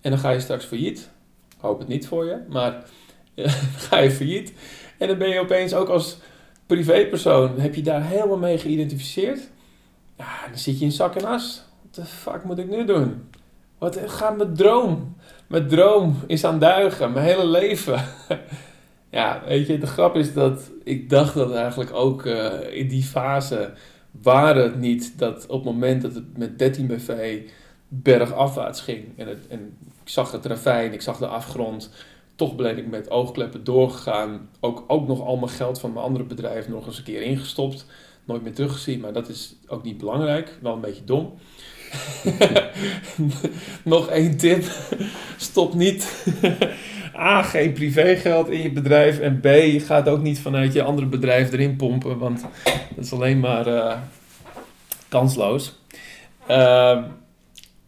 En 0.00 0.10
dan 0.10 0.18
ga 0.18 0.30
je 0.30 0.40
straks 0.40 0.64
failliet. 0.64 1.10
Ik 1.54 1.60
hoop 1.60 1.78
het 1.78 1.88
niet 1.88 2.06
voor 2.06 2.24
je, 2.24 2.38
maar 2.48 2.84
ga 3.88 3.98
je 3.98 4.10
failliet. 4.10 4.52
En 4.98 5.08
dan 5.08 5.18
ben 5.18 5.28
je 5.28 5.40
opeens 5.40 5.74
ook 5.74 5.88
als 5.88 6.18
privépersoon, 6.66 7.58
heb 7.58 7.74
je 7.74 7.82
daar 7.82 8.04
helemaal 8.04 8.38
mee 8.38 8.58
geïdentificeerd? 8.58 9.48
Dan 10.16 10.58
zit 10.58 10.78
je 10.78 10.84
in 10.84 10.92
zak 10.92 11.14
en 11.14 11.24
as. 11.24 11.64
Wat 11.82 11.94
de 11.94 12.04
fuck 12.04 12.44
moet 12.44 12.58
ik 12.58 12.68
nu 12.68 12.84
doen? 12.84 13.28
Wat 13.78 14.00
gaat 14.06 14.36
mijn 14.36 14.54
droom? 14.54 15.16
Mijn 15.54 15.68
droom 15.68 16.16
is 16.26 16.44
aan 16.44 16.58
duigen, 16.58 17.12
mijn 17.12 17.24
hele 17.24 17.46
leven. 17.46 18.04
ja, 19.10 19.42
weet 19.46 19.66
je, 19.66 19.78
de 19.78 19.86
grap 19.86 20.16
is 20.16 20.32
dat 20.32 20.70
ik 20.84 21.10
dacht 21.10 21.34
dat 21.34 21.54
eigenlijk 21.54 21.92
ook 21.92 22.24
uh, 22.24 22.52
in 22.70 22.88
die 22.88 23.02
fase 23.02 23.72
waren 24.22 24.62
het 24.62 24.78
niet 24.78 25.18
dat 25.18 25.46
op 25.46 25.64
het 25.64 25.72
moment 25.72 26.02
dat 26.02 26.14
het 26.14 26.38
met 26.38 26.58
13 26.58 26.86
BV 26.86 27.40
bergafwaarts 27.88 28.80
ging 28.80 29.04
en, 29.16 29.28
het, 29.28 29.46
en 29.48 29.76
ik 30.04 30.08
zag 30.08 30.32
het 30.32 30.46
ravijn, 30.46 30.92
ik 30.92 31.02
zag 31.02 31.18
de 31.18 31.26
afgrond, 31.26 31.90
toch 32.34 32.56
ben 32.56 32.78
ik 32.78 32.86
met 32.86 33.10
oogkleppen 33.10 33.64
doorgegaan. 33.64 34.48
Ook, 34.60 34.84
ook 34.86 35.06
nog 35.06 35.20
al 35.20 35.36
mijn 35.36 35.50
geld 35.50 35.80
van 35.80 35.92
mijn 35.92 36.04
andere 36.04 36.24
bedrijf 36.24 36.68
nog 36.68 36.86
eens 36.86 36.98
een 36.98 37.04
keer 37.04 37.22
ingestopt. 37.22 37.86
Nooit 38.24 38.42
meer 38.42 38.54
teruggezien, 38.54 39.00
maar 39.00 39.12
dat 39.12 39.28
is 39.28 39.56
ook 39.66 39.82
niet 39.82 39.98
belangrijk. 39.98 40.58
Wel 40.62 40.74
een 40.74 40.80
beetje 40.80 41.04
dom. 41.04 41.34
nog 43.94 44.08
één 44.08 44.36
tip. 44.36 44.64
Stop 45.36 45.74
niet. 45.74 46.26
A, 47.16 47.42
geen 47.42 47.72
privégeld 47.72 48.48
in 48.48 48.62
je 48.62 48.72
bedrijf. 48.72 49.18
En 49.18 49.40
B, 49.40 49.44
je 49.44 49.80
gaat 49.80 50.08
ook 50.08 50.22
niet 50.22 50.38
vanuit 50.38 50.72
je 50.72 50.82
andere 50.82 51.06
bedrijf 51.06 51.52
erin 51.52 51.76
pompen. 51.76 52.18
Want 52.18 52.44
dat 52.94 53.04
is 53.04 53.12
alleen 53.12 53.40
maar 53.40 53.66
uh, 53.66 53.96
kansloos. 55.08 55.78
Uh, 56.50 57.02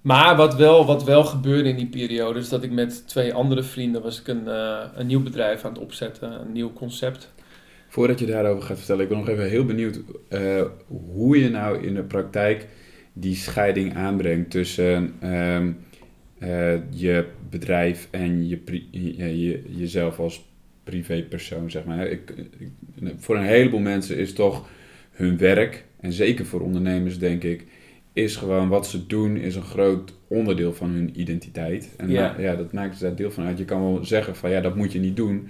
maar 0.01 0.37
wat 0.37 0.55
wel, 0.55 0.87
wat 0.87 1.05
wel 1.05 1.25
gebeurde 1.25 1.69
in 1.69 1.77
die 1.77 1.87
periode, 1.87 2.39
is 2.39 2.49
dat 2.49 2.63
ik 2.63 2.71
met 2.71 3.09
twee 3.09 3.35
andere 3.35 3.63
vrienden 3.63 4.03
was 4.03 4.21
ik 4.21 4.29
een, 4.29 4.45
uh, 4.47 4.79
een 4.95 5.07
nieuw 5.07 5.23
bedrijf 5.23 5.65
aan 5.65 5.73
het 5.73 5.83
opzetten, 5.83 6.41
een 6.41 6.53
nieuw 6.53 6.73
concept. 6.73 7.33
Voordat 7.89 8.19
je 8.19 8.27
daarover 8.27 8.63
gaat 8.63 8.77
vertellen, 8.77 9.03
ik 9.03 9.09
ben 9.09 9.19
nog 9.19 9.29
even 9.29 9.49
heel 9.49 9.65
benieuwd 9.65 10.01
uh, 10.29 10.63
hoe 11.13 11.41
je 11.43 11.51
nou 11.51 11.87
in 11.87 11.95
de 11.95 12.03
praktijk 12.03 12.67
die 13.19 13.35
scheiding 13.35 13.95
aanbrengt 13.95 14.51
tussen 14.51 15.15
uh, 16.39 16.75
je 16.91 17.25
bedrijf 17.51 18.09
en 18.11 18.49
je, 18.49 18.61
je, 18.91 19.63
jezelf 19.69 20.19
als 20.19 20.45
privépersoon, 20.85 21.71
zeg 21.71 21.85
maar. 21.85 22.07
Ik, 22.07 22.31
ik, 22.31 23.15
voor 23.19 23.37
een 23.37 23.43
heleboel 23.43 23.81
mensen 23.81 24.17
is 24.17 24.33
toch 24.33 24.69
hun 25.11 25.39
werk, 25.39 25.85
en 26.01 26.13
zeker 26.13 26.47
voor 26.47 26.61
ondernemers 26.61 27.19
denk 27.19 27.43
ik, 27.43 27.67
is 28.13 28.37
gewoon 28.37 28.69
wat 28.69 28.87
ze 28.87 29.07
doen, 29.07 29.37
is 29.37 29.57
een 29.57 29.63
groot 29.63 30.13
onderdeel 30.27 30.73
van 30.73 30.91
hun 30.91 31.21
identiteit. 31.21 31.95
En 31.97 32.11
ja, 32.11 32.35
ja 32.39 32.57
dat 32.57 32.73
maakt 32.73 33.03
er 33.03 33.17
deel 33.17 33.31
van 33.31 33.45
uit. 33.45 33.59
Je 33.59 33.65
kan 33.65 33.81
wel 33.81 34.05
zeggen 34.05 34.37
van 34.37 34.51
ja, 34.51 34.61
dat 34.61 34.77
moet 34.77 34.93
je 34.93 34.99
niet 34.99 35.17
doen. 35.17 35.49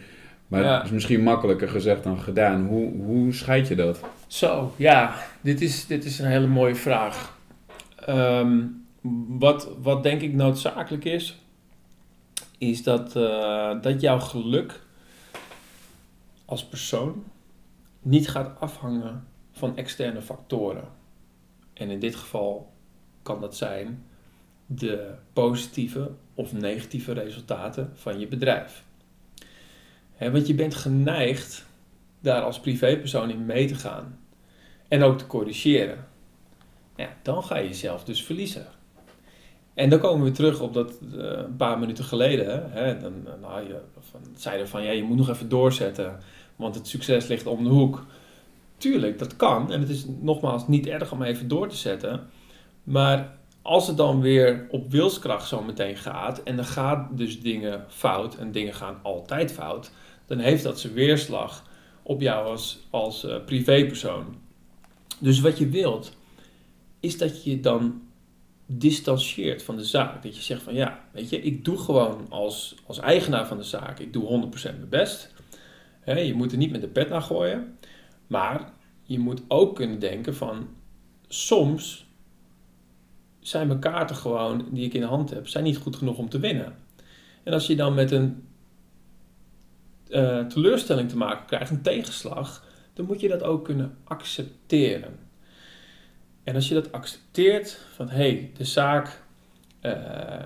Maar 0.49 0.75
het 0.75 0.85
is 0.85 0.91
misschien 0.91 1.23
makkelijker 1.23 1.69
gezegd 1.69 2.03
dan 2.03 2.19
gedaan. 2.19 2.67
Hoe, 2.67 2.93
hoe 2.93 3.33
scheid 3.33 3.69
je 3.69 3.75
dat? 3.75 4.01
Zo, 4.27 4.73
ja, 4.77 5.15
dit 5.41 5.61
is, 5.61 5.87
dit 5.87 6.05
is 6.05 6.19
een 6.19 6.31
hele 6.31 6.47
mooie 6.47 6.75
vraag. 6.75 7.36
Ehm, 8.07 8.67
wat, 9.39 9.69
wat 9.83 10.03
denk 10.03 10.21
ik 10.21 10.33
noodzakelijk 10.33 11.05
is, 11.05 11.41
is 12.59 12.83
dat, 12.83 13.17
uh, 13.17 13.81
dat 13.81 14.01
jouw 14.01 14.19
geluk 14.19 14.81
als 16.45 16.65
persoon 16.65 17.25
niet 18.01 18.29
gaat 18.29 18.61
afhangen 18.61 19.27
van 19.53 19.77
externe 19.77 20.23
factoren. 20.23 20.89
En 21.73 21.91
in 21.91 22.01
dit 22.01 22.17
geval 22.17 22.73
kan 23.23 23.41
dat 23.41 23.57
zijn 23.57 24.05
de 24.67 25.15
positieve 25.33 26.11
of 26.35 26.53
negatieve 26.53 27.13
resultaten 27.13 27.93
van 27.95 28.19
je 28.19 28.29
bedrijf. 28.29 28.85
want 30.19 30.47
je 30.47 30.55
bent 30.55 30.75
geneigd 30.75 31.67
daar 32.21 32.43
als 32.43 32.61
privépersoon 32.61 33.31
in 33.31 33.47
mee 33.47 33.67
te 33.67 33.75
gaan 33.75 34.19
en 34.89 35.03
ook 35.03 35.19
te 35.19 35.27
corrigeren. 35.27 36.15
Ja, 36.97 37.09
dan 37.23 37.45
ga 37.45 37.57
je 37.57 37.69
jezelf 37.69 38.05
dus 38.05 38.23
verliezen. 38.23 38.67
En 39.75 39.91
dan 39.91 39.99
komen 39.99 40.25
we 40.25 40.33
terug 40.33 40.61
op 40.61 40.75
dat 40.75 40.99
uh, 41.03 41.23
een 41.23 41.57
paar 41.57 41.79
minuten 41.79 42.05
geleden. 42.05 42.71
Hè, 42.73 42.99
dan, 42.99 43.13
nou, 43.41 43.69
je, 43.69 43.81
van, 44.01 44.67
van 44.67 44.83
ja, 44.83 44.91
je 44.91 45.03
moet 45.03 45.17
nog 45.17 45.29
even 45.29 45.49
doorzetten, 45.49 46.19
want 46.57 46.75
het 46.75 46.89
succes 46.89 47.27
ligt 47.27 47.47
om 47.47 47.65
de 47.65 47.71
hoek. 47.71 48.05
Tuurlijk, 48.77 49.19
dat 49.19 49.37
kan. 49.37 49.73
En 49.73 49.81
het 49.81 49.89
is 49.89 50.05
nogmaals 50.21 50.69
niet 50.69 50.87
erg 50.87 51.13
om 51.13 51.23
even 51.23 51.49
door 51.49 51.69
te 51.69 51.77
zetten. 51.77 52.27
Maar 52.83 53.37
als 53.63 53.87
het 53.87 53.97
dan 53.97 54.21
weer 54.21 54.67
op 54.71 54.91
wilskracht 54.91 55.49
zo 55.49 55.63
meteen 55.63 55.97
gaat 55.97 56.43
en 56.43 56.59
er 56.59 56.65
gaat 56.65 57.17
dus 57.17 57.41
dingen 57.41 57.85
fout 57.89 58.37
en 58.37 58.53
dingen 58.53 58.75
gaan 58.75 58.99
altijd 59.03 59.53
fout, 59.53 59.91
dan 60.27 60.39
heeft 60.39 60.63
dat 60.63 60.81
zijn 60.81 60.93
weerslag 60.93 61.65
op 62.03 62.21
jou 62.21 62.47
als, 62.47 62.79
als 62.91 63.25
uh, 63.25 63.37
privépersoon. 63.45 64.25
Dus 65.19 65.41
wat 65.41 65.59
je 65.59 65.69
wilt, 65.69 66.17
is 67.07 67.19
dat 67.19 67.45
je 67.45 67.61
dan 67.61 68.03
distancieert 68.67 69.63
van 69.63 69.77
de 69.77 69.85
zaak. 69.85 70.23
Dat 70.23 70.37
je 70.37 70.43
zegt 70.43 70.63
van 70.63 70.75
ja, 70.75 71.05
weet 71.13 71.31
je, 71.31 71.41
ik 71.41 71.65
doe 71.65 71.79
gewoon 71.79 72.27
als, 72.29 72.77
als 72.87 72.99
eigenaar 72.99 73.47
van 73.47 73.57
de 73.57 73.63
zaak, 73.63 73.99
ik 73.99 74.13
doe 74.13 74.49
100% 74.51 74.63
mijn 74.63 74.89
best. 74.89 75.35
je 76.05 76.35
moet 76.35 76.53
er 76.53 76.59
niet 76.59 76.71
met 76.71 76.81
de 76.81 76.89
pet 76.89 77.09
naar 77.09 77.23
gooien. 77.23 77.79
Maar 78.27 78.73
je 79.03 79.19
moet 79.19 79.43
ook 79.49 79.75
kunnen 79.75 79.99
denken 79.99 80.35
van 80.35 80.69
soms 81.29 82.07
zijn 83.41 83.67
mijn 83.67 83.81
kaarten 83.81 84.17
gewoon 84.17 84.69
die 84.71 84.85
ik 84.85 84.95
in 84.95 85.01
de 85.01 85.07
hand 85.07 85.31
heb, 85.31 85.49
zijn 85.49 85.65
niet 85.65 85.77
goed 85.77 85.97
genoeg 85.97 86.19
om 86.19 86.29
te 86.29 86.39
winnen. 86.39 86.77
En 87.43 87.53
als 87.53 87.67
je 87.67 87.77
dan 87.77 87.95
met 87.95 88.11
een 88.11 88.47
uh, 90.09 90.45
teleurstelling 90.47 91.09
te 91.09 91.17
maken 91.17 91.47
krijgt, 91.47 91.71
een 91.71 91.83
tegenslag, 91.83 92.65
dan 92.93 93.07
moet 93.07 93.21
je 93.21 93.29
dat 93.29 93.43
ook 93.43 93.65
kunnen 93.65 93.97
accepteren. 94.05 95.26
En 96.47 96.55
als 96.55 96.69
je 96.69 96.75
dat 96.75 96.93
accepteert, 96.93 97.79
van 97.95 98.09
hé, 98.09 98.17
hey, 98.17 98.51
de 98.57 98.65
zaak, 98.65 99.23
uh, 99.83 99.93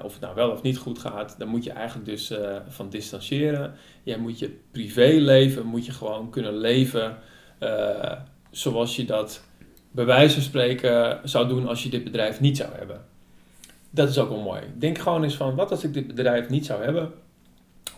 of 0.03 0.13
het 0.13 0.21
nou 0.21 0.35
wel 0.35 0.51
of 0.51 0.63
niet 0.63 0.79
goed 0.79 0.99
gaat, 0.99 1.35
dan 1.39 1.49
moet 1.49 1.65
je 1.65 1.71
eigenlijk 1.71 2.07
dus 2.07 2.31
uh, 2.31 2.57
van 2.69 2.91
distancieren. 2.91 3.75
Jij 4.03 4.19
moet 4.19 4.39
je 4.39 4.59
privéleven, 4.71 5.67
moet 5.67 5.87
je 5.87 5.93
gewoon 5.93 6.31
kunnen 6.31 6.57
leven 6.57 7.19
uh, 7.61 8.13
zoals 8.51 8.97
je 8.97 9.05
dat 9.05 9.43
bij 9.91 10.05
wijze 10.05 10.35
van 10.35 10.43
spreken 10.43 11.21
zou 11.29 11.49
doen 11.49 11.69
als 11.69 11.83
je 11.83 11.89
dit 11.89 12.05
bedrijf 12.05 12.41
niet 12.41 12.57
zou 12.57 12.73
hebben. 12.75 13.05
dat 13.91 14.09
is 14.09 14.19
ook 14.19 14.29
wel 14.29 14.43
mooi. 14.43 14.63
Denk 14.79 14.99
gewoon 14.99 15.23
eens 15.23 15.37
van, 15.37 15.55
wat 15.55 15.71
als 15.71 15.85
ik 15.85 15.95
dit 15.95 16.07
bedrijf 16.07 16.49
niet 16.49 16.67
zou 16.67 16.85
hebben? 16.85 17.13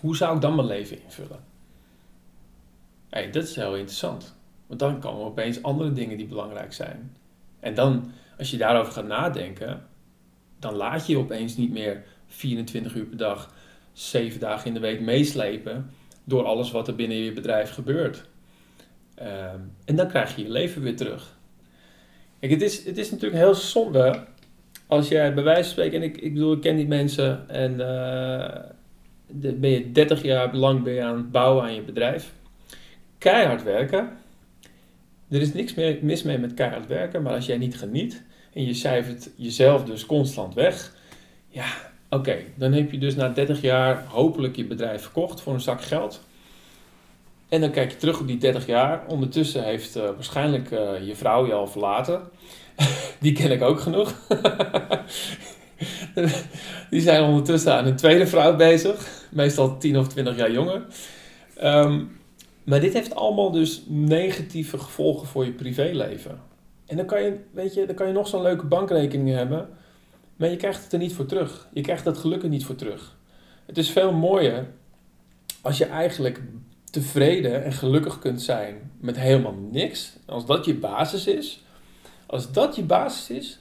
Hoe 0.01 0.17
zou 0.17 0.35
ik 0.35 0.41
dan 0.41 0.55
mijn 0.55 0.67
leven 0.67 1.03
invullen? 1.03 1.45
Dat 3.11 3.45
is 3.45 3.57
heel 3.57 3.77
interessant. 3.77 4.35
Want 4.67 4.81
dan 4.81 5.01
komen 5.01 5.25
opeens 5.25 5.63
andere 5.63 5.93
dingen 5.93 6.17
die 6.17 6.27
belangrijk 6.27 6.73
zijn. 6.73 7.21
En 7.63 7.75
dan, 7.75 8.13
als 8.39 8.51
je 8.51 8.57
daarover 8.57 8.93
gaat 8.93 9.07
nadenken, 9.07 9.87
dan 10.59 10.75
laat 10.75 11.07
je 11.07 11.13
je 11.13 11.19
opeens 11.19 11.57
niet 11.57 11.73
meer 11.73 12.03
24 12.27 12.95
uur 12.95 13.05
per 13.05 13.17
dag, 13.17 13.55
7 13.93 14.41
dagen 14.41 14.67
in 14.67 14.75
de 14.75 14.81
week 14.81 15.01
meeslepen 15.01 15.91
door 16.25 16.45
alles 16.45 16.71
wat 16.71 16.89
er 16.89 16.95
binnen 16.95 17.17
je 17.17 17.33
bedrijf 17.33 17.71
gebeurt. 17.71 18.25
Ehm, 19.15 19.61
en 19.85 19.97
dan 19.97 20.09
krijg 20.09 20.37
je 20.37 20.43
je 20.43 20.51
leven 20.51 20.83
weer 20.83 20.97
terug. 20.97 21.37
Kijk, 22.41 22.53
het 22.53 22.63
is, 22.63 22.85
het 22.85 22.99
is 22.99 23.11
natuurlijk 23.11 23.43
heel 23.43 23.55
zonde 23.55 24.25
als 24.87 25.09
jij 25.09 25.35
bij 25.35 25.45
wijze 25.45 25.63
van 25.63 25.71
spreken, 25.71 26.03
en 26.03 26.09
ik, 26.09 26.17
ik 26.17 26.33
bedoel, 26.33 26.53
ik 26.53 26.61
ken 26.61 26.77
die 26.77 26.87
mensen 26.87 27.49
en 27.49 27.73
uh, 27.73 29.55
ben 29.61 29.71
je 29.71 29.93
30 29.93 30.23
jaar 30.23 30.57
lang 30.57 30.83
ben 30.83 30.93
je 30.93 31.03
aan 31.03 31.17
het 31.17 31.31
bouwen 31.31 31.65
aan 31.65 31.75
je 31.75 31.83
bedrijf. 31.83 32.33
Keihard 33.19 33.63
werken. 33.63 34.09
Er 35.33 35.41
is 35.41 35.53
niks 35.53 35.75
meer 35.75 35.99
mis 36.01 36.23
mee 36.23 36.39
met 36.39 36.55
keihard 36.55 36.87
werken, 36.87 37.23
maar 37.23 37.35
als 37.35 37.47
jij 37.47 37.57
niet 37.57 37.79
geniet 37.79 38.23
en 38.53 38.65
je 38.65 38.75
cijfert 38.75 39.31
jezelf 39.37 39.85
dus 39.85 40.07
constant 40.07 40.55
weg, 40.55 40.95
ja, 41.49 41.67
oké, 42.11 42.37
dan 42.55 42.73
heb 42.73 42.91
je 42.91 42.99
dus 42.99 43.15
na 43.15 43.29
30 43.29 43.61
jaar 43.61 44.05
hopelijk 44.07 44.57
je 44.57 44.65
bedrijf 44.65 45.03
verkocht 45.03 45.41
voor 45.41 45.53
een 45.55 45.61
zak 45.61 45.83
geld. 45.83 46.21
En 47.49 47.61
dan 47.61 47.71
kijk 47.71 47.91
je 47.91 47.97
terug 47.97 48.21
op 48.21 48.27
die 48.27 48.39
30 48.39 48.67
jaar. 48.67 49.03
Ondertussen 49.07 49.65
heeft 49.65 49.97
uh, 49.97 50.03
waarschijnlijk 50.03 50.71
uh, 50.71 51.07
je 51.07 51.15
vrouw 51.17 51.47
je 51.47 51.53
al 51.53 51.67
verlaten. 51.67 52.21
die 53.21 53.33
ken 53.33 53.51
ik 53.51 53.63
ook 53.63 53.81
genoeg. 53.81 54.15
die 56.91 57.01
zijn 57.01 57.23
ondertussen 57.23 57.75
aan 57.75 57.87
een 57.87 57.97
tweede 57.97 58.27
vrouw 58.27 58.57
bezig. 58.57 59.27
Meestal 59.31 59.79
10 59.79 59.99
of 59.99 60.09
20 60.09 60.37
jaar 60.37 60.53
jonger. 60.53 60.83
Um, 61.63 62.21
maar 62.65 62.81
dit 62.81 62.93
heeft 62.93 63.15
allemaal 63.15 63.51
dus 63.51 63.83
negatieve 63.89 64.79
gevolgen 64.79 65.27
voor 65.27 65.45
je 65.45 65.53
privéleven. 65.53 66.41
En 66.87 66.97
dan 66.97 67.07
kan 67.07 67.23
je, 67.23 67.39
weet 67.53 67.75
je, 67.75 67.87
dan 67.87 67.95
kan 67.95 68.07
je 68.07 68.13
nog 68.13 68.29
zo'n 68.29 68.43
leuke 68.43 68.67
bankrekening 68.67 69.37
hebben. 69.37 69.69
Maar 70.37 70.51
je 70.51 70.57
krijgt 70.57 70.85
het 70.85 70.93
er 70.93 70.99
niet 70.99 71.15
voor 71.15 71.27
terug. 71.27 71.69
Je 71.73 71.81
krijgt 71.81 72.05
dat 72.05 72.19
geluk 72.19 72.43
er 72.43 72.49
niet 72.49 72.65
voor 72.65 72.75
terug. 72.75 73.17
Het 73.67 73.79
is 73.79 73.91
veel 73.91 74.13
mooier 74.13 74.67
als 75.61 75.79
je 75.79 75.85
eigenlijk 75.85 76.41
tevreden 76.91 77.65
en 77.65 77.73
gelukkig 77.73 78.19
kunt 78.19 78.43
zijn 78.43 78.91
met 79.01 79.17
helemaal 79.17 79.55
niks. 79.71 80.17
Als 80.27 80.47
dat 80.47 80.65
je 80.65 80.75
basis 80.75 81.27
is. 81.27 81.65
Als 82.27 82.53
dat 82.53 82.77
je 82.77 82.83
basis 82.83 83.37
is. 83.37 83.59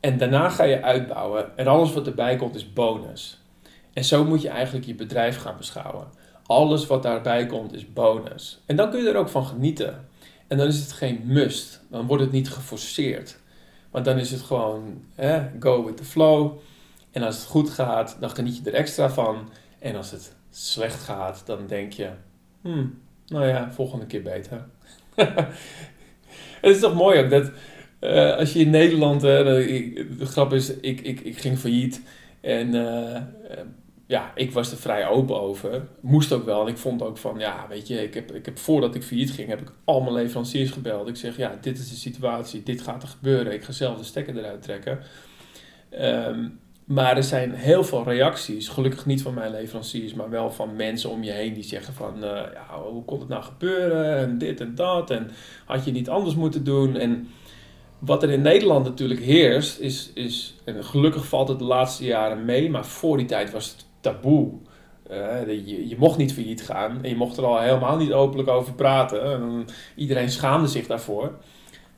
En 0.00 0.18
daarna 0.18 0.48
ga 0.48 0.64
je 0.64 0.82
uitbouwen. 0.82 1.56
En 1.56 1.66
alles 1.66 1.92
wat 1.92 2.06
erbij 2.06 2.36
komt 2.36 2.54
is 2.54 2.72
bonus. 2.72 3.40
En 3.92 4.04
zo 4.04 4.24
moet 4.24 4.42
je 4.42 4.48
eigenlijk 4.48 4.86
je 4.86 4.94
bedrijf 4.94 5.36
gaan 5.36 5.56
beschouwen. 5.56 6.06
Alles 6.52 6.86
wat 6.86 7.02
daarbij 7.02 7.46
komt 7.46 7.72
is 7.72 7.92
bonus. 7.92 8.62
En 8.66 8.76
dan 8.76 8.90
kun 8.90 9.02
je 9.02 9.08
er 9.08 9.16
ook 9.16 9.28
van 9.28 9.46
genieten. 9.46 10.08
En 10.46 10.58
dan 10.58 10.66
is 10.66 10.78
het 10.78 10.92
geen 10.92 11.22
must. 11.24 11.80
Dan 11.90 12.06
wordt 12.06 12.22
het 12.22 12.32
niet 12.32 12.50
geforceerd. 12.50 13.38
Want 13.90 14.04
dan 14.04 14.18
is 14.18 14.30
het 14.30 14.40
gewoon 14.40 15.02
go 15.60 15.84
with 15.84 15.96
the 15.96 16.04
flow. 16.04 16.58
En 17.10 17.22
als 17.22 17.36
het 17.36 17.44
goed 17.44 17.70
gaat, 17.70 18.16
dan 18.20 18.30
geniet 18.30 18.56
je 18.56 18.70
er 18.70 18.74
extra 18.74 19.10
van. 19.10 19.48
En 19.78 19.96
als 19.96 20.10
het 20.10 20.34
slecht 20.50 21.02
gaat, 21.02 21.42
dan 21.46 21.66
denk 21.66 21.92
je, 21.92 22.10
hmm, 22.60 22.98
nou 23.26 23.46
ja, 23.46 23.72
volgende 23.72 24.06
keer 24.06 24.22
beter. 24.22 24.66
het 26.60 26.74
is 26.74 26.80
toch 26.80 26.94
mooi 26.94 27.20
ook 27.20 27.30
dat 27.30 27.50
uh, 28.00 28.36
als 28.36 28.52
je 28.52 28.58
in 28.58 28.70
Nederland, 28.70 29.20
de, 29.20 30.06
grap 30.20 30.52
is, 30.52 30.74
ik, 30.74 31.00
ik, 31.00 31.20
ik 31.20 31.38
ging 31.38 31.58
failliet 31.58 32.02
en 32.40 32.74
uh, 32.74 33.20
ja, 34.06 34.32
ik 34.34 34.52
was 34.52 34.70
er 34.70 34.76
vrij 34.76 35.06
open 35.06 35.40
over. 35.40 35.86
Moest 36.00 36.32
ook 36.32 36.44
wel. 36.44 36.60
En 36.60 36.68
ik 36.68 36.78
vond 36.78 37.02
ook 37.02 37.18
van, 37.18 37.38
ja, 37.38 37.66
weet 37.68 37.88
je, 37.88 38.02
ik 38.02 38.14
heb, 38.14 38.32
ik 38.32 38.44
heb 38.44 38.58
voordat 38.58 38.94
ik 38.94 39.02
failliet 39.02 39.30
ging, 39.30 39.48
heb 39.48 39.60
ik 39.60 39.72
al 39.84 40.00
mijn 40.00 40.14
leveranciers 40.14 40.70
gebeld. 40.70 41.08
Ik 41.08 41.16
zeg, 41.16 41.36
ja, 41.36 41.58
dit 41.60 41.78
is 41.78 41.88
de 41.88 41.96
situatie, 41.96 42.62
dit 42.62 42.80
gaat 42.80 43.02
er 43.02 43.08
gebeuren. 43.08 43.52
Ik 43.52 43.64
ga 43.64 43.72
zelf 43.72 43.98
de 43.98 44.04
stekker 44.04 44.38
eruit 44.38 44.62
trekken. 44.62 44.98
Um, 46.00 46.60
maar 46.84 47.16
er 47.16 47.22
zijn 47.22 47.52
heel 47.52 47.84
veel 47.84 48.04
reacties, 48.04 48.68
gelukkig 48.68 49.06
niet 49.06 49.22
van 49.22 49.34
mijn 49.34 49.50
leveranciers, 49.50 50.14
maar 50.14 50.30
wel 50.30 50.50
van 50.50 50.76
mensen 50.76 51.10
om 51.10 51.22
je 51.22 51.30
heen 51.30 51.54
die 51.54 51.62
zeggen 51.62 51.94
van, 51.94 52.16
uh, 52.16 52.30
ja, 52.30 52.80
hoe 52.90 53.04
kon 53.04 53.20
het 53.20 53.28
nou 53.28 53.42
gebeuren 53.42 54.16
en 54.16 54.38
dit 54.38 54.60
en 54.60 54.74
dat 54.74 55.10
en 55.10 55.30
had 55.64 55.84
je 55.84 55.92
niet 55.92 56.08
anders 56.08 56.34
moeten 56.34 56.64
doen. 56.64 56.96
En 56.96 57.28
wat 57.98 58.22
er 58.22 58.30
in 58.30 58.42
Nederland 58.42 58.84
natuurlijk 58.84 59.20
heerst, 59.20 59.78
is, 59.78 60.10
is 60.14 60.54
en 60.64 60.84
gelukkig 60.84 61.26
valt 61.26 61.48
het 61.48 61.58
de 61.58 61.64
laatste 61.64 62.04
jaren 62.04 62.44
mee, 62.44 62.70
maar 62.70 62.86
voor 62.86 63.16
die 63.16 63.26
tijd 63.26 63.50
was 63.50 63.70
het 63.70 63.86
taboe. 64.02 64.50
Uh, 65.10 65.46
je, 65.46 65.88
je, 65.88 65.96
mocht 65.98 66.18
niet 66.18 66.32
failliet 66.32 66.62
gaan 66.62 67.02
en 67.02 67.08
je 67.08 67.16
mocht 67.16 67.36
er 67.36 67.44
al 67.44 67.60
helemaal 67.60 67.96
niet 67.96 68.12
openlijk 68.12 68.48
over 68.48 68.72
praten. 68.72 69.66
iedereen 69.96 70.30
schaamde 70.30 70.68
zich 70.68 70.86
daarvoor. 70.86 71.32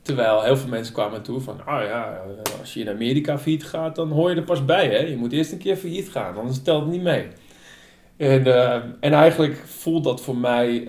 Terwijl 0.03 0.43
heel 0.43 0.57
veel 0.57 0.69
mensen 0.69 0.95
kwamen 0.95 1.23
toe 1.23 1.41
van, 1.41 1.67
ah 1.67 1.85
ja, 1.85 2.21
als 2.61 2.75
je 2.75 2.81
in 2.81 2.89
Amerika 2.89 3.39
failliet 3.39 3.65
gaat, 3.65 3.97
dan 3.97 4.11
hoor 4.11 4.31
je 4.31 4.37
er 4.37 4.43
pas 4.43 4.65
bij. 4.65 4.87
Hè? 4.87 4.99
Je 4.99 5.17
moet 5.17 5.33
eerst 5.33 5.53
een 5.53 5.59
keer 5.59 5.77
failliet 5.77 6.11
gaan, 6.11 6.37
anders 6.37 6.63
telt 6.63 6.83
het 6.83 6.91
niet 6.91 7.03
mee. 7.03 7.29
En, 8.17 8.47
uh, 8.47 8.75
en 9.01 9.13
eigenlijk 9.13 9.63
voelt 9.67 10.05
dat 10.05 10.21
voor 10.21 10.37
mij, 10.37 10.81
uh, 10.81 10.89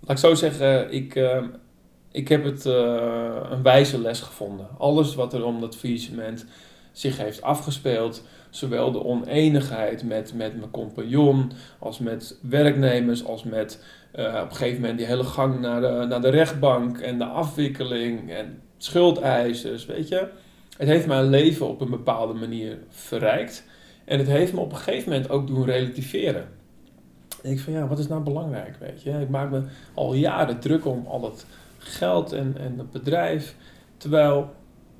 laat 0.00 0.10
ik 0.10 0.18
zo 0.18 0.34
zeggen, 0.34 0.92
ik, 0.92 1.14
uh, 1.14 1.42
ik 2.12 2.28
heb 2.28 2.44
het 2.44 2.64
een 2.64 3.62
wijze 3.62 4.00
les 4.00 4.20
gevonden. 4.20 4.66
Alles 4.78 5.14
wat 5.14 5.32
er 5.32 5.44
om 5.44 5.60
dat 5.60 5.76
faillissement 5.76 6.46
zich 6.92 7.16
heeft 7.16 7.42
afgespeeld, 7.42 8.24
zowel 8.50 8.92
de 8.92 9.04
oneenigheid 9.04 10.04
met, 10.04 10.34
met 10.34 10.56
mijn 10.56 10.70
compagnon, 10.70 11.52
als 11.78 11.98
met 11.98 12.38
werknemers, 12.42 13.24
als 13.24 13.44
met 13.44 13.84
uh, 14.16 14.24
op 14.26 14.50
een 14.50 14.56
gegeven 14.56 14.80
moment 14.80 14.98
die 14.98 15.06
hele 15.06 15.24
gang 15.24 15.60
naar 15.60 15.80
de, 15.80 16.06
naar 16.08 16.20
de 16.20 16.28
rechtbank 16.28 16.98
en 16.98 17.18
de 17.18 17.24
afwikkeling 17.24 18.30
en 18.30 18.60
schuldeisers, 18.76 19.86
weet 19.86 20.08
je. 20.08 20.28
Het 20.76 20.88
heeft 20.88 21.06
mijn 21.06 21.24
leven 21.24 21.68
op 21.68 21.80
een 21.80 21.90
bepaalde 21.90 22.34
manier 22.34 22.78
verrijkt. 22.88 23.64
En 24.04 24.18
het 24.18 24.28
heeft 24.28 24.52
me 24.52 24.60
op 24.60 24.70
een 24.70 24.78
gegeven 24.78 25.12
moment 25.12 25.30
ook 25.30 25.46
doen 25.46 25.64
relativeren. 25.64 26.48
En 27.42 27.50
ik 27.50 27.60
van 27.60 27.72
ja, 27.72 27.86
wat 27.86 27.98
is 27.98 28.08
nou 28.08 28.22
belangrijk, 28.22 28.76
weet 28.80 29.02
je. 29.02 29.10
Ik 29.10 29.28
maak 29.28 29.50
me 29.50 29.62
al 29.94 30.14
jaren 30.14 30.58
druk 30.58 30.86
om 30.86 31.06
al 31.06 31.20
dat 31.20 31.46
geld 31.78 32.32
en, 32.32 32.54
en 32.58 32.78
het 32.78 32.90
bedrijf. 32.90 33.56
Terwijl 33.96 34.50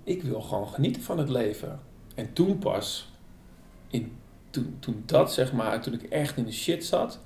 ik 0.04 0.22
wil 0.22 0.40
gewoon 0.40 0.68
genieten 0.68 1.02
van 1.02 1.18
het 1.18 1.28
leven. 1.28 1.80
En 2.14 2.32
toen 2.32 2.58
pas, 2.58 3.12
toen, 4.50 4.76
toen 4.78 5.02
dat 5.06 5.32
zeg 5.32 5.52
maar, 5.52 5.80
toen 5.80 5.94
ik 5.94 6.02
echt 6.02 6.36
in 6.36 6.44
de 6.44 6.52
shit 6.52 6.84
zat, 6.84 7.20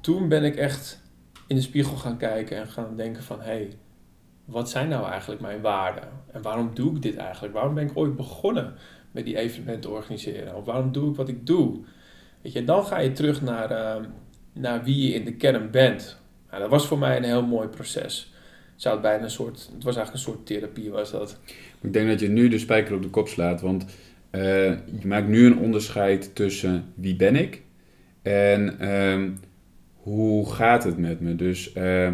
toen 0.00 0.28
ben 0.28 0.44
ik 0.44 0.56
echt 0.56 1.02
in 1.46 1.56
de 1.56 1.62
spiegel 1.62 1.96
gaan 1.96 2.16
kijken 2.16 2.56
en 2.56 2.68
gaan 2.68 2.96
denken 2.96 3.22
van... 3.22 3.40
hé, 3.40 3.44
hey, 3.44 3.76
wat 4.44 4.70
zijn 4.70 4.88
nou 4.88 5.10
eigenlijk 5.10 5.40
mijn 5.40 5.60
waarden? 5.60 6.08
En 6.32 6.42
waarom 6.42 6.70
doe 6.74 6.94
ik 6.94 7.02
dit 7.02 7.16
eigenlijk? 7.16 7.54
Waarom 7.54 7.74
ben 7.74 7.88
ik 7.88 7.96
ooit 7.96 8.16
begonnen 8.16 8.74
met 9.10 9.24
die 9.24 9.36
evenementen 9.36 9.90
organiseren? 9.90 10.56
Of 10.56 10.64
waarom 10.64 10.92
doe 10.92 11.10
ik 11.10 11.16
wat 11.16 11.28
ik 11.28 11.46
doe? 11.46 11.84
Weet 12.42 12.52
je, 12.52 12.64
dan 12.64 12.86
ga 12.86 12.98
je 12.98 13.12
terug 13.12 13.42
naar, 13.42 13.70
uh, 13.70 14.04
naar 14.52 14.84
wie 14.84 15.08
je 15.08 15.14
in 15.14 15.24
de 15.24 15.34
kern 15.34 15.70
bent. 15.70 16.20
Nou, 16.50 16.62
dat 16.62 16.70
was 16.70 16.86
voor 16.86 16.98
mij 16.98 17.16
een 17.16 17.24
heel 17.24 17.46
mooi 17.46 17.68
proces. 17.68 18.32
Zou 18.76 18.94
het 18.94 19.02
bijna 19.02 19.24
een 19.24 19.30
soort, 19.30 19.70
het 19.74 19.84
was 19.84 19.96
eigenlijk 19.96 20.12
een 20.12 20.32
soort 20.32 20.46
therapie 20.46 20.90
was 20.90 21.10
dat. 21.10 21.38
Ik 21.80 21.92
denk 21.92 22.08
dat 22.08 22.20
je 22.20 22.28
nu 22.28 22.48
de 22.48 22.58
spijker 22.58 22.94
op 22.94 23.02
de 23.02 23.10
kop 23.10 23.28
slaat, 23.28 23.60
want 23.60 23.84
je 24.30 25.06
maakt 25.06 25.28
nu 25.28 25.46
een 25.46 25.58
onderscheid 25.58 26.34
tussen 26.34 26.84
wie 26.94 27.16
ben 27.16 27.36
ik 27.36 27.62
en 28.28 28.76
uh, 28.80 29.30
hoe 29.94 30.52
gaat 30.52 30.84
het 30.84 30.98
met 30.98 31.20
me? 31.20 31.36
Dus 31.36 31.74
uh, 31.74 32.12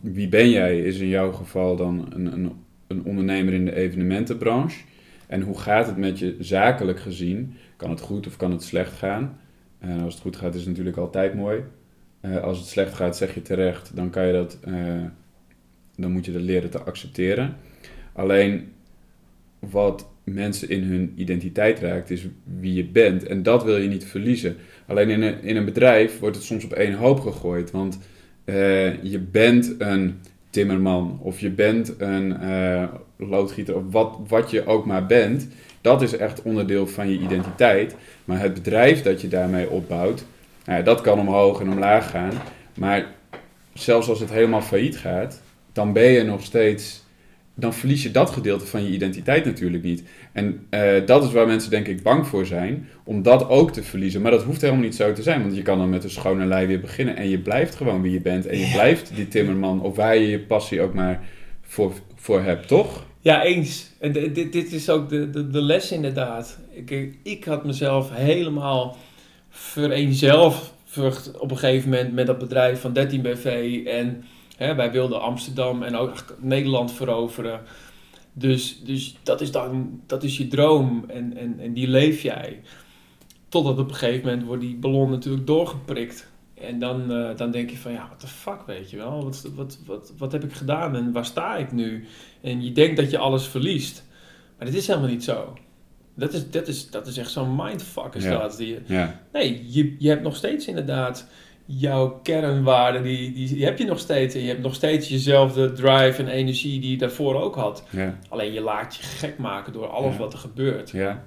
wie 0.00 0.28
ben 0.28 0.50
jij 0.50 0.80
is 0.80 0.98
in 0.98 1.08
jouw 1.08 1.32
geval 1.32 1.76
dan 1.76 2.06
een, 2.10 2.32
een, 2.32 2.52
een, 2.86 3.04
ondernemer 3.04 3.52
in 3.52 3.64
de 3.64 3.74
evenementenbranche. 3.74 4.84
En 5.26 5.40
hoe 5.40 5.58
gaat 5.58 5.86
het 5.86 5.96
met 5.96 6.18
je 6.18 6.36
zakelijk 6.38 7.00
gezien? 7.00 7.54
Kan 7.76 7.90
het 7.90 8.00
goed 8.00 8.26
of 8.26 8.36
kan 8.36 8.50
het 8.50 8.62
slecht 8.62 8.92
gaan? 8.92 9.40
Uh, 9.84 10.02
als 10.02 10.14
het 10.14 10.22
goed 10.22 10.36
gaat 10.36 10.54
is 10.54 10.60
het 10.60 10.68
natuurlijk 10.68 10.96
altijd 10.96 11.34
mooi. 11.34 11.60
Uh, 12.22 12.42
als 12.42 12.58
het 12.58 12.66
slecht 12.66 12.94
gaat 12.94 13.16
zeg 13.16 13.34
je 13.34 13.42
terecht, 13.42 13.96
dan 13.96 14.10
kan 14.10 14.26
je 14.26 14.32
dat, 14.32 14.58
dan 15.96 16.12
moet 16.12 16.24
je 16.24 16.32
dat 16.32 16.42
leren 16.42 16.70
te 16.70 16.82
accepteren. 16.82 17.56
Alleen 18.12 18.72
wat 19.70 20.08
mensen 20.24 20.68
in 20.68 20.82
hun 20.82 21.12
identiteit 21.16 21.78
raakt, 21.78 22.10
is 22.10 22.26
wie 22.60 22.74
je 22.74 22.84
bent. 22.84 23.26
En 23.26 23.42
dat 23.42 23.64
wil 23.64 23.76
je 23.76 23.88
niet 23.88 24.04
verliezen. 24.04 24.56
Alleen 24.86 25.10
in 25.10 25.22
een, 25.22 25.42
in 25.42 25.56
een 25.56 25.64
bedrijf 25.64 26.18
wordt 26.18 26.36
het 26.36 26.44
soms 26.44 26.64
op 26.64 26.72
één 26.72 26.94
hoop 26.94 27.20
gegooid. 27.20 27.70
Want 27.70 27.98
uh, 28.44 29.02
je 29.02 29.18
bent 29.18 29.74
een 29.78 30.18
timmerman 30.50 31.18
of 31.22 31.40
je 31.40 31.50
bent 31.50 31.94
een 31.98 32.36
uh, 32.42 32.84
loodgieter 33.16 33.76
of 33.76 33.82
wat, 33.90 34.18
wat 34.28 34.50
je 34.50 34.66
ook 34.66 34.86
maar 34.86 35.06
bent. 35.06 35.48
Dat 35.80 36.02
is 36.02 36.16
echt 36.16 36.42
onderdeel 36.42 36.86
van 36.86 37.08
je 37.08 37.18
identiteit. 37.18 37.96
Maar 38.24 38.40
het 38.40 38.54
bedrijf 38.54 39.02
dat 39.02 39.20
je 39.20 39.28
daarmee 39.28 39.70
opbouwt, 39.70 40.24
nou 40.64 40.82
dat 40.82 41.00
kan 41.00 41.18
omhoog 41.18 41.60
en 41.60 41.70
omlaag 41.70 42.10
gaan. 42.10 42.32
Maar 42.74 43.06
zelfs 43.74 44.08
als 44.08 44.20
het 44.20 44.30
helemaal 44.30 44.62
failliet 44.62 44.96
gaat, 44.96 45.42
dan 45.72 45.92
ben 45.92 46.10
je 46.10 46.22
nog 46.22 46.42
steeds 46.42 47.01
dan 47.54 47.74
verlies 47.74 48.02
je 48.02 48.10
dat 48.10 48.30
gedeelte 48.30 48.66
van 48.66 48.84
je 48.84 48.90
identiteit 48.90 49.44
natuurlijk 49.44 49.82
niet. 49.82 50.02
En 50.32 50.66
eh, 50.70 51.06
dat 51.06 51.24
is 51.24 51.32
waar 51.32 51.46
mensen 51.46 51.70
denk 51.70 51.86
ik 51.86 52.02
bang 52.02 52.26
voor 52.26 52.46
zijn, 52.46 52.88
om 53.04 53.22
dat 53.22 53.48
ook 53.48 53.72
te 53.72 53.82
verliezen. 53.82 54.22
Maar 54.22 54.30
dat 54.30 54.42
hoeft 54.42 54.60
helemaal 54.60 54.82
niet 54.82 54.94
zo 54.94 55.12
te 55.12 55.22
zijn, 55.22 55.42
want 55.42 55.56
je 55.56 55.62
kan 55.62 55.78
dan 55.78 55.90
met 55.90 56.04
een 56.04 56.10
schone 56.10 56.46
lei 56.46 56.66
weer 56.66 56.80
beginnen 56.80 57.16
en 57.16 57.28
je 57.28 57.38
blijft 57.38 57.74
gewoon 57.74 58.02
wie 58.02 58.12
je 58.12 58.20
bent. 58.20 58.46
En 58.46 58.58
je 58.58 58.70
blijft 58.72 59.12
die 59.14 59.28
timmerman, 59.28 59.82
of 59.82 59.96
waar 59.96 60.16
je 60.16 60.28
je 60.28 60.40
passie 60.40 60.80
ook 60.80 60.94
maar 60.94 61.22
voor, 61.62 61.92
voor 62.14 62.42
hebt, 62.42 62.68
toch? 62.68 63.06
Ja, 63.20 63.42
eens. 63.42 63.90
En 64.00 64.12
dit, 64.12 64.52
dit 64.52 64.72
is 64.72 64.90
ook 64.90 65.08
de, 65.08 65.30
de, 65.30 65.50
de 65.50 65.62
les 65.62 65.92
inderdaad. 65.92 66.58
Ik, 66.70 67.18
ik 67.22 67.44
had 67.44 67.64
mezelf 67.64 68.10
helemaal 68.12 68.96
vereenzelvigd 69.50 71.38
op 71.38 71.50
een 71.50 71.58
gegeven 71.58 71.90
moment 71.90 72.12
met 72.12 72.26
dat 72.26 72.38
bedrijf 72.38 72.80
van 72.80 72.92
13 72.92 73.22
BV. 73.22 73.80
En 73.86 74.24
hè, 74.56 74.74
wij 74.74 74.92
wilden 74.92 75.20
Amsterdam 75.20 75.82
en 75.82 75.96
ook 75.96 76.24
Nederland 76.38 76.92
veroveren. 76.92 77.60
Dus, 78.32 78.80
dus 78.84 79.16
dat 79.22 79.40
is 79.40 79.50
dan 79.50 80.00
dat 80.06 80.22
is 80.22 80.36
je 80.36 80.48
droom 80.48 81.04
en, 81.08 81.36
en, 81.36 81.60
en 81.60 81.72
die 81.72 81.88
leef 81.88 82.22
jij. 82.22 82.60
Totdat 83.48 83.78
op 83.78 83.88
een 83.88 83.94
gegeven 83.94 84.28
moment 84.28 84.46
wordt 84.46 84.62
die 84.62 84.76
ballon 84.76 85.10
natuurlijk 85.10 85.46
doorgeprikt. 85.46 86.30
En 86.54 86.78
dan, 86.78 87.12
uh, 87.12 87.36
dan 87.36 87.50
denk 87.50 87.70
je 87.70 87.76
van, 87.76 87.92
ja, 87.92 88.06
what 88.06 88.20
the 88.20 88.26
fuck, 88.26 88.62
weet 88.66 88.90
je 88.90 88.96
wel. 88.96 89.24
Wat, 89.24 89.48
wat, 89.54 89.78
wat, 89.86 90.12
wat 90.18 90.32
heb 90.32 90.44
ik 90.44 90.52
gedaan 90.52 90.96
en 90.96 91.12
waar 91.12 91.24
sta 91.24 91.56
ik 91.56 91.72
nu? 91.72 92.06
En 92.40 92.64
je 92.64 92.72
denkt 92.72 92.96
dat 92.96 93.10
je 93.10 93.18
alles 93.18 93.46
verliest. 93.46 94.04
Maar 94.58 94.66
dat 94.66 94.76
is 94.76 94.86
helemaal 94.86 95.08
niet 95.08 95.24
zo. 95.24 95.58
Dat 96.14 96.32
is, 96.32 96.50
dat 96.50 96.68
is, 96.68 96.90
dat 96.90 97.06
is 97.06 97.16
echt 97.16 97.30
zo'n 97.30 97.56
mindfuck 97.56 98.14
is 98.14 98.24
Ja. 98.24 98.38
dat. 98.38 98.56
Die, 98.56 98.78
Ja, 98.86 99.20
nee, 99.32 99.64
je, 99.68 99.96
je 99.98 100.08
hebt 100.08 100.22
nog 100.22 100.36
steeds 100.36 100.66
inderdaad 100.66 101.26
jouw 101.78 102.20
kernwaarden, 102.22 103.02
die, 103.02 103.32
die, 103.32 103.54
die 103.54 103.64
heb 103.64 103.78
je 103.78 103.84
nog 103.84 103.98
steeds. 103.98 104.34
En 104.34 104.40
je 104.40 104.48
hebt 104.48 104.62
nog 104.62 104.74
steeds 104.74 105.08
jezelfde 105.08 105.72
drive 105.72 106.22
en 106.22 106.28
energie 106.28 106.80
die 106.80 106.90
je 106.90 106.96
daarvoor 106.96 107.42
ook 107.42 107.54
had. 107.54 107.84
ja, 107.90 108.18
Alleen 108.28 108.52
je 108.52 108.60
laat 108.60 108.94
je 108.96 109.02
gek 109.02 109.38
maken 109.38 109.72
door 109.72 109.86
alles 109.86 110.12
Ja. 110.12 110.18
wat 110.18 110.32
er 110.32 110.38
gebeurt. 110.38 110.90
ja. 110.90 111.22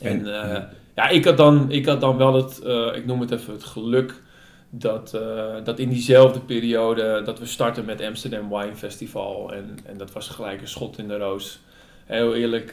En, 0.00 0.26
En- 0.26 0.52
eh, 0.54 0.62
ja. 0.94 1.08
ik 1.08 1.24
had, 1.24 1.36
dan, 1.36 1.70
ik 1.70 1.86
had 1.86 2.00
dan 2.00 2.16
wel 2.16 2.34
het, 2.34 2.58
eh, 2.62 2.86
ik 2.94 3.06
noem 3.06 3.20
het 3.20 3.30
even 3.30 3.52
het 3.52 3.64
geluk, 3.64 4.22
dat, 4.70 5.14
eh, 5.14 5.54
dat 5.64 5.78
in 5.78 5.88
diezelfde 5.88 6.40
periode 6.40 7.22
dat 7.24 7.38
we 7.38 7.46
starten 7.46 7.84
met 7.84 8.02
Amsterdam 8.02 8.48
Wine 8.48 8.76
Festival. 8.76 9.52
En, 9.52 9.78
en 9.86 9.96
dat 9.98 10.12
was 10.12 10.28
gelijk 10.28 10.60
een 10.60 10.68
schot 10.68 10.98
in 10.98 11.08
de 11.08 11.16
roos. 11.16 11.60
Heel 12.04 12.34
eerlijk, 12.34 12.72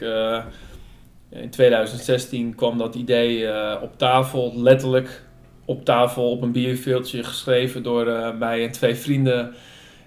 in 1.30 1.50
2016 1.50 2.54
kwam 2.54 2.78
dat 2.78 2.94
idee 2.94 3.48
op 3.82 3.98
tafel, 3.98 4.52
letterlijk 4.56 5.22
op 5.66 5.84
tafel 5.84 6.30
op 6.30 6.42
een 6.42 6.52
bierveeltje 6.52 7.22
geschreven 7.24 7.82
door 7.82 8.06
eh, 8.06 8.36
mij 8.38 8.64
en 8.64 8.72
twee 8.72 8.94
vrienden 8.94 9.54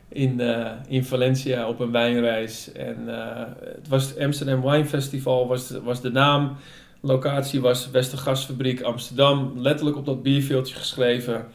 in, 0.10 0.40
eh, 0.40 0.72
in 0.88 1.04
Valencia 1.04 1.68
op 1.68 1.80
een 1.80 1.92
wijnreis. 1.92 2.72
En 2.72 3.20
eh, 3.20 3.46
het 3.76 3.88
was 3.88 4.18
Amsterdam 4.18 4.62
Wine 4.62 4.86
Festival 4.86 5.48
was, 5.48 5.72
was 5.84 6.02
de 6.02 6.12
naam. 6.12 6.56
Locatie 7.02 7.62
was 7.62 7.90
Westergasfabriek 7.92 8.82
Amsterdam. 8.82 9.54
Letterlijk 9.56 9.98
op 9.98 10.06
dat 10.06 10.24
bierveeltje 10.24 10.76
geschreven. 10.76 11.48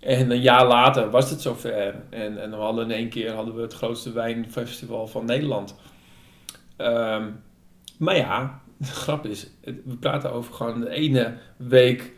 En 0.00 0.30
een 0.30 0.40
jaar 0.40 0.66
later 0.66 1.10
was 1.10 1.30
het 1.30 1.40
zover. 1.40 1.94
En, 2.10 2.42
en 2.42 2.50
we 2.50 2.56
hadden 2.56 2.84
in 2.84 2.96
één 2.96 3.08
keer 3.08 3.32
hadden 3.32 3.54
we 3.54 3.62
het 3.62 3.74
grootste 3.74 4.12
wijnfestival 4.12 5.06
van 5.06 5.24
Nederland. 5.24 5.74
Ehm, 6.76 7.24
maar 7.98 8.16
ja, 8.16 8.60
de 8.76 8.86
grap 8.86 9.26
is, 9.26 9.46
het- 9.60 9.80
we 9.84 9.96
praten 9.96 10.32
over 10.32 10.54
gewoon 10.54 10.80
de 10.80 10.90
ene 10.90 11.34
week 11.56 12.12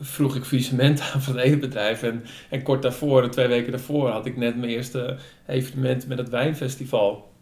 vroeg 0.00 0.36
ik 0.36 0.44
faillissement 0.44 1.00
aan 1.12 1.22
van 1.22 1.38
het 1.38 1.60
bedrijf. 1.60 2.02
En, 2.02 2.24
en 2.50 2.62
kort 2.62 2.82
daarvoor, 2.82 3.30
twee 3.30 3.46
weken 3.46 3.70
daarvoor, 3.70 4.08
had 4.08 4.26
ik 4.26 4.36
net 4.36 4.56
mijn 4.56 4.70
eerste 4.70 5.16
evenement 5.46 6.06
met 6.06 6.18
het 6.18 6.28
wijnfestival. 6.28 7.32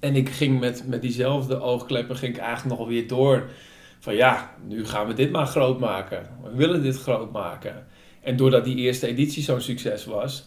En 0.00 0.16
ik 0.16 0.28
ging 0.28 0.60
met, 0.60 0.84
met 0.86 1.02
diezelfde 1.02 1.60
oogkleppen 1.60 2.16
ging 2.16 2.34
ik 2.34 2.40
eigenlijk 2.40 2.78
nog 2.78 2.88
weer 2.88 3.08
door. 3.08 3.50
Van 3.98 4.14
ja, 4.14 4.54
nu 4.66 4.86
gaan 4.86 5.06
we 5.06 5.12
dit 5.12 5.30
maar 5.30 5.46
groot 5.46 5.80
maken. 5.80 6.28
We 6.42 6.56
willen 6.56 6.82
dit 6.82 6.96
groot 6.96 7.32
maken. 7.32 7.86
En 8.20 8.36
doordat 8.36 8.64
die 8.64 8.76
eerste 8.76 9.06
editie 9.06 9.42
zo'n 9.42 9.60
succes 9.60 10.04
was, 10.04 10.46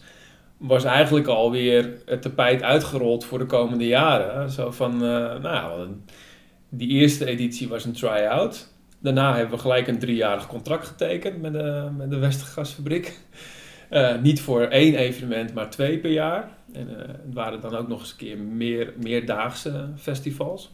was 0.56 0.84
eigenlijk 0.84 1.26
alweer 1.26 1.92
het 2.06 2.22
tapijt 2.22 2.62
uitgerold 2.62 3.24
voor 3.24 3.38
de 3.38 3.46
komende 3.46 3.86
jaren. 3.86 4.50
Zo 4.50 4.70
van, 4.70 4.92
eh, 4.92 5.40
nou, 5.42 5.88
die 6.68 6.88
eerste 6.88 7.26
editie 7.26 7.68
was 7.68 7.84
een 7.84 7.92
try-out. 7.92 8.73
Daarna 9.04 9.34
hebben 9.34 9.54
we 9.54 9.60
gelijk 9.60 9.86
een 9.86 9.98
driejarig 9.98 10.46
contract 10.46 10.86
getekend 10.86 11.40
met 11.40 11.52
de, 11.52 11.88
met 11.96 12.10
de 12.10 12.18
Westergasfabriek. 12.18 13.18
Eh, 13.88 14.20
niet 14.20 14.40
voor 14.40 14.62
één 14.62 14.94
evenement, 14.94 15.54
maar 15.54 15.70
twee 15.70 15.98
per 15.98 16.10
jaar. 16.10 16.48
En 16.72 16.88
eh, 16.88 17.08
het 17.08 17.34
waren 17.34 17.60
dan 17.60 17.74
ook 17.74 17.88
nog 17.88 18.00
eens 18.00 18.10
een 18.10 18.16
keer 18.16 18.38
meer, 18.38 18.92
meerdaagse 19.02 19.88
festivals. 19.96 20.72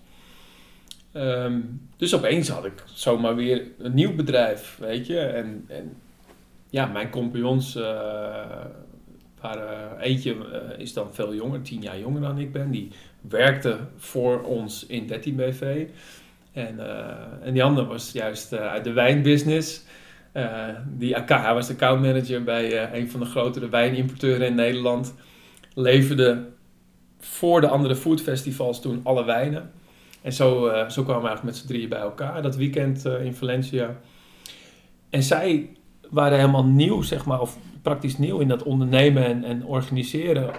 Ehm, 1.13 1.61
dus 1.97 2.15
opeens 2.15 2.49
had 2.49 2.65
ik 2.65 2.83
zomaar 2.85 3.35
weer 3.35 3.67
een 3.79 3.95
nieuw 3.95 4.15
bedrijf, 4.15 4.77
weet 4.81 5.07
je. 5.07 5.19
En, 5.19 5.65
en 5.69 5.97
ja, 6.71 6.87
mijn 6.87 7.11
compagnons 7.11 7.77
eh, 7.77 7.83
waren... 9.41 9.99
Eentje 10.01 10.35
eh, 10.35 10.79
is 10.79 10.93
dan 10.93 11.15
veel 11.15 11.35
jonger, 11.35 11.63
tien 11.63 11.83
jaar 11.83 11.99
jonger 11.99 12.21
dan 12.21 12.39
ik 12.39 12.53
ben. 12.53 12.71
Die 12.71 12.91
werkte 13.21 13.79
voor 13.97 14.43
ons 14.43 14.87
in 14.87 15.07
13 15.07 15.37
BV. 15.37 15.87
En, 16.53 16.81
eh, 16.81 17.47
en 17.47 17.53
die 17.53 17.65
andere 17.65 17.87
was 17.87 18.13
juist 18.13 18.53
eh, 18.53 18.61
uit 18.61 18.85
de 18.85 18.93
wijnbusiness. 18.93 19.83
Eh, 20.33 20.69
die, 20.87 21.15
hij 21.15 21.55
was 21.55 21.71
accountmanager 21.71 22.45
bij 22.45 22.95
een 22.95 23.11
van 23.11 23.21
de 23.21 23.27
grotere 23.27 23.69
wijnimporteuren 23.69 24.47
in 24.47 24.55
Nederland. 24.55 25.15
Leverde 25.75 26.49
voor 27.19 27.61
de 27.61 27.69
andere 27.69 27.97
foodfestivals 27.97 28.81
toen 28.81 29.01
alle 29.03 29.25
wijnen. 29.25 29.71
En 30.23 30.33
zo, 30.33 30.73
zo 30.89 31.03
kwamen 31.03 31.23
we 31.23 31.29
eigenlijk 31.29 31.43
met 31.43 31.57
z'n 31.57 31.67
drieën 31.67 31.89
bij 31.89 31.99
elkaar 31.99 32.43
dat 32.43 32.57
weekend 32.57 33.05
in 33.05 33.35
Valencia. 33.35 33.97
En 35.11 35.23
zij 35.23 35.71
waren 36.11 36.39
helemaal 36.39 36.65
nieuw, 36.65 37.03
zeg 37.03 37.25
maar, 37.25 37.41
of 37.41 37.59
praktisch 37.83 38.19
nieuw 38.19 38.39
in 38.39 38.49
dat 38.49 38.63
ondernemen 38.63 39.25
en, 39.25 39.45
en 39.45 39.65
organiseren 39.65 40.51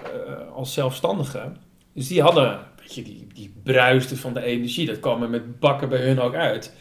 als 0.54 0.72
zelfstandigen. 0.72 1.56
Dus 1.92 2.08
die 2.08 2.22
hadden, 2.22 2.58
die, 2.88 3.26
die 3.34 3.52
bruisten 3.62 4.16
van 4.16 4.34
de 4.34 4.42
energie. 4.42 4.86
Dat 4.86 5.00
kwam 5.00 5.22
er 5.22 5.30
met 5.30 5.60
bakken 5.60 5.88
bij 5.88 6.00
hun 6.00 6.20
ook 6.20 6.34
uit. 6.34 6.72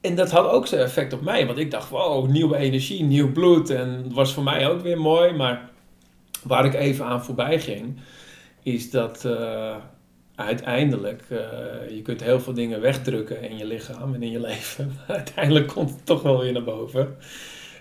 En 0.00 0.14
dat 0.14 0.30
had 0.30 0.50
ook 0.50 0.66
zijn 0.66 0.80
effect 0.80 1.12
op 1.12 1.22
mij. 1.22 1.46
Want 1.46 1.58
ik 1.58 1.70
dacht, 1.70 1.88
wow, 1.88 2.28
nieuwe 2.28 2.56
energie, 2.56 3.02
nieuw 3.02 3.32
bloed. 3.32 3.70
En 3.70 3.88
het 3.88 4.12
was 4.12 4.34
voor 4.34 4.42
mij 4.42 4.68
ook 4.68 4.80
weer 4.82 5.00
mooi. 5.00 5.32
Maar 5.32 5.70
waar 6.42 6.64
ik 6.64 6.74
even 6.74 7.04
aan 7.04 7.24
voorbij 7.24 7.60
ging, 7.60 7.98
is 8.62 8.90
dat 8.90 9.24
eh, 9.24 9.76
uiteindelijk, 10.34 11.22
eh, 11.28 11.38
je 11.90 12.02
kunt 12.02 12.22
heel 12.22 12.40
veel 12.40 12.54
dingen 12.54 12.80
wegdrukken 12.80 13.42
in 13.42 13.56
je 13.56 13.66
lichaam 13.66 14.14
en 14.14 14.22
in 14.22 14.30
je 14.30 14.40
leven. 14.50 14.86
Maar 14.86 15.16
uiteindelijk 15.16 15.66
komt 15.66 15.90
het 15.90 16.06
toch 16.06 16.22
wel 16.22 16.38
weer 16.38 16.52
naar 16.52 16.64
boven. 16.64 17.16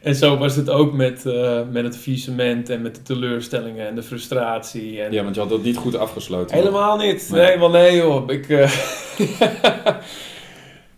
En 0.03 0.15
zo 0.15 0.37
was 0.37 0.55
het 0.55 0.69
ook 0.69 0.93
met, 0.93 1.25
eh, 1.25 1.61
met 1.71 1.83
het 1.83 1.97
faillissement 1.97 2.69
en 2.69 2.81
met 2.81 2.95
de 2.95 3.01
teleurstellingen 3.01 3.87
en 3.87 3.95
de 3.95 4.03
frustratie. 4.03 5.01
En 5.01 5.11
ja, 5.11 5.23
want 5.23 5.35
je 5.35 5.41
had 5.41 5.49
dat 5.49 5.63
niet 5.63 5.77
goed 5.77 5.95
afgesloten. 5.95 6.57
Helemaal 6.57 6.97
niet. 6.97 7.29
Nee. 7.31 7.41
Nee, 7.47 7.59
wel 7.59 7.69
nee 7.69 7.95
joh. 7.95 8.29
Ik, 8.31 8.49
eh, 8.49 8.71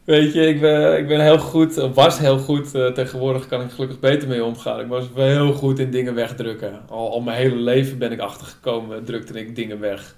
weet 0.03 0.33
je, 0.33 0.47
ik 0.47 0.61
ben, 0.61 0.97
ik 0.97 1.07
ben 1.07 1.19
heel 1.19 1.37
goed, 1.37 1.77
of 1.77 1.95
was 1.95 2.19
heel 2.19 2.37
goed. 2.37 2.75
eh, 2.75 2.87
tegenwoordig 2.87 3.47
kan 3.47 3.61
ik 3.61 3.71
gelukkig 3.71 3.99
beter 3.99 4.27
mee 4.27 4.43
omgaan. 4.43 4.79
Ik 4.79 4.87
was 4.87 5.05
wel 5.15 5.27
heel 5.27 5.53
goed 5.53 5.79
in 5.79 5.91
dingen 5.91 6.15
wegdrukken. 6.15 6.79
Al, 6.89 7.11
al 7.11 7.21
mijn 7.21 7.37
hele 7.37 7.55
leven 7.55 7.97
ben 7.97 8.11
ik 8.11 8.19
achtergekomen, 8.19 9.03
drukte 9.03 9.39
ik 9.39 9.55
dingen 9.55 9.79
weg. 9.79 10.15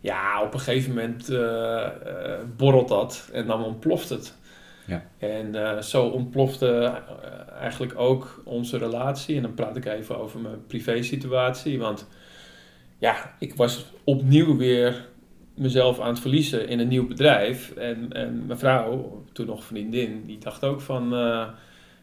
Ja, 0.00 0.42
op 0.42 0.54
een 0.54 0.60
gegeven 0.60 0.94
moment 0.94 1.28
eh, 1.28 1.84
eh, 1.84 1.90
borrelt 2.56 2.88
dat 2.88 3.28
en 3.32 3.46
dan 3.46 3.64
ontploft 3.64 4.08
het. 4.08 4.34
Ja. 4.86 5.04
En 5.18 5.54
eh, 5.54 5.82
zo 5.82 6.06
ontplofte 6.06 6.66
eh, 6.66 7.60
eigenlijk 7.60 7.98
ook 7.98 8.42
onze 8.44 8.78
relatie. 8.78 9.36
En 9.36 9.42
dan 9.42 9.54
praat 9.54 9.76
ik 9.76 9.84
even 9.84 10.18
over 10.18 10.40
mijn 10.40 10.66
privé 10.66 11.02
situatie. 11.02 11.78
Want 11.78 12.06
ja, 12.98 13.34
ik 13.38 13.54
was 13.54 13.86
opnieuw 14.04 14.56
weer 14.56 15.08
mezelf 15.54 16.00
aan 16.00 16.08
het 16.08 16.20
verliezen 16.20 16.68
in 16.68 16.78
een 16.78 16.88
nieuw 16.88 17.06
bedrijf. 17.06 17.70
En, 17.70 18.12
en 18.12 18.46
mijn 18.46 18.58
vrouw, 18.58 19.24
toen 19.32 19.46
nog 19.46 19.64
vriendin, 19.64 20.22
die 20.26 20.38
dacht 20.38 20.64
ook 20.64 20.80
van... 20.80 21.14
eh, 21.14 21.48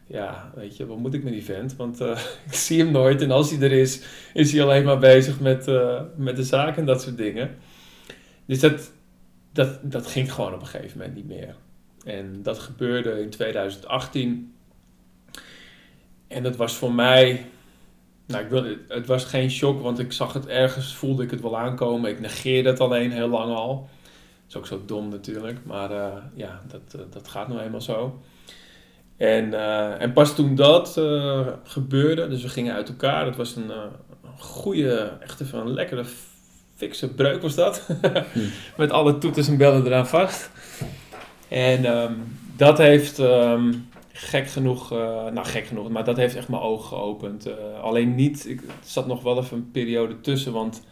ja, 0.06 0.52
weet 0.54 0.76
je, 0.76 0.86
wat 0.86 0.98
moet 0.98 1.14
ik 1.14 1.22
met 1.22 1.32
die 1.32 1.44
vent? 1.44 1.76
Want 1.76 2.00
ik 2.46 2.52
zie 2.52 2.78
hem 2.78 2.90
nooit. 2.90 3.22
En 3.22 3.30
als 3.30 3.50
hij 3.50 3.60
er 3.60 3.72
is, 3.72 4.02
is 4.34 4.52
hij 4.52 4.62
alleen 4.62 4.84
maar 4.84 4.98
bezig 4.98 5.40
met, 5.40 5.66
met 6.16 6.36
de 6.36 6.42
zaak 6.42 6.76
en 6.76 6.84
dat 6.84 7.02
soort 7.02 7.16
dingen. 7.16 7.50
Dus 8.46 8.60
dat, 8.60 8.92
dat, 9.52 9.78
dat 9.82 10.06
ging 10.06 10.32
gewoon 10.32 10.54
op 10.54 10.60
een 10.60 10.66
gegeven 10.66 10.98
moment 10.98 11.16
niet 11.16 11.26
meer. 11.26 11.56
En 12.04 12.42
dat 12.42 12.58
gebeurde 12.58 13.20
in 13.20 13.30
2018. 13.30 14.54
En 16.28 16.42
dat 16.42 16.56
was 16.56 16.74
voor 16.74 16.92
mij... 16.92 17.46
Nou, 18.26 18.44
ik 18.44 18.50
wil, 18.50 18.64
het 18.88 19.06
was 19.06 19.24
geen 19.24 19.50
shock, 19.50 19.82
want 19.82 19.98
ik 19.98 20.12
zag 20.12 20.32
het 20.32 20.46
ergens, 20.46 20.94
voelde 20.94 21.22
ik 21.22 21.30
het 21.30 21.40
wel 21.40 21.58
aankomen. 21.58 22.10
Ik 22.10 22.20
negeerde 22.20 22.68
het 22.68 22.80
alleen 22.80 23.12
heel 23.12 23.28
lang 23.28 23.54
al. 23.54 23.76
Dat 23.76 24.48
is 24.48 24.56
ook 24.56 24.66
zo 24.66 24.86
dom 24.86 25.08
natuurlijk, 25.08 25.58
maar 25.64 25.90
eh, 25.90 26.12
ja, 26.34 26.62
dat, 26.68 27.00
eh, 27.00 27.00
dat 27.10 27.28
gaat 27.28 27.48
nou 27.48 27.60
eenmaal 27.60 27.80
zo. 27.80 28.20
En, 29.16 29.54
eh, 29.54 30.00
en 30.00 30.12
pas 30.12 30.34
toen 30.34 30.54
dat 30.54 31.00
gebeurde, 31.64 32.28
dus 32.28 32.42
we 32.42 32.48
gingen 32.48 32.74
uit 32.74 32.88
elkaar. 32.88 33.26
Het 33.26 33.36
was 33.36 33.56
een 33.56 33.72
goede, 34.38 35.12
echt 35.20 35.40
even 35.40 35.58
een 35.58 35.74
lekkere 35.74 36.04
fikse 36.74 37.08
breuk 37.08 37.42
was 37.42 37.54
dat. 37.54 37.88
Met 38.76 38.90
alle 38.90 39.18
toeters 39.18 39.48
en 39.48 39.56
bellen 39.56 39.86
eraan 39.86 40.06
vast. 40.06 40.50
En 41.52 41.84
ehm, 41.84 42.14
dat 42.56 42.78
heeft 42.78 43.18
ehm, 43.18 43.72
gek 44.12 44.48
genoeg, 44.48 44.92
uh, 44.92 44.98
nou 45.24 45.46
gek 45.46 45.66
genoeg, 45.66 45.88
maar 45.88 46.04
dat 46.04 46.16
heeft 46.16 46.36
echt 46.36 46.48
mijn 46.48 46.62
ogen 46.62 46.86
geopend. 46.86 47.46
Uh, 47.46 47.54
alleen 47.82 48.14
niet, 48.14 48.48
ik, 48.48 48.62
zat 48.84 49.06
nog 49.06 49.22
wel 49.22 49.38
even 49.38 49.56
een 49.56 49.70
periode 49.70 50.20
tussen, 50.20 50.52
want 50.52 50.82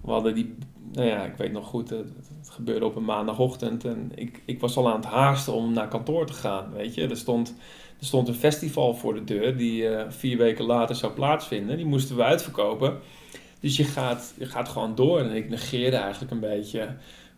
we 0.00 0.10
hadden 0.10 0.34
die, 0.34 0.54
nou 0.92 1.06
ja, 1.06 1.24
ik 1.24 1.36
weet 1.36 1.52
nog 1.52 1.66
goed, 1.66 1.90
het, 1.90 2.12
gebeurde 2.48 2.84
op 2.84 2.96
een 2.96 3.04
maandagochtend 3.04 3.84
en 3.84 4.12
ik, 4.14 4.42
ik 4.44 4.60
was 4.60 4.76
al 4.76 4.88
aan 4.88 4.96
het 4.96 5.04
haasten 5.04 5.52
om 5.52 5.72
naar 5.72 5.88
kantoor 5.88 6.26
te 6.26 6.32
gaan, 6.32 6.72
weet 6.72 6.94
je. 6.94 7.08
Er 7.08 7.16
stond, 7.16 7.54
er 8.00 8.06
stond 8.06 8.28
een 8.28 8.34
festival 8.34 8.94
voor 8.94 9.14
de 9.14 9.24
deur 9.24 9.56
die 9.56 9.82
uh, 9.82 10.02
vier 10.08 10.36
weken 10.36 10.64
later 10.64 10.94
zou 10.94 11.12
plaatsvinden. 11.12 11.76
Die 11.76 11.86
moesten 11.86 12.16
we 12.16 12.22
uitverkopen. 12.22 12.98
Dus 13.60 13.76
je 13.76 13.84
gaat, 13.84 14.34
je 14.38 14.46
gaat 14.46 14.68
gewoon 14.68 14.94
door. 14.94 15.20
En 15.20 15.30
ik 15.30 15.48
negeerde 15.48 15.96
eigenlijk 15.96 16.32
een 16.32 16.40
beetje 16.40 16.88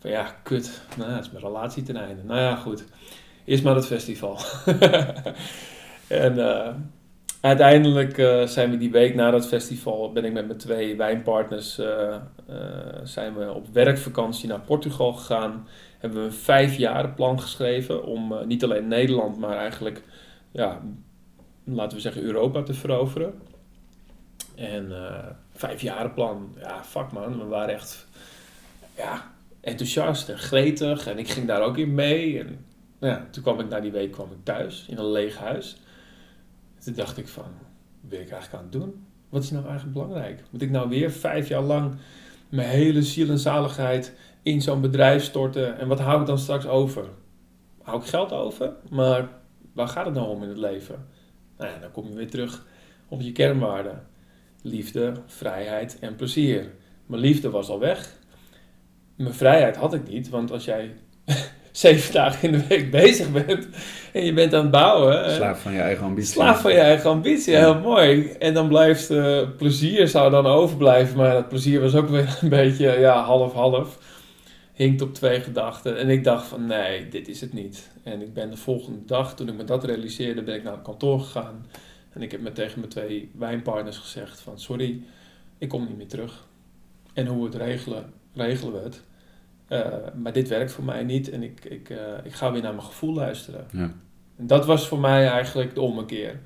ja, 0.05 0.35
kut, 0.43 0.83
nou, 0.97 1.11
het 1.11 1.25
is 1.25 1.31
mijn 1.31 1.45
relatie 1.45 1.83
ten 1.83 1.97
einde. 1.97 2.23
Nou 2.25 2.41
ja, 2.41 2.57
goed. 2.57 2.85
Eerst 3.45 3.65
maar 3.65 3.75
het 3.75 3.87
festival. 3.87 4.39
en 6.09 6.39
uh, 6.39 6.69
uiteindelijk 7.41 8.19
uh, 8.19 8.47
zijn 8.47 8.71
we 8.71 8.77
die 8.77 8.91
week 8.91 9.15
na 9.15 9.31
dat 9.31 9.47
festival, 9.47 10.13
ben 10.13 10.25
ik 10.25 10.33
met 10.33 10.47
mijn 10.47 10.59
twee 10.59 10.97
wijnpartners, 10.97 11.79
uh, 11.79 12.17
zijn 13.03 13.35
we 13.35 13.53
op 13.53 13.67
werkvakantie 13.73 14.49
naar 14.49 14.61
Portugal 14.61 15.13
gegaan. 15.13 15.69
Hebben 15.99 16.21
we 16.21 16.27
een 16.27 16.33
vijfjaren 16.33 17.15
plan 17.15 17.41
geschreven 17.41 18.05
om 18.05 18.47
niet 18.47 18.65
alleen 18.65 18.89
Nederland, 18.89 19.39
maar 19.39 19.57
eigenlijk, 19.57 20.03
ja, 20.51 20.81
laten 21.65 21.97
we 21.97 22.03
zeggen 22.03 22.23
Europa 22.23 22.63
te 22.63 22.75
veroveren. 22.75 23.35
En 24.55 24.93
vijfjaren 25.53 26.13
plan, 26.13 26.55
ja, 26.61 26.85
fuck 26.85 27.13
man, 27.13 27.39
we 27.39 27.45
waren 27.45 27.75
echt, 27.75 28.07
ja, 28.97 29.34
enthousiast 29.65 30.29
en 30.29 30.39
gretig. 30.39 31.07
En 31.07 31.19
ik 31.19 31.29
ging 31.29 31.47
daar 31.47 31.63
ook 31.63 31.79
in 31.79 31.95
mee. 31.95 32.39
En 32.39 32.65
ja, 33.01 33.27
toen 33.31 33.43
kwam 33.43 33.61
ik 33.61 33.69
na 33.69 33.81
die 33.81 33.93
week 33.93 34.13
kwam 34.13 34.33
ik 34.33 34.39
thuis 34.43 34.87
in 34.89 34.99
een 34.99 35.11
leeg 35.11 35.39
huis. 35.39 35.77
Toen 36.85 36.95
dacht 36.95 37.19
ik 37.19 37.29
van, 37.29 37.45
wat 38.01 38.11
ben 38.11 38.21
ik 38.21 38.31
eigenlijk 38.31 38.55
aan 38.63 38.71
het 38.71 38.73
doen? 38.73 39.07
Wat 39.29 39.43
is 39.43 39.51
nou 39.51 39.65
eigenlijk 39.65 39.93
belangrijk? 39.95 40.43
Moet 40.51 40.63
ik 40.63 40.71
nou 40.71 40.89
weer 40.89 41.11
vijf 41.11 41.49
jaar 41.49 41.63
lang 41.63 41.95
mijn 42.49 42.69
hele 42.69 43.03
ziel 43.03 43.29
en 43.29 43.39
zaligheid 43.39 44.13
in 44.43 44.63
zo'n 44.63 44.81
bedrijf 44.81 45.25
storten? 45.25 45.79
En 45.79 45.89
wat 45.89 46.01
hou 46.01 46.21
ik 46.21 46.27
dan 46.27 46.39
straks 46.39 46.67
over? 46.67 47.05
Hou 47.83 48.01
ik 48.01 48.07
geld 48.07 48.33
over? 48.33 48.73
Maar 48.91 49.29
waar 49.73 49.89
gaat 49.89 50.05
het 50.05 50.15
nou 50.15 50.29
om 50.29 50.43
in 50.43 50.49
het 50.49 50.59
leven? 50.59 51.07
Nou 51.57 51.71
ja, 51.71 51.79
dan 51.79 51.91
kom 51.91 52.09
je 52.09 52.15
weer 52.15 52.31
terug 52.31 52.67
op 53.09 53.21
je 53.21 53.33
kernwaarden. 53.33 54.07
Liefde, 54.63 55.13
vrijheid 55.27 55.99
en 56.01 56.17
plezier. 56.17 56.73
Mijn 57.07 57.21
liefde 57.21 57.51
was 57.51 57.69
al 57.69 57.79
weg. 57.79 58.19
Mijn 59.17 59.35
vrijheid 59.35 59.77
had 59.77 59.95
ik 59.95 60.09
niet, 60.09 60.29
want 60.29 60.51
als 60.51 60.65
jij 60.65 60.91
zeven 61.73 62.13
dagen 62.13 62.49
in 62.49 62.59
de 62.59 62.67
week 62.67 62.91
bezig 62.91 63.33
bent 63.33 63.69
en 64.13 64.25
je 64.25 64.33
bent 64.33 64.55
aan 64.55 64.63
het 64.63 64.71
bouwen. 64.71 65.31
Slaaf 65.31 65.63
van 65.63 65.73
je 65.73 65.81
eigen 65.81 66.05
ambitie. 66.05 66.33
Slaaf 66.33 66.61
van 66.61 66.73
je 66.73 66.79
eigen 66.79 67.11
ambitie, 67.11 67.57
heel 67.57 67.81
mooi. 67.81 68.31
En 68.31 68.55
dan 68.55 68.69
blijft 68.69 69.11
uh, 69.11 69.49
plezier, 69.57 70.09
zou 70.09 70.31
dan 70.31 70.47
overblijven, 70.47 71.17
maar 71.17 71.33
dat 71.33 71.49
plezier 71.49 71.81
was 71.81 71.95
ook 71.95 72.09
weer 72.09 72.39
een 72.41 72.49
beetje 72.49 72.99
ja, 72.99 73.23
half-half. 73.23 73.99
Hinkt 74.73 75.03
op 75.03 75.15
twee 75.15 75.41
gedachten. 75.41 75.99
En 75.99 76.09
ik 76.09 76.25
dacht 76.25 76.47
van 76.47 76.67
nee, 76.67 77.09
dit 77.09 77.29
is 77.29 77.41
het 77.41 77.53
niet. 77.53 77.91
En 78.03 78.23
ik 78.23 78.35
ben 78.35 78.51
de 78.51 78.57
volgende 78.57 79.05
dag, 79.05 79.35
toen 79.35 79.49
ik 79.49 79.55
me 79.55 79.65
dat 79.65 79.85
realiseerde, 79.85 80.43
ben 80.43 80.55
ik 80.55 80.63
naar 80.63 80.73
het 80.73 80.83
kantoor 80.83 81.21
gegaan. 81.21 81.67
En 82.13 82.23
ik 82.23 82.31
heb 82.31 82.41
met 82.41 82.55
tegen 82.55 82.79
mijn 82.79 82.91
twee 82.91 83.31
wijnpartners 83.39 83.99
gezegd 83.99 84.41
van 84.41 84.59
sorry, 84.59 85.01
ik 85.59 85.69
kom 85.69 85.87
niet 85.87 85.97
meer 85.97 86.09
terug. 86.09 86.47
En 87.13 87.27
hoe 87.27 87.39
we 87.39 87.45
het 87.45 87.63
regelen, 87.63 88.13
regelen 88.35 88.73
we 88.73 88.79
het. 88.79 89.03
Uh, 89.69 89.95
maar 90.23 90.33
dit 90.33 90.49
werkt 90.49 90.73
voor 90.73 90.85
mij 90.85 91.03
niet 91.03 91.31
en 91.31 91.43
ik, 91.43 91.65
ik, 91.65 91.89
uh, 91.89 91.99
ik 92.25 92.33
ga 92.33 92.53
weer 92.53 92.63
naar 92.63 92.75
mijn 92.75 92.87
gevoel 92.87 93.15
luisteren. 93.15 93.67
Ja. 93.73 93.93
En 94.37 94.47
dat 94.47 94.67
was 94.67 94.89
voor 94.89 94.99
mij 94.99 95.29
eigenlijk 95.29 95.75
de 95.75 95.81
ommekeer. 95.81 96.41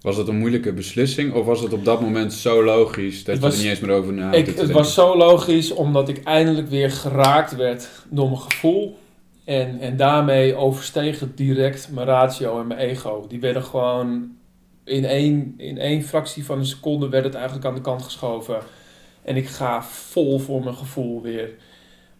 Was 0.00 0.16
het 0.16 0.28
een 0.28 0.38
moeilijke 0.38 0.72
beslissing 0.72 1.34
of 1.34 1.46
was 1.46 1.60
het 1.60 1.72
op 1.72 1.84
dat 1.84 2.00
moment 2.00 2.32
zo 2.32 2.64
logisch 2.64 3.24
dat 3.24 3.38
was, 3.38 3.50
je 3.50 3.56
er 3.56 3.62
niet 3.62 3.72
eens 3.72 3.86
meer 3.86 3.96
over 3.96 4.12
na 4.12 4.32
ik, 4.32 4.46
Het 4.46 4.70
was 4.70 4.94
zo 4.94 5.16
logisch 5.16 5.72
omdat 5.72 6.08
ik 6.08 6.22
eindelijk 6.22 6.68
weer 6.68 6.90
geraakt 6.90 7.56
werd 7.56 7.88
door 8.08 8.28
mijn 8.28 8.40
gevoel. 8.40 8.98
En, 9.44 9.80
en 9.80 9.96
daarmee 9.96 10.54
oversteeg 10.54 11.20
het 11.20 11.36
direct 11.36 11.88
mijn 11.92 12.06
ratio 12.06 12.60
en 12.60 12.66
mijn 12.66 12.80
ego. 12.80 13.26
Die 13.28 13.40
werden 13.40 13.62
gewoon 13.62 14.36
in 14.84 15.04
één, 15.04 15.54
in 15.56 15.78
één 15.78 16.02
fractie 16.02 16.44
van 16.44 16.58
een 16.58 16.66
seconde 16.66 17.08
werd 17.08 17.24
het 17.24 17.34
eigenlijk 17.34 17.66
aan 17.66 17.74
de 17.74 17.80
kant 17.80 18.02
geschoven. 18.02 18.58
En 19.28 19.36
ik 19.36 19.48
ga 19.48 19.82
vol 19.82 20.38
voor 20.38 20.64
mijn 20.64 20.76
gevoel 20.76 21.22
weer. 21.22 21.50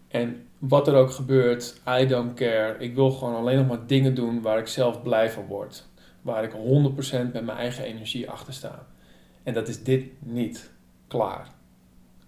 En 0.08 0.46
wat 0.58 0.88
er 0.88 0.94
ook 0.94 1.10
gebeurt, 1.10 1.80
I 2.00 2.06
don't 2.06 2.34
care. 2.34 2.76
Ik 2.78 2.94
wil 2.94 3.10
gewoon 3.10 3.34
alleen 3.34 3.56
nog 3.56 3.66
maar 3.66 3.86
dingen 3.86 4.14
doen 4.14 4.40
waar 4.40 4.58
ik 4.58 4.66
zelf 4.66 5.02
blij 5.02 5.30
van 5.30 5.46
word. 5.46 5.86
Waar 6.22 6.44
ik 6.44 6.52
100% 6.52 6.54
met 7.32 7.44
mijn 7.44 7.58
eigen 7.58 7.84
energie 7.84 8.30
achter 8.30 8.52
sta. 8.52 8.86
En 9.42 9.54
dat 9.54 9.68
is 9.68 9.82
dit 9.82 10.04
niet. 10.18 10.70
Klaar. 11.06 11.48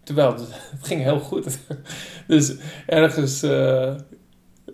Terwijl 0.03 0.33
het, 0.33 0.61
ging 0.89 1.03
heel 1.03 1.21
goed. 1.21 1.59
dus 2.27 2.57
ergens 2.87 3.43
uh, 3.43 3.95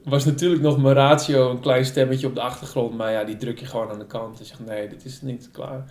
was 0.05 0.24
natuurlijk 0.24 0.62
nog 0.62 0.83
mijn 0.83 0.95
ratio 0.95 1.51
een 1.51 1.61
klein 1.61 1.85
stemmetje 1.85 2.27
op 2.27 2.35
de 2.35 2.41
achtergrond. 2.41 2.97
Maar 2.97 3.12
ja, 3.12 3.24
die 3.24 3.37
druk 3.37 3.59
je 3.59 3.66
gewoon 3.66 3.91
aan 3.91 3.99
de 3.99 4.07
kant. 4.07 4.39
En 4.39 4.45
zegt 4.45 4.66
nee, 4.66 4.89
dit 4.89 5.05
is 5.05 5.23
niet 5.23 5.49
klaar. 5.53 5.85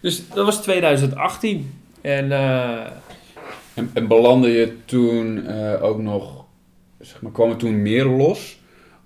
Dus 0.00 0.28
dat 0.28 0.44
was 0.44 0.62
2018. 0.62 1.80
En, 2.00 2.24
uh, 2.24 2.86
en, 3.94 4.08
belandde 4.08 4.48
je 4.48 4.76
toen 4.84 5.36
uh, 5.36 5.82
ook 5.82 5.98
nog 5.98 6.44
zeg 7.00 7.22
maar, 7.22 7.32
kwam 7.32 7.50
er 7.50 7.56
toen 7.56 7.82
meer 7.82 8.04
los? 8.04 8.58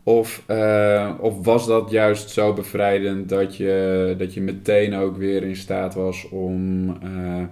Of, 0.02 0.42
uh, 0.48 1.14
of 1.20 1.44
was 1.44 1.66
dat 1.66 1.90
juist 1.90 2.30
zo 2.30 2.52
bevrijdend 2.52 3.28
dat 3.28 3.56
je, 3.56 4.14
dat 4.18 4.34
je 4.34 4.40
meteen 4.40 4.94
ook 4.94 5.16
weer 5.16 5.42
in 5.42 5.56
staat 5.56 5.94
was 5.94 6.28
om, 6.28 6.88
uh, 7.05 7.44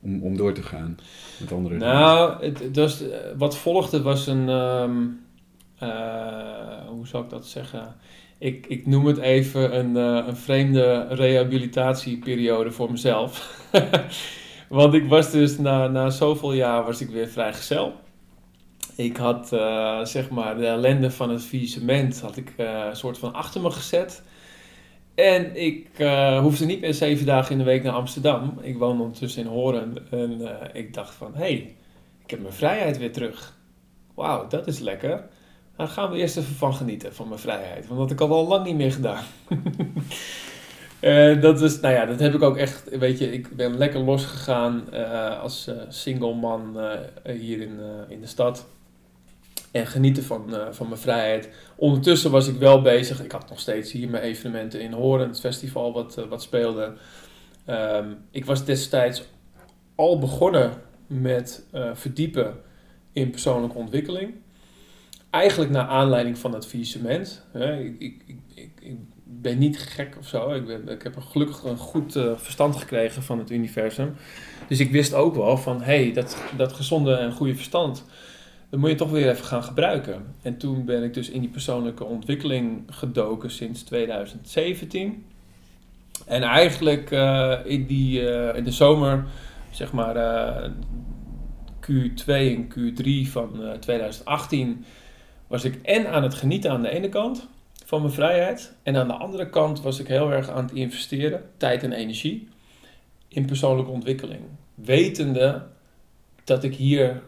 om, 0.00 0.22
om 0.22 0.36
door 0.36 0.52
te 0.52 0.62
gaan 0.62 0.98
met 1.40 1.52
andere 1.52 1.76
Nou, 1.76 2.44
het, 2.44 2.58
het 2.74 3.04
wat 3.36 3.56
volgde 3.56 4.02
was 4.02 4.26
een, 4.26 4.48
uh, 4.48 4.88
hoe 6.88 7.06
zou 7.06 7.24
ik 7.24 7.30
dat 7.30 7.46
zeggen? 7.46 7.94
Ik, 8.38 8.66
ik 8.66 8.86
noem 8.86 9.06
het 9.06 9.18
even 9.18 9.78
een, 9.78 9.94
een 10.28 10.36
vreemde 10.36 11.06
rehabilitatieperiode 11.08 12.70
voor 12.70 12.90
mezelf. 12.90 13.60
Want 14.74 14.94
ik 14.94 15.08
was 15.08 15.30
dus 15.30 15.58
na, 15.58 15.88
na 15.88 16.10
zoveel 16.10 16.52
jaar 16.52 16.84
was 16.84 17.00
ik 17.00 17.08
weer 17.08 17.28
vrijgezel. 17.28 17.92
Ik 18.96 19.16
had 19.16 19.52
uh, 19.52 20.04
zeg 20.04 20.30
maar 20.30 20.56
de 20.56 20.66
ellende 20.66 21.10
van 21.10 21.30
het 21.30 21.42
faillissement 21.42 22.20
had 22.20 22.36
ik 22.36 22.52
uh, 22.56 22.84
een 22.88 22.96
soort 22.96 23.18
van 23.18 23.32
achter 23.32 23.60
me 23.60 23.70
gezet. 23.70 24.22
En 25.14 25.56
ik 25.62 25.88
uh, 25.98 26.40
hoefde 26.40 26.64
niet 26.64 26.80
meer 26.80 26.94
zeven 26.94 27.26
dagen 27.26 27.52
in 27.52 27.58
de 27.58 27.64
week 27.64 27.82
naar 27.82 27.92
Amsterdam. 27.92 28.58
Ik 28.60 28.78
woonde 28.78 29.02
ondertussen 29.02 29.42
in 29.42 29.48
Horen. 29.48 30.10
En 30.10 30.40
ik 30.72 30.94
dacht 30.94 31.14
van, 31.14 31.34
hé, 31.34 31.38
hey, 31.38 31.76
ik 32.24 32.30
heb 32.30 32.40
mijn 32.40 32.54
vrijheid 32.54 32.98
weer 32.98 33.12
terug. 33.12 33.56
Wauw, 34.14 34.46
dat 34.46 34.66
is 34.66 34.78
lekker. 34.78 35.28
Dan 35.76 35.88
gaan 35.88 36.10
we 36.10 36.18
eerst 36.18 36.36
even 36.36 36.54
van 36.54 36.74
genieten, 36.74 37.14
van 37.14 37.28
mijn 37.28 37.40
vrijheid. 37.40 37.86
Want 37.86 38.00
dat 38.00 38.08
heb 38.08 38.20
ik 38.20 38.28
al 38.28 38.46
lang 38.46 38.64
niet 38.64 38.76
meer 38.76 38.92
gedaan. 38.92 39.24
Uh, 41.04 41.40
dat, 41.40 41.62
is, 41.62 41.80
nou 41.80 41.94
ja, 41.94 42.06
dat 42.06 42.20
heb 42.20 42.34
ik 42.34 42.42
ook 42.42 42.56
echt, 42.56 42.98
weet 42.98 43.18
je, 43.18 43.32
ik 43.32 43.56
ben 43.56 43.78
lekker 43.78 44.00
losgegaan 44.00 44.84
uh, 44.92 45.40
als 45.40 45.68
uh, 45.68 45.74
single 45.88 46.34
man 46.34 46.78
hier 47.24 47.60
in, 47.60 47.78
in 48.08 48.20
de 48.20 48.26
stad 48.26 48.66
en 49.70 49.86
genieten 49.86 50.22
van, 50.22 50.56
van 50.70 50.88
mijn 50.88 51.00
vrijheid. 51.00 51.48
Ondertussen 51.76 52.30
was 52.30 52.48
ik 52.48 52.58
wel 52.58 52.82
bezig. 52.82 53.24
Ik 53.24 53.32
had 53.32 53.48
nog 53.48 53.60
steeds 53.60 53.92
hier 53.92 54.08
mijn 54.08 54.22
evenementen 54.22 54.80
in 54.80 54.92
Horen, 54.92 55.28
het 55.28 55.40
festival 55.40 55.92
wat, 55.92 56.14
wat 56.28 56.42
speelde. 56.42 56.92
Um, 57.70 58.16
ik 58.30 58.44
was 58.44 58.64
destijds 58.64 59.22
al 59.94 60.18
begonnen 60.18 60.72
met 61.06 61.64
verdiepen 61.94 62.54
in 63.12 63.30
persoonlijke 63.30 63.78
ontwikkeling. 63.78 64.34
Eigenlijk 65.30 65.70
naar 65.70 65.86
aanleiding 65.86 66.38
van 66.38 66.54
het 66.54 66.66
faillissement. 66.66 67.44
Ik, 67.54 67.94
ik, 67.98 68.22
ik, 68.54 68.70
ben 69.24 69.58
niet 69.58 69.78
gek 69.78 70.16
of 70.18 70.26
zo. 70.26 70.50
Ik, 70.50 70.68
ik 70.88 71.02
heb 71.02 71.16
gelukkig 71.18 71.62
een 71.62 71.76
goed 71.76 72.12
verstand 72.36 72.76
gekregen 72.76 73.22
van 73.22 73.38
het 73.38 73.50
universum. 73.50 74.14
Dus 74.68 74.80
ik 74.80 74.90
wist 74.90 75.14
ook 75.14 75.34
wel 75.34 75.56
van, 75.56 75.82
hé, 75.82 76.02
hey, 76.02 76.12
dat, 76.12 76.36
dat 76.56 76.72
gezonde 76.72 77.14
en 77.14 77.32
goede 77.32 77.54
verstand 77.54 78.04
dat 78.74 78.82
moet 78.82 78.92
je 78.92 78.98
toch 78.98 79.10
weer 79.10 79.30
even 79.30 79.44
gaan 79.44 79.62
gebruiken. 79.62 80.34
En 80.42 80.56
toen 80.56 80.84
ben 80.84 81.02
ik 81.02 81.14
dus 81.14 81.30
in 81.30 81.40
die 81.40 81.50
persoonlijke 81.50 82.04
ontwikkeling 82.04 82.82
gedoken 82.86 83.50
sinds 83.50 83.82
2017. 83.82 85.24
En 86.26 86.42
eigenlijk 86.42 87.10
uh, 87.10 87.58
in, 87.64 87.86
die, 87.86 88.20
uh, 88.20 88.56
in 88.56 88.64
de 88.64 88.70
zomer, 88.70 89.24
zeg 89.70 89.92
maar 89.92 90.16
uh, 90.16 90.70
Q2 91.80 92.26
en 92.26 92.68
Q3 92.68 93.30
van 93.30 93.76
2018, 93.80 94.84
was 95.46 95.64
ik 95.64 95.78
en 95.82 96.10
aan 96.10 96.22
het 96.22 96.34
genieten 96.34 96.70
aan 96.70 96.82
de 96.82 96.90
ene 96.90 97.08
kant 97.08 97.48
van 97.94 98.02
mijn 98.02 98.14
vrijheid. 98.14 98.74
En 98.82 98.96
aan 98.96 99.08
de 99.08 99.14
andere 99.14 99.50
kant 99.50 99.82
was 99.82 99.98
ik 99.98 100.06
heel 100.06 100.32
erg 100.32 100.48
aan 100.48 100.64
het 100.64 100.72
investeren, 100.72 101.42
tijd 101.56 101.82
en 101.82 101.92
energie, 101.92 102.48
in 103.28 103.46
persoonlijke 103.46 103.90
ontwikkeling. 103.90 104.40
Wetende 104.74 105.62
dat 106.44 106.64
ik 106.64 106.74
hier 106.74 107.22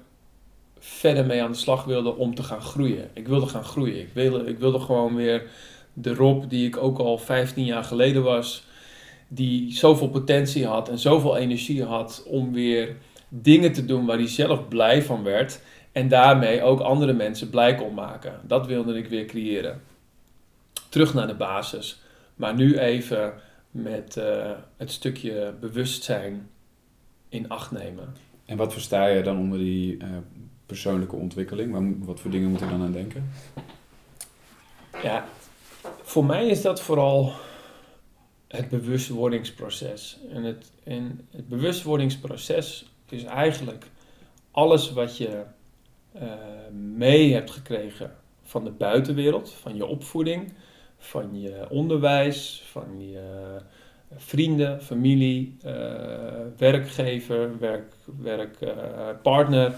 verder 0.79 1.27
mee 1.27 1.43
aan 1.43 1.51
de 1.51 1.57
slag 1.57 1.85
wilde 1.85 2.17
om 2.17 2.35
te 2.35 2.43
gaan 2.43 2.61
groeien. 2.61 3.11
Ik 3.13 3.29
wilde 3.29 3.47
gaan 3.47 3.65
groeien. 3.65 4.01
Ik 4.01 4.11
wilde, 4.13 4.45
ik 4.45 4.59
wilde 4.59 4.81
gewoon 4.81 5.15
weer 5.15 5.51
de 5.93 6.15
Rob 6.15 6.45
die 6.49 6.67
ik 6.67 6.77
ook 6.77 6.99
al 6.99 7.19
15 7.19 7.65
jaar 7.65 7.85
geleden 7.85 8.23
was, 8.23 8.65
die 9.29 9.77
zoveel 9.77 10.09
potentie 10.09 10.67
had 10.67 10.89
en 10.89 10.99
zoveel 10.99 11.37
energie 11.37 11.85
had 11.85 12.25
om 12.27 12.53
weer 12.53 12.97
dingen 13.29 13.73
te 13.73 13.85
doen 13.85 14.07
waar 14.07 14.17
hij 14.17 14.29
zelf 14.29 14.69
blij 14.69 15.03
van 15.03 15.23
werd 15.23 15.61
en 15.93 16.09
daarmee 16.09 16.63
ook 16.63 16.81
andere 16.81 17.13
mensen 17.13 17.51
blij 17.51 17.75
kon 17.75 17.95
maken. 17.95 18.41
Dat 18.43 18.67
wilde 18.67 18.97
ik 18.97 19.09
weer 19.09 19.25
creëren. 19.25 19.95
Terug 20.97 21.15
naar 21.15 21.27
de 21.27 21.35
basis, 21.35 22.01
maar 22.35 22.55
nu 22.55 22.79
even 22.79 23.35
met 23.71 24.17
uh, 24.17 24.51
het 24.77 24.91
stukje 24.91 25.55
bewustzijn 25.61 26.49
in 27.29 27.49
acht 27.49 27.71
nemen. 27.71 28.15
En 28.45 28.57
wat 28.57 28.73
versta 28.73 29.07
je 29.07 29.23
dan 29.23 29.39
onder 29.39 29.59
die 29.59 29.97
uh, 29.97 30.09
persoonlijke 30.67 31.17
ontwikkeling? 31.17 32.05
Wat 32.05 32.21
voor 32.21 32.31
dingen 32.31 32.51
moet 32.51 32.61
je 32.61 32.69
dan 32.69 32.83
aan 32.83 32.93
denken? 32.93 33.31
Ja, 35.03 35.29
voor 36.03 36.25
mij 36.25 36.47
is 36.47 36.63
dat 36.63 36.81
vooral 36.81 37.33
het 38.49 38.69
bewustwordingsproces. 38.69 40.19
En 40.31 40.43
het, 40.43 40.73
en 40.85 41.29
het 41.31 41.49
bewustwordingsproces 41.49 42.93
is 43.09 43.25
eigenlijk 43.25 43.87
alles 44.51 44.93
wat 44.93 45.17
je 45.17 45.43
uh, 46.15 46.23
mee 46.73 47.33
hebt 47.33 47.51
gekregen 47.51 48.17
van 48.43 48.65
de 48.65 48.71
buitenwereld, 48.71 49.53
van 49.53 49.77
je 49.77 49.87
opvoeding, 49.87 50.53
van 50.99 51.41
je 51.41 51.67
onderwijs, 51.71 52.63
van 52.71 53.09
je 53.11 53.61
vrienden, 54.17 54.83
familie, 54.83 55.57
uh, 55.67 55.73
werkgever, 56.57 57.59
werk, 57.59 57.95
werkpartner. 58.21 59.71
Uh, 59.71 59.77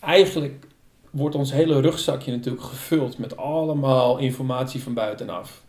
eigenlijk 0.00 0.66
wordt 1.10 1.34
ons 1.34 1.52
hele 1.52 1.80
rugzakje 1.80 2.32
natuurlijk 2.32 2.64
gevuld 2.64 3.18
met 3.18 3.36
allemaal 3.36 4.18
informatie 4.18 4.82
van 4.82 4.94
buitenaf. 4.94 5.64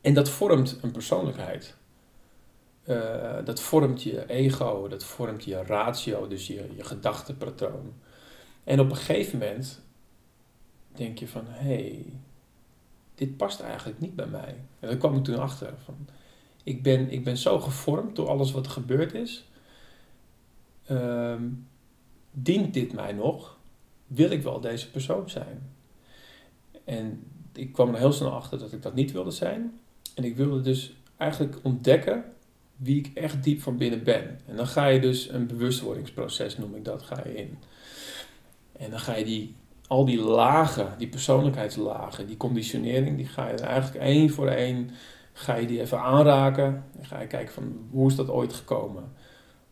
En 0.00 0.14
dat 0.14 0.28
vormt 0.28 0.78
een 0.82 0.90
persoonlijkheid. 0.90 1.74
Dat 3.44 3.60
vormt 3.60 4.02
je 4.02 4.26
ego, 4.26 4.88
dat 4.88 5.04
vormt 5.04 5.44
je 5.44 5.62
ratio, 5.62 6.28
dus 6.28 6.46
je, 6.46 6.68
je 6.76 6.84
gedachtepatroon. 6.84 7.92
En 8.64 8.80
op 8.80 8.90
een 8.90 8.96
gegeven 8.96 9.38
moment 9.38 9.82
denk 10.94 11.18
je 11.18 11.28
van, 11.28 11.44
hé, 11.46 11.74
hey, 11.74 12.04
dit 13.16 13.36
past 13.36 13.60
eigenlijk 13.60 14.00
niet 14.00 14.14
bij 14.14 14.26
mij. 14.26 14.54
En 14.80 14.88
daar 14.88 14.96
kwam 14.96 15.16
ik 15.16 15.24
toen 15.24 15.38
achter. 15.38 15.74
Van, 15.84 16.08
ik, 16.62 16.82
ben, 16.82 17.10
ik 17.10 17.24
ben 17.24 17.36
zo 17.36 17.60
gevormd 17.60 18.16
door 18.16 18.28
alles 18.28 18.52
wat 18.52 18.64
er 18.64 18.72
gebeurd 18.72 19.14
is. 19.14 19.48
Um, 20.90 21.66
dient 22.30 22.74
dit 22.74 22.92
mij 22.92 23.12
nog? 23.12 23.58
Wil 24.06 24.30
ik 24.30 24.42
wel 24.42 24.60
deze 24.60 24.90
persoon 24.90 25.30
zijn? 25.30 25.72
En 26.84 27.24
ik 27.52 27.72
kwam 27.72 27.94
er 27.94 27.98
heel 27.98 28.12
snel 28.12 28.32
achter 28.32 28.58
dat 28.58 28.72
ik 28.72 28.82
dat 28.82 28.94
niet 28.94 29.12
wilde 29.12 29.30
zijn. 29.30 29.80
En 30.14 30.24
ik 30.24 30.36
wilde 30.36 30.60
dus 30.60 30.96
eigenlijk 31.16 31.58
ontdekken 31.62 32.24
wie 32.76 32.98
ik 32.98 33.10
echt 33.14 33.42
diep 33.44 33.60
van 33.62 33.76
binnen 33.76 34.04
ben. 34.04 34.40
En 34.46 34.56
dan 34.56 34.66
ga 34.66 34.86
je 34.86 35.00
dus 35.00 35.28
een 35.28 35.46
bewustwordingsproces, 35.46 36.58
noem 36.58 36.74
ik 36.74 36.84
dat, 36.84 37.02
ga 37.02 37.22
je 37.24 37.36
in. 37.36 37.58
En 38.72 38.90
dan 38.90 38.98
ga 38.98 39.14
je 39.14 39.24
die, 39.24 39.54
al 39.88 40.04
die 40.04 40.20
lagen, 40.20 40.94
die 40.98 41.08
persoonlijkheidslagen, 41.08 42.26
die 42.26 42.36
conditionering, 42.36 43.16
die 43.16 43.26
ga 43.26 43.48
je 43.48 43.56
eigenlijk 43.56 44.04
één 44.04 44.30
voor 44.30 44.48
één, 44.48 44.90
ga 45.32 45.54
je 45.54 45.66
die 45.66 45.80
even 45.80 46.00
aanraken. 46.00 46.84
En 46.98 47.06
ga 47.06 47.20
je 47.20 47.26
kijken 47.26 47.54
van, 47.54 47.88
hoe 47.90 48.08
is 48.08 48.16
dat 48.16 48.30
ooit 48.30 48.52
gekomen? 48.52 49.12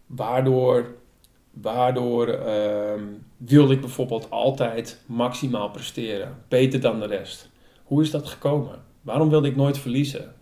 Waardoor, 0.07 0.95
waardoor 1.51 2.29
uh, 2.29 3.03
wilde 3.37 3.75
ik 3.75 3.81
bijvoorbeeld 3.81 4.31
altijd 4.31 5.01
maximaal 5.07 5.71
presteren, 5.71 6.35
beter 6.49 6.81
dan 6.81 7.01
de 7.01 7.07
rest? 7.07 7.51
Hoe 7.85 8.03
is 8.03 8.11
dat 8.11 8.27
gekomen? 8.27 8.83
Waarom 9.03 9.29
wilde 9.29 9.49
ik 9.49 9.57
nooit 9.57 9.79
verliezen? 9.79 10.35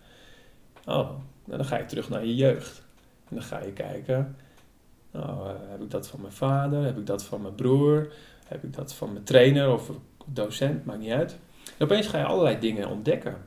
Oh, 0.85 1.09
dan 1.45 1.65
ga 1.65 1.77
je 1.77 1.85
terug 1.85 2.09
naar 2.09 2.25
je 2.25 2.35
jeugd. 2.35 2.83
En 3.29 3.35
dan 3.35 3.43
ga 3.43 3.59
je 3.59 3.71
kijken, 3.71 4.35
nou, 5.11 5.47
uh, 5.47 5.53
heb 5.69 5.81
ik 5.81 5.91
dat 5.91 6.07
van 6.07 6.21
mijn 6.21 6.33
vader? 6.33 6.83
Heb 6.83 6.97
ik 6.97 7.05
dat 7.05 7.23
van 7.23 7.41
mijn 7.41 7.55
broer? 7.55 8.11
Heb 8.45 8.63
ik 8.63 8.73
dat 8.73 8.93
van 8.93 9.13
mijn 9.13 9.23
trainer 9.23 9.71
of 9.71 9.91
docent? 10.25 10.85
Maakt 10.85 10.99
niet 10.99 11.11
uit. 11.11 11.37
En 11.77 11.85
opeens 11.85 12.07
ga 12.07 12.17
je 12.17 12.25
allerlei 12.25 12.59
dingen 12.59 12.89
ontdekken. 12.89 13.37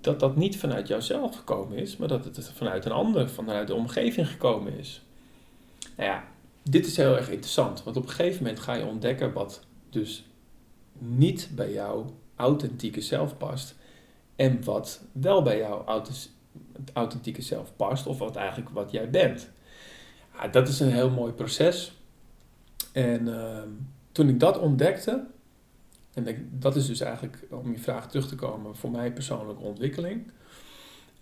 Dat 0.00 0.20
dat 0.20 0.36
niet 0.36 0.58
vanuit 0.58 0.88
jouzelf 0.88 1.36
gekomen 1.36 1.76
is, 1.76 1.96
maar 1.96 2.08
dat 2.08 2.24
het 2.24 2.50
vanuit 2.54 2.84
een 2.84 2.92
ander, 2.92 3.30
vanuit 3.30 3.66
de 3.66 3.74
omgeving 3.74 4.28
gekomen 4.28 4.78
is. 4.78 5.02
Nou 5.96 6.08
ja, 6.08 6.24
dit 6.62 6.86
is 6.86 6.96
heel 6.96 7.16
erg 7.16 7.30
interessant, 7.30 7.82
want 7.82 7.96
op 7.96 8.02
een 8.02 8.08
gegeven 8.08 8.42
moment 8.42 8.60
ga 8.60 8.74
je 8.74 8.84
ontdekken 8.84 9.32
wat 9.32 9.64
dus 9.90 10.24
niet 10.98 11.50
bij 11.54 11.72
jouw 11.72 12.06
authentieke 12.36 13.00
zelf 13.00 13.36
past 13.36 13.74
en 14.36 14.64
wat 14.64 15.00
wel 15.12 15.42
bij 15.42 15.58
jouw 15.58 16.04
authentieke 16.92 17.42
zelf 17.42 17.76
past, 17.76 18.06
of 18.06 18.18
wat 18.18 18.36
eigenlijk 18.36 18.70
wat 18.70 18.90
jij 18.90 19.10
bent. 19.10 19.50
Ja, 20.34 20.48
dat 20.48 20.68
is 20.68 20.80
een 20.80 20.92
heel 20.92 21.10
mooi 21.10 21.32
proces. 21.32 21.92
En 22.92 23.26
uh, 23.26 23.58
toen 24.14 24.28
ik 24.28 24.40
dat 24.40 24.58
ontdekte, 24.58 25.24
en 26.12 26.48
dat 26.52 26.76
is 26.76 26.86
dus 26.86 27.00
eigenlijk, 27.00 27.46
om 27.50 27.72
je 27.72 27.78
vraag 27.78 28.08
terug 28.10 28.28
te 28.28 28.34
komen, 28.34 28.76
voor 28.76 28.90
mij 28.90 29.12
persoonlijke 29.12 29.62
ontwikkeling. 29.62 30.30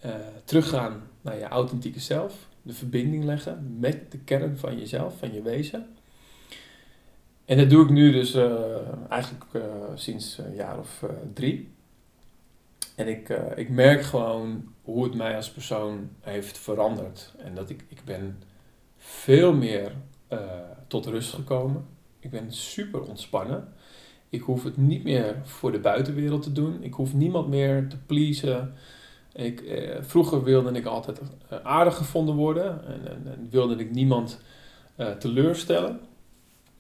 Uh, 0.05 0.15
teruggaan 0.45 1.03
naar 1.21 1.39
je 1.39 1.49
authentieke 1.49 2.01
zelf, 2.01 2.49
de 2.63 2.73
verbinding 2.73 3.25
leggen 3.25 3.77
met 3.79 4.13
de 4.13 4.19
kern 4.19 4.59
van 4.59 4.79
jezelf, 4.79 5.19
van 5.19 5.33
je 5.33 5.43
wezen. 5.43 5.87
En 7.45 7.57
dat 7.57 7.71
doe 7.71 7.85
ik 7.85 7.91
nu 7.91 8.13
dus 8.13 8.35
uh, 8.35 8.77
eigenlijk 9.09 9.45
uh, 9.53 9.63
sinds 9.95 10.39
een 10.39 10.55
jaar 10.55 10.79
of 10.79 11.05
drie. 11.33 11.69
En 12.95 13.09
ik, 13.09 13.29
ik 13.55 13.69
merk 13.69 14.03
gewoon 14.03 14.75
hoe 14.83 15.05
het 15.05 15.15
mij 15.15 15.37
als 15.37 15.51
persoon 15.51 16.11
heeft 16.21 16.59
veranderd. 16.59 17.35
En 17.39 17.55
dat 17.55 17.71
ik, 17.71 17.85
ik 17.89 18.05
ben 18.05 18.43
veel 18.99 19.53
meer 19.53 19.93
tot 20.87 21.07
rust 21.07 21.33
gekomen. 21.33 21.87
Ik 22.23 22.31
ben 22.31 22.53
super 22.53 23.01
ontspannen. 23.01 23.69
Ik 24.29 24.41
hoef 24.41 24.65
het 24.65 24.77
niet 24.77 25.05
meer 25.05 25.37
voor 25.43 25.73
de 25.73 25.79
buitenwereld 25.79 26.43
te 26.43 26.53
doen. 26.53 26.83
Ik 26.83 26.95
hoef 26.95 27.15
niemand 27.15 27.49
meer 27.49 27.89
te 27.89 27.97
pleasen. 28.07 28.75
Ik, 29.33 29.61
eh, 29.61 29.97
vroeger 30.01 30.43
wilde 30.43 30.73
ik 30.73 30.87
altijd 30.87 31.21
eh, 31.49 31.59
aardig 31.63 31.97
gevonden 31.97 32.35
worden 32.35 32.87
en, 32.87 33.27
en, 33.27 33.49
wilde 33.51 33.77
ik 33.77 33.91
niemand 33.91 34.41
eh, 34.97 35.11
teleurstellen. 35.11 36.01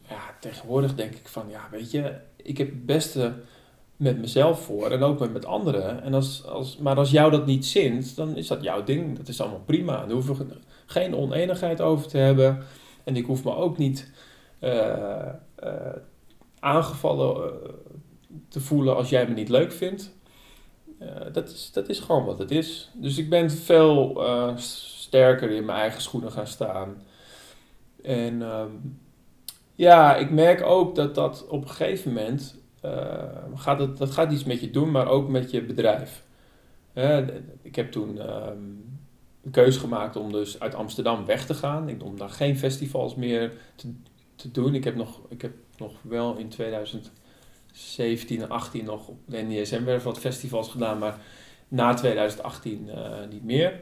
Ja, 0.08 0.20
tegenwoordig 0.40 0.94
denk 0.94 1.14
ik 1.14 1.28
van, 1.28 1.44
ja, 1.48 1.68
weet 1.70 1.90
je, 1.90 2.14
ik 2.36 2.58
heb 2.58 2.68
het 2.68 2.86
beste 2.86 3.32
met 3.96 4.18
mezelf 4.18 4.64
voor 4.64 4.90
en 4.90 5.02
ook 5.02 5.18
met, 5.18 5.32
met 5.32 5.44
anderen. 5.44 6.02
En 6.02 6.14
als, 6.14 6.46
als, 6.46 6.76
maar 6.76 6.96
als 6.96 7.10
jou 7.10 7.30
dat 7.30 7.46
niet 7.46 7.66
zint, 7.66 8.16
dan 8.16 8.36
is 8.36 8.46
dat 8.46 8.62
jouw 8.62 8.84
ding. 8.84 9.16
Dat 9.16 9.28
is 9.28 9.40
allemaal 9.40 9.62
prima. 9.64 9.96
Daar 9.96 10.10
hoeven 10.10 10.36
we 10.36 10.56
geen 10.86 11.16
oneenigheid 11.16 11.80
over 11.80 12.08
te 12.08 12.18
hebben. 12.18 12.62
En 13.04 13.16
ik 13.16 13.26
hoef 13.26 13.44
me 13.44 13.54
ook 13.54 13.78
niet 13.78 14.10
aangevallen 16.60 17.36
uh, 17.36 17.68
te 18.48 18.60
voelen 18.60 18.96
als 18.96 19.08
jij 19.08 19.28
me 19.28 19.34
niet 19.34 19.48
leuk 19.48 19.72
vindt. 19.72 20.14
dat, 21.32 21.48
is, 21.48 21.70
dat 21.72 21.88
is 21.88 22.00
gewoon 22.00 22.24
wat 22.24 22.38
het 22.38 22.50
is. 22.50 22.90
Dus 22.94 23.18
ik 23.18 23.30
ben 23.30 23.50
veel 23.50 24.22
sterker 24.56 25.50
in 25.50 25.64
mijn 25.64 25.78
eigen 25.78 26.02
schoenen 26.02 26.32
gaan 26.32 26.46
staan. 26.46 27.02
En 28.02 28.40
uh, 28.40 28.64
ja, 29.74 30.16
ik 30.16 30.30
merk 30.30 30.62
ook 30.62 30.94
dat 30.94 31.14
dat 31.14 31.46
op 31.48 31.62
een 31.62 31.70
gegeven 31.70 32.12
moment 32.12 32.60
gaat 33.54 33.78
het, 33.78 33.98
dat 33.98 34.10
gaat 34.10 34.32
iets 34.32 34.44
met 34.44 34.60
je 34.60 34.70
doen, 34.70 34.90
maar 34.90 35.08
ook 35.08 35.28
met 35.28 35.50
je 35.50 35.62
bedrijf. 35.62 36.22
Ik 37.62 37.74
heb 37.74 37.92
toen 37.92 38.16
uh, 38.16 38.46
de 39.42 39.50
keuze 39.50 39.78
gemaakt 39.78 40.16
om 40.16 40.32
dus 40.32 40.60
uit 40.60 40.74
Amsterdam 40.74 41.24
weg 41.26 41.46
te 41.46 41.54
gaan. 41.54 41.88
Ik, 41.88 42.04
om 42.04 42.18
daar 42.18 42.30
geen 42.30 42.58
festivals 42.58 43.14
meer 43.14 43.52
te, 43.74 43.94
te 44.42 44.50
doen. 44.50 44.74
Ik 44.74 44.84
heb 44.84 44.94
nog, 44.94 45.20
ik 45.28 45.42
heb 45.42 45.52
nog 45.76 45.92
wel 46.02 46.36
in 46.36 46.48
2017 46.48 48.42
en 48.42 48.48
18 48.48 48.84
nog 48.84 49.08
op 49.08 49.18
de 49.26 49.42
NDSM 49.42 49.84
weer 49.84 50.00
wat 50.00 50.18
festivals 50.18 50.68
gedaan, 50.68 50.98
maar 50.98 51.18
na 51.68 51.94
2018 51.94 52.88
uh, 52.88 52.94
niet 53.30 53.44
meer. 53.44 53.80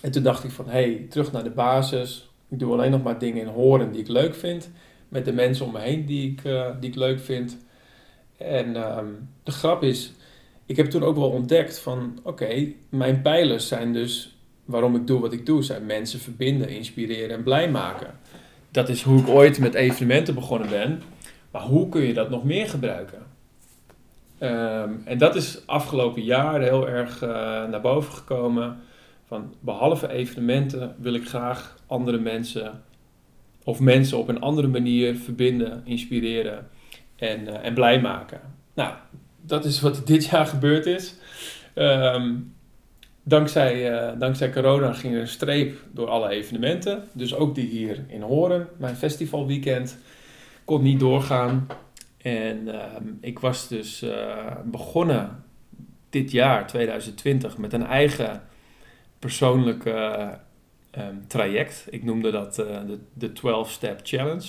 En 0.00 0.10
toen 0.10 0.22
dacht 0.22 0.44
ik 0.44 0.50
van, 0.50 0.64
hé, 0.64 0.70
hey, 0.70 1.06
terug 1.08 1.32
naar 1.32 1.44
de 1.44 1.50
basis. 1.50 2.30
Ik 2.48 2.58
doe 2.58 2.72
alleen 2.72 2.90
nog 2.90 3.02
maar 3.02 3.18
dingen 3.18 3.42
in 3.42 3.48
horen 3.48 3.92
die 3.92 4.00
ik 4.00 4.08
leuk 4.08 4.34
vind. 4.34 4.70
Met 5.08 5.24
de 5.24 5.32
mensen 5.32 5.66
om 5.66 5.72
me 5.72 5.78
heen 5.78 6.06
die 6.06 6.30
ik, 6.30 6.44
uh, 6.44 6.70
die 6.80 6.90
ik 6.90 6.96
leuk 6.96 7.20
vind. 7.20 7.58
En 8.36 8.96
um, 8.98 9.28
de 9.42 9.50
grap 9.52 9.82
is, 9.82 10.12
ik 10.66 10.76
heb 10.76 10.86
toen 10.86 11.02
ook 11.02 11.16
wel 11.16 11.30
ontdekt 11.30 11.78
van, 11.78 12.18
oké, 12.22 12.72
mijn 12.88 13.22
pijlers 13.22 13.68
zijn 13.68 13.92
dus, 13.92 14.38
waarom 14.64 14.96
ik 14.96 15.06
doe 15.06 15.20
wat 15.20 15.32
ik 15.32 15.46
doe, 15.46 15.62
zijn 15.62 15.86
mensen 15.86 16.20
verbinden, 16.20 16.68
inspireren 16.68 17.36
en 17.36 17.42
blij 17.42 17.70
maken 17.70 18.18
dat 18.70 18.88
is 18.88 19.02
hoe 19.02 19.20
ik 19.20 19.28
ooit 19.28 19.58
met 19.58 19.74
evenementen 19.74 20.34
begonnen 20.34 20.68
ben. 20.68 21.02
Maar 21.50 21.62
hoe 21.62 21.88
kun 21.88 22.02
je 22.02 22.14
dat 22.14 22.30
nog 22.30 22.44
meer 22.44 22.68
gebruiken? 22.68 23.18
Um, 24.40 25.02
en 25.04 25.18
dat 25.18 25.34
is 25.34 25.66
afgelopen 25.66 26.22
jaar 26.22 26.60
heel 26.60 26.88
erg 26.88 27.22
uh, 27.22 27.30
naar 27.68 27.80
boven 27.80 28.12
gekomen. 28.12 28.78
Van 29.26 29.54
behalve 29.60 30.08
evenementen 30.08 30.94
wil 30.98 31.14
ik 31.14 31.28
graag 31.28 31.76
andere 31.86 32.18
mensen 32.18 32.82
of 33.64 33.80
mensen 33.80 34.18
op 34.18 34.28
een 34.28 34.40
andere 34.40 34.68
manier 34.68 35.16
verbinden, 35.16 35.82
inspireren 35.84 36.68
en, 37.16 37.48
eh, 37.48 37.66
en 37.66 37.74
blij 37.74 38.00
maken. 38.00 38.40
Nou, 38.74 38.94
dat 39.40 39.64
is 39.64 39.80
wat 39.80 40.06
dit 40.06 40.24
jaar 40.24 40.46
gebeurd 40.46 40.86
is. 40.86 41.14
Ehm, 41.74 42.34
dankzij, 43.30 43.92
uh, 43.92 44.18
dankzij 44.18 44.50
corona 44.50 44.92
ging 44.92 45.14
er 45.14 45.20
een 45.20 45.28
streep 45.28 45.76
door 45.92 46.08
alle 46.08 46.28
evenementen. 46.28 47.04
Dus 47.12 47.34
ook 47.34 47.54
die 47.54 47.66
hier 47.68 48.04
in 48.08 48.22
Horen, 48.22 48.68
mijn 48.76 48.96
festivalweekend, 48.96 49.98
kon 50.64 50.82
niet 50.82 51.00
doorgaan. 51.00 51.66
En 52.22 52.68
ehm, 52.68 53.04
ik 53.20 53.38
was 53.38 53.68
dus 53.68 54.04
begonnen 54.64 55.44
dit 56.10 56.30
jaar, 56.30 56.66
2020, 56.66 57.58
met 57.58 57.72
een 57.72 57.86
eigen 57.86 58.42
persoonlijke 59.18 60.38
ehm, 60.90 61.14
traject. 61.26 61.86
Ik 61.90 62.04
noemde 62.04 62.30
dat 62.30 62.58
uh, 62.58 62.66
de, 62.86 62.98
de 63.12 63.30
12-step 63.30 64.00
challenge. 64.02 64.48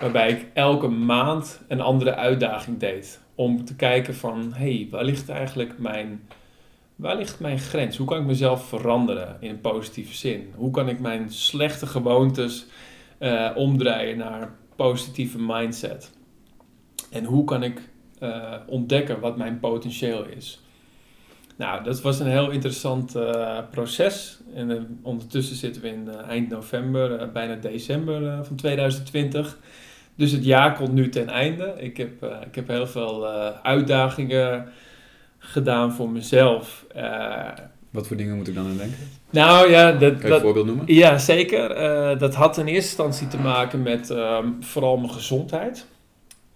Waarbij 0.00 0.30
ik 0.30 0.46
elke 0.52 0.88
maand 0.88 1.60
een 1.68 1.80
andere 1.80 2.14
uitdaging 2.14 2.78
deed. 2.78 3.20
Om 3.34 3.64
te 3.64 3.76
kijken 3.76 4.14
van, 4.14 4.52
hey, 4.54 4.88
waar 4.90 5.04
ligt 5.04 5.28
eigenlijk 5.28 5.78
mijn, 5.78 6.28
waar 6.96 7.16
ligt 7.16 7.40
mijn 7.40 7.58
grens? 7.58 7.96
Hoe 7.96 8.06
kan 8.06 8.20
ik 8.20 8.26
mezelf 8.26 8.68
veranderen 8.68 9.36
in 9.40 9.50
een 9.50 9.60
positieve 9.60 10.14
zin? 10.14 10.52
Hoe 10.54 10.70
kan 10.70 10.88
ik 10.88 11.00
mijn 11.00 11.30
slechte 11.30 11.86
gewoontes 11.86 12.66
uh, 13.18 13.50
omdraaien 13.54 14.16
naar 14.16 14.54
positieve 14.76 15.38
mindset? 15.38 16.10
En 17.10 17.24
hoe 17.24 17.44
kan 17.44 17.62
ik 17.62 17.80
uh, 18.20 18.54
ontdekken 18.66 19.20
wat 19.20 19.36
mijn 19.36 19.60
potentieel 19.60 20.24
is? 20.24 20.60
Nou, 21.56 21.84
dat 21.84 22.00
was 22.00 22.20
een 22.20 22.26
heel 22.26 22.50
interessant 22.50 23.16
uh, 23.16 23.58
proces. 23.70 24.40
En 24.54 24.98
ondertussen 25.02 25.56
zitten 25.56 25.82
we 25.82 25.88
in 25.88 26.08
eind 26.08 26.48
november, 26.48 27.32
bijna 27.32 27.54
december 27.54 28.44
van 28.44 28.56
2020. 28.56 29.58
Dus 30.14 30.32
het 30.32 30.44
jaar 30.44 30.74
komt 30.76 30.92
nu 30.92 31.08
ten 31.08 31.28
einde. 31.28 31.74
Ik 31.78 31.96
heb, 31.96 32.24
ik 32.46 32.54
heb 32.54 32.68
heel 32.68 32.86
veel 32.86 33.26
uitdagingen 33.62 34.72
gedaan 35.42 35.92
voor 35.92 36.08
mezelf. 36.08 36.86
Wat 37.90 38.06
voor 38.06 38.16
dingen 38.16 38.36
moet 38.36 38.48
ik 38.48 38.54
dan 38.54 38.66
aan 38.66 38.76
denken? 38.76 38.98
Nou 39.30 39.70
ja, 39.70 39.92
dat, 39.92 40.18
kan 40.18 40.28
je 40.28 40.34
een 40.34 40.40
voorbeeld 40.40 40.66
noemen? 40.66 40.84
Ja, 40.86 41.18
zeker. 41.18 41.68
dat 42.18 42.34
had 42.34 42.58
in 42.58 42.66
eerste 42.66 42.88
instantie 42.88 43.28
te 43.28 43.38
maken 43.38 43.82
met 43.82 44.10
um, 44.10 44.56
vooral 44.60 44.96
mijn 44.96 45.12
gezondheid. 45.12 45.86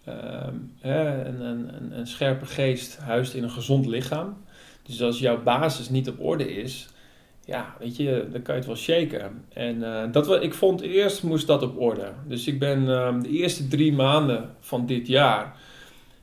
Um, 0.09 0.73
een, 0.81 1.41
een, 1.41 1.99
een 1.99 2.07
scherpe 2.07 2.47
geest 2.47 2.99
huist 2.99 3.35
in 3.35 3.43
een 3.43 3.51
gezond 3.51 3.87
lichaam. 3.87 4.37
Dus 4.83 5.03
als 5.03 5.19
jouw 5.19 5.43
basis 5.43 5.89
niet 5.89 6.09
op 6.09 6.21
orde 6.21 6.55
is, 6.55 6.89
ja, 7.45 7.75
weet 7.79 7.97
je, 7.97 8.29
dan 8.33 8.43
kan 8.43 8.55
je 8.55 8.61
het 8.61 8.67
wel 8.67 8.77
shaken. 8.77 9.45
En 9.53 9.77
uh, 9.77 10.03
dat, 10.13 10.43
ik 10.43 10.55
vond 10.55 10.81
eerst 10.81 11.23
moest 11.23 11.47
dat 11.47 11.63
op 11.63 11.81
orde. 11.81 12.13
Dus 12.27 12.47
ik 12.47 12.59
ben 12.59 12.83
uh, 12.83 13.21
de 13.23 13.29
eerste 13.29 13.69
drie 13.69 13.93
maanden 13.93 14.51
van 14.61 14.87
dit 14.87 15.07
jaar 15.07 15.57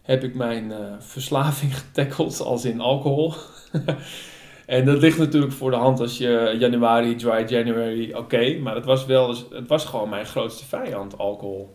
heb 0.04 0.24
ik 0.24 0.36
mijn 0.36 0.66
uh, 0.66 0.78
verslaving 1.00 1.78
getackeld 1.82 2.40
als 2.40 2.66
in 2.66 2.80
alcohol. 2.80 3.34
en 4.66 4.86
dat 4.86 5.02
ligt 5.02 5.18
natuurlijk 5.18 5.54
voor 5.54 5.72
de 5.72 5.78
hand 5.78 6.00
als 6.00 6.18
je 6.18 6.56
januari, 6.60 7.16
dry 7.16 7.46
January, 7.48 8.14
oké. 8.14 8.58
Maar 8.58 8.76
het 8.76 8.86
was 8.86 9.06
wel, 9.06 9.36
het 9.50 9.68
was 9.68 9.86
gewoon 9.86 10.10
mijn 10.10 10.26
grootste 10.26 10.66
vijand, 10.66 11.18
alcohol. 11.18 11.74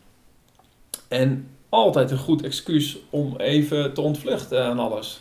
En 1.09 1.49
altijd 1.69 2.11
een 2.11 2.19
goed 2.19 2.43
excuus 2.43 2.99
om 3.11 3.37
even 3.37 3.95
te 3.95 4.01
ontvluchten 4.01 4.65
aan 4.65 4.79
alles. 4.79 5.21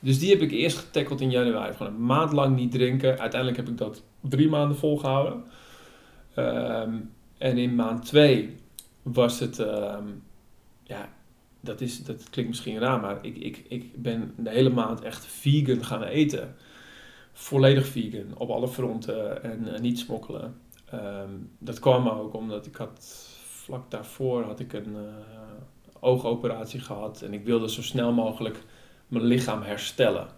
Dus 0.00 0.18
die 0.18 0.30
heb 0.30 0.40
ik 0.40 0.50
eerst 0.50 0.78
getackeld 0.78 1.20
in 1.20 1.30
januari. 1.30 1.74
Gewoon 1.74 1.92
een 1.92 2.06
maand 2.06 2.32
lang 2.32 2.56
niet 2.56 2.72
drinken. 2.72 3.18
Uiteindelijk 3.18 3.56
heb 3.56 3.68
ik 3.68 3.78
dat 3.78 4.02
drie 4.20 4.48
maanden 4.48 4.76
volgehouden. 4.76 5.44
Um, 6.36 7.10
en 7.38 7.58
in 7.58 7.74
maand 7.74 8.04
twee 8.04 8.56
was 9.02 9.40
het... 9.40 9.58
Um, 9.58 10.22
ja, 10.82 11.08
dat, 11.66 11.80
is, 11.80 12.04
dat 12.04 12.30
klinkt 12.30 12.50
misschien 12.50 12.78
raar, 12.78 13.00
maar 13.00 13.18
ik, 13.22 13.36
ik, 13.36 13.64
ik 13.68 14.02
ben 14.02 14.34
de 14.36 14.50
hele 14.50 14.70
maand 14.70 15.00
echt 15.00 15.24
vegan 15.24 15.84
gaan 15.84 16.02
eten. 16.02 16.54
Volledig 17.32 17.86
vegan, 17.86 18.36
op 18.36 18.50
alle 18.50 18.68
fronten 18.68 19.42
en 19.42 19.82
niet 19.82 19.98
smokkelen. 19.98 20.60
Um, 20.94 21.50
dat 21.58 21.78
kwam 21.78 22.08
ook 22.08 22.34
omdat 22.34 22.66
ik 22.66 22.76
had... 22.76 23.34
Vlak 23.66 23.90
daarvoor 23.90 24.42
had 24.42 24.60
ik 24.60 24.72
een 24.72 24.92
uh, 24.92 25.00
oogoperatie 26.00 26.80
gehad. 26.80 27.22
En 27.22 27.32
ik 27.32 27.44
wilde 27.44 27.70
zo 27.70 27.82
snel 27.82 28.12
mogelijk 28.12 28.62
mijn 29.08 29.24
lichaam 29.24 29.62
herstellen. 29.62 30.28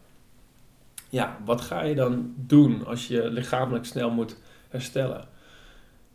Ja, 1.09 1.39
wat 1.45 1.61
ga 1.61 1.83
je 1.83 1.95
dan 1.95 2.35
doen 2.37 2.87
als 2.87 3.09
je 3.09 3.31
lichamelijk 3.31 3.85
snel 3.85 4.11
moet 4.11 4.37
herstellen? 4.69 5.29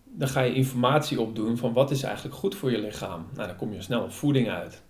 Dan 0.04 0.28
ga 0.28 0.42
je 0.42 0.54
informatie 0.54 1.22
opdoen 1.22 1.58
van 1.58 1.74
wat 1.74 1.92
is 1.92 2.04
eigenlijk 2.04 2.36
goed 2.36 2.56
voor 2.56 2.72
je 2.72 2.80
lichaam. 2.80 3.26
Nou, 3.34 3.48
dan 3.48 3.58
kom 3.58 3.74
je 3.74 3.82
snel 3.82 4.04
op 4.04 4.12
voeding 4.12 4.50
uit. 4.50 4.84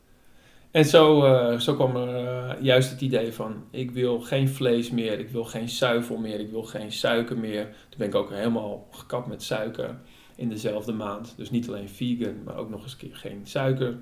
En 0.73 0.85
zo, 0.85 1.25
uh, 1.25 1.59
zo 1.59 1.75
kwam 1.75 1.95
er 1.95 2.23
uh, 2.23 2.61
juist 2.61 2.89
het 2.89 3.01
idee 3.01 3.33
van, 3.33 3.63
ik 3.71 3.91
wil 3.91 4.19
geen 4.19 4.49
vlees 4.49 4.89
meer, 4.89 5.19
ik 5.19 5.29
wil 5.29 5.43
geen 5.43 5.69
zuivel 5.69 6.17
meer, 6.17 6.39
ik 6.39 6.49
wil 6.49 6.63
geen 6.63 6.91
suiker 6.91 7.37
meer. 7.37 7.63
Toen 7.63 7.97
ben 7.97 8.07
ik 8.07 8.15
ook 8.15 8.29
helemaal 8.29 8.87
gekapt 8.91 9.27
met 9.27 9.43
suiker 9.43 9.95
in 10.35 10.49
dezelfde 10.49 10.91
maand. 10.91 11.33
Dus 11.37 11.49
niet 11.49 11.67
alleen 11.67 11.89
vegan, 11.89 12.43
maar 12.45 12.55
ook 12.55 12.69
nog 12.69 12.83
eens 12.83 12.91
een 12.91 12.97
keer 12.97 13.15
geen 13.15 13.41
suiker. 13.43 13.97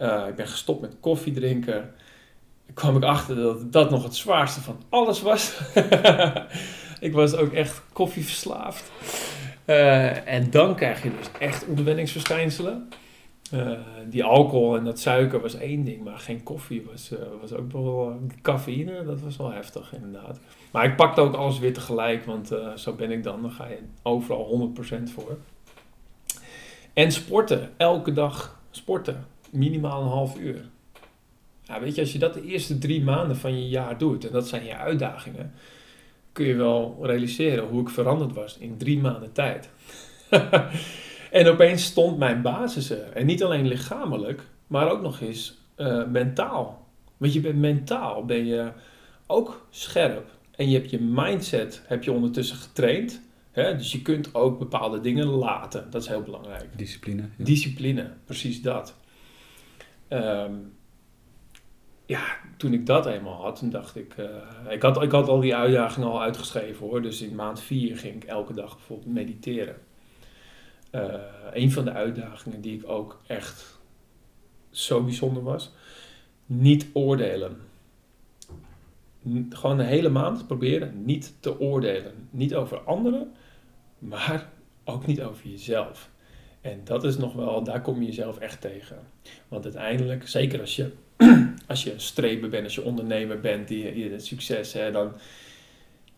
Uh, 0.00 0.24
ik 0.28 0.34
ben 0.34 0.48
gestopt 0.48 0.80
met 0.80 0.96
koffie 1.00 1.32
drinken 1.32 1.94
kwam 2.74 2.96
ik 2.96 3.02
achter 3.02 3.36
dat 3.36 3.72
dat 3.72 3.90
nog 3.90 4.02
het 4.02 4.16
zwaarste 4.16 4.60
van 4.60 4.82
alles 4.88 5.22
was. 5.22 5.58
ik 7.00 7.12
was 7.12 7.34
ook 7.34 7.52
echt 7.52 7.82
koffieverslaafd. 7.92 8.90
En 10.24 10.50
dan 10.50 10.74
krijg 10.74 11.02
je 11.02 11.10
dus 11.18 11.28
echt 11.38 11.66
onderwenningsverschijnselen. 11.66 12.88
Uh, 13.54 13.78
die 14.08 14.24
alcohol 14.24 14.76
en 14.76 14.84
dat 14.84 14.98
suiker 14.98 15.40
was 15.40 15.54
één 15.54 15.84
ding, 15.84 16.04
maar 16.04 16.18
geen 16.18 16.42
koffie 16.42 16.86
was, 16.90 17.12
uh, 17.12 17.18
was 17.40 17.52
ook 17.52 17.72
wel 17.72 18.20
cafeïne. 18.42 19.04
Dat 19.04 19.20
was 19.20 19.36
wel 19.36 19.52
heftig, 19.52 19.94
inderdaad. 19.94 20.40
Maar 20.70 20.84
ik 20.84 20.96
pakte 20.96 21.20
ook 21.20 21.34
alles 21.34 21.58
weer 21.58 21.72
tegelijk, 21.72 22.24
want 22.24 22.54
zo 22.74 22.92
ben 22.92 23.10
ik 23.10 23.22
dan. 23.22 23.42
Dan 23.42 23.50
ga 23.50 23.66
je 23.66 23.78
overal 24.02 24.72
100% 25.08 25.12
voor. 25.12 25.38
En 26.92 27.12
sporten, 27.12 27.70
elke 27.76 28.12
dag 28.12 28.60
sporten, 28.70 29.26
minimaal 29.50 30.02
een 30.02 30.08
half 30.08 30.38
uur. 30.38 30.68
Ja, 31.62 31.80
weet 31.80 31.94
je, 31.94 32.00
als 32.00 32.12
je 32.12 32.18
dat 32.18 32.34
de 32.34 32.42
eerste 32.42 32.78
drie 32.78 33.02
maanden 33.02 33.36
van 33.36 33.60
je 33.60 33.68
jaar 33.68 33.98
doet, 33.98 34.26
en 34.26 34.32
dat 34.32 34.48
zijn 34.48 34.64
je 34.64 34.76
uitdagingen, 34.76 35.52
kun 36.32 36.46
je 36.46 36.54
wel 36.54 36.98
realiseren 37.02 37.68
hoe 37.68 37.80
ik 37.80 37.88
veranderd 37.88 38.32
was 38.32 38.58
in 38.58 38.76
drie 38.76 38.98
maanden 38.98 39.32
tijd. 39.32 39.70
en 41.30 41.46
opeens 41.46 41.84
stond 41.84 42.18
mijn 42.18 42.42
basis 42.42 42.90
er. 42.90 43.12
En 43.12 43.26
niet 43.26 43.42
alleen 43.42 43.66
lichamelijk, 43.66 44.42
maar 44.66 44.90
ook 44.90 45.02
nog 45.02 45.20
eens 45.20 45.58
uh, 45.76 46.06
mentaal. 46.06 46.88
Want 47.16 47.32
je 47.32 47.40
bent 47.40 47.58
mentaal, 47.58 48.24
ben 48.24 48.46
je 48.46 48.72
ook 49.26 49.66
scherp. 49.70 50.30
En 50.56 50.70
je 50.70 50.78
hebt 50.78 50.90
je 50.90 51.00
mindset, 51.00 51.82
heb 51.86 52.04
je 52.04 52.12
ondertussen 52.12 52.56
getraind. 52.56 53.20
Hè? 53.50 53.76
Dus 53.76 53.92
je 53.92 54.02
kunt 54.02 54.34
ook 54.34 54.58
bepaalde 54.58 55.00
dingen 55.00 55.26
laten. 55.26 55.90
Dat 55.90 56.02
is 56.02 56.08
heel 56.08 56.22
belangrijk. 56.22 56.78
Discipline. 56.78 57.22
Ja. 57.22 57.44
Discipline, 57.44 58.10
precies 58.24 58.62
dat. 58.62 58.94
Um, 60.08 60.72
ja, 62.06 62.22
toen 62.56 62.72
ik 62.72 62.86
dat 62.86 63.06
eenmaal 63.06 63.42
had, 63.42 63.58
toen 63.58 63.70
dacht 63.70 63.96
ik, 63.96 64.14
uh, 64.18 64.26
ik, 64.72 64.82
had, 64.82 65.02
ik 65.02 65.10
had 65.10 65.28
al 65.28 65.40
die 65.40 65.54
uitdagingen 65.54 66.08
al 66.08 66.22
uitgeschreven 66.22 66.86
hoor. 66.86 67.02
Dus 67.02 67.22
in 67.22 67.34
maand 67.34 67.60
4 67.60 67.96
ging 67.96 68.14
ik 68.14 68.24
elke 68.24 68.54
dag 68.54 68.74
bijvoorbeeld 68.74 69.14
mediteren. 69.14 69.76
Uh, 70.92 71.14
een 71.52 71.72
van 71.72 71.84
de 71.84 71.92
uitdagingen 71.92 72.60
die 72.60 72.78
ik 72.78 72.88
ook 72.88 73.20
echt 73.26 73.78
zo 74.70 75.04
bijzonder 75.04 75.42
was, 75.42 75.72
niet 76.46 76.86
oordelen. 76.92 77.56
Gewoon 79.50 79.76
de 79.76 79.84
hele 79.84 80.08
maand 80.08 80.46
proberen 80.46 81.04
niet 81.04 81.34
te 81.40 81.60
oordelen. 81.60 82.28
Niet 82.30 82.54
over 82.54 82.78
anderen, 82.78 83.32
maar 83.98 84.48
ook 84.84 85.06
niet 85.06 85.22
over 85.22 85.48
jezelf. 85.48 86.10
En 86.60 86.80
dat 86.84 87.04
is 87.04 87.16
nog 87.16 87.32
wel, 87.32 87.64
daar 87.64 87.80
kom 87.80 88.00
je 88.00 88.06
jezelf 88.06 88.38
echt 88.38 88.60
tegen. 88.60 88.98
Want 89.48 89.64
uiteindelijk, 89.64 90.28
zeker 90.28 90.60
als 90.60 90.76
je 90.76 90.92
als 91.66 91.84
je 91.84 91.92
een 91.92 92.00
streber 92.00 92.48
bent, 92.48 92.64
als 92.64 92.74
je 92.74 92.82
ondernemer 92.84 93.40
bent, 93.40 93.68
die, 93.68 94.10
het 94.10 94.26
succes, 94.26 94.72
hè, 94.72 94.90
dan 94.90 95.12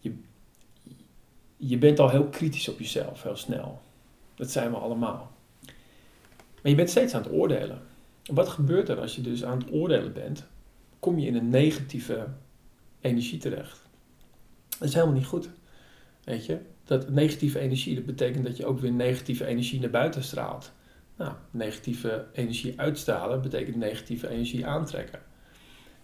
je, 0.01 0.15
je 1.57 1.79
bent 1.79 1.99
al 1.99 2.11
heel 2.11 2.29
kritisch 2.29 2.69
op 2.69 2.79
jezelf, 2.79 3.23
heel 3.23 3.37
snel. 3.37 3.81
Dat 4.43 4.51
zijn 4.51 4.71
we 4.71 4.77
allemaal. 4.77 5.33
Maar 6.63 6.71
je 6.71 6.75
bent 6.75 6.91
steeds 6.91 7.15
aan 7.15 7.23
het 7.23 7.33
oordelen. 7.33 7.81
wat 8.33 8.49
gebeurt 8.49 8.89
er 8.89 9.01
als 9.01 9.17
je 9.17 9.21
dus 9.21 9.45
aan 9.45 9.59
het 9.59 9.73
oordelen 9.73 10.13
bent? 10.13 10.47
Kom 10.99 11.19
je 11.19 11.27
in 11.27 11.35
een 11.35 11.49
negatieve 11.49 12.27
energie 13.01 13.39
terecht. 13.39 13.83
Dat 14.79 14.89
is 14.89 14.95
helemaal 14.95 15.15
niet 15.15 15.27
goed. 15.27 15.49
Weet 16.25 16.47
je? 16.47 16.59
Dat 16.85 17.11
negatieve 17.11 17.59
energie, 17.59 17.95
dat 17.95 18.07
betekent 18.07 18.45
dat 18.45 18.57
je 18.57 18.67
ook 18.67 18.79
weer 18.79 18.93
negatieve 18.93 19.47
energie 19.47 19.81
naar 19.81 19.91
buiten 19.91 20.23
straalt. 20.23 20.73
Nou, 21.17 21.33
negatieve 21.51 22.27
energie 22.33 22.81
uitstralen 22.81 23.43
betekent 23.43 23.77
negatieve 23.77 24.29
energie 24.29 24.67
aantrekken. 24.67 25.21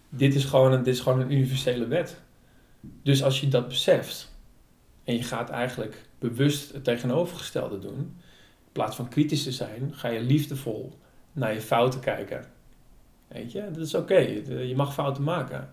Dit 0.09 0.35
is, 0.35 0.45
gewoon 0.45 0.71
een, 0.71 0.83
dit 0.83 0.93
is 0.93 0.99
gewoon 0.99 1.19
een 1.19 1.31
universele 1.31 1.87
wet. 1.87 2.21
Dus 2.81 3.23
als 3.23 3.39
je 3.41 3.47
dat 3.47 3.67
beseft 3.67 4.35
en 5.03 5.15
je 5.15 5.23
gaat 5.23 5.49
eigenlijk 5.49 6.07
bewust 6.19 6.73
het 6.73 6.83
tegenovergestelde 6.83 7.79
doen, 7.79 8.17
plaats 8.79 8.95
van 8.95 9.09
kritisch 9.09 9.43
te 9.43 9.51
zijn, 9.51 9.91
ga 9.91 10.07
je 10.07 10.21
liefdevol 10.21 10.91
naar 11.31 11.53
je 11.53 11.61
fouten 11.61 11.99
kijken. 11.99 12.45
Weet 13.27 13.51
je, 13.51 13.63
dat 13.71 13.85
is 13.85 13.95
oké. 13.95 14.17
Je 14.17 14.73
mag 14.75 14.93
fouten 14.93 15.23
maken. 15.23 15.69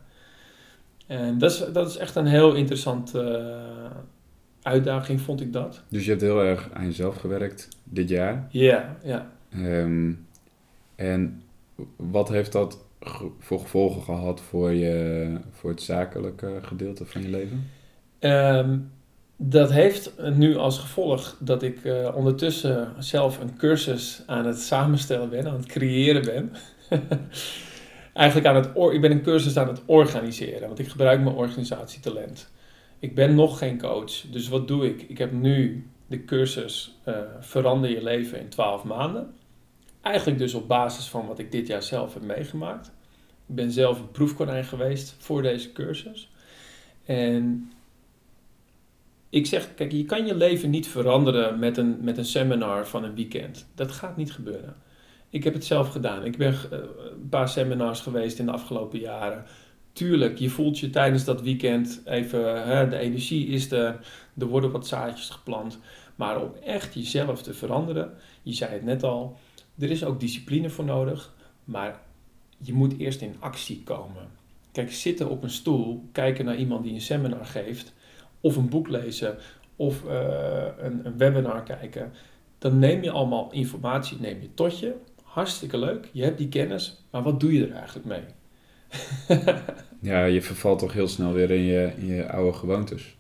En 1.07 1.39
dat 1.39 1.51
is, 1.51 1.65
dat 1.73 1.89
is 1.89 1.97
echt 1.97 2.15
een 2.15 2.27
heel 2.27 2.55
interessante 2.55 3.53
uitdaging, 4.63 5.21
vond 5.21 5.41
ik 5.41 5.53
dat. 5.53 5.83
Dus 5.89 6.05
je 6.05 6.11
hebt 6.11 6.23
heel 6.23 6.43
erg 6.43 6.71
aan 6.73 6.85
jezelf 6.85 7.17
gewerkt 7.17 7.69
dit 7.85 8.09
jaar. 8.09 8.47
Ja, 8.51 8.97
ja. 9.03 9.31
Ehm, 9.51 10.13
en 10.95 11.43
wat 11.97 12.29
heeft 12.29 12.53
dat 12.53 12.85
voor 13.39 13.61
gevolgen 13.61 14.03
gehad 14.03 14.41
voor, 14.41 14.73
je, 14.73 15.31
voor 15.51 15.71
het 15.71 15.83
zakelijke 15.83 16.59
gedeelte 16.63 17.07
van 17.07 17.23
je 17.23 17.29
leven? 17.29 17.71
Ehm, 18.19 18.79
dat 19.37 19.73
heeft 19.73 20.13
nu 20.35 20.57
als 20.57 20.79
gevolg 20.79 21.37
dat 21.41 21.63
ik 21.63 21.85
uh, 21.85 22.13
ondertussen 22.15 22.95
zelf 22.99 23.41
een 23.41 23.57
cursus 23.57 24.23
aan 24.27 24.47
het 24.47 24.61
samenstellen 24.61 25.31
ben, 25.31 25.47
aan 25.47 25.57
het 25.57 25.67
creëren 25.67 26.25
ben. 26.25 26.53
Eigenlijk 28.13 28.47
aan 28.47 28.57
het, 28.57 28.95
ik 28.95 29.01
ben 29.01 29.11
een 29.11 29.23
cursus 29.23 29.57
aan 29.57 29.69
het 29.69 29.83
organiseren, 29.87 30.67
want 30.67 30.79
ik 30.79 30.89
gebruik 30.89 31.21
mijn 31.21 31.37
organisatietalent. 31.37 32.51
Ik 32.99 33.15
ben 33.15 33.35
nog 33.35 33.59
geen 33.59 33.79
coach, 33.79 34.21
dus 34.31 34.49
wat 34.49 34.69
doe 34.69 34.87
ik? 34.87 35.03
Ik 35.03 35.19
heb 35.19 35.33
nu 35.33 35.87
de 36.07 36.25
cursus 36.25 36.99
uh, 37.09 37.15
Verander 37.41 37.91
je 37.91 38.03
leven 38.03 38.41
in 38.41 38.49
12 38.49 38.85
maanden. 38.85 39.35
Eigenlijk 40.01 40.39
dus 40.39 40.55
op 40.55 40.69
basis 40.69 41.09
van 41.09 41.27
wat 41.27 41.39
ik 41.39 41.53
dit 41.53 41.67
jaar 41.67 41.83
zelf 41.83 42.15
heb 42.15 42.23
meegemaakt. 42.23 42.87
Ik 43.47 43.55
ben 43.55 43.71
zelf 43.71 43.99
een 43.99 44.11
proefkonijn 44.11 44.65
geweest 44.65 45.15
voor 45.19 45.43
deze 45.43 45.73
cursus. 45.73 46.31
En 47.05 47.71
ik 49.31 49.47
zeg, 49.47 49.75
kijk, 49.75 49.93
je 49.93 50.05
kan 50.05 50.27
je 50.27 50.35
leven 50.35 50.71
niet 50.71 50.89
veranderen 50.89 51.59
met 51.59 51.77
een, 51.77 51.97
met 52.01 52.19
een 52.19 52.25
seminar 52.25 52.87
van 52.87 53.05
een 53.05 53.15
weekend. 53.15 53.67
Dat 53.75 53.93
gaat 53.93 54.17
niet 54.17 54.33
gebeuren. 54.33 54.77
Ik 55.31 55.45
heb 55.45 55.55
het 55.55 55.65
zelf 55.65 55.89
gedaan. 55.89 56.25
Ik 56.25 56.37
ben 56.37 56.53
uh, 56.53 56.79
een 57.13 57.29
paar 57.29 57.49
seminars 57.49 58.01
geweest 58.01 58.39
in 58.39 58.47
de 58.47 58.53
afgelopen 58.53 58.99
jaren. 58.99 59.45
Tuurlijk, 59.93 60.39
je 60.39 60.49
voelt 60.49 60.79
je 60.79 60.91
tijdens 60.91 61.25
dat 61.25 61.43
weekend 61.43 62.03
even, 62.05 62.67
hè, 62.67 62.89
de 62.89 62.99
energie 62.99 63.47
is 63.47 63.71
er, 63.71 63.99
er 64.39 64.47
worden 64.47 64.71
wat 64.71 64.87
zaadjes 64.87 65.31
geplant. 65.31 65.79
Maar 66.15 66.43
om 66.43 66.51
echt 66.65 66.95
jezelf 66.95 67.43
te 67.43 67.55
veranderen, 67.55 68.13
je 68.43 68.53
zei 68.53 68.73
het 68.73 68.85
net 68.85 69.03
al, 69.03 69.37
er 69.79 69.91
is 69.91 70.05
ook 70.05 70.21
discipline 70.21 70.71
voor 70.71 70.85
nodig, 70.85 71.35
maar 71.65 72.01
je 72.59 72.73
moet 72.73 72.99
eerst 72.99 73.21
in 73.21 73.37
actie 73.39 73.83
komen. 73.85 74.29
Kijk, 74.73 74.93
zitten 74.93 75.29
op 75.29 75.43
een 75.43 75.51
stoel, 75.51 76.09
kijken 76.13 76.45
naar 76.45 76.57
iemand 76.57 76.85
die 76.85 76.95
een 76.95 77.01
seminar 77.01 77.47
geeft, 77.47 77.93
of 78.47 78.57
een 78.57 78.69
boek 78.69 78.89
lezen, 78.89 79.37
of 79.77 80.05
uh, 80.05 80.13
een, 80.79 81.07
een, 81.07 81.19
webinar 81.19 81.63
kijken, 81.63 82.13
dan 82.59 82.79
neem 82.79 83.03
je 83.03 83.11
allemaal 83.11 83.53
informatie, 83.53 84.21
neem 84.21 84.41
je 84.41 84.55
tot 84.55 84.79
je. 84.79 84.95
Hartstikke 85.23 85.79
leuk, 85.79 86.09
je 86.13 86.23
hebt 86.23 86.39
die 86.39 86.49
kennis, 86.49 87.05
maar 87.11 87.23
wat 87.23 87.41
doe 87.41 87.53
je 87.53 87.67
er 87.67 87.75
eigenlijk 87.75 88.07
mee? 88.07 88.23
ja, 90.11 90.25
je 90.25 90.43
vervalt 90.43 90.79
toch 90.79 90.93
heel 90.93 91.09
snel 91.09 91.33
weer 91.33 91.51
in 91.51 91.63
je, 91.63 91.93
in 91.97 92.07
je 92.07 92.29
oude 92.29 92.53
gewoontes. 92.53 93.17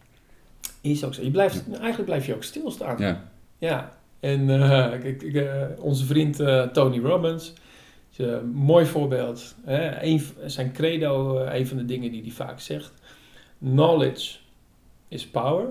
Is 0.80 1.04
ook 1.04 1.14
zo. 1.14 1.22
Je 1.22 1.30
blijft, 1.30 1.64
Eigenlijk 1.70 2.04
blijf 2.04 2.26
je 2.26 2.34
ook 2.34 2.42
stilstaan. 2.42 2.98
Ja. 2.98 3.28
Ja, 3.58 3.92
en 4.20 4.48
uh, 4.48 4.92
ik, 5.02 5.22
ik, 5.22 5.34
uh, 5.34 5.62
onze 5.78 6.04
vriend 6.04 6.36
Tony 6.72 6.98
Robbins, 6.98 7.52
een 8.16 8.48
mooi 8.48 8.86
voorbeeld. 8.86 9.54
Hè? 9.64 10.02
Een, 10.02 10.22
zijn 10.46 10.72
credo, 10.72 11.38
een 11.38 11.66
van 11.66 11.76
de 11.76 11.84
dingen 11.84 12.10
die 12.10 12.22
hij 12.22 12.30
vaak 12.30 12.60
zegt. 12.60 12.92
Knowledge 13.58 14.38
is 15.08 15.26
power, 15.26 15.66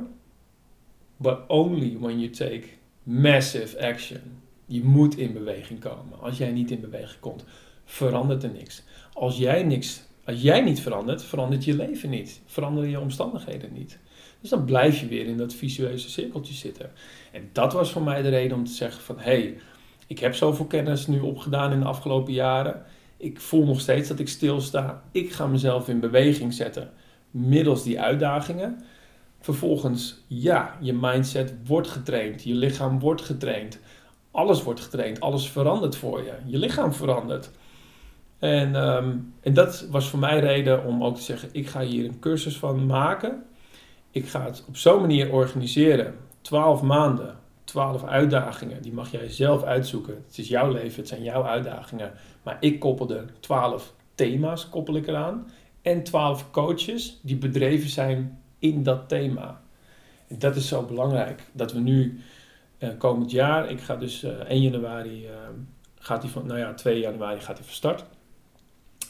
but 1.18 1.40
only 1.48 1.98
when 2.00 2.20
you 2.20 2.30
take 2.30 2.64
massive 3.04 3.80
action. 3.80 4.22
Je 4.66 4.84
moet 4.84 5.18
in 5.18 5.34
beweging 5.34 5.80
komen. 5.80 6.20
Als 6.20 6.38
jij 6.38 6.52
niet 6.52 6.72
in 6.72 6.82
beweging 6.82 7.20
komt, 7.20 7.44
verandert 7.86 8.44
er 8.44 8.52
niks. 8.52 8.84
Als 9.14 9.38
jij 9.38 9.64
niks, 9.64 10.02
als 10.24 10.42
jij 10.42 10.62
niet 10.62 10.82
verandert, 10.82 11.24
verandert 11.24 11.66
je 11.66 11.76
leven 11.76 12.10
niet. 12.10 12.42
Veranderen 12.46 12.90
je 12.90 13.00
omstandigheden 13.00 13.74
niet. 13.74 14.00
Dus 14.42 14.50
dan 14.50 14.66
blijf 14.66 15.00
je 15.00 15.08
weer 15.08 15.26
in 15.26 15.38
dat 15.38 15.54
visueuze 15.54 16.10
cirkeltje 16.10 16.54
zitten. 16.54 16.92
En 17.32 17.50
dat 17.52 17.74
was 17.74 17.92
voor 17.92 18.04
mij 18.04 18.22
de 18.22 18.30
reden 18.30 18.58
om 18.58 18.66
te 18.66 18.72
zeggen 18.72 19.04
van... 19.04 19.18
hé, 19.18 19.24
hey, 19.24 19.58
ik 20.08 20.20
heb 20.20 20.36
zoveel 20.36 20.66
kennis 20.66 21.08
nu 21.08 21.20
opgedaan 21.20 21.72
in 21.72 21.80
de 21.80 21.86
afgelopen 21.86 22.34
jaren. 22.34 22.84
Ik 23.18 23.40
voel 23.40 23.66
nog 23.66 23.80
steeds 23.80 24.08
dat 24.08 24.20
ik 24.20 24.28
stilsta. 24.28 25.04
Ik 25.12 25.32
ga 25.32 25.48
mezelf 25.48 25.90
in 25.90 26.00
beweging 26.00 26.54
zetten 26.54 26.92
middels 27.36 27.84
die 27.84 28.02
uitdagingen. 28.02 28.84
Vervolgens, 29.46 30.24
ja, 30.28 30.78
je 30.80 30.94
mindset 30.94 31.54
wordt 31.66 31.88
getraind. 31.88 32.44
Je 32.44 32.54
lichaam 32.54 33.00
wordt 33.00 33.22
getraind. 33.22 33.80
Alles 34.32 34.64
wordt 34.64 34.80
getraind. 34.80 35.20
Alles 35.20 35.50
verandert 35.50 35.96
voor 35.96 36.24
je. 36.24 36.34
Je 36.46 36.58
lichaam 36.58 36.94
verandert. 36.94 37.52
En, 38.40 38.76
um, 38.76 39.34
en 39.42 39.54
dat 39.54 39.88
was 39.92 40.10
voor 40.10 40.20
mij 40.20 40.40
reden 40.40 40.86
om 40.86 41.04
ook 41.04 41.16
te 41.16 41.22
zeggen: 41.22 41.50
ik 41.52 41.68
ga 41.68 41.82
hier 41.82 42.06
een 42.06 42.20
cursus 42.20 42.58
van 42.58 42.86
maken. 42.86 43.44
Ik 44.12 44.28
ga 44.28 44.46
het 44.46 44.64
op 44.68 44.78
zo'n 44.78 45.02
manier 45.02 45.32
organiseren. 45.32 46.16
12 46.42 46.82
maanden, 46.82 47.38
12 47.64 48.04
uitdagingen. 48.04 48.82
Die 48.82 48.94
mag 48.94 49.12
jij 49.12 49.30
zelf 49.30 49.64
uitzoeken. 49.64 50.24
Het 50.28 50.38
is 50.38 50.48
jouw 50.48 50.72
leven, 50.72 51.00
het 51.00 51.08
zijn 51.08 51.24
jouw 51.24 51.44
uitdagingen. 51.44 52.12
Maar 52.44 52.58
ik 52.60 52.80
koppel 52.80 53.10
er 53.10 53.26
12 53.40 53.94
thema's 54.16 54.70
koppel 54.70 54.96
ik 54.96 55.08
eraan. 55.08 55.48
En 55.82 56.04
12 56.04 56.52
coaches 56.52 57.20
die 57.22 57.38
bedreven 57.38 57.90
zijn 57.90 58.44
in 58.60 58.84
dat 58.84 59.10
thema. 59.10 59.62
En 60.28 60.40
dat 60.40 60.56
is 60.56 60.68
zo 60.68 60.84
belangrijk. 60.84 61.44
Dat 61.52 61.74
we 61.74 61.80
nu 61.80 62.20
uh, 62.80 62.90
komend 62.98 63.32
jaar, 63.32 63.70
ik 63.70 63.82
ga 63.82 63.96
dus 63.96 64.24
uh, 64.24 64.32
1 64.32 64.62
januari, 64.62 65.26
uh, 65.26 65.32
gaat 66.00 66.22
hij 66.22 66.32
van, 66.32 66.46
nou 66.46 66.60
ja, 66.60 66.74
2 66.74 67.00
januari 67.00 67.40
gaat 67.40 67.58
hij 67.58 67.66
van 67.66 67.76
start. 67.76 68.04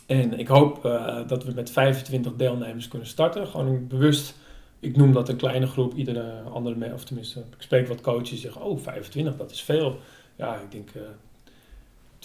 En 0.05 0.39
ik 0.39 0.47
hoop 0.47 0.81
dat 1.27 1.43
we 1.43 1.51
met 1.51 1.72
25 1.72 2.35
deelnemers 2.35 2.88
kunnen 2.88 3.07
starten. 3.07 3.47
Gewoon 3.47 3.88
bewust, 3.88 4.35
ik 4.80 4.97
noem 4.97 5.13
dat 5.13 5.30
een 5.30 5.35
kleine 5.35 5.67
groep. 5.67 5.93
Iedere 5.93 6.41
andere, 6.41 6.93
of 6.93 7.03
tenminste, 7.03 7.39
ik 7.39 7.61
spreek 7.61 7.88
wat 7.88 8.01
coaches 8.01 8.41
zeggen, 8.41 8.61
oh 8.61 8.80
25, 8.80 9.35
dat 9.35 9.51
is 9.51 9.61
veel. 9.61 9.99
Ja, 10.35 10.55
ik 10.55 10.72
denk 10.72 10.89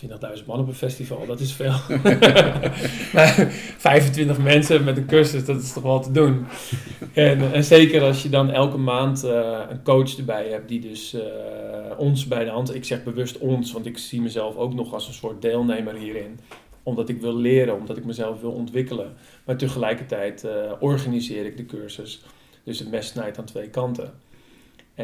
20.000 0.06 0.44
man 0.46 0.60
op 0.60 0.68
een 0.68 0.74
festival, 0.74 1.26
dat 1.26 1.40
is 1.40 1.52
veel. 1.52 1.72
maar 3.14 3.48
25 3.78 4.38
mensen 4.38 4.84
met 4.84 4.96
een 4.96 5.06
cursus, 5.06 5.44
dat 5.44 5.62
is 5.62 5.72
toch 5.72 5.82
wel 5.82 6.00
te 6.00 6.12
doen. 6.12 6.46
En, 7.12 7.52
en 7.52 7.64
zeker 7.64 8.02
als 8.02 8.22
je 8.22 8.28
dan 8.28 8.50
elke 8.50 8.76
maand 8.76 9.24
uh, 9.24 9.58
een 9.68 9.82
coach 9.82 10.16
erbij 10.16 10.48
hebt 10.48 10.68
die 10.68 10.80
dus 10.80 11.14
uh, 11.14 11.20
ons 11.96 12.26
bij 12.26 12.44
de 12.44 12.50
hand... 12.50 12.74
Ik 12.74 12.84
zeg 12.84 13.04
bewust 13.04 13.38
ons, 13.38 13.72
want 13.72 13.86
ik 13.86 13.98
zie 13.98 14.20
mezelf 14.20 14.56
ook 14.56 14.74
nog 14.74 14.92
als 14.92 15.08
een 15.08 15.14
soort 15.14 15.42
deelnemer 15.42 15.94
hierin 15.94 16.40
omdat 16.82 17.08
ik 17.08 17.20
wil 17.20 17.36
leren, 17.36 17.76
omdat 17.76 17.96
ik 17.96 18.04
mezelf 18.04 18.40
wil 18.40 18.50
ontwikkelen. 18.50 19.12
Maar 19.44 19.56
tegelijkertijd 19.56 20.46
organiseer 20.80 21.46
ik 21.46 21.56
de 21.56 21.66
cursus. 21.66 22.22
Dus 22.64 22.78
het 22.78 22.90
mes 22.90 23.06
snijdt 23.06 23.38
aan 23.38 23.44
twee 23.44 23.68
kanten. 23.68 24.12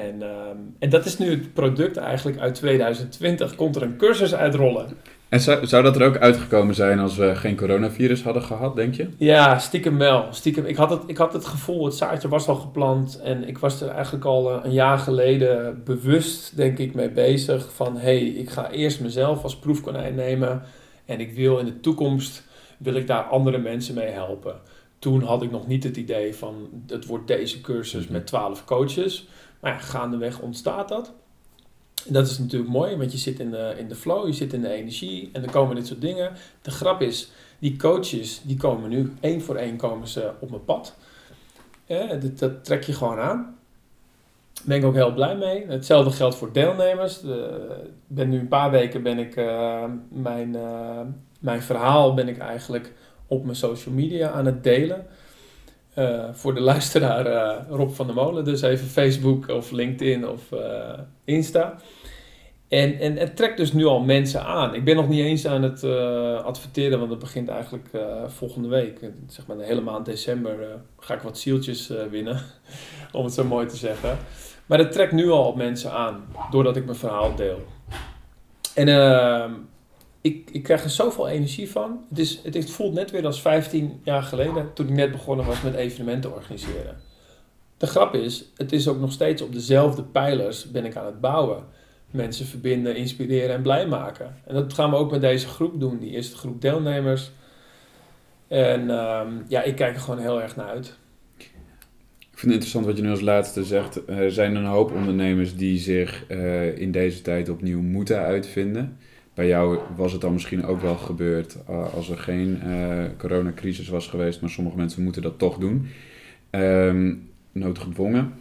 En, 0.02 0.22
um, 0.22 0.74
en 0.78 0.90
dat 0.90 1.04
is 1.04 1.18
nu 1.18 1.30
het 1.30 1.54
product 1.54 1.96
eigenlijk 1.96 2.38
uit 2.38 2.54
2020. 2.54 3.54
Komt 3.54 3.76
er 3.76 3.82
een 3.82 3.96
cursus 3.96 4.34
uitrollen. 4.34 4.86
En 5.28 5.40
zou, 5.40 5.66
zou 5.66 5.82
dat 5.82 5.96
er 5.96 6.06
ook 6.06 6.16
uitgekomen 6.16 6.74
zijn 6.74 6.98
als 6.98 7.16
we 7.16 7.34
geen 7.34 7.56
coronavirus 7.56 8.22
hadden 8.22 8.42
gehad, 8.42 8.76
denk 8.76 8.94
je? 8.94 9.08
Ja, 9.16 9.58
stiekem 9.58 9.98
wel. 9.98 10.26
Stiekem. 10.30 10.64
Ik, 10.64 10.76
had 10.76 10.90
het, 10.90 11.02
ik 11.06 11.16
had 11.16 11.32
het 11.32 11.44
gevoel, 11.44 11.84
het 11.84 11.94
zaadje 11.94 12.28
was 12.28 12.48
al 12.48 12.54
geplant. 12.54 13.20
En 13.20 13.48
ik 13.48 13.58
was 13.58 13.80
er 13.80 13.88
eigenlijk 13.88 14.24
al 14.24 14.64
een 14.64 14.72
jaar 14.72 14.98
geleden 14.98 15.82
bewust, 15.84 16.56
denk 16.56 16.78
ik, 16.78 16.94
mee 16.94 17.10
bezig. 17.10 17.72
Van, 17.72 17.94
hé, 17.96 18.00
hey, 18.00 18.26
ik 18.26 18.50
ga 18.50 18.70
eerst 18.70 19.00
mezelf 19.00 19.42
als 19.42 19.56
proefkonijn 19.56 20.14
nemen 20.14 20.62
en 21.04 21.20
ik 21.20 21.32
wil 21.32 21.58
in 21.58 21.64
de 21.64 21.80
toekomst, 21.80 22.44
wil 22.78 22.94
ik 22.94 23.06
daar 23.06 23.22
andere 23.22 23.58
mensen 23.58 23.94
mee 23.94 24.10
helpen. 24.10 24.54
Toen 24.98 25.22
had 25.22 25.42
ik 25.42 25.50
nog 25.50 25.66
niet 25.66 25.84
het 25.84 25.96
idee 25.96 26.34
van, 26.34 26.68
het 26.86 27.06
wordt 27.06 27.26
deze 27.26 27.60
cursus 27.60 28.08
met 28.08 28.26
12 28.26 28.64
coaches. 28.64 29.28
Maar 29.66 29.74
ja, 29.74 29.80
gaandeweg 29.80 30.40
ontstaat 30.40 30.88
dat. 30.88 31.12
En 32.06 32.12
dat 32.12 32.26
is 32.26 32.38
natuurlijk 32.38 32.70
mooi, 32.70 32.96
want 32.96 33.12
je 33.12 33.18
zit 33.18 33.40
in 33.40 33.50
de, 33.50 33.74
in 33.78 33.88
de 33.88 33.94
flow, 33.94 34.26
je 34.26 34.32
zit 34.32 34.52
in 34.52 34.60
de 34.60 34.70
energie 34.70 35.30
en 35.32 35.40
dan 35.42 35.50
komen 35.50 35.76
dit 35.76 35.86
soort 35.86 36.00
dingen. 36.00 36.32
De 36.62 36.70
grap 36.70 37.02
is, 37.02 37.30
die 37.58 37.76
coaches, 37.76 38.40
die 38.42 38.56
komen 38.56 38.90
nu, 38.90 39.12
één 39.20 39.40
voor 39.40 39.56
één 39.56 39.76
komen 39.76 40.08
ze 40.08 40.30
op 40.38 40.50
mijn 40.50 40.64
pad. 40.64 40.94
Dat, 42.34 42.64
trek 42.64 42.82
je 42.82 42.92
gewoon 42.92 43.18
aan. 43.18 43.56
Daar 44.52 44.64
ben 44.64 44.76
ik 44.76 44.84
ook 44.84 44.94
heel 44.94 45.14
blij 45.14 45.36
mee. 45.36 45.66
Hetzelfde 45.66 46.10
geldt 46.10 46.34
voor 46.34 46.52
deelnemers. 46.52 47.20
De, 47.20 47.66
ben 48.06 48.28
nu 48.28 48.38
een 48.38 48.48
paar 48.48 48.70
weken 48.70 49.02
ben 49.02 49.18
ik 49.18 49.36
uh, 49.36 49.84
mijn, 50.08 50.52
uh, 50.54 51.00
mijn 51.40 51.62
verhaal 51.62 52.14
ben 52.14 52.28
ik 52.28 52.38
eigenlijk 52.38 52.92
op 53.26 53.44
mijn 53.44 53.56
social 53.56 53.94
media 53.94 54.30
aan 54.30 54.46
het 54.46 54.64
delen. 54.64 55.06
Uh, 55.96 56.24
voor 56.32 56.54
de 56.54 56.60
luisteraar 56.60 57.66
Rob 57.68 57.90
van 57.90 58.06
der 58.06 58.14
Molen. 58.14 58.44
Dus 58.44 58.62
even 58.62 58.86
Facebook 58.86 59.48
of 59.48 59.70
LinkedIn 59.70 60.28
of 60.28 60.42
Insta. 61.24 61.76
En, 62.68 62.98
en 62.98 63.16
het 63.16 63.36
trekt 63.36 63.56
dus 63.56 63.72
nu 63.72 63.84
al 63.84 64.00
mensen 64.00 64.44
aan. 64.44 64.74
Ik 64.74 64.84
ben 64.84 64.96
nog 64.96 65.08
niet 65.08 65.20
eens 65.20 65.46
aan 65.46 65.62
het 65.62 65.84
adverteren, 66.44 66.98
want 66.98 67.10
het 67.10 67.18
begint 67.18 67.48
eigenlijk 67.48 67.88
volgende 68.26 68.68
week. 68.68 69.10
Zeg 69.26 69.46
maar 69.46 69.56
de 69.56 69.64
hele 69.64 69.80
maand 69.80 70.06
december 70.06 70.56
ga 70.98 71.14
ik 71.14 71.20
wat 71.20 71.38
zieltjes 71.38 71.92
winnen, 72.10 72.40
om 73.12 73.24
het 73.24 73.34
zo 73.34 73.44
mooi 73.44 73.66
te 73.66 73.76
zeggen. 73.76 74.18
Maar 74.66 74.78
dat 74.78 74.92
trekt 74.92 75.12
nu 75.12 75.30
al 75.30 75.54
mensen 75.54 75.92
aan, 75.92 76.24
doordat 76.50 76.76
ik 76.76 76.84
mijn 76.84 76.98
verhaal 76.98 77.34
deel. 77.34 77.64
En 78.74 78.88
ehm, 78.88 79.52
ik, 80.26 80.50
ik 80.52 80.62
krijg 80.62 80.84
er 80.84 80.90
zoveel 80.90 81.28
energie 81.28 81.70
van. 81.70 82.04
Het, 82.08 82.18
is, 82.18 82.40
het, 82.42 82.70
voelt 82.70 82.94
net 82.94 83.10
weer 83.10 83.26
als 83.26 83.40
15 83.40 84.00
jaar 84.02 84.22
geleden, 84.22 84.72
toen 84.74 84.88
ik 84.88 84.94
net 84.94 85.10
begonnen 85.10 85.46
was 85.46 85.62
met 85.62 85.74
evenementen 85.74 86.34
organiseren. 86.34 86.96
De 87.76 87.86
grap 87.86 88.14
is, 88.14 88.44
het 88.56 88.72
is 88.72 88.88
ook 88.88 89.00
nog 89.00 89.12
steeds 89.12 89.42
op 89.42 89.52
dezelfde 89.52 90.02
pijlers 90.02 90.70
ben 90.70 90.84
ik 90.84 90.96
aan 90.96 91.06
het 91.06 91.20
bouwen. 91.20 91.64
Mensen 92.10 92.46
verbinden, 92.46 92.96
inspireren 92.96 93.54
en 93.54 93.62
blij 93.62 93.86
maken. 93.86 94.36
En 94.46 94.54
dat 94.54 94.72
gaan 94.72 94.90
we 94.90 94.96
ook 94.96 95.10
met 95.10 95.20
deze 95.20 95.48
groep 95.48 95.80
doen, 95.80 95.98
die 95.98 96.10
eerste 96.10 96.36
groep 96.36 96.60
deelnemers. 96.60 97.30
En 98.48 98.90
ehm, 98.90 99.32
ja, 99.48 99.62
ik 99.62 99.76
kijk 99.76 99.94
er 99.94 100.00
gewoon 100.00 100.20
heel 100.20 100.42
erg 100.42 100.56
naar 100.56 100.68
uit. 100.68 100.96
Ik 101.36 102.42
vind 102.42 102.54
het 102.54 102.62
interessant 102.62 102.86
wat 102.86 102.96
je 102.96 103.02
nu 103.02 103.10
als 103.10 103.20
laatste 103.20 103.64
zegt. 103.64 104.08
Er 104.08 104.32
zijn 104.32 104.54
een 104.54 104.64
hoop 104.64 104.92
ondernemers 104.92 105.56
die 105.56 105.78
zich 105.78 106.24
uh, 106.28 106.78
in 106.78 106.90
deze 106.90 107.22
tijd 107.22 107.48
opnieuw 107.48 107.80
moeten 107.80 108.18
uitvinden. 108.18 108.98
Bij 109.36 109.46
jou 109.46 109.78
was 109.96 110.12
het 110.12 110.20
dan 110.20 110.32
misschien 110.32 110.64
ook 110.64 110.80
wel 110.80 110.96
gebeurd 110.96 111.56
uh, 111.70 111.94
als 111.94 112.10
er 112.10 112.18
geen 112.18 112.60
uh, 112.66 113.04
coronacrisis 113.18 113.88
was 113.88 114.08
geweest, 114.08 114.40
maar 114.40 114.50
sommige 114.50 114.76
mensen 114.76 115.02
moeten 115.02 115.22
dat 115.22 115.38
toch 115.38 115.58
doen. 115.58 115.86
Um, 116.50 117.28
noodgedwongen. 117.52 118.32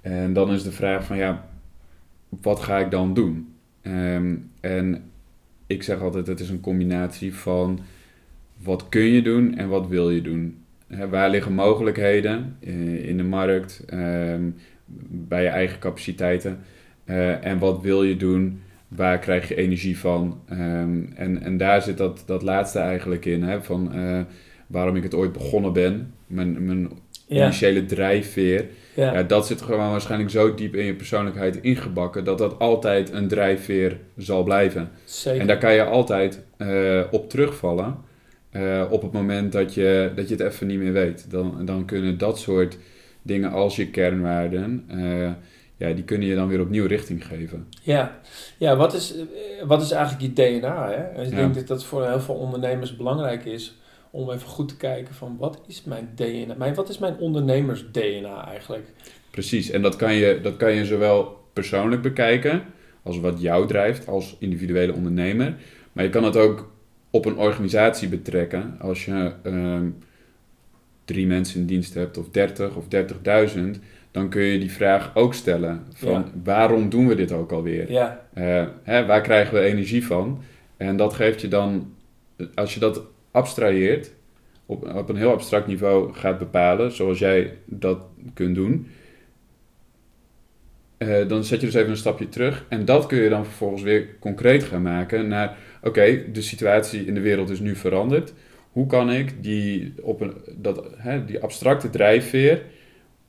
En 0.00 0.32
dan 0.32 0.52
is 0.52 0.62
de 0.62 0.72
vraag 0.72 1.04
van 1.04 1.16
ja, 1.16 1.48
wat 2.28 2.60
ga 2.60 2.78
ik 2.78 2.90
dan 2.90 3.14
doen? 3.14 3.54
Um, 3.82 4.50
en 4.60 5.02
ik 5.66 5.82
zeg 5.82 6.00
altijd, 6.00 6.26
het 6.26 6.40
is 6.40 6.50
een 6.50 6.60
combinatie 6.60 7.34
van 7.34 7.80
wat 8.62 8.88
kun 8.88 9.04
je 9.04 9.22
doen 9.22 9.56
en 9.56 9.68
wat 9.68 9.88
wil 9.88 10.10
je 10.10 10.22
doen. 10.22 10.58
Waar 11.10 11.30
liggen 11.30 11.52
mogelijkheden 11.52 12.56
uh, 12.60 13.08
in 13.08 13.16
de 13.16 13.24
markt, 13.24 13.84
um, 13.92 14.54
bij 15.08 15.42
je 15.42 15.48
eigen 15.48 15.78
capaciteiten? 15.78 16.58
En 17.40 17.58
wat 17.58 17.82
wil 17.82 18.02
je 18.02 18.16
doen? 18.16 18.60
Waar 18.96 19.18
krijg 19.18 19.48
je 19.48 19.54
energie 19.54 19.98
van? 19.98 20.40
Um, 20.50 21.12
en, 21.14 21.42
en 21.42 21.56
daar 21.56 21.82
zit 21.82 21.98
dat, 21.98 22.22
dat 22.26 22.42
laatste 22.42 22.78
eigenlijk 22.78 23.24
in, 23.24 23.42
hè, 23.42 23.62
van 23.62 23.90
uh, 23.94 24.20
waarom 24.66 24.96
ik 24.96 25.02
het 25.02 25.14
ooit 25.14 25.32
begonnen 25.32 25.72
ben. 25.72 26.12
Mijn, 26.26 26.64
mijn 26.64 26.90
ja. 27.26 27.42
initiële 27.42 27.84
drijfveer. 27.84 28.66
Ja. 28.94 29.12
ja. 29.12 29.22
dat 29.22 29.46
zit 29.46 29.62
gewoon 29.62 29.90
waarschijnlijk 29.90 30.30
zo 30.30 30.54
diep 30.54 30.74
in 30.74 30.84
je 30.84 30.94
persoonlijkheid 30.94 31.56
ingebakken 31.60 32.24
dat 32.24 32.38
dat 32.38 32.58
altijd 32.58 33.12
een 33.12 33.28
drijfveer 33.28 33.98
zal 34.16 34.42
blijven. 34.42 34.90
Zeker. 35.04 35.40
En 35.40 35.46
daar 35.46 35.58
kan 35.58 35.74
je 35.74 35.84
altijd 35.84 36.42
uh, 36.58 37.00
op 37.10 37.30
terugvallen 37.30 37.96
uh, 38.52 38.82
op 38.90 39.02
het 39.02 39.12
moment 39.12 39.52
dat 39.52 39.74
je, 39.74 40.12
dat 40.14 40.28
je 40.28 40.34
het 40.34 40.44
even 40.44 40.66
niet 40.66 40.78
meer 40.78 40.92
weet. 40.92 41.30
Dan, 41.30 41.64
dan 41.64 41.84
kunnen 41.84 42.18
dat 42.18 42.38
soort 42.38 42.78
dingen 43.22 43.50
als 43.50 43.76
je 43.76 43.90
kernwaarden, 43.90 44.84
uh, 44.94 45.30
ja, 45.82 45.94
die 45.94 46.04
kunnen 46.04 46.28
je 46.28 46.34
dan 46.34 46.48
weer 46.48 46.60
opnieuw 46.60 46.86
richting 46.86 47.26
geven. 47.26 47.66
Ja, 47.82 48.20
ja 48.58 48.76
wat, 48.76 48.94
is, 48.94 49.14
wat 49.64 49.82
is 49.82 49.90
eigenlijk 49.90 50.22
je 50.22 50.32
DNA? 50.32 50.88
Hè? 50.88 50.94
En 50.94 51.24
ik 51.24 51.30
ja. 51.30 51.36
denk 51.36 51.54
dat 51.54 51.66
dat 51.66 51.84
voor 51.84 52.06
heel 52.06 52.20
veel 52.20 52.34
ondernemers 52.34 52.96
belangrijk 52.96 53.44
is 53.44 53.76
om 54.10 54.30
even 54.30 54.48
goed 54.48 54.68
te 54.68 54.76
kijken 54.76 55.14
van 55.14 55.36
wat 55.38 55.60
is 55.66 55.84
mijn 55.84 56.08
DNA, 56.14 56.54
mijn, 56.54 56.74
wat 56.74 56.88
is 56.88 56.98
mijn 56.98 57.16
ondernemers 57.16 57.84
DNA 57.92 58.48
eigenlijk? 58.48 58.86
Precies, 59.30 59.70
en 59.70 59.82
dat 59.82 59.96
kan, 59.96 60.14
je, 60.14 60.40
dat 60.42 60.56
kan 60.56 60.72
je 60.72 60.84
zowel 60.84 61.40
persoonlijk 61.52 62.02
bekijken 62.02 62.62
als 63.02 63.20
wat 63.20 63.40
jou 63.40 63.66
drijft 63.66 64.06
als 64.06 64.36
individuele 64.38 64.92
ondernemer. 64.92 65.56
Maar 65.92 66.04
je 66.04 66.10
kan 66.10 66.24
het 66.24 66.36
ook 66.36 66.70
op 67.10 67.24
een 67.24 67.36
organisatie 67.36 68.08
betrekken. 68.08 68.76
Als 68.80 69.04
je 69.04 69.32
uh, 69.44 69.80
drie 71.04 71.26
mensen 71.26 71.60
in 71.60 71.66
dienst 71.66 71.94
hebt 71.94 72.18
of 72.18 72.28
30 72.28 72.74
of 72.74 72.84
30.000, 73.54 73.60
dan 74.12 74.28
kun 74.28 74.42
je 74.42 74.58
die 74.58 74.72
vraag 74.72 75.10
ook 75.14 75.34
stellen 75.34 75.86
van 75.92 76.12
ja. 76.12 76.24
waarom 76.44 76.88
doen 76.88 77.08
we 77.08 77.14
dit 77.14 77.32
ook 77.32 77.52
alweer? 77.52 77.90
Ja. 77.90 78.26
Uh, 78.34 78.64
hè, 78.82 79.06
waar 79.06 79.20
krijgen 79.20 79.54
we 79.54 79.60
energie 79.60 80.06
van? 80.06 80.42
En 80.76 80.96
dat 80.96 81.14
geeft 81.14 81.40
je 81.40 81.48
dan, 81.48 81.94
als 82.54 82.74
je 82.74 82.80
dat 82.80 83.02
abstraheert, 83.30 84.12
op, 84.66 84.94
op 84.94 85.08
een 85.08 85.16
heel 85.16 85.32
abstract 85.32 85.66
niveau 85.66 86.12
gaat 86.12 86.38
bepalen, 86.38 86.92
zoals 86.92 87.18
jij 87.18 87.52
dat 87.64 87.98
kunt 88.34 88.54
doen, 88.54 88.86
uh, 90.98 91.28
dan 91.28 91.44
zet 91.44 91.60
je 91.60 91.66
dus 91.66 91.74
even 91.74 91.90
een 91.90 91.96
stapje 91.96 92.28
terug. 92.28 92.66
En 92.68 92.84
dat 92.84 93.06
kun 93.06 93.18
je 93.18 93.28
dan 93.28 93.44
vervolgens 93.44 93.82
weer 93.82 94.08
concreet 94.18 94.64
gaan 94.64 94.82
maken 94.82 95.28
naar, 95.28 95.56
oké, 95.78 95.88
okay, 95.88 96.24
de 96.32 96.42
situatie 96.42 97.04
in 97.04 97.14
de 97.14 97.20
wereld 97.20 97.50
is 97.50 97.60
nu 97.60 97.76
veranderd. 97.76 98.32
Hoe 98.72 98.86
kan 98.86 99.10
ik 99.10 99.42
die, 99.42 99.94
op 100.02 100.20
een, 100.20 100.32
dat, 100.56 100.84
hè, 100.96 101.24
die 101.24 101.40
abstracte 101.40 101.90
drijfveer, 101.90 102.62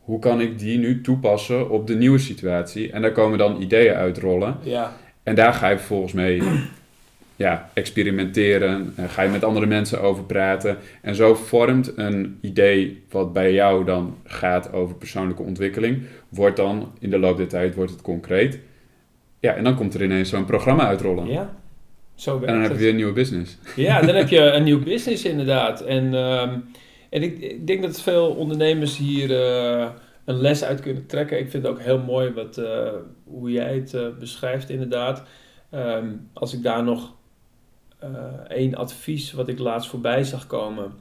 hoe 0.03 0.19
kan 0.19 0.41
ik 0.41 0.59
die 0.59 0.77
nu 0.77 1.01
toepassen 1.01 1.69
op 1.69 1.87
de 1.87 1.95
nieuwe 1.95 2.17
situatie? 2.17 2.91
En 2.91 3.01
daar 3.01 3.11
komen 3.11 3.37
dan 3.37 3.61
ideeën 3.61 3.93
uitrollen. 3.93 4.57
Ja. 4.63 4.97
En 5.23 5.35
daar 5.35 5.53
ga 5.53 5.69
je 5.69 5.77
vervolgens 5.77 6.13
mee 6.13 6.41
ja, 7.35 7.69
experimenteren, 7.73 8.93
ga 9.07 9.21
je 9.21 9.29
met 9.29 9.43
andere 9.43 9.65
mensen 9.65 10.01
over 10.01 10.23
praten. 10.23 10.77
En 11.01 11.15
zo 11.15 11.35
vormt 11.35 11.97
een 11.97 12.37
idee 12.41 13.03
wat 13.09 13.33
bij 13.33 13.53
jou 13.53 13.85
dan 13.85 14.17
gaat 14.23 14.73
over 14.73 14.95
persoonlijke 14.95 15.43
ontwikkeling, 15.43 16.01
wordt 16.29 16.57
dan 16.57 16.91
in 16.99 17.09
de 17.09 17.19
loop 17.19 17.37
der 17.37 17.47
tijd 17.47 17.75
wordt 17.75 17.91
het 17.91 18.01
concreet. 18.01 18.59
Ja, 19.39 19.53
en 19.53 19.63
dan 19.63 19.75
komt 19.75 19.93
er 19.93 20.03
ineens 20.03 20.29
zo'n 20.29 20.45
programma 20.45 20.87
uitrollen. 20.87 21.27
Ja, 21.27 21.55
zo 22.15 22.31
werkt 22.31 22.47
En 22.47 22.53
dan 22.53 22.63
heb 22.63 22.71
je 22.71 22.77
weer 22.77 22.89
een 22.89 22.95
nieuwe 22.95 23.13
business. 23.13 23.57
Ja, 23.75 24.01
dan 24.01 24.15
heb 24.15 24.29
je 24.29 24.39
een 24.55 24.63
nieuw 24.63 24.83
business 24.83 25.25
inderdaad. 25.25 25.81
En, 25.81 26.13
um, 26.13 26.63
en 27.13 27.23
ik, 27.23 27.39
ik, 27.39 27.67
denk 27.67 27.81
dat 27.81 28.01
veel 28.01 28.29
ondernemers 28.29 28.97
hier 28.97 29.29
uh, 29.29 29.89
een 30.25 30.41
les 30.41 30.63
uit 30.63 30.79
kunnen 30.79 31.05
trekken. 31.05 31.39
Ik 31.39 31.49
vind 31.49 31.63
het 31.63 31.71
ook 31.71 31.81
heel 31.81 31.99
mooi 31.99 32.31
wat, 32.31 32.57
uh, 32.57 32.91
hoe 33.23 33.51
jij 33.51 33.75
het 33.75 33.93
uh, 33.93 34.07
beschrijft 34.19 34.69
inderdaad. 34.69 35.23
Um, 35.73 36.29
als 36.33 36.53
ik 36.53 36.63
daar 36.63 36.83
nog 36.83 37.13
één 38.47 38.75
advies 38.75 39.31
wat 39.31 39.47
ik 39.47 39.59
laatst 39.59 39.89
voorbij 39.89 40.23
zag 40.23 40.47
komen. 40.47 40.93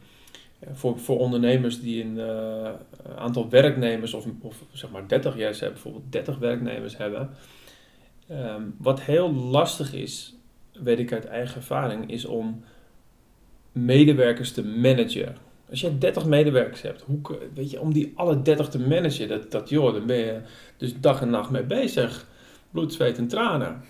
Voor, 0.72 0.98
voor 0.98 1.18
ondernemers 1.18 1.80
die 1.80 2.04
een 2.04 2.20
aantal 3.16 3.48
werknemers 3.48 4.14
of, 4.14 4.26
of 4.40 4.64
zeg 4.72 4.90
maar 4.90 5.08
30 5.08 5.36
jaar 5.36 5.50
hebben, 5.50 5.72
bijvoorbeeld 5.72 6.12
30 6.12 6.38
werknemers 6.38 6.96
hebben. 6.96 7.30
Um, 8.30 8.74
wat 8.78 9.00
heel 9.00 9.32
lastig 9.32 9.92
is, 9.92 10.34
weet 10.72 10.98
ik 10.98 11.12
uit 11.12 11.26
eigen 11.26 11.56
ervaring, 11.56 12.10
is 12.10 12.24
om 12.24 12.64
medewerkers 13.72 14.52
te 14.52 14.64
managen. 14.64 15.36
Als 15.72 15.80
je 15.80 15.98
30 15.98 16.24
medewerkers 16.24 16.82
hebt, 16.82 17.02
hoe, 17.02 17.20
weet 17.54 17.70
je, 17.70 17.80
om 17.80 17.92
die 17.92 18.12
alle 18.14 18.42
30 18.42 18.68
te 18.68 18.78
managen, 18.78 19.28
dat, 19.28 19.50
dat 19.50 19.68
joh, 19.68 19.92
dan 19.92 20.06
ben 20.06 20.16
je 20.16 20.40
dus 20.76 21.00
dag 21.00 21.20
en 21.20 21.30
nacht 21.30 21.50
mee 21.50 21.62
bezig. 21.62 22.26
Bloed, 22.70 22.92
zweet 22.92 23.18
en 23.18 23.28
tranen. 23.28 23.82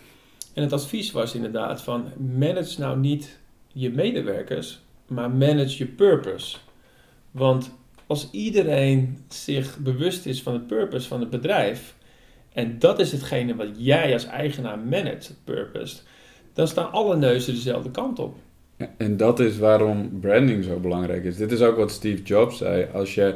En 0.55 0.63
het 0.63 0.73
advies 0.73 1.11
was 1.11 1.35
inderdaad 1.35 1.83
van 1.83 2.07
manage 2.39 2.81
nou 2.81 2.99
niet 2.99 3.39
je 3.73 3.91
medewerkers, 3.91 4.81
maar 5.07 5.31
manage 5.31 5.79
je 5.79 5.87
purpose. 5.87 6.57
Want 7.31 7.75
als 8.07 8.31
iedereen 8.31 9.25
zich 9.29 9.79
bewust 9.79 10.27
is 10.27 10.43
van 10.43 10.53
het 10.53 10.67
purpose 10.67 11.09
van 11.09 11.21
het 11.21 11.31
bedrijf, 11.31 11.95
en 12.53 12.79
dat 12.79 12.99
is 12.99 13.13
hetgene 13.13 13.55
wat 13.55 13.69
jij 13.77 14.13
als 14.13 14.25
eigenaar 14.25 14.79
managt, 14.79 15.29
het 15.29 15.45
purpose, 15.45 15.97
dan 16.53 16.69
staan 16.69 16.93
alle 16.93 17.17
neuzen 17.17 17.55
dezelfde 17.55 17.91
kant 17.91 18.19
op. 18.19 18.37
En 18.97 19.17
dat 19.17 19.41
is 19.41 19.59
waarom 19.59 20.19
branding 20.21 20.65
zo 20.65 20.79
belangrijk 20.79 21.25
is. 21.25 21.37
Dit 21.37 21.53
is 21.53 21.63
ook 21.63 21.77
wat 21.77 21.91
Steve 21.91 22.23
Jobs 22.23 22.59
zei. 22.59 22.87
Als 22.93 23.15
je 23.15 23.35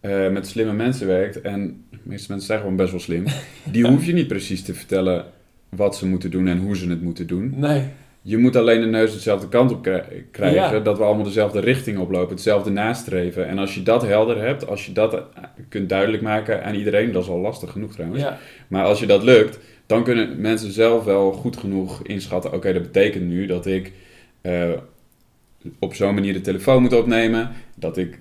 uh, 0.00 0.30
met 0.30 0.46
slimme 0.46 0.72
mensen 0.72 1.06
werkt, 1.06 1.40
en 1.40 1.84
de 1.90 1.98
meeste 2.02 2.30
mensen 2.30 2.46
zijn 2.46 2.60
gewoon 2.60 2.76
best 2.76 2.90
wel 2.90 3.00
slim, 3.00 3.24
die 3.72 3.84
ja. 3.84 3.90
hoef 3.90 4.06
je 4.06 4.12
niet 4.12 4.28
precies 4.28 4.62
te 4.62 4.74
vertellen 4.74 5.24
wat 5.68 5.96
ze 5.96 6.06
moeten 6.06 6.30
doen 6.30 6.48
en 6.48 6.58
hoe 6.58 6.76
ze 6.76 6.88
het 6.88 7.02
moeten 7.02 7.26
doen. 7.26 7.54
Nee. 7.56 7.82
Je 8.26 8.38
moet 8.38 8.56
alleen 8.56 8.80
de 8.80 8.86
neus 8.86 9.12
dezelfde 9.12 9.48
kant 9.48 9.72
op 9.72 9.82
krijgen, 10.30 10.52
ja. 10.52 10.80
dat 10.80 10.98
we 10.98 11.04
allemaal 11.04 11.24
dezelfde 11.24 11.60
richting 11.60 11.98
oplopen, 11.98 12.34
hetzelfde 12.34 12.70
nastreven. 12.70 13.48
En 13.48 13.58
als 13.58 13.74
je 13.74 13.82
dat 13.82 14.02
helder 14.02 14.42
hebt, 14.42 14.66
als 14.66 14.86
je 14.86 14.92
dat 14.92 15.22
kunt 15.68 15.88
duidelijk 15.88 16.22
maken 16.22 16.64
aan 16.64 16.74
iedereen, 16.74 17.12
dat 17.12 17.22
is 17.22 17.28
al 17.28 17.38
lastig 17.38 17.70
genoeg 17.70 17.92
trouwens. 17.92 18.22
Ja. 18.22 18.38
Maar 18.68 18.84
als 18.84 19.00
je 19.00 19.06
dat 19.06 19.22
lukt, 19.22 19.58
dan 19.86 20.04
kunnen 20.04 20.40
mensen 20.40 20.72
zelf 20.72 21.04
wel 21.04 21.32
goed 21.32 21.56
genoeg 21.56 22.02
inschatten, 22.02 22.50
oké, 22.50 22.58
okay, 22.58 22.72
dat 22.72 22.82
betekent 22.82 23.24
nu 23.24 23.46
dat 23.46 23.66
ik 23.66 23.92
uh, 24.46 24.70
op 25.78 25.94
zo'n 25.94 26.14
manier 26.14 26.32
de 26.32 26.40
telefoon 26.40 26.82
moet 26.82 26.96
opnemen, 26.96 27.50
dat 27.74 27.96
ik 27.96 28.18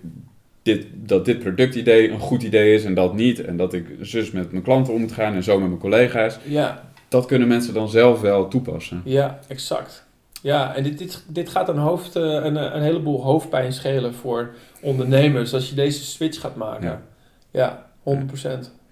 dit, 0.61 0.85
dat 0.93 1.25
dit 1.25 1.39
productidee 1.39 2.09
een 2.09 2.19
goed 2.19 2.43
idee 2.43 2.73
is 2.73 2.85
en 2.85 2.93
dat 2.93 3.13
niet, 3.13 3.41
en 3.41 3.57
dat 3.57 3.73
ik 3.73 3.85
zus 4.01 4.31
met 4.31 4.51
mijn 4.51 4.63
klanten 4.63 4.93
om 4.93 4.99
moet 4.99 5.11
gaan 5.11 5.33
en 5.33 5.43
zo 5.43 5.59
met 5.59 5.67
mijn 5.67 5.79
collega's. 5.79 6.37
Ja 6.43 6.91
dat 7.13 7.25
kunnen 7.25 7.47
mensen 7.47 7.73
dan 7.73 7.89
zelf 7.89 8.21
wel 8.21 8.47
toepassen. 8.47 9.01
Ja, 9.05 9.39
exact. 9.47 10.05
Ja, 10.41 10.75
en 10.75 10.83
dit, 10.83 10.97
dit, 10.97 11.23
dit 11.27 11.49
gaat 11.49 11.69
een, 11.69 11.77
hoofd, 11.77 12.15
een, 12.15 12.75
een 12.75 12.81
heleboel 12.81 13.23
hoofdpijn 13.23 13.73
schelen 13.73 14.13
voor 14.13 14.55
ondernemers 14.81 15.53
als 15.53 15.69
je 15.69 15.75
deze 15.75 16.03
switch 16.03 16.39
gaat 16.39 16.55
maken. 16.55 17.01
Ja, 17.51 17.87
ja 18.05 18.21
100%. 18.23 18.82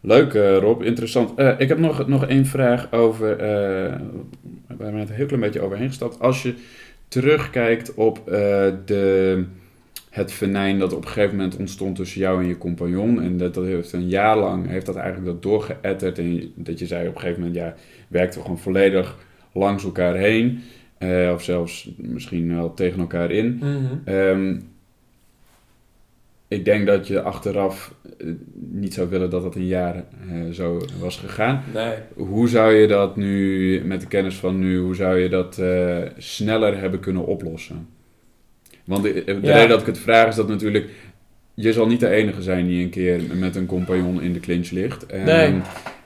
Leuk 0.00 0.32
uh, 0.32 0.56
Rob, 0.56 0.82
interessant. 0.82 1.38
Uh, 1.38 1.60
ik 1.60 1.68
heb 1.68 1.78
nog, 1.78 2.06
nog 2.06 2.26
één 2.26 2.46
vraag 2.46 2.92
over, 2.92 3.32
uh, 3.32 3.38
we 3.38 4.74
hebben 4.76 4.94
net 4.94 5.08
een 5.08 5.14
heel 5.14 5.26
klein 5.26 5.42
beetje 5.42 5.60
overheen 5.60 5.88
gestapt. 5.88 6.20
Als 6.20 6.42
je 6.42 6.54
terugkijkt 7.08 7.94
op 7.94 8.22
de 8.84 9.44
het 10.16 10.32
venijn 10.32 10.78
dat 10.78 10.92
op 10.92 11.04
een 11.04 11.10
gegeven 11.10 11.36
moment 11.36 11.56
ontstond 11.56 11.96
tussen 11.96 12.20
jou 12.20 12.42
en 12.42 12.48
je 12.48 12.58
compagnon. 12.58 13.22
En 13.22 13.36
dat, 13.36 13.54
dat 13.54 13.64
heeft 13.64 13.92
een 13.92 14.08
jaar 14.08 14.38
lang 14.38 14.68
heeft 14.68 14.86
dat 14.86 14.96
eigenlijk 14.96 15.26
dat 15.26 15.42
doorgeëtterd. 15.42 16.18
En 16.18 16.52
dat 16.54 16.78
je 16.78 16.86
zei 16.86 17.08
op 17.08 17.14
een 17.14 17.20
gegeven 17.20 17.40
moment, 17.40 17.58
ja, 17.58 17.74
werkten 18.08 18.38
we 18.38 18.44
gewoon 18.44 18.60
volledig 18.60 19.16
langs 19.52 19.84
elkaar 19.84 20.14
heen. 20.14 20.60
Eh, 20.98 21.30
of 21.34 21.42
zelfs 21.42 21.90
misschien 21.96 22.54
wel 22.54 22.74
tegen 22.74 23.00
elkaar 23.00 23.30
in. 23.30 23.62
Ehm, 24.04 24.56
ik 26.48 26.64
denk 26.64 26.86
dat 26.86 27.06
je 27.06 27.22
achteraf 27.22 27.94
eh, 28.18 28.26
niet 28.54 28.94
zou 28.94 29.08
willen 29.08 29.30
dat 29.30 29.42
dat 29.42 29.54
een 29.54 29.66
jaar 29.66 29.94
eh, 29.94 30.50
zo 30.52 30.80
was 31.00 31.16
gegaan. 31.16 31.62
Nee. 31.74 31.92
Hoe 32.14 32.48
zou 32.48 32.72
je 32.74 32.86
dat 32.86 33.16
nu, 33.16 33.80
met 33.84 34.00
de 34.00 34.06
kennis 34.06 34.34
van 34.36 34.58
nu, 34.58 34.78
hoe 34.78 34.94
zou 34.94 35.18
je 35.18 35.28
dat 35.28 35.58
eh, 35.58 35.96
sneller 36.18 36.78
hebben 36.80 37.00
kunnen 37.00 37.26
oplossen? 37.26 37.88
Want 38.84 39.02
de, 39.02 39.22
de 39.24 39.38
Ja. 39.42 39.52
reden 39.54 39.68
dat 39.68 39.80
ik 39.80 39.86
het 39.86 39.98
vraag 39.98 40.28
is 40.28 40.34
dat 40.34 40.48
natuurlijk, 40.48 40.88
je 41.54 41.72
zal 41.72 41.86
niet 41.86 42.00
de 42.00 42.08
enige 42.08 42.42
zijn 42.42 42.66
die 42.66 42.84
een 42.84 42.90
keer 42.90 43.20
met 43.34 43.56
een 43.56 43.66
compagnon 43.66 44.22
in 44.22 44.32
de 44.32 44.40
clinch 44.40 44.70
ligt. 44.70 45.06
En, 45.06 45.24
Nee. 45.24 45.60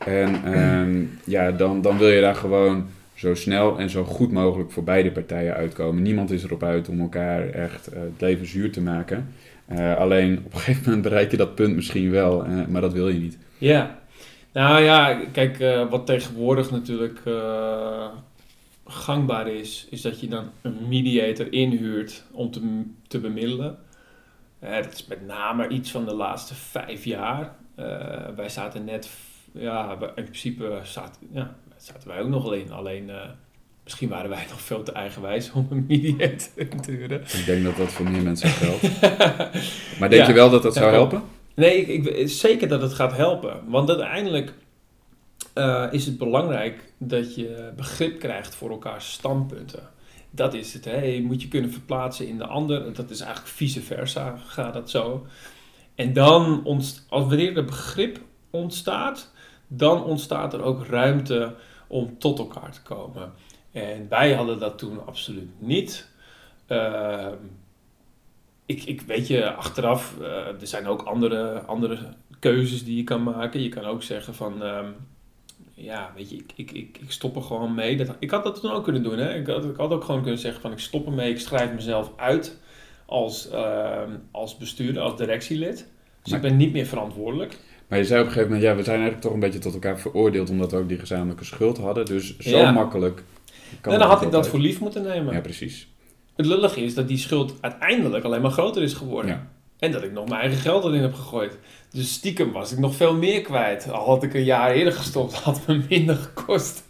En 0.07 0.45
ehm, 0.45 1.03
ja, 1.25 1.51
dan, 1.53 1.81
dan 1.83 1.99
wil 1.99 2.09
je 2.09 2.21
daar 2.21 2.35
gewoon 2.35 2.87
zo 3.15 3.35
snel 3.35 3.79
en 3.79 3.91
zo 3.91 4.05
goed 4.05 4.33
mogelijk 4.33 4.71
voor 4.71 4.85
beide 4.85 5.11
partijen 5.11 5.55
uitkomen. 5.55 6.03
Niemand 6.03 6.31
is 6.31 6.45
erop 6.45 6.63
uit 6.63 6.89
om 6.89 7.01
elkaar 7.01 7.49
echt 7.49 7.87
eh, 7.87 8.01
het 8.01 8.21
leven 8.21 8.47
zuur 8.47 8.73
te 8.73 8.81
maken. 8.81 9.29
Eh, 9.71 9.97
alleen 9.97 10.39
op 10.45 10.53
een 10.53 10.59
gegeven 10.59 10.83
moment 10.85 11.03
bereik 11.03 11.31
je 11.31 11.37
dat 11.37 11.55
punt 11.55 11.75
misschien 11.75 12.11
wel, 12.11 12.45
eh, 12.45 12.67
maar 12.67 12.81
dat 12.81 12.93
wil 12.93 13.09
je 13.09 13.19
niet. 13.19 13.39
Ja, 13.59 13.99
nou 14.53 14.81
ja, 14.83 15.21
kijk, 15.33 15.61
eh, 15.61 15.91
wat 15.91 16.07
tegenwoordig 16.07 16.71
natuurlijk 16.71 17.21
gangbaar 18.85 19.49
is, 19.49 19.87
is 19.91 20.03
dat 20.03 20.21
je 20.21 20.29
dan 20.29 20.51
een 20.63 20.89
mediator 20.89 21.53
inhuurt 21.53 22.25
om 22.33 22.51
te, 22.51 22.83
te 23.09 23.21
bemiddelen. 23.21 23.79
Dat 24.61 24.93
is 24.93 25.07
met 25.07 25.27
name 25.27 25.69
iets 25.69 25.91
van 25.91 26.05
de 26.05 26.15
laatste 26.15 26.55
vijf 26.55 27.05
jaar. 27.05 27.55
Wij 28.37 28.49
zaten 28.49 28.85
net, 28.85 29.11
ja, 29.53 29.99
in 30.15 30.25
principe 30.25 30.81
zaten, 30.83 31.29
ja, 31.33 31.57
zaten 31.77 32.09
wij 32.09 32.21
ook 32.21 32.29
nog 32.29 32.45
alleen. 32.45 32.73
Alleen, 32.73 33.11
misschien 33.91 34.09
waren 34.09 34.31
wij 34.31 34.47
nog 34.51 34.61
veel 34.61 34.83
te 34.83 34.93
eigenwijs 34.93 35.53
om 35.53 35.67
een 35.71 35.85
mediator 35.89 36.69
te 36.81 36.91
huren. 36.91 37.21
Ik 37.21 37.43
denk 37.47 37.65
dat 37.65 37.77
dat 37.77 37.93
voor 37.93 38.11
meer 38.11 38.23
mensen 38.23 38.49
geldt. 38.49 38.83
Maar 39.99 40.09
denk 40.09 40.23
Ja. 40.23 40.29
je 40.29 40.33
wel 40.33 40.51
dat 40.51 40.63
dat 40.63 40.75
zou 40.75 40.93
helpen? 40.93 41.23
Nee, 41.55 41.77
ik, 41.87 42.05
ik, 42.05 42.29
zeker 42.29 42.69
dat 42.69 42.83
het 42.83 42.93
gaat 42.93 43.17
helpen. 43.17 43.61
Want 43.67 43.89
uiteindelijk 43.89 44.53
eh, 45.53 45.87
is 45.91 46.07
het 46.07 46.19
belangrijk 46.19 46.93
dat 46.99 47.35
je 47.35 47.73
begrip 47.77 48.19
krijgt 48.19 48.55
voor 48.55 48.71
elkaars 48.71 49.13
standpunten. 49.13 49.89
Dat 50.31 50.55
is 50.55 50.73
het. 50.73 50.85
Hè? 50.85 51.01
Je 51.03 51.23
moet 51.23 51.43
je 51.43 51.49
kunnen 51.49 51.73
verplaatsen 51.73 52.29
in 52.29 52.39
de 52.39 52.47
ander. 52.47 52.95
Dat 52.95 53.11
is 53.11 53.21
eigenlijk 53.21 53.53
vice 53.55 53.81
versa, 53.83 54.37
gaat 54.47 54.75
dat 54.75 54.91
zo. 54.91 55.27
En 55.95 56.13
dan, 56.13 56.63
als 56.65 57.29
wanneer 57.29 57.57
er 57.57 57.65
begrip 57.65 58.21
ontstaat, 58.51 59.31
dan 59.69 60.05
ontstaat 60.05 60.53
er 60.53 60.63
ook 60.63 60.87
ruimte 60.87 61.55
om 61.87 62.19
tot 62.19 62.39
elkaar 62.39 62.73
te 62.73 62.83
komen. 62.83 63.33
En 63.73 64.07
wij 64.09 64.33
hadden 64.33 64.59
dat 64.59 64.79
toen 64.79 65.07
absoluut 65.07 65.51
niet. 65.59 66.09
Ehm, 66.67 67.35
ik, 68.67 68.85
ik 68.85 69.01
weet 69.01 69.27
je, 69.27 69.53
achteraf, 69.55 70.15
eh, 70.21 70.27
er 70.47 70.67
zijn 70.67 70.87
ook 70.87 71.03
andere, 71.03 71.61
andere 71.61 71.99
keuzes 72.39 72.85
die 72.85 72.97
je 72.97 73.05
kan 73.05 73.23
maken. 73.23 73.63
Je 73.63 73.69
kan 73.69 73.85
ook 73.85 74.03
zeggen 74.03 74.35
van, 74.35 74.63
ehm, 74.63 74.87
ja, 75.75 76.13
weet 76.17 76.31
je, 76.31 76.37
ik, 76.37 76.53
ik, 76.57 76.71
ik, 76.71 76.99
ik 77.03 77.11
stop 77.11 77.37
er 77.37 77.43
gewoon 77.43 77.75
mee. 77.75 77.97
Dat, 77.97 78.17
ik 78.19 78.31
had 78.31 78.45
dat 78.45 78.61
toen 78.61 78.71
ook 78.71 78.85
kunnen 78.85 79.03
doen, 79.03 79.19
hè. 79.19 79.35
Ik 79.35 79.47
had, 79.47 79.65
ik 79.65 79.77
had 79.77 79.91
ook 79.91 80.05
gewoon 80.05 80.23
kunnen 80.23 80.41
zeggen 80.41 80.61
van, 80.61 80.73
ik 80.73 80.79
stop 80.79 81.07
ermee, 81.07 81.31
ik 81.31 81.41
schrijf 81.41 81.73
mezelf 81.73 82.11
uit 82.17 82.59
als, 83.07 83.51
ehm, 83.51 84.11
als 84.31 84.57
bestuurder, 84.57 85.03
als 85.03 85.17
directielid. 85.17 85.77
Dus 86.23 86.33
Maar- 86.33 86.43
ik 86.45 86.49
ben 86.49 86.57
niet 86.57 86.73
meer 86.73 86.87
verantwoordelijk. 86.87 87.59
Maar 87.89 87.99
je 87.99 88.05
zei 88.05 88.21
op 88.21 88.27
een 88.27 88.33
gegeven 88.33 88.53
moment, 88.55 88.69
ja, 88.71 88.77
we 88.77 88.83
zijn 88.83 88.95
eigenlijk 89.01 89.25
toch 89.25 89.33
een 89.35 89.41
beetje 89.41 89.59
tot 89.59 89.73
elkaar 89.73 89.99
veroordeeld 90.01 90.51
omdat 90.51 90.71
we 90.71 90.77
ook 90.77 90.89
die 90.89 90.99
gezamenlijke 90.99 91.45
schuld 91.45 91.79
hadden. 91.79 92.05
Dus 92.05 92.39
zo 92.39 92.57
Ja. 92.59 92.71
makkelijk. 92.71 93.23
En 93.81 93.99
dan 93.99 94.09
had 94.09 94.23
ik 94.23 94.31
dat 94.31 94.49
voor 94.49 94.59
lief 94.59 94.81
moeten 94.81 95.03
nemen. 95.03 95.35
Ja, 95.35 95.41
precies. 95.41 95.89
Het 96.37 96.47
lullige 96.47 96.81
is 96.81 96.95
dat 96.95 97.09
die 97.09 97.19
schuld 97.19 97.55
uiteindelijk 97.61 98.25
alleen 98.25 98.43
maar 98.43 98.51
groter 98.51 98.83
is 98.83 98.93
geworden. 98.93 99.31
Ja. 99.31 99.49
En 99.79 99.93
dat 99.93 100.03
ik 100.03 100.13
nog 100.13 100.29
mijn 100.29 100.41
eigen 100.41 100.59
geld 100.59 100.85
erin 100.85 101.03
heb 101.03 101.15
gegooid. 101.15 101.59
Dus 101.91 102.13
stiekem 102.13 102.53
was 102.53 102.73
ik 102.73 102.79
nog 102.79 102.95
veel 102.95 103.15
meer 103.15 103.41
kwijt. 103.41 103.91
Al 103.91 104.07
had 104.07 104.23
ik 104.23 104.35
een 104.35 104.45
jaar 104.45 104.71
eerder 104.71 104.93
gestopt, 104.93 105.35
had 105.43 105.57
het 105.57 105.67
me 105.67 105.85
minder 105.89 106.17
gekost. 106.17 106.89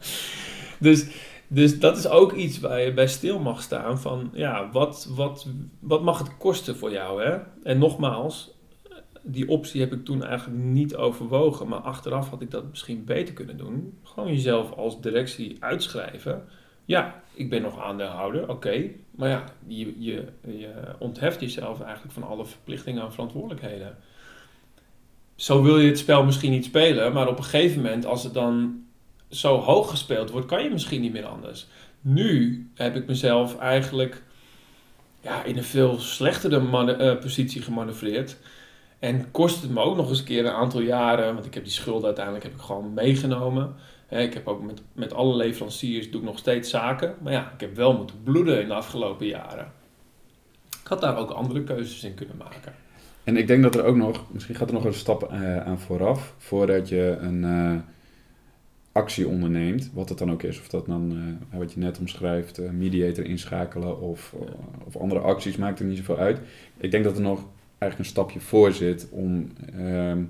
dus, 0.78 1.06
dus 1.48 1.78
dat 1.78 1.96
is 1.96 2.08
ook 2.08 2.32
iets 2.32 2.60
waar 2.60 2.80
je 2.80 2.92
bij 2.92 3.06
stil 3.06 3.38
mag 3.38 3.62
staan. 3.62 4.00
Van 4.00 4.30
ja, 4.32 4.68
wat, 4.72 5.08
wat, 5.10 5.46
wat 5.78 6.02
mag 6.02 6.18
het 6.18 6.36
kosten 6.36 6.76
voor 6.76 6.92
jou? 6.92 7.22
Hè? 7.22 7.36
En 7.62 7.78
nogmaals, 7.78 8.51
die 9.22 9.48
optie 9.48 9.80
heb 9.80 9.92
ik 9.92 10.04
toen 10.04 10.24
eigenlijk 10.24 10.62
niet 10.62 10.96
overwogen. 10.96 11.68
Maar 11.68 11.78
achteraf 11.78 12.30
had 12.30 12.42
ik 12.42 12.50
dat 12.50 12.68
misschien 12.70 13.04
beter 13.04 13.34
kunnen 13.34 13.56
doen. 13.56 13.98
Gewoon 14.02 14.28
jezelf 14.28 14.72
als 14.72 15.00
directie 15.00 15.56
uitschrijven. 15.60 16.44
Ja, 16.84 17.22
ik 17.34 17.50
ben 17.50 17.62
nog 17.62 17.80
aandeelhouder, 17.80 18.48
oké. 18.48 18.90
Maar 19.10 19.28
ja, 19.28 19.44
je, 19.66 19.94
je, 19.98 20.24
je 20.46 20.70
ontheft 20.98 21.40
jezelf 21.40 21.80
eigenlijk 21.80 22.14
van 22.14 22.22
alle 22.22 22.46
verplichtingen 22.46 23.02
en 23.02 23.12
verantwoordelijkheden. 23.12 23.96
Zo 25.34 25.62
wil 25.62 25.78
je 25.78 25.88
het 25.88 25.98
spel 25.98 26.24
misschien 26.24 26.50
niet 26.50 26.64
spelen, 26.64 27.12
maar 27.12 27.28
op 27.28 27.38
een 27.38 27.44
gegeven 27.44 27.82
moment, 27.82 28.06
als 28.06 28.24
het 28.24 28.34
dan 28.34 28.84
zo 29.28 29.58
hoog 29.58 29.90
gespeeld 29.90 30.30
wordt, 30.30 30.46
kan 30.46 30.62
je 30.62 30.70
misschien 30.70 31.00
niet 31.00 31.12
meer 31.12 31.26
anders. 31.26 31.66
Nu 32.00 32.70
heb 32.74 32.96
ik 32.96 33.06
mezelf 33.06 33.58
eigenlijk 33.58 34.22
ja, 35.20 35.42
in 35.42 35.56
een 35.56 35.64
veel 35.64 35.98
slechtere 35.98 36.96
eh, 36.96 37.18
positie 37.18 37.62
gemanoeuvreerd. 37.62 38.36
En 39.02 39.30
kost 39.30 39.62
het 39.62 39.70
me 39.70 39.80
ook 39.80 39.96
nog 39.96 40.08
eens 40.08 40.18
een 40.18 40.24
keer 40.24 40.46
een 40.46 40.52
aantal 40.52 40.80
jaren, 40.80 41.34
want 41.34 41.46
ik 41.46 41.54
heb 41.54 41.62
die 41.64 41.72
schulden 41.72 42.04
uiteindelijk 42.04 42.44
heb 42.44 42.54
ik 42.54 42.60
gewoon 42.60 42.94
meegenomen. 42.94 43.74
Ik 44.08 44.34
heb 44.34 44.48
ook 44.48 44.62
met, 44.62 44.82
met 44.92 45.14
alle 45.14 45.36
leveranciers 45.36 46.10
doe 46.10 46.20
ik 46.20 46.26
nog 46.26 46.38
steeds 46.38 46.70
zaken. 46.70 47.14
Maar 47.22 47.32
ja, 47.32 47.52
ik 47.54 47.60
heb 47.60 47.76
wel 47.76 47.96
moeten 47.96 48.22
bloeden 48.22 48.60
in 48.60 48.68
de 48.68 48.74
afgelopen 48.74 49.26
jaren. 49.26 49.72
Ik 50.82 50.88
had 50.88 51.00
daar 51.00 51.16
ook 51.16 51.30
andere 51.30 51.64
keuzes 51.64 52.04
in 52.04 52.14
kunnen 52.14 52.36
maken. 52.36 52.74
En 53.24 53.36
ik 53.36 53.46
denk 53.46 53.62
dat 53.62 53.74
er 53.74 53.84
ook 53.84 53.96
nog, 53.96 54.24
misschien 54.30 54.54
gaat 54.54 54.68
er 54.68 54.74
nog 54.74 54.84
een 54.84 54.94
stap 54.94 55.22
eh, 55.22 55.66
aan 55.66 55.80
vooraf, 55.80 56.34
voordat 56.38 56.88
je 56.88 57.16
een 57.20 57.44
eh, 57.44 57.74
actie 58.92 59.28
onderneemt, 59.28 59.90
wat 59.94 60.08
het 60.08 60.18
dan 60.18 60.30
ook 60.30 60.42
is, 60.42 60.58
of 60.60 60.68
dat 60.68 60.86
dan, 60.86 61.38
eh, 61.50 61.58
wat 61.58 61.72
je 61.72 61.80
net 61.80 61.98
omschrijft, 61.98 62.58
eh, 62.58 62.70
mediator 62.70 63.24
inschakelen 63.24 64.00
of, 64.00 64.34
of 64.84 64.96
andere 64.96 65.20
acties, 65.20 65.56
maakt 65.56 65.78
er 65.78 65.84
niet 65.84 65.96
zoveel 65.96 66.18
uit. 66.18 66.40
Ik 66.76 66.90
denk 66.90 67.04
dat 67.04 67.16
er 67.16 67.22
nog 67.22 67.44
eigenlijk 67.82 67.98
een 67.98 68.14
stapje 68.14 68.40
voor 68.40 68.72
zit 68.72 69.08
om 69.10 69.48
ehm, 69.76 70.22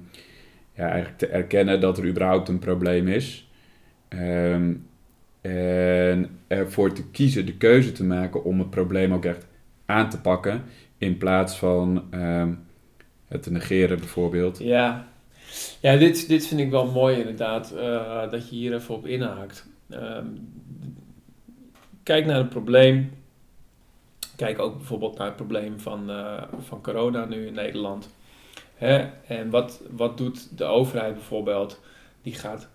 ja, 0.75 0.89
eigenlijk 0.89 1.19
te 1.19 1.27
erkennen 1.27 1.81
dat 1.81 1.99
er 1.99 2.07
überhaupt 2.07 2.49
een 2.49 2.59
probleem 2.59 3.09
is. 3.09 3.51
Ehm, 4.09 4.73
en 5.41 6.39
ervoor 6.47 6.93
te 6.93 7.11
kiezen, 7.11 7.47
de 7.47 7.57
keuze 7.57 7.93
te 7.93 8.05
maken 8.05 8.45
om 8.45 8.59
het 8.59 8.71
probleem 8.71 9.13
ook 9.13 9.25
echt 9.25 9.47
aan 9.87 10.11
te 10.11 10.21
pakken, 10.21 10.63
in 10.99 11.17
plaats 11.17 11.59
van 11.59 12.05
ehm, 12.11 12.53
het 13.29 13.43
te 13.43 13.53
negeren 13.53 13.99
bijvoorbeeld. 13.99 14.59
Ja, 14.59 15.09
ja 15.81 15.97
dit, 15.97 16.29
dit 16.29 16.47
vind 16.47 16.61
ik 16.61 16.71
wel 16.71 16.91
mooi 16.91 17.19
inderdaad, 17.19 17.73
eh, 17.73 18.31
dat 18.31 18.49
je 18.49 18.57
hier 18.57 18.75
even 18.75 18.95
op 18.95 19.07
inhaakt. 19.07 19.71
Kijk 22.03 22.27
naar 22.27 22.39
het 22.39 22.49
probleem. 22.49 23.11
Kijk 24.43 24.59
ook 24.59 24.77
bijvoorbeeld 24.77 25.19
naar 25.19 25.27
het 25.27 25.37
probleem 25.37 25.81
van, 25.81 26.11
eh, 26.11 26.43
van 26.59 26.83
corona 26.83 27.25
nu 27.25 27.47
in 27.47 27.55
Nederland. 27.55 28.15
Hè? 28.75 29.09
En 29.27 29.51
wat, 29.51 29.83
wat 29.91 30.19
doet 30.19 30.59
de 30.59 30.65
overheid 30.65 31.15
bijvoorbeeld? 31.15 31.81
Die 32.23 32.35
gaat 32.35 32.69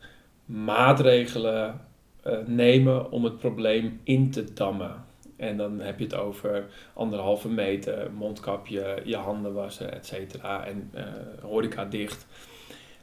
maatregelen 0.46 1.82
eh, 2.24 2.38
nemen 2.46 3.12
om 3.12 3.24
het 3.24 3.38
probleem 3.38 4.00
in 4.04 4.32
te 4.32 4.54
dammen. 4.54 5.06
En 5.36 5.58
dan 5.58 5.80
heb 5.80 5.98
je 5.98 6.04
het 6.04 6.16
over 6.16 6.66
anderhalve 6.94 7.50
meter, 7.50 8.12
mondkapje, 8.12 9.02
je 9.04 9.18
handen 9.18 9.54
wassen, 9.54 9.94
et 9.94 10.06
cetera. 10.06 10.66
En 10.66 10.90
eh, 10.94 11.04
horeca 11.42 11.86
dicht. 11.86 12.26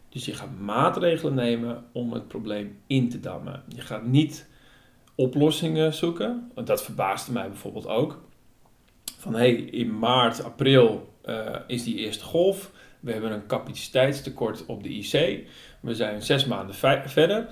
Dus 0.08 0.24
je 0.24 0.34
gaat 0.34 0.58
maatregelen 0.60 1.34
nemen 1.34 1.84
om 1.92 2.12
het 2.12 2.28
probleem 2.28 2.78
in 2.86 3.08
te 3.08 3.20
dammen. 3.20 3.62
Je 3.68 3.80
gaat 3.80 4.04
niet 4.04 4.48
oplossingen 5.14 5.94
zoeken. 5.94 6.50
Dat 6.64 6.84
verbaasde 6.84 7.32
mij 7.32 7.48
bijvoorbeeld 7.48 7.86
ook. 7.86 8.22
Van 9.24 9.34
hey, 9.34 9.52
in 9.54 9.98
maart, 9.98 10.44
april 10.44 11.14
eh, 11.22 11.54
is 11.66 11.84
die 11.84 11.96
eerste 11.96 12.24
golf. 12.24 12.70
We 13.00 13.12
hebben 13.12 13.32
een 13.32 13.46
capaciteitstekort 13.46 14.66
op 14.66 14.82
de 14.82 14.88
IC. 14.88 15.46
We 15.80 15.94
zijn 15.94 16.22
zes 16.22 16.44
maanden 16.44 16.74
ve- 16.74 17.02
verder. 17.06 17.46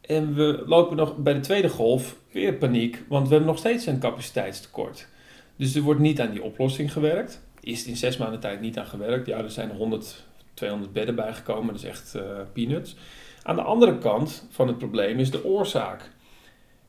En 0.00 0.34
we 0.34 0.62
lopen 0.66 0.96
nog 0.96 1.16
bij 1.16 1.32
de 1.34 1.40
tweede 1.40 1.68
golf 1.68 2.16
weer 2.32 2.54
paniek, 2.54 3.02
want 3.08 3.22
we 3.28 3.30
hebben 3.34 3.50
nog 3.50 3.58
steeds 3.58 3.86
een 3.86 3.98
capaciteitstekort. 3.98 5.08
Dus 5.56 5.74
er 5.74 5.82
wordt 5.82 6.00
niet 6.00 6.20
aan 6.20 6.30
die 6.30 6.42
oplossing 6.42 6.92
gewerkt. 6.92 7.42
Is 7.60 7.86
in 7.86 7.96
zes 7.96 8.16
maanden 8.16 8.40
tijd 8.40 8.60
niet 8.60 8.78
aan 8.78 8.86
gewerkt? 8.86 9.26
Ja, 9.26 9.38
er 9.38 9.50
zijn 9.50 9.70
100, 9.70 10.24
200 10.54 10.92
bedden 10.92 11.14
bijgekomen, 11.14 11.66
dat 11.74 11.82
is 11.82 11.88
echt 11.88 12.14
eh, 12.14 12.22
peanuts. 12.52 12.96
Aan 13.42 13.56
de 13.56 13.62
andere 13.62 13.98
kant 13.98 14.46
van 14.50 14.66
het 14.68 14.78
probleem 14.78 15.18
is 15.18 15.30
de 15.30 15.44
oorzaak. 15.44 16.10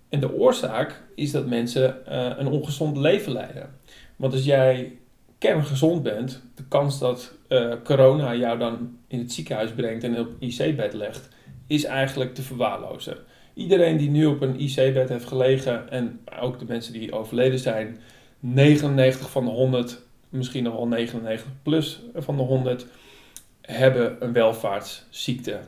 En 0.09 0.19
de 0.19 0.33
oorzaak 0.33 1.03
is 1.15 1.31
dat 1.31 1.45
mensen 1.47 2.05
eh, 2.05 2.31
een 2.37 2.47
ongezond 2.47 2.97
leven 2.97 3.31
leiden. 3.31 3.79
Want 4.15 4.33
als 4.33 4.45
jij 4.45 4.97
kerngezond 5.37 6.03
bent, 6.03 6.41
de 6.55 6.63
kans 6.67 6.99
dat 6.99 7.33
eh, 7.47 7.73
corona 7.83 8.35
jou 8.35 8.57
dan 8.57 8.97
in 9.07 9.19
het 9.19 9.31
ziekenhuis 9.31 9.71
brengt 9.71 10.03
en 10.03 10.19
op 10.19 10.29
IC-bed 10.39 10.93
legt, 10.93 11.29
is 11.67 11.83
eigenlijk 11.83 12.35
te 12.35 12.41
verwaarlozen. 12.41 13.17
Iedereen 13.53 13.97
die 13.97 14.09
nu 14.09 14.25
op 14.25 14.41
een 14.41 14.59
IC-bed 14.59 15.09
heeft 15.09 15.25
gelegen 15.25 15.89
en 15.89 16.19
ook 16.39 16.59
de 16.59 16.65
mensen 16.65 16.93
die 16.93 17.13
overleden 17.13 17.59
zijn, 17.59 17.99
99 18.39 19.29
van 19.29 19.45
de 19.45 19.51
100, 19.51 20.01
misschien 20.29 20.63
nog 20.63 20.73
wel 20.73 20.87
99 20.87 21.47
plus 21.63 22.01
van 22.15 22.37
de 22.37 22.43
100, 22.43 22.85
hebben 23.61 24.15
een 24.19 24.33
welvaartsziekte. 24.33 25.59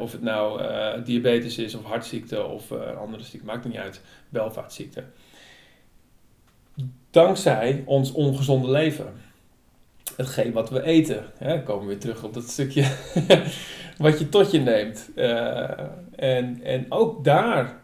of 0.00 0.12
het 0.12 0.22
nou 0.22 0.62
uh, 0.62 1.04
diabetes 1.04 1.58
is 1.58 1.74
of 1.74 1.84
hartziekte 1.84 2.44
of 2.44 2.70
uh, 2.70 2.96
andere 2.96 3.22
ziekte, 3.22 3.46
maakt 3.46 3.64
niet 3.64 3.76
uit. 3.76 4.00
Welvaartsziekte. 4.28 5.04
Dankzij 7.10 7.82
ons 7.86 8.12
ongezonde 8.12 8.70
leven. 8.70 9.12
Hetgeen 10.16 10.52
wat 10.52 10.70
we 10.70 10.82
eten. 10.82 11.24
Hè, 11.38 11.62
komen 11.62 11.82
we 11.82 11.88
weer 11.88 12.00
terug 12.00 12.24
op 12.24 12.34
dat 12.34 12.48
stukje 12.48 12.84
wat 13.98 14.18
je 14.18 14.28
tot 14.28 14.50
je 14.50 14.58
neemt. 14.60 15.10
Uh, 15.16 15.70
en, 16.16 16.60
en 16.62 16.86
ook 16.88 17.24
daar, 17.24 17.80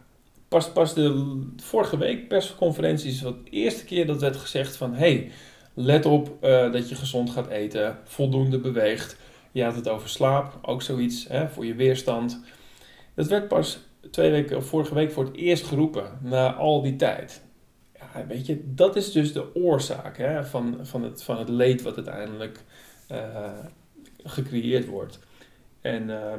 pas, 0.48 0.72
pas 0.72 0.94
de 0.94 1.40
vorige 1.56 1.98
week 1.98 2.28
persconferentie 2.28 3.10
is 3.10 3.22
wat 3.22 3.44
de 3.44 3.50
eerste 3.50 3.84
keer 3.84 4.06
dat 4.06 4.20
werd 4.20 4.36
gezegd 4.36 4.76
van... 4.76 4.94
Hey, 4.94 5.30
let 5.74 6.06
op 6.06 6.36
dat 6.72 6.88
je 6.88 6.94
gezond 6.94 7.30
gaat 7.30 7.48
eten, 7.48 7.98
voldoende 8.04 8.58
beweegt 8.58 9.16
je 9.56 9.64
had 9.64 9.74
het 9.74 9.88
over 9.88 10.08
slaap, 10.08 10.58
ook 10.62 10.82
zoiets 10.82 11.28
hè, 11.28 11.48
voor 11.48 11.66
je 11.66 11.74
weerstand. 11.74 12.40
Dat 13.14 13.26
werd 13.26 13.48
pas 13.48 13.78
twee 14.10 14.30
weken 14.30 14.64
vorige 14.64 14.94
week 14.94 15.12
voor 15.12 15.24
het 15.24 15.36
eerst 15.36 15.64
geroepen, 15.64 16.18
na 16.22 16.54
al 16.54 16.82
die 16.82 16.96
tijd. 16.96 17.42
Weet 18.28 18.46
je, 18.46 18.74
dat 18.74 18.96
is 18.96 19.12
dus 19.12 19.32
de 19.32 19.54
oorzaak 19.54 20.16
hè, 20.16 20.44
van, 20.44 20.78
van, 20.82 21.02
het, 21.02 21.22
van 21.22 21.38
het 21.38 21.48
leed 21.48 21.82
wat 21.82 21.96
uiteindelijk 21.96 22.60
uh, 23.10 23.18
gecreëerd 24.24 24.86
wordt. 24.86 25.18
En 25.80 26.08
uh, 26.08 26.32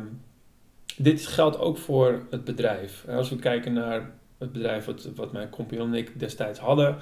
dit 0.97 1.27
geldt 1.27 1.59
ook 1.59 1.77
voor 1.77 2.25
het 2.29 2.43
bedrijf. 2.43 3.05
Als 3.07 3.29
we 3.29 3.35
kijken 3.35 3.73
naar 3.73 4.11
het 4.37 4.51
bedrijf 4.51 4.85
wat, 4.85 5.09
wat 5.15 5.31
mijn 5.31 5.49
compagnon 5.49 5.87
en 5.87 5.97
ik 5.97 6.19
destijds 6.19 6.59
hadden, 6.59 6.97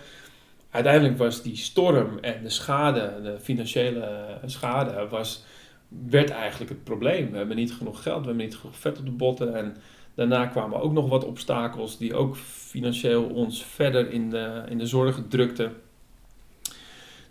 uiteindelijk 0.70 1.18
was 1.18 1.42
die 1.42 1.56
storm 1.56 2.18
en 2.20 2.44
de 2.44 2.50
schade, 2.50 3.22
de 3.24 3.40
financiële 3.40 4.38
schade, 4.46 5.08
was 5.08 5.44
werd 5.88 6.30
eigenlijk 6.30 6.70
het 6.70 6.84
probleem. 6.84 7.32
We 7.32 7.38
hebben 7.38 7.56
niet 7.56 7.74
genoeg 7.74 8.04
geld, 8.04 8.20
we 8.20 8.28
hebben 8.28 8.46
niet 8.46 8.56
genoeg 8.56 8.78
vet 8.78 9.00
op 9.00 9.06
de 9.06 9.12
botten. 9.12 9.56
En 9.56 9.76
daarna 10.16 10.46
kwamen 10.46 10.82
ook 10.82 10.94
nog 10.94 11.10
wat 11.10 11.26
obstakels 11.26 11.98
die 11.98 12.16
ook 12.16 12.38
financieel 12.38 13.24
ons 13.24 13.66
verder 13.66 14.12
in 14.12 14.30
de, 14.30 14.64
in 14.70 14.78
de 14.78 14.86
zorgen 14.86 15.28
drukten. 15.28 15.74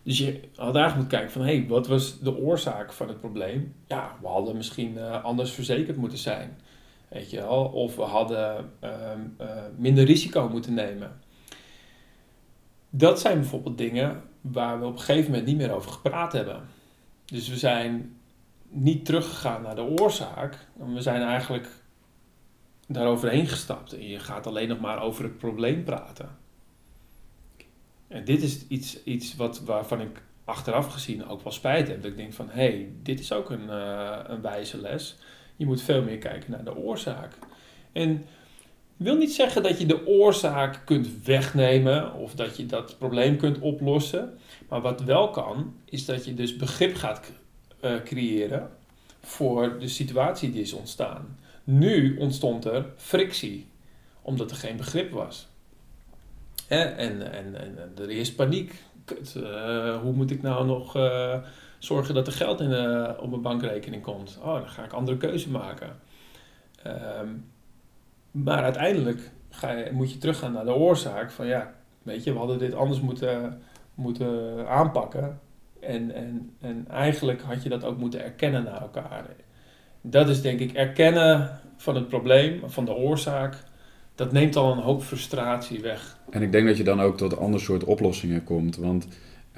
Dus 0.02 0.18
je 0.18 0.40
had 0.56 0.74
eigenlijk 0.76 0.94
moeten 0.94 1.18
kijken 1.18 1.32
van, 1.32 1.42
hé, 1.42 1.56
hey, 1.56 1.66
wat 1.68 1.86
was 1.86 2.18
de 2.20 2.36
oorzaak 2.36 2.92
van 2.92 3.08
het 3.08 3.20
probleem? 3.20 3.74
Ja, 3.86 4.16
we 4.20 4.26
hadden 4.26 4.56
misschien 4.56 4.94
uh, 4.96 5.24
anders 5.24 5.50
verzekerd 5.50 5.96
moeten 5.96 6.18
zijn. 6.18 6.58
Weet 7.08 7.30
je 7.30 7.36
wel? 7.36 7.64
Of 7.64 7.96
we 7.96 8.02
hadden 8.02 8.70
uh, 8.84 8.90
uh, 9.40 9.46
minder 9.76 10.04
risico 10.04 10.48
moeten 10.48 10.74
nemen. 10.74 11.20
Dat 12.90 13.20
zijn 13.20 13.38
bijvoorbeeld 13.38 13.78
dingen 13.78 14.22
waar 14.40 14.80
we 14.80 14.86
op 14.86 14.92
een 14.92 14.98
gegeven 14.98 15.30
moment 15.30 15.46
niet 15.46 15.56
meer 15.56 15.72
over 15.72 15.90
gepraat 15.92 16.32
hebben. 16.32 16.62
Dus 17.24 17.48
we 17.48 17.56
zijn 17.56 18.16
niet 18.68 19.04
teruggegaan 19.04 19.62
naar 19.62 19.74
de 19.74 20.00
oorzaak. 20.00 20.66
We 20.94 21.00
zijn 21.00 21.22
eigenlijk 21.22 21.68
daaroverheen 22.88 23.46
gestapt. 23.46 23.92
En 23.92 24.08
je 24.08 24.18
gaat 24.18 24.46
alleen 24.46 24.68
nog 24.68 24.80
maar 24.80 25.02
over 25.02 25.24
het 25.24 25.38
probleem 25.38 25.84
praten. 25.84 26.28
En 28.08 28.24
dit 28.24 28.42
is 28.42 28.66
iets, 28.68 29.02
iets 29.04 29.36
wat, 29.36 29.60
waarvan 29.60 30.00
ik 30.00 30.22
achteraf 30.44 30.92
gezien 30.92 31.26
ook 31.26 31.42
wel 31.42 31.52
spijt 31.52 31.88
heb. 31.88 32.02
Dat 32.02 32.10
ik 32.10 32.16
denk 32.16 32.32
van, 32.32 32.48
hé, 32.48 32.66
hey, 32.66 32.88
dit 33.02 33.20
is 33.20 33.32
ook 33.32 33.50
een, 33.50 33.66
uh, 33.66 34.18
een 34.26 34.40
wijze 34.40 34.80
les. 34.80 35.16
Je 35.56 35.66
moet 35.66 35.82
veel 35.82 36.02
meer 36.02 36.18
kijken 36.18 36.50
naar 36.50 36.64
de 36.64 36.76
oorzaak. 36.76 37.38
En 37.92 38.26
wil 38.96 39.16
niet 39.16 39.34
zeggen 39.34 39.62
dat 39.62 39.80
je 39.80 39.86
de 39.86 40.06
oorzaak 40.06 40.82
kunt 40.84 41.24
wegnemen 41.24 42.14
of 42.14 42.34
dat 42.34 42.56
je 42.56 42.66
dat 42.66 42.98
probleem 42.98 43.36
kunt 43.36 43.58
oplossen. 43.58 44.38
Maar 44.68 44.80
wat 44.80 45.00
wel 45.00 45.30
kan, 45.30 45.74
is 45.84 46.04
dat 46.04 46.24
je 46.24 46.34
dus 46.34 46.56
begrip 46.56 46.96
gaat 46.96 47.32
uh, 47.84 48.02
creëren 48.02 48.70
voor 49.20 49.78
de 49.78 49.88
situatie 49.88 50.52
die 50.52 50.62
is 50.62 50.72
ontstaan. 50.72 51.38
Nu 51.64 52.16
ontstond 52.16 52.64
er 52.64 52.86
frictie, 52.96 53.66
omdat 54.22 54.50
er 54.50 54.56
geen 54.56 54.76
begrip 54.76 55.10
was. 55.10 55.48
En, 56.68 56.96
en, 56.96 57.32
en, 57.32 57.54
en 57.60 57.92
er 57.98 58.10
is 58.10 58.34
paniek. 58.34 58.82
Uh, 59.36 60.00
hoe 60.00 60.12
moet 60.12 60.30
ik 60.30 60.42
nou 60.42 60.66
nog 60.66 60.96
uh, 60.96 61.36
zorgen 61.78 62.14
dat 62.14 62.26
er 62.26 62.32
geld 62.32 62.60
in, 62.60 62.72
op 63.18 63.30
mijn 63.30 63.42
bankrekening 63.42 64.02
komt? 64.02 64.38
Oh, 64.42 64.54
dan 64.54 64.68
ga 64.68 64.84
ik 64.84 64.92
andere 64.92 65.16
keuze 65.16 65.50
maken. 65.50 65.96
Um, 66.86 67.52
maar 68.30 68.62
uiteindelijk 68.62 69.30
ga 69.50 69.70
je, 69.70 69.90
moet 69.92 70.12
je 70.12 70.18
teruggaan 70.18 70.52
naar 70.52 70.64
de 70.64 70.74
oorzaak 70.74 71.30
van 71.30 71.46
ja, 71.46 71.74
weet 72.02 72.24
je, 72.24 72.32
we 72.32 72.38
hadden 72.38 72.58
dit 72.58 72.74
anders 72.74 73.00
moeten, 73.00 73.62
moeten 73.94 74.68
aanpakken. 74.68 75.40
En, 75.80 76.14
en, 76.14 76.56
en 76.60 76.88
eigenlijk 76.88 77.42
had 77.42 77.62
je 77.62 77.68
dat 77.68 77.84
ook 77.84 77.98
moeten 77.98 78.24
erkennen 78.24 78.64
naar 78.64 78.80
elkaar. 78.80 79.26
Dat 80.06 80.28
is 80.28 80.42
denk 80.42 80.60
ik 80.60 80.72
erkennen 80.72 81.50
van 81.76 81.94
het 81.94 82.08
probleem, 82.08 82.60
van 82.66 82.84
de 82.84 82.94
oorzaak. 82.94 83.56
Dat 84.14 84.32
neemt 84.32 84.56
al 84.56 84.72
een 84.72 84.78
hoop 84.78 85.02
frustratie 85.02 85.80
weg. 85.80 86.16
En 86.30 86.42
ik 86.42 86.52
denk 86.52 86.66
dat 86.66 86.76
je 86.76 86.84
dan 86.84 87.00
ook 87.00 87.16
tot 87.16 87.32
een 87.32 87.38
ander 87.38 87.60
soort 87.60 87.84
oplossingen 87.84 88.44
komt. 88.44 88.76
Want 88.76 89.08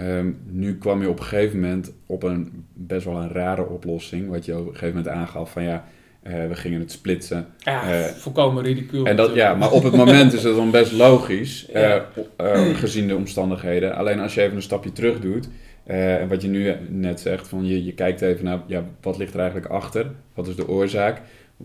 um, 0.00 0.40
nu 0.50 0.78
kwam 0.78 1.02
je 1.02 1.08
op 1.08 1.18
een 1.18 1.24
gegeven 1.24 1.60
moment 1.60 1.92
op 2.06 2.22
een 2.22 2.64
best 2.72 3.04
wel 3.04 3.16
een 3.16 3.32
rare 3.32 3.66
oplossing. 3.68 4.28
Wat 4.28 4.44
je 4.44 4.58
op 4.58 4.66
een 4.66 4.72
gegeven 4.72 4.96
moment 4.96 5.08
aangaf 5.08 5.50
van 5.50 5.62
ja, 5.62 5.84
uh, 6.22 6.46
we 6.46 6.54
gingen 6.54 6.80
het 6.80 6.92
splitsen. 6.92 7.46
Ja, 7.58 7.98
uh, 7.98 8.04
volkomen 8.04 8.62
ridicule. 8.62 9.08
En 9.08 9.16
dat, 9.16 9.34
ja, 9.34 9.54
maar 9.54 9.70
op 9.70 9.82
het 9.82 9.94
moment 9.94 10.32
is 10.32 10.42
het 10.42 10.56
dan 10.56 10.70
best 10.70 10.92
logisch, 10.92 11.68
ja. 11.72 12.06
uh, 12.40 12.74
gezien 12.74 13.08
de 13.08 13.16
omstandigheden. 13.16 13.94
Alleen 13.96 14.20
als 14.20 14.34
je 14.34 14.42
even 14.42 14.56
een 14.56 14.62
stapje 14.62 14.92
terug 14.92 15.20
doet, 15.20 15.48
uh, 15.86 16.20
en 16.20 16.28
wat 16.28 16.42
je 16.42 16.48
nu 16.48 16.74
net 16.88 17.20
zegt, 17.20 17.48
van 17.48 17.66
je, 17.66 17.84
je 17.84 17.92
kijkt 17.92 18.20
even 18.20 18.44
naar 18.44 18.60
ja, 18.66 18.84
wat 19.00 19.18
ligt 19.18 19.34
er 19.34 19.40
eigenlijk 19.40 19.70
achter, 19.70 20.10
wat 20.34 20.48
is 20.48 20.56
de 20.56 20.68
oorzaak, 20.68 21.22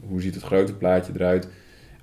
hoe 0.07 0.21
ziet 0.21 0.35
het 0.35 0.43
grote 0.43 0.73
plaatje 0.73 1.11
eruit. 1.15 1.49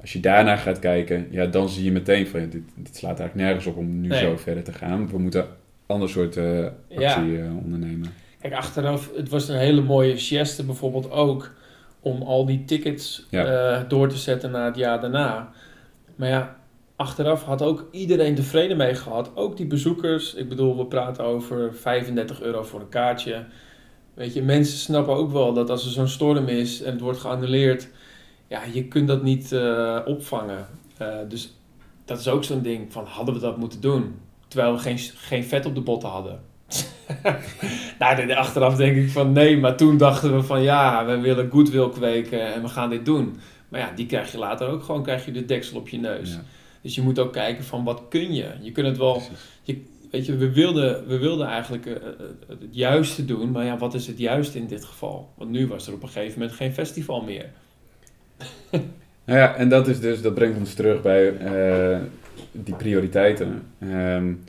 Als 0.01 0.13
je 0.13 0.21
daarna 0.21 0.57
gaat 0.57 0.79
kijken, 0.79 1.27
ja, 1.31 1.47
dan 1.47 1.69
zie 1.69 1.85
je 1.85 1.93
meteen 1.93 2.27
van 2.27 2.41
ja, 2.41 2.47
dit, 2.47 2.63
dit 2.75 2.97
slaat 2.97 3.19
eigenlijk 3.19 3.49
nergens 3.49 3.67
op 3.67 3.77
om 3.77 4.01
nu 4.01 4.09
nee. 4.09 4.21
zo 4.21 4.37
verder 4.37 4.63
te 4.63 4.73
gaan. 4.73 5.09
We 5.09 5.19
moeten 5.19 5.47
ander 5.87 6.09
soort 6.09 6.37
uh, 6.37 6.65
actie 6.65 7.33
ja. 7.33 7.45
uh, 7.45 7.57
ondernemen. 7.57 8.09
Kijk, 8.41 8.55
achteraf, 8.55 9.11
het 9.17 9.29
was 9.29 9.49
een 9.49 9.59
hele 9.59 9.83
mooie 9.83 10.17
geste 10.17 10.65
bijvoorbeeld 10.65 11.11
ook 11.11 11.55
om 12.01 12.23
al 12.23 12.47
die 12.47 12.65
tickets 12.65 13.27
ja. 13.31 13.85
door 13.89 14.09
te 14.09 14.17
zetten 14.17 14.51
naar 14.51 14.67
het 14.67 14.77
jaar 14.77 15.01
daarna. 15.01 15.53
Maar 16.17 16.29
ja, 16.29 16.57
achteraf 16.99 17.45
had 17.45 17.63
ook 17.63 17.89
iedereen 17.91 18.35
tevreden 18.35 18.77
mee 18.77 18.95
gehad. 18.95 19.31
Ook 19.35 19.57
die 19.57 19.67
bezoekers. 19.67 20.35
Ik 20.35 20.49
bedoel, 20.49 20.77
we 20.77 20.87
praten 20.87 21.25
over 21.25 21.75
35 21.75 22.43
euro 22.43 22.63
voor 22.63 22.81
een 22.81 22.89
kaartje. 22.89 23.45
Weet 24.15 24.35
je, 24.35 24.43
mensen 24.43 24.79
snappen 24.79 25.15
ook 25.15 25.33
wel 25.33 25.53
dat 25.53 25.71
als 25.71 25.85
er 25.85 25.91
zo'n 25.91 26.09
storm 26.09 26.49
is 26.49 26.83
en 26.83 26.93
het 26.93 27.01
wordt 27.01 27.19
geannuleerd, 27.19 27.89
ja, 28.49 28.61
je 28.73 28.85
kunt 28.85 29.09
dat 29.09 29.23
niet 29.23 29.53
uh, 29.53 29.99
opvangen. 30.05 30.67
Uh, 31.03 31.09
dus 31.29 31.55
dat 32.05 32.19
is 32.19 32.29
ook 32.29 32.45
zo'n 32.45 32.63
ding 32.63 32.93
van, 32.93 33.05
hadden 33.05 33.35
we 33.35 33.41
dat 33.41 33.57
moeten 33.57 33.81
doen? 33.81 34.15
Terwijl 34.49 34.73
we 34.73 34.79
geen, 34.79 34.99
geen 34.99 35.45
vet 35.45 35.67
op 35.67 35.75
de 35.75 35.81
botten 35.81 36.09
hadden. 36.09 36.41
nou, 37.99 38.33
achteraf 38.33 38.77
denk 38.77 38.97
ik 38.97 39.11
van 39.11 39.33
nee, 39.33 39.59
maar 39.59 39.77
toen 39.77 39.97
dachten 39.97 40.35
we 40.37 40.43
van 40.43 40.63
ja, 40.63 41.07
we 41.07 41.19
willen 41.19 41.51
goodwill 41.51 41.89
kweken 41.89 42.55
en 42.55 42.63
we 42.63 42.69
gaan 42.69 42.91
dit 42.91 43.05
doen. 43.05 43.41
Maar 43.69 43.81
ja, 43.81 43.93
die 43.95 44.07
krijg 44.07 44.33
je 44.33 44.39
later 44.39 44.69
ook 44.69 44.83
gewoon, 44.83 45.03
krijg 45.03 45.25
je 45.25 45.33
de 45.33 45.45
deksel 45.45 45.79
op 45.79 45.89
je 45.89 45.99
neus. 45.99 46.39
Dus 46.89 46.97
je 46.97 47.03
moet 47.03 47.19
ook 47.19 47.33
kijken 47.33 47.65
van 47.65 47.85
wat 47.85 48.03
kun 48.09 48.35
je. 48.35 48.53
Je 48.61 48.73
kunt 48.73 48.87
het 48.87 48.97
wel. 48.97 49.23
Je, 49.63 49.83
weet 50.11 50.27
je, 50.27 50.37
we 50.37 50.53
wilden, 50.53 51.07
we 51.07 51.19
wilden 51.19 51.47
eigenlijk 51.47 51.87
uh, 51.87 51.95
het 52.49 52.59
juiste 52.71 53.25
doen, 53.25 53.51
maar 53.51 53.65
ja, 53.65 53.79
wat 53.79 53.95
is 53.95 54.07
het 54.07 54.19
juiste 54.19 54.59
in 54.59 54.67
dit 54.67 54.85
geval? 54.85 55.33
Want 55.35 55.51
nu 55.51 55.67
was 55.67 55.87
er 55.87 55.93
op 55.93 56.03
een 56.03 56.09
gegeven 56.09 56.39
moment 56.39 56.57
geen 56.57 56.73
festival 56.73 57.23
meer. 57.23 57.51
nou 59.25 59.39
ja, 59.39 59.55
en 59.55 59.69
dat 59.69 59.89
is 59.89 60.01
dus, 60.01 60.23
dat 60.23 60.35
brengt 60.35 60.59
ons 60.59 60.75
terug 60.75 61.03
bij 61.03 61.33
uh, 61.33 61.99
die 62.53 62.75
prioriteiten. 62.75 63.63
Um, 63.83 64.45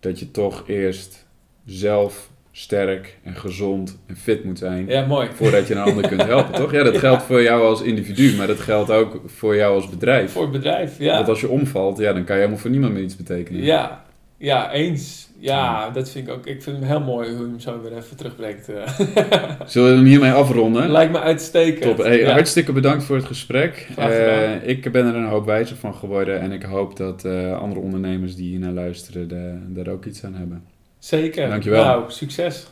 dat 0.00 0.18
je 0.18 0.30
toch 0.30 0.68
eerst 0.68 1.26
zelf 1.64 2.30
sterk 2.58 3.18
en 3.22 3.34
gezond 3.34 3.98
en 4.06 4.16
fit 4.16 4.44
moet 4.44 4.58
zijn. 4.58 4.86
Ja, 4.88 5.06
mooi. 5.06 5.28
Voordat 5.34 5.68
je 5.68 5.74
een 5.74 5.80
ander 5.80 6.08
kunt 6.08 6.22
helpen, 6.22 6.54
toch? 6.54 6.72
Ja, 6.72 6.82
dat 6.82 6.92
ja. 6.98 6.98
geldt 6.98 7.22
voor 7.22 7.42
jou 7.42 7.62
als 7.62 7.82
individu, 7.82 8.36
maar 8.36 8.46
dat 8.46 8.60
geldt 8.60 8.90
ook 8.90 9.20
voor 9.26 9.56
jou 9.56 9.74
als 9.74 9.88
bedrijf. 9.88 10.32
Voor 10.32 10.42
het 10.42 10.52
bedrijf, 10.52 10.98
ja. 10.98 11.14
Want 11.14 11.28
als 11.28 11.40
je 11.40 11.48
omvalt, 11.48 11.98
ja, 11.98 12.12
dan 12.12 12.24
kan 12.24 12.34
je 12.34 12.40
helemaal 12.40 12.60
voor 12.60 12.70
niemand 12.70 12.92
meer 12.92 13.02
iets 13.02 13.16
betekenen. 13.16 13.62
Ja, 13.62 14.04
ja 14.36 14.72
eens. 14.72 15.28
Ja, 15.38 15.90
dat 15.90 16.10
vind 16.10 16.28
ik 16.28 16.34
ook. 16.34 16.46
Ik 16.46 16.62
vind 16.62 16.78
hem 16.78 16.86
heel 16.86 17.00
mooi 17.00 17.28
hoe 17.28 17.38
je 17.38 17.50
hem 17.50 17.60
zo 17.60 17.82
weer 17.82 17.96
even 17.96 18.16
terugbrengt. 18.16 18.64
Zullen 19.72 19.90
we 19.90 19.96
hem 19.96 20.04
hiermee 20.04 20.32
afronden? 20.32 20.90
Lijkt 20.90 21.12
me 21.12 21.20
uitstekend. 21.20 21.96
Top. 21.96 22.04
Hey, 22.04 22.18
ja. 22.18 22.32
Hartstikke 22.32 22.72
bedankt 22.72 23.04
voor 23.04 23.16
het 23.16 23.24
gesprek. 23.24 23.88
Uh, 23.98 24.68
ik 24.68 24.92
ben 24.92 25.06
er 25.06 25.14
een 25.14 25.28
hoop 25.28 25.46
wijzer 25.46 25.76
van 25.76 25.94
geworden 25.94 26.40
en 26.40 26.52
ik 26.52 26.62
hoop 26.62 26.96
dat 26.96 27.24
uh, 27.24 27.58
andere 27.58 27.80
ondernemers 27.80 28.36
die 28.36 28.48
hier 28.48 28.58
naar 28.58 28.72
luisteren 28.72 29.28
daar 29.74 29.88
ook 29.88 30.04
iets 30.04 30.24
aan 30.24 30.34
hebben. 30.34 30.75
Zeker. 31.06 31.48
Dankjewel. 31.48 31.84
Nou, 31.84 32.10
succes. 32.10 32.66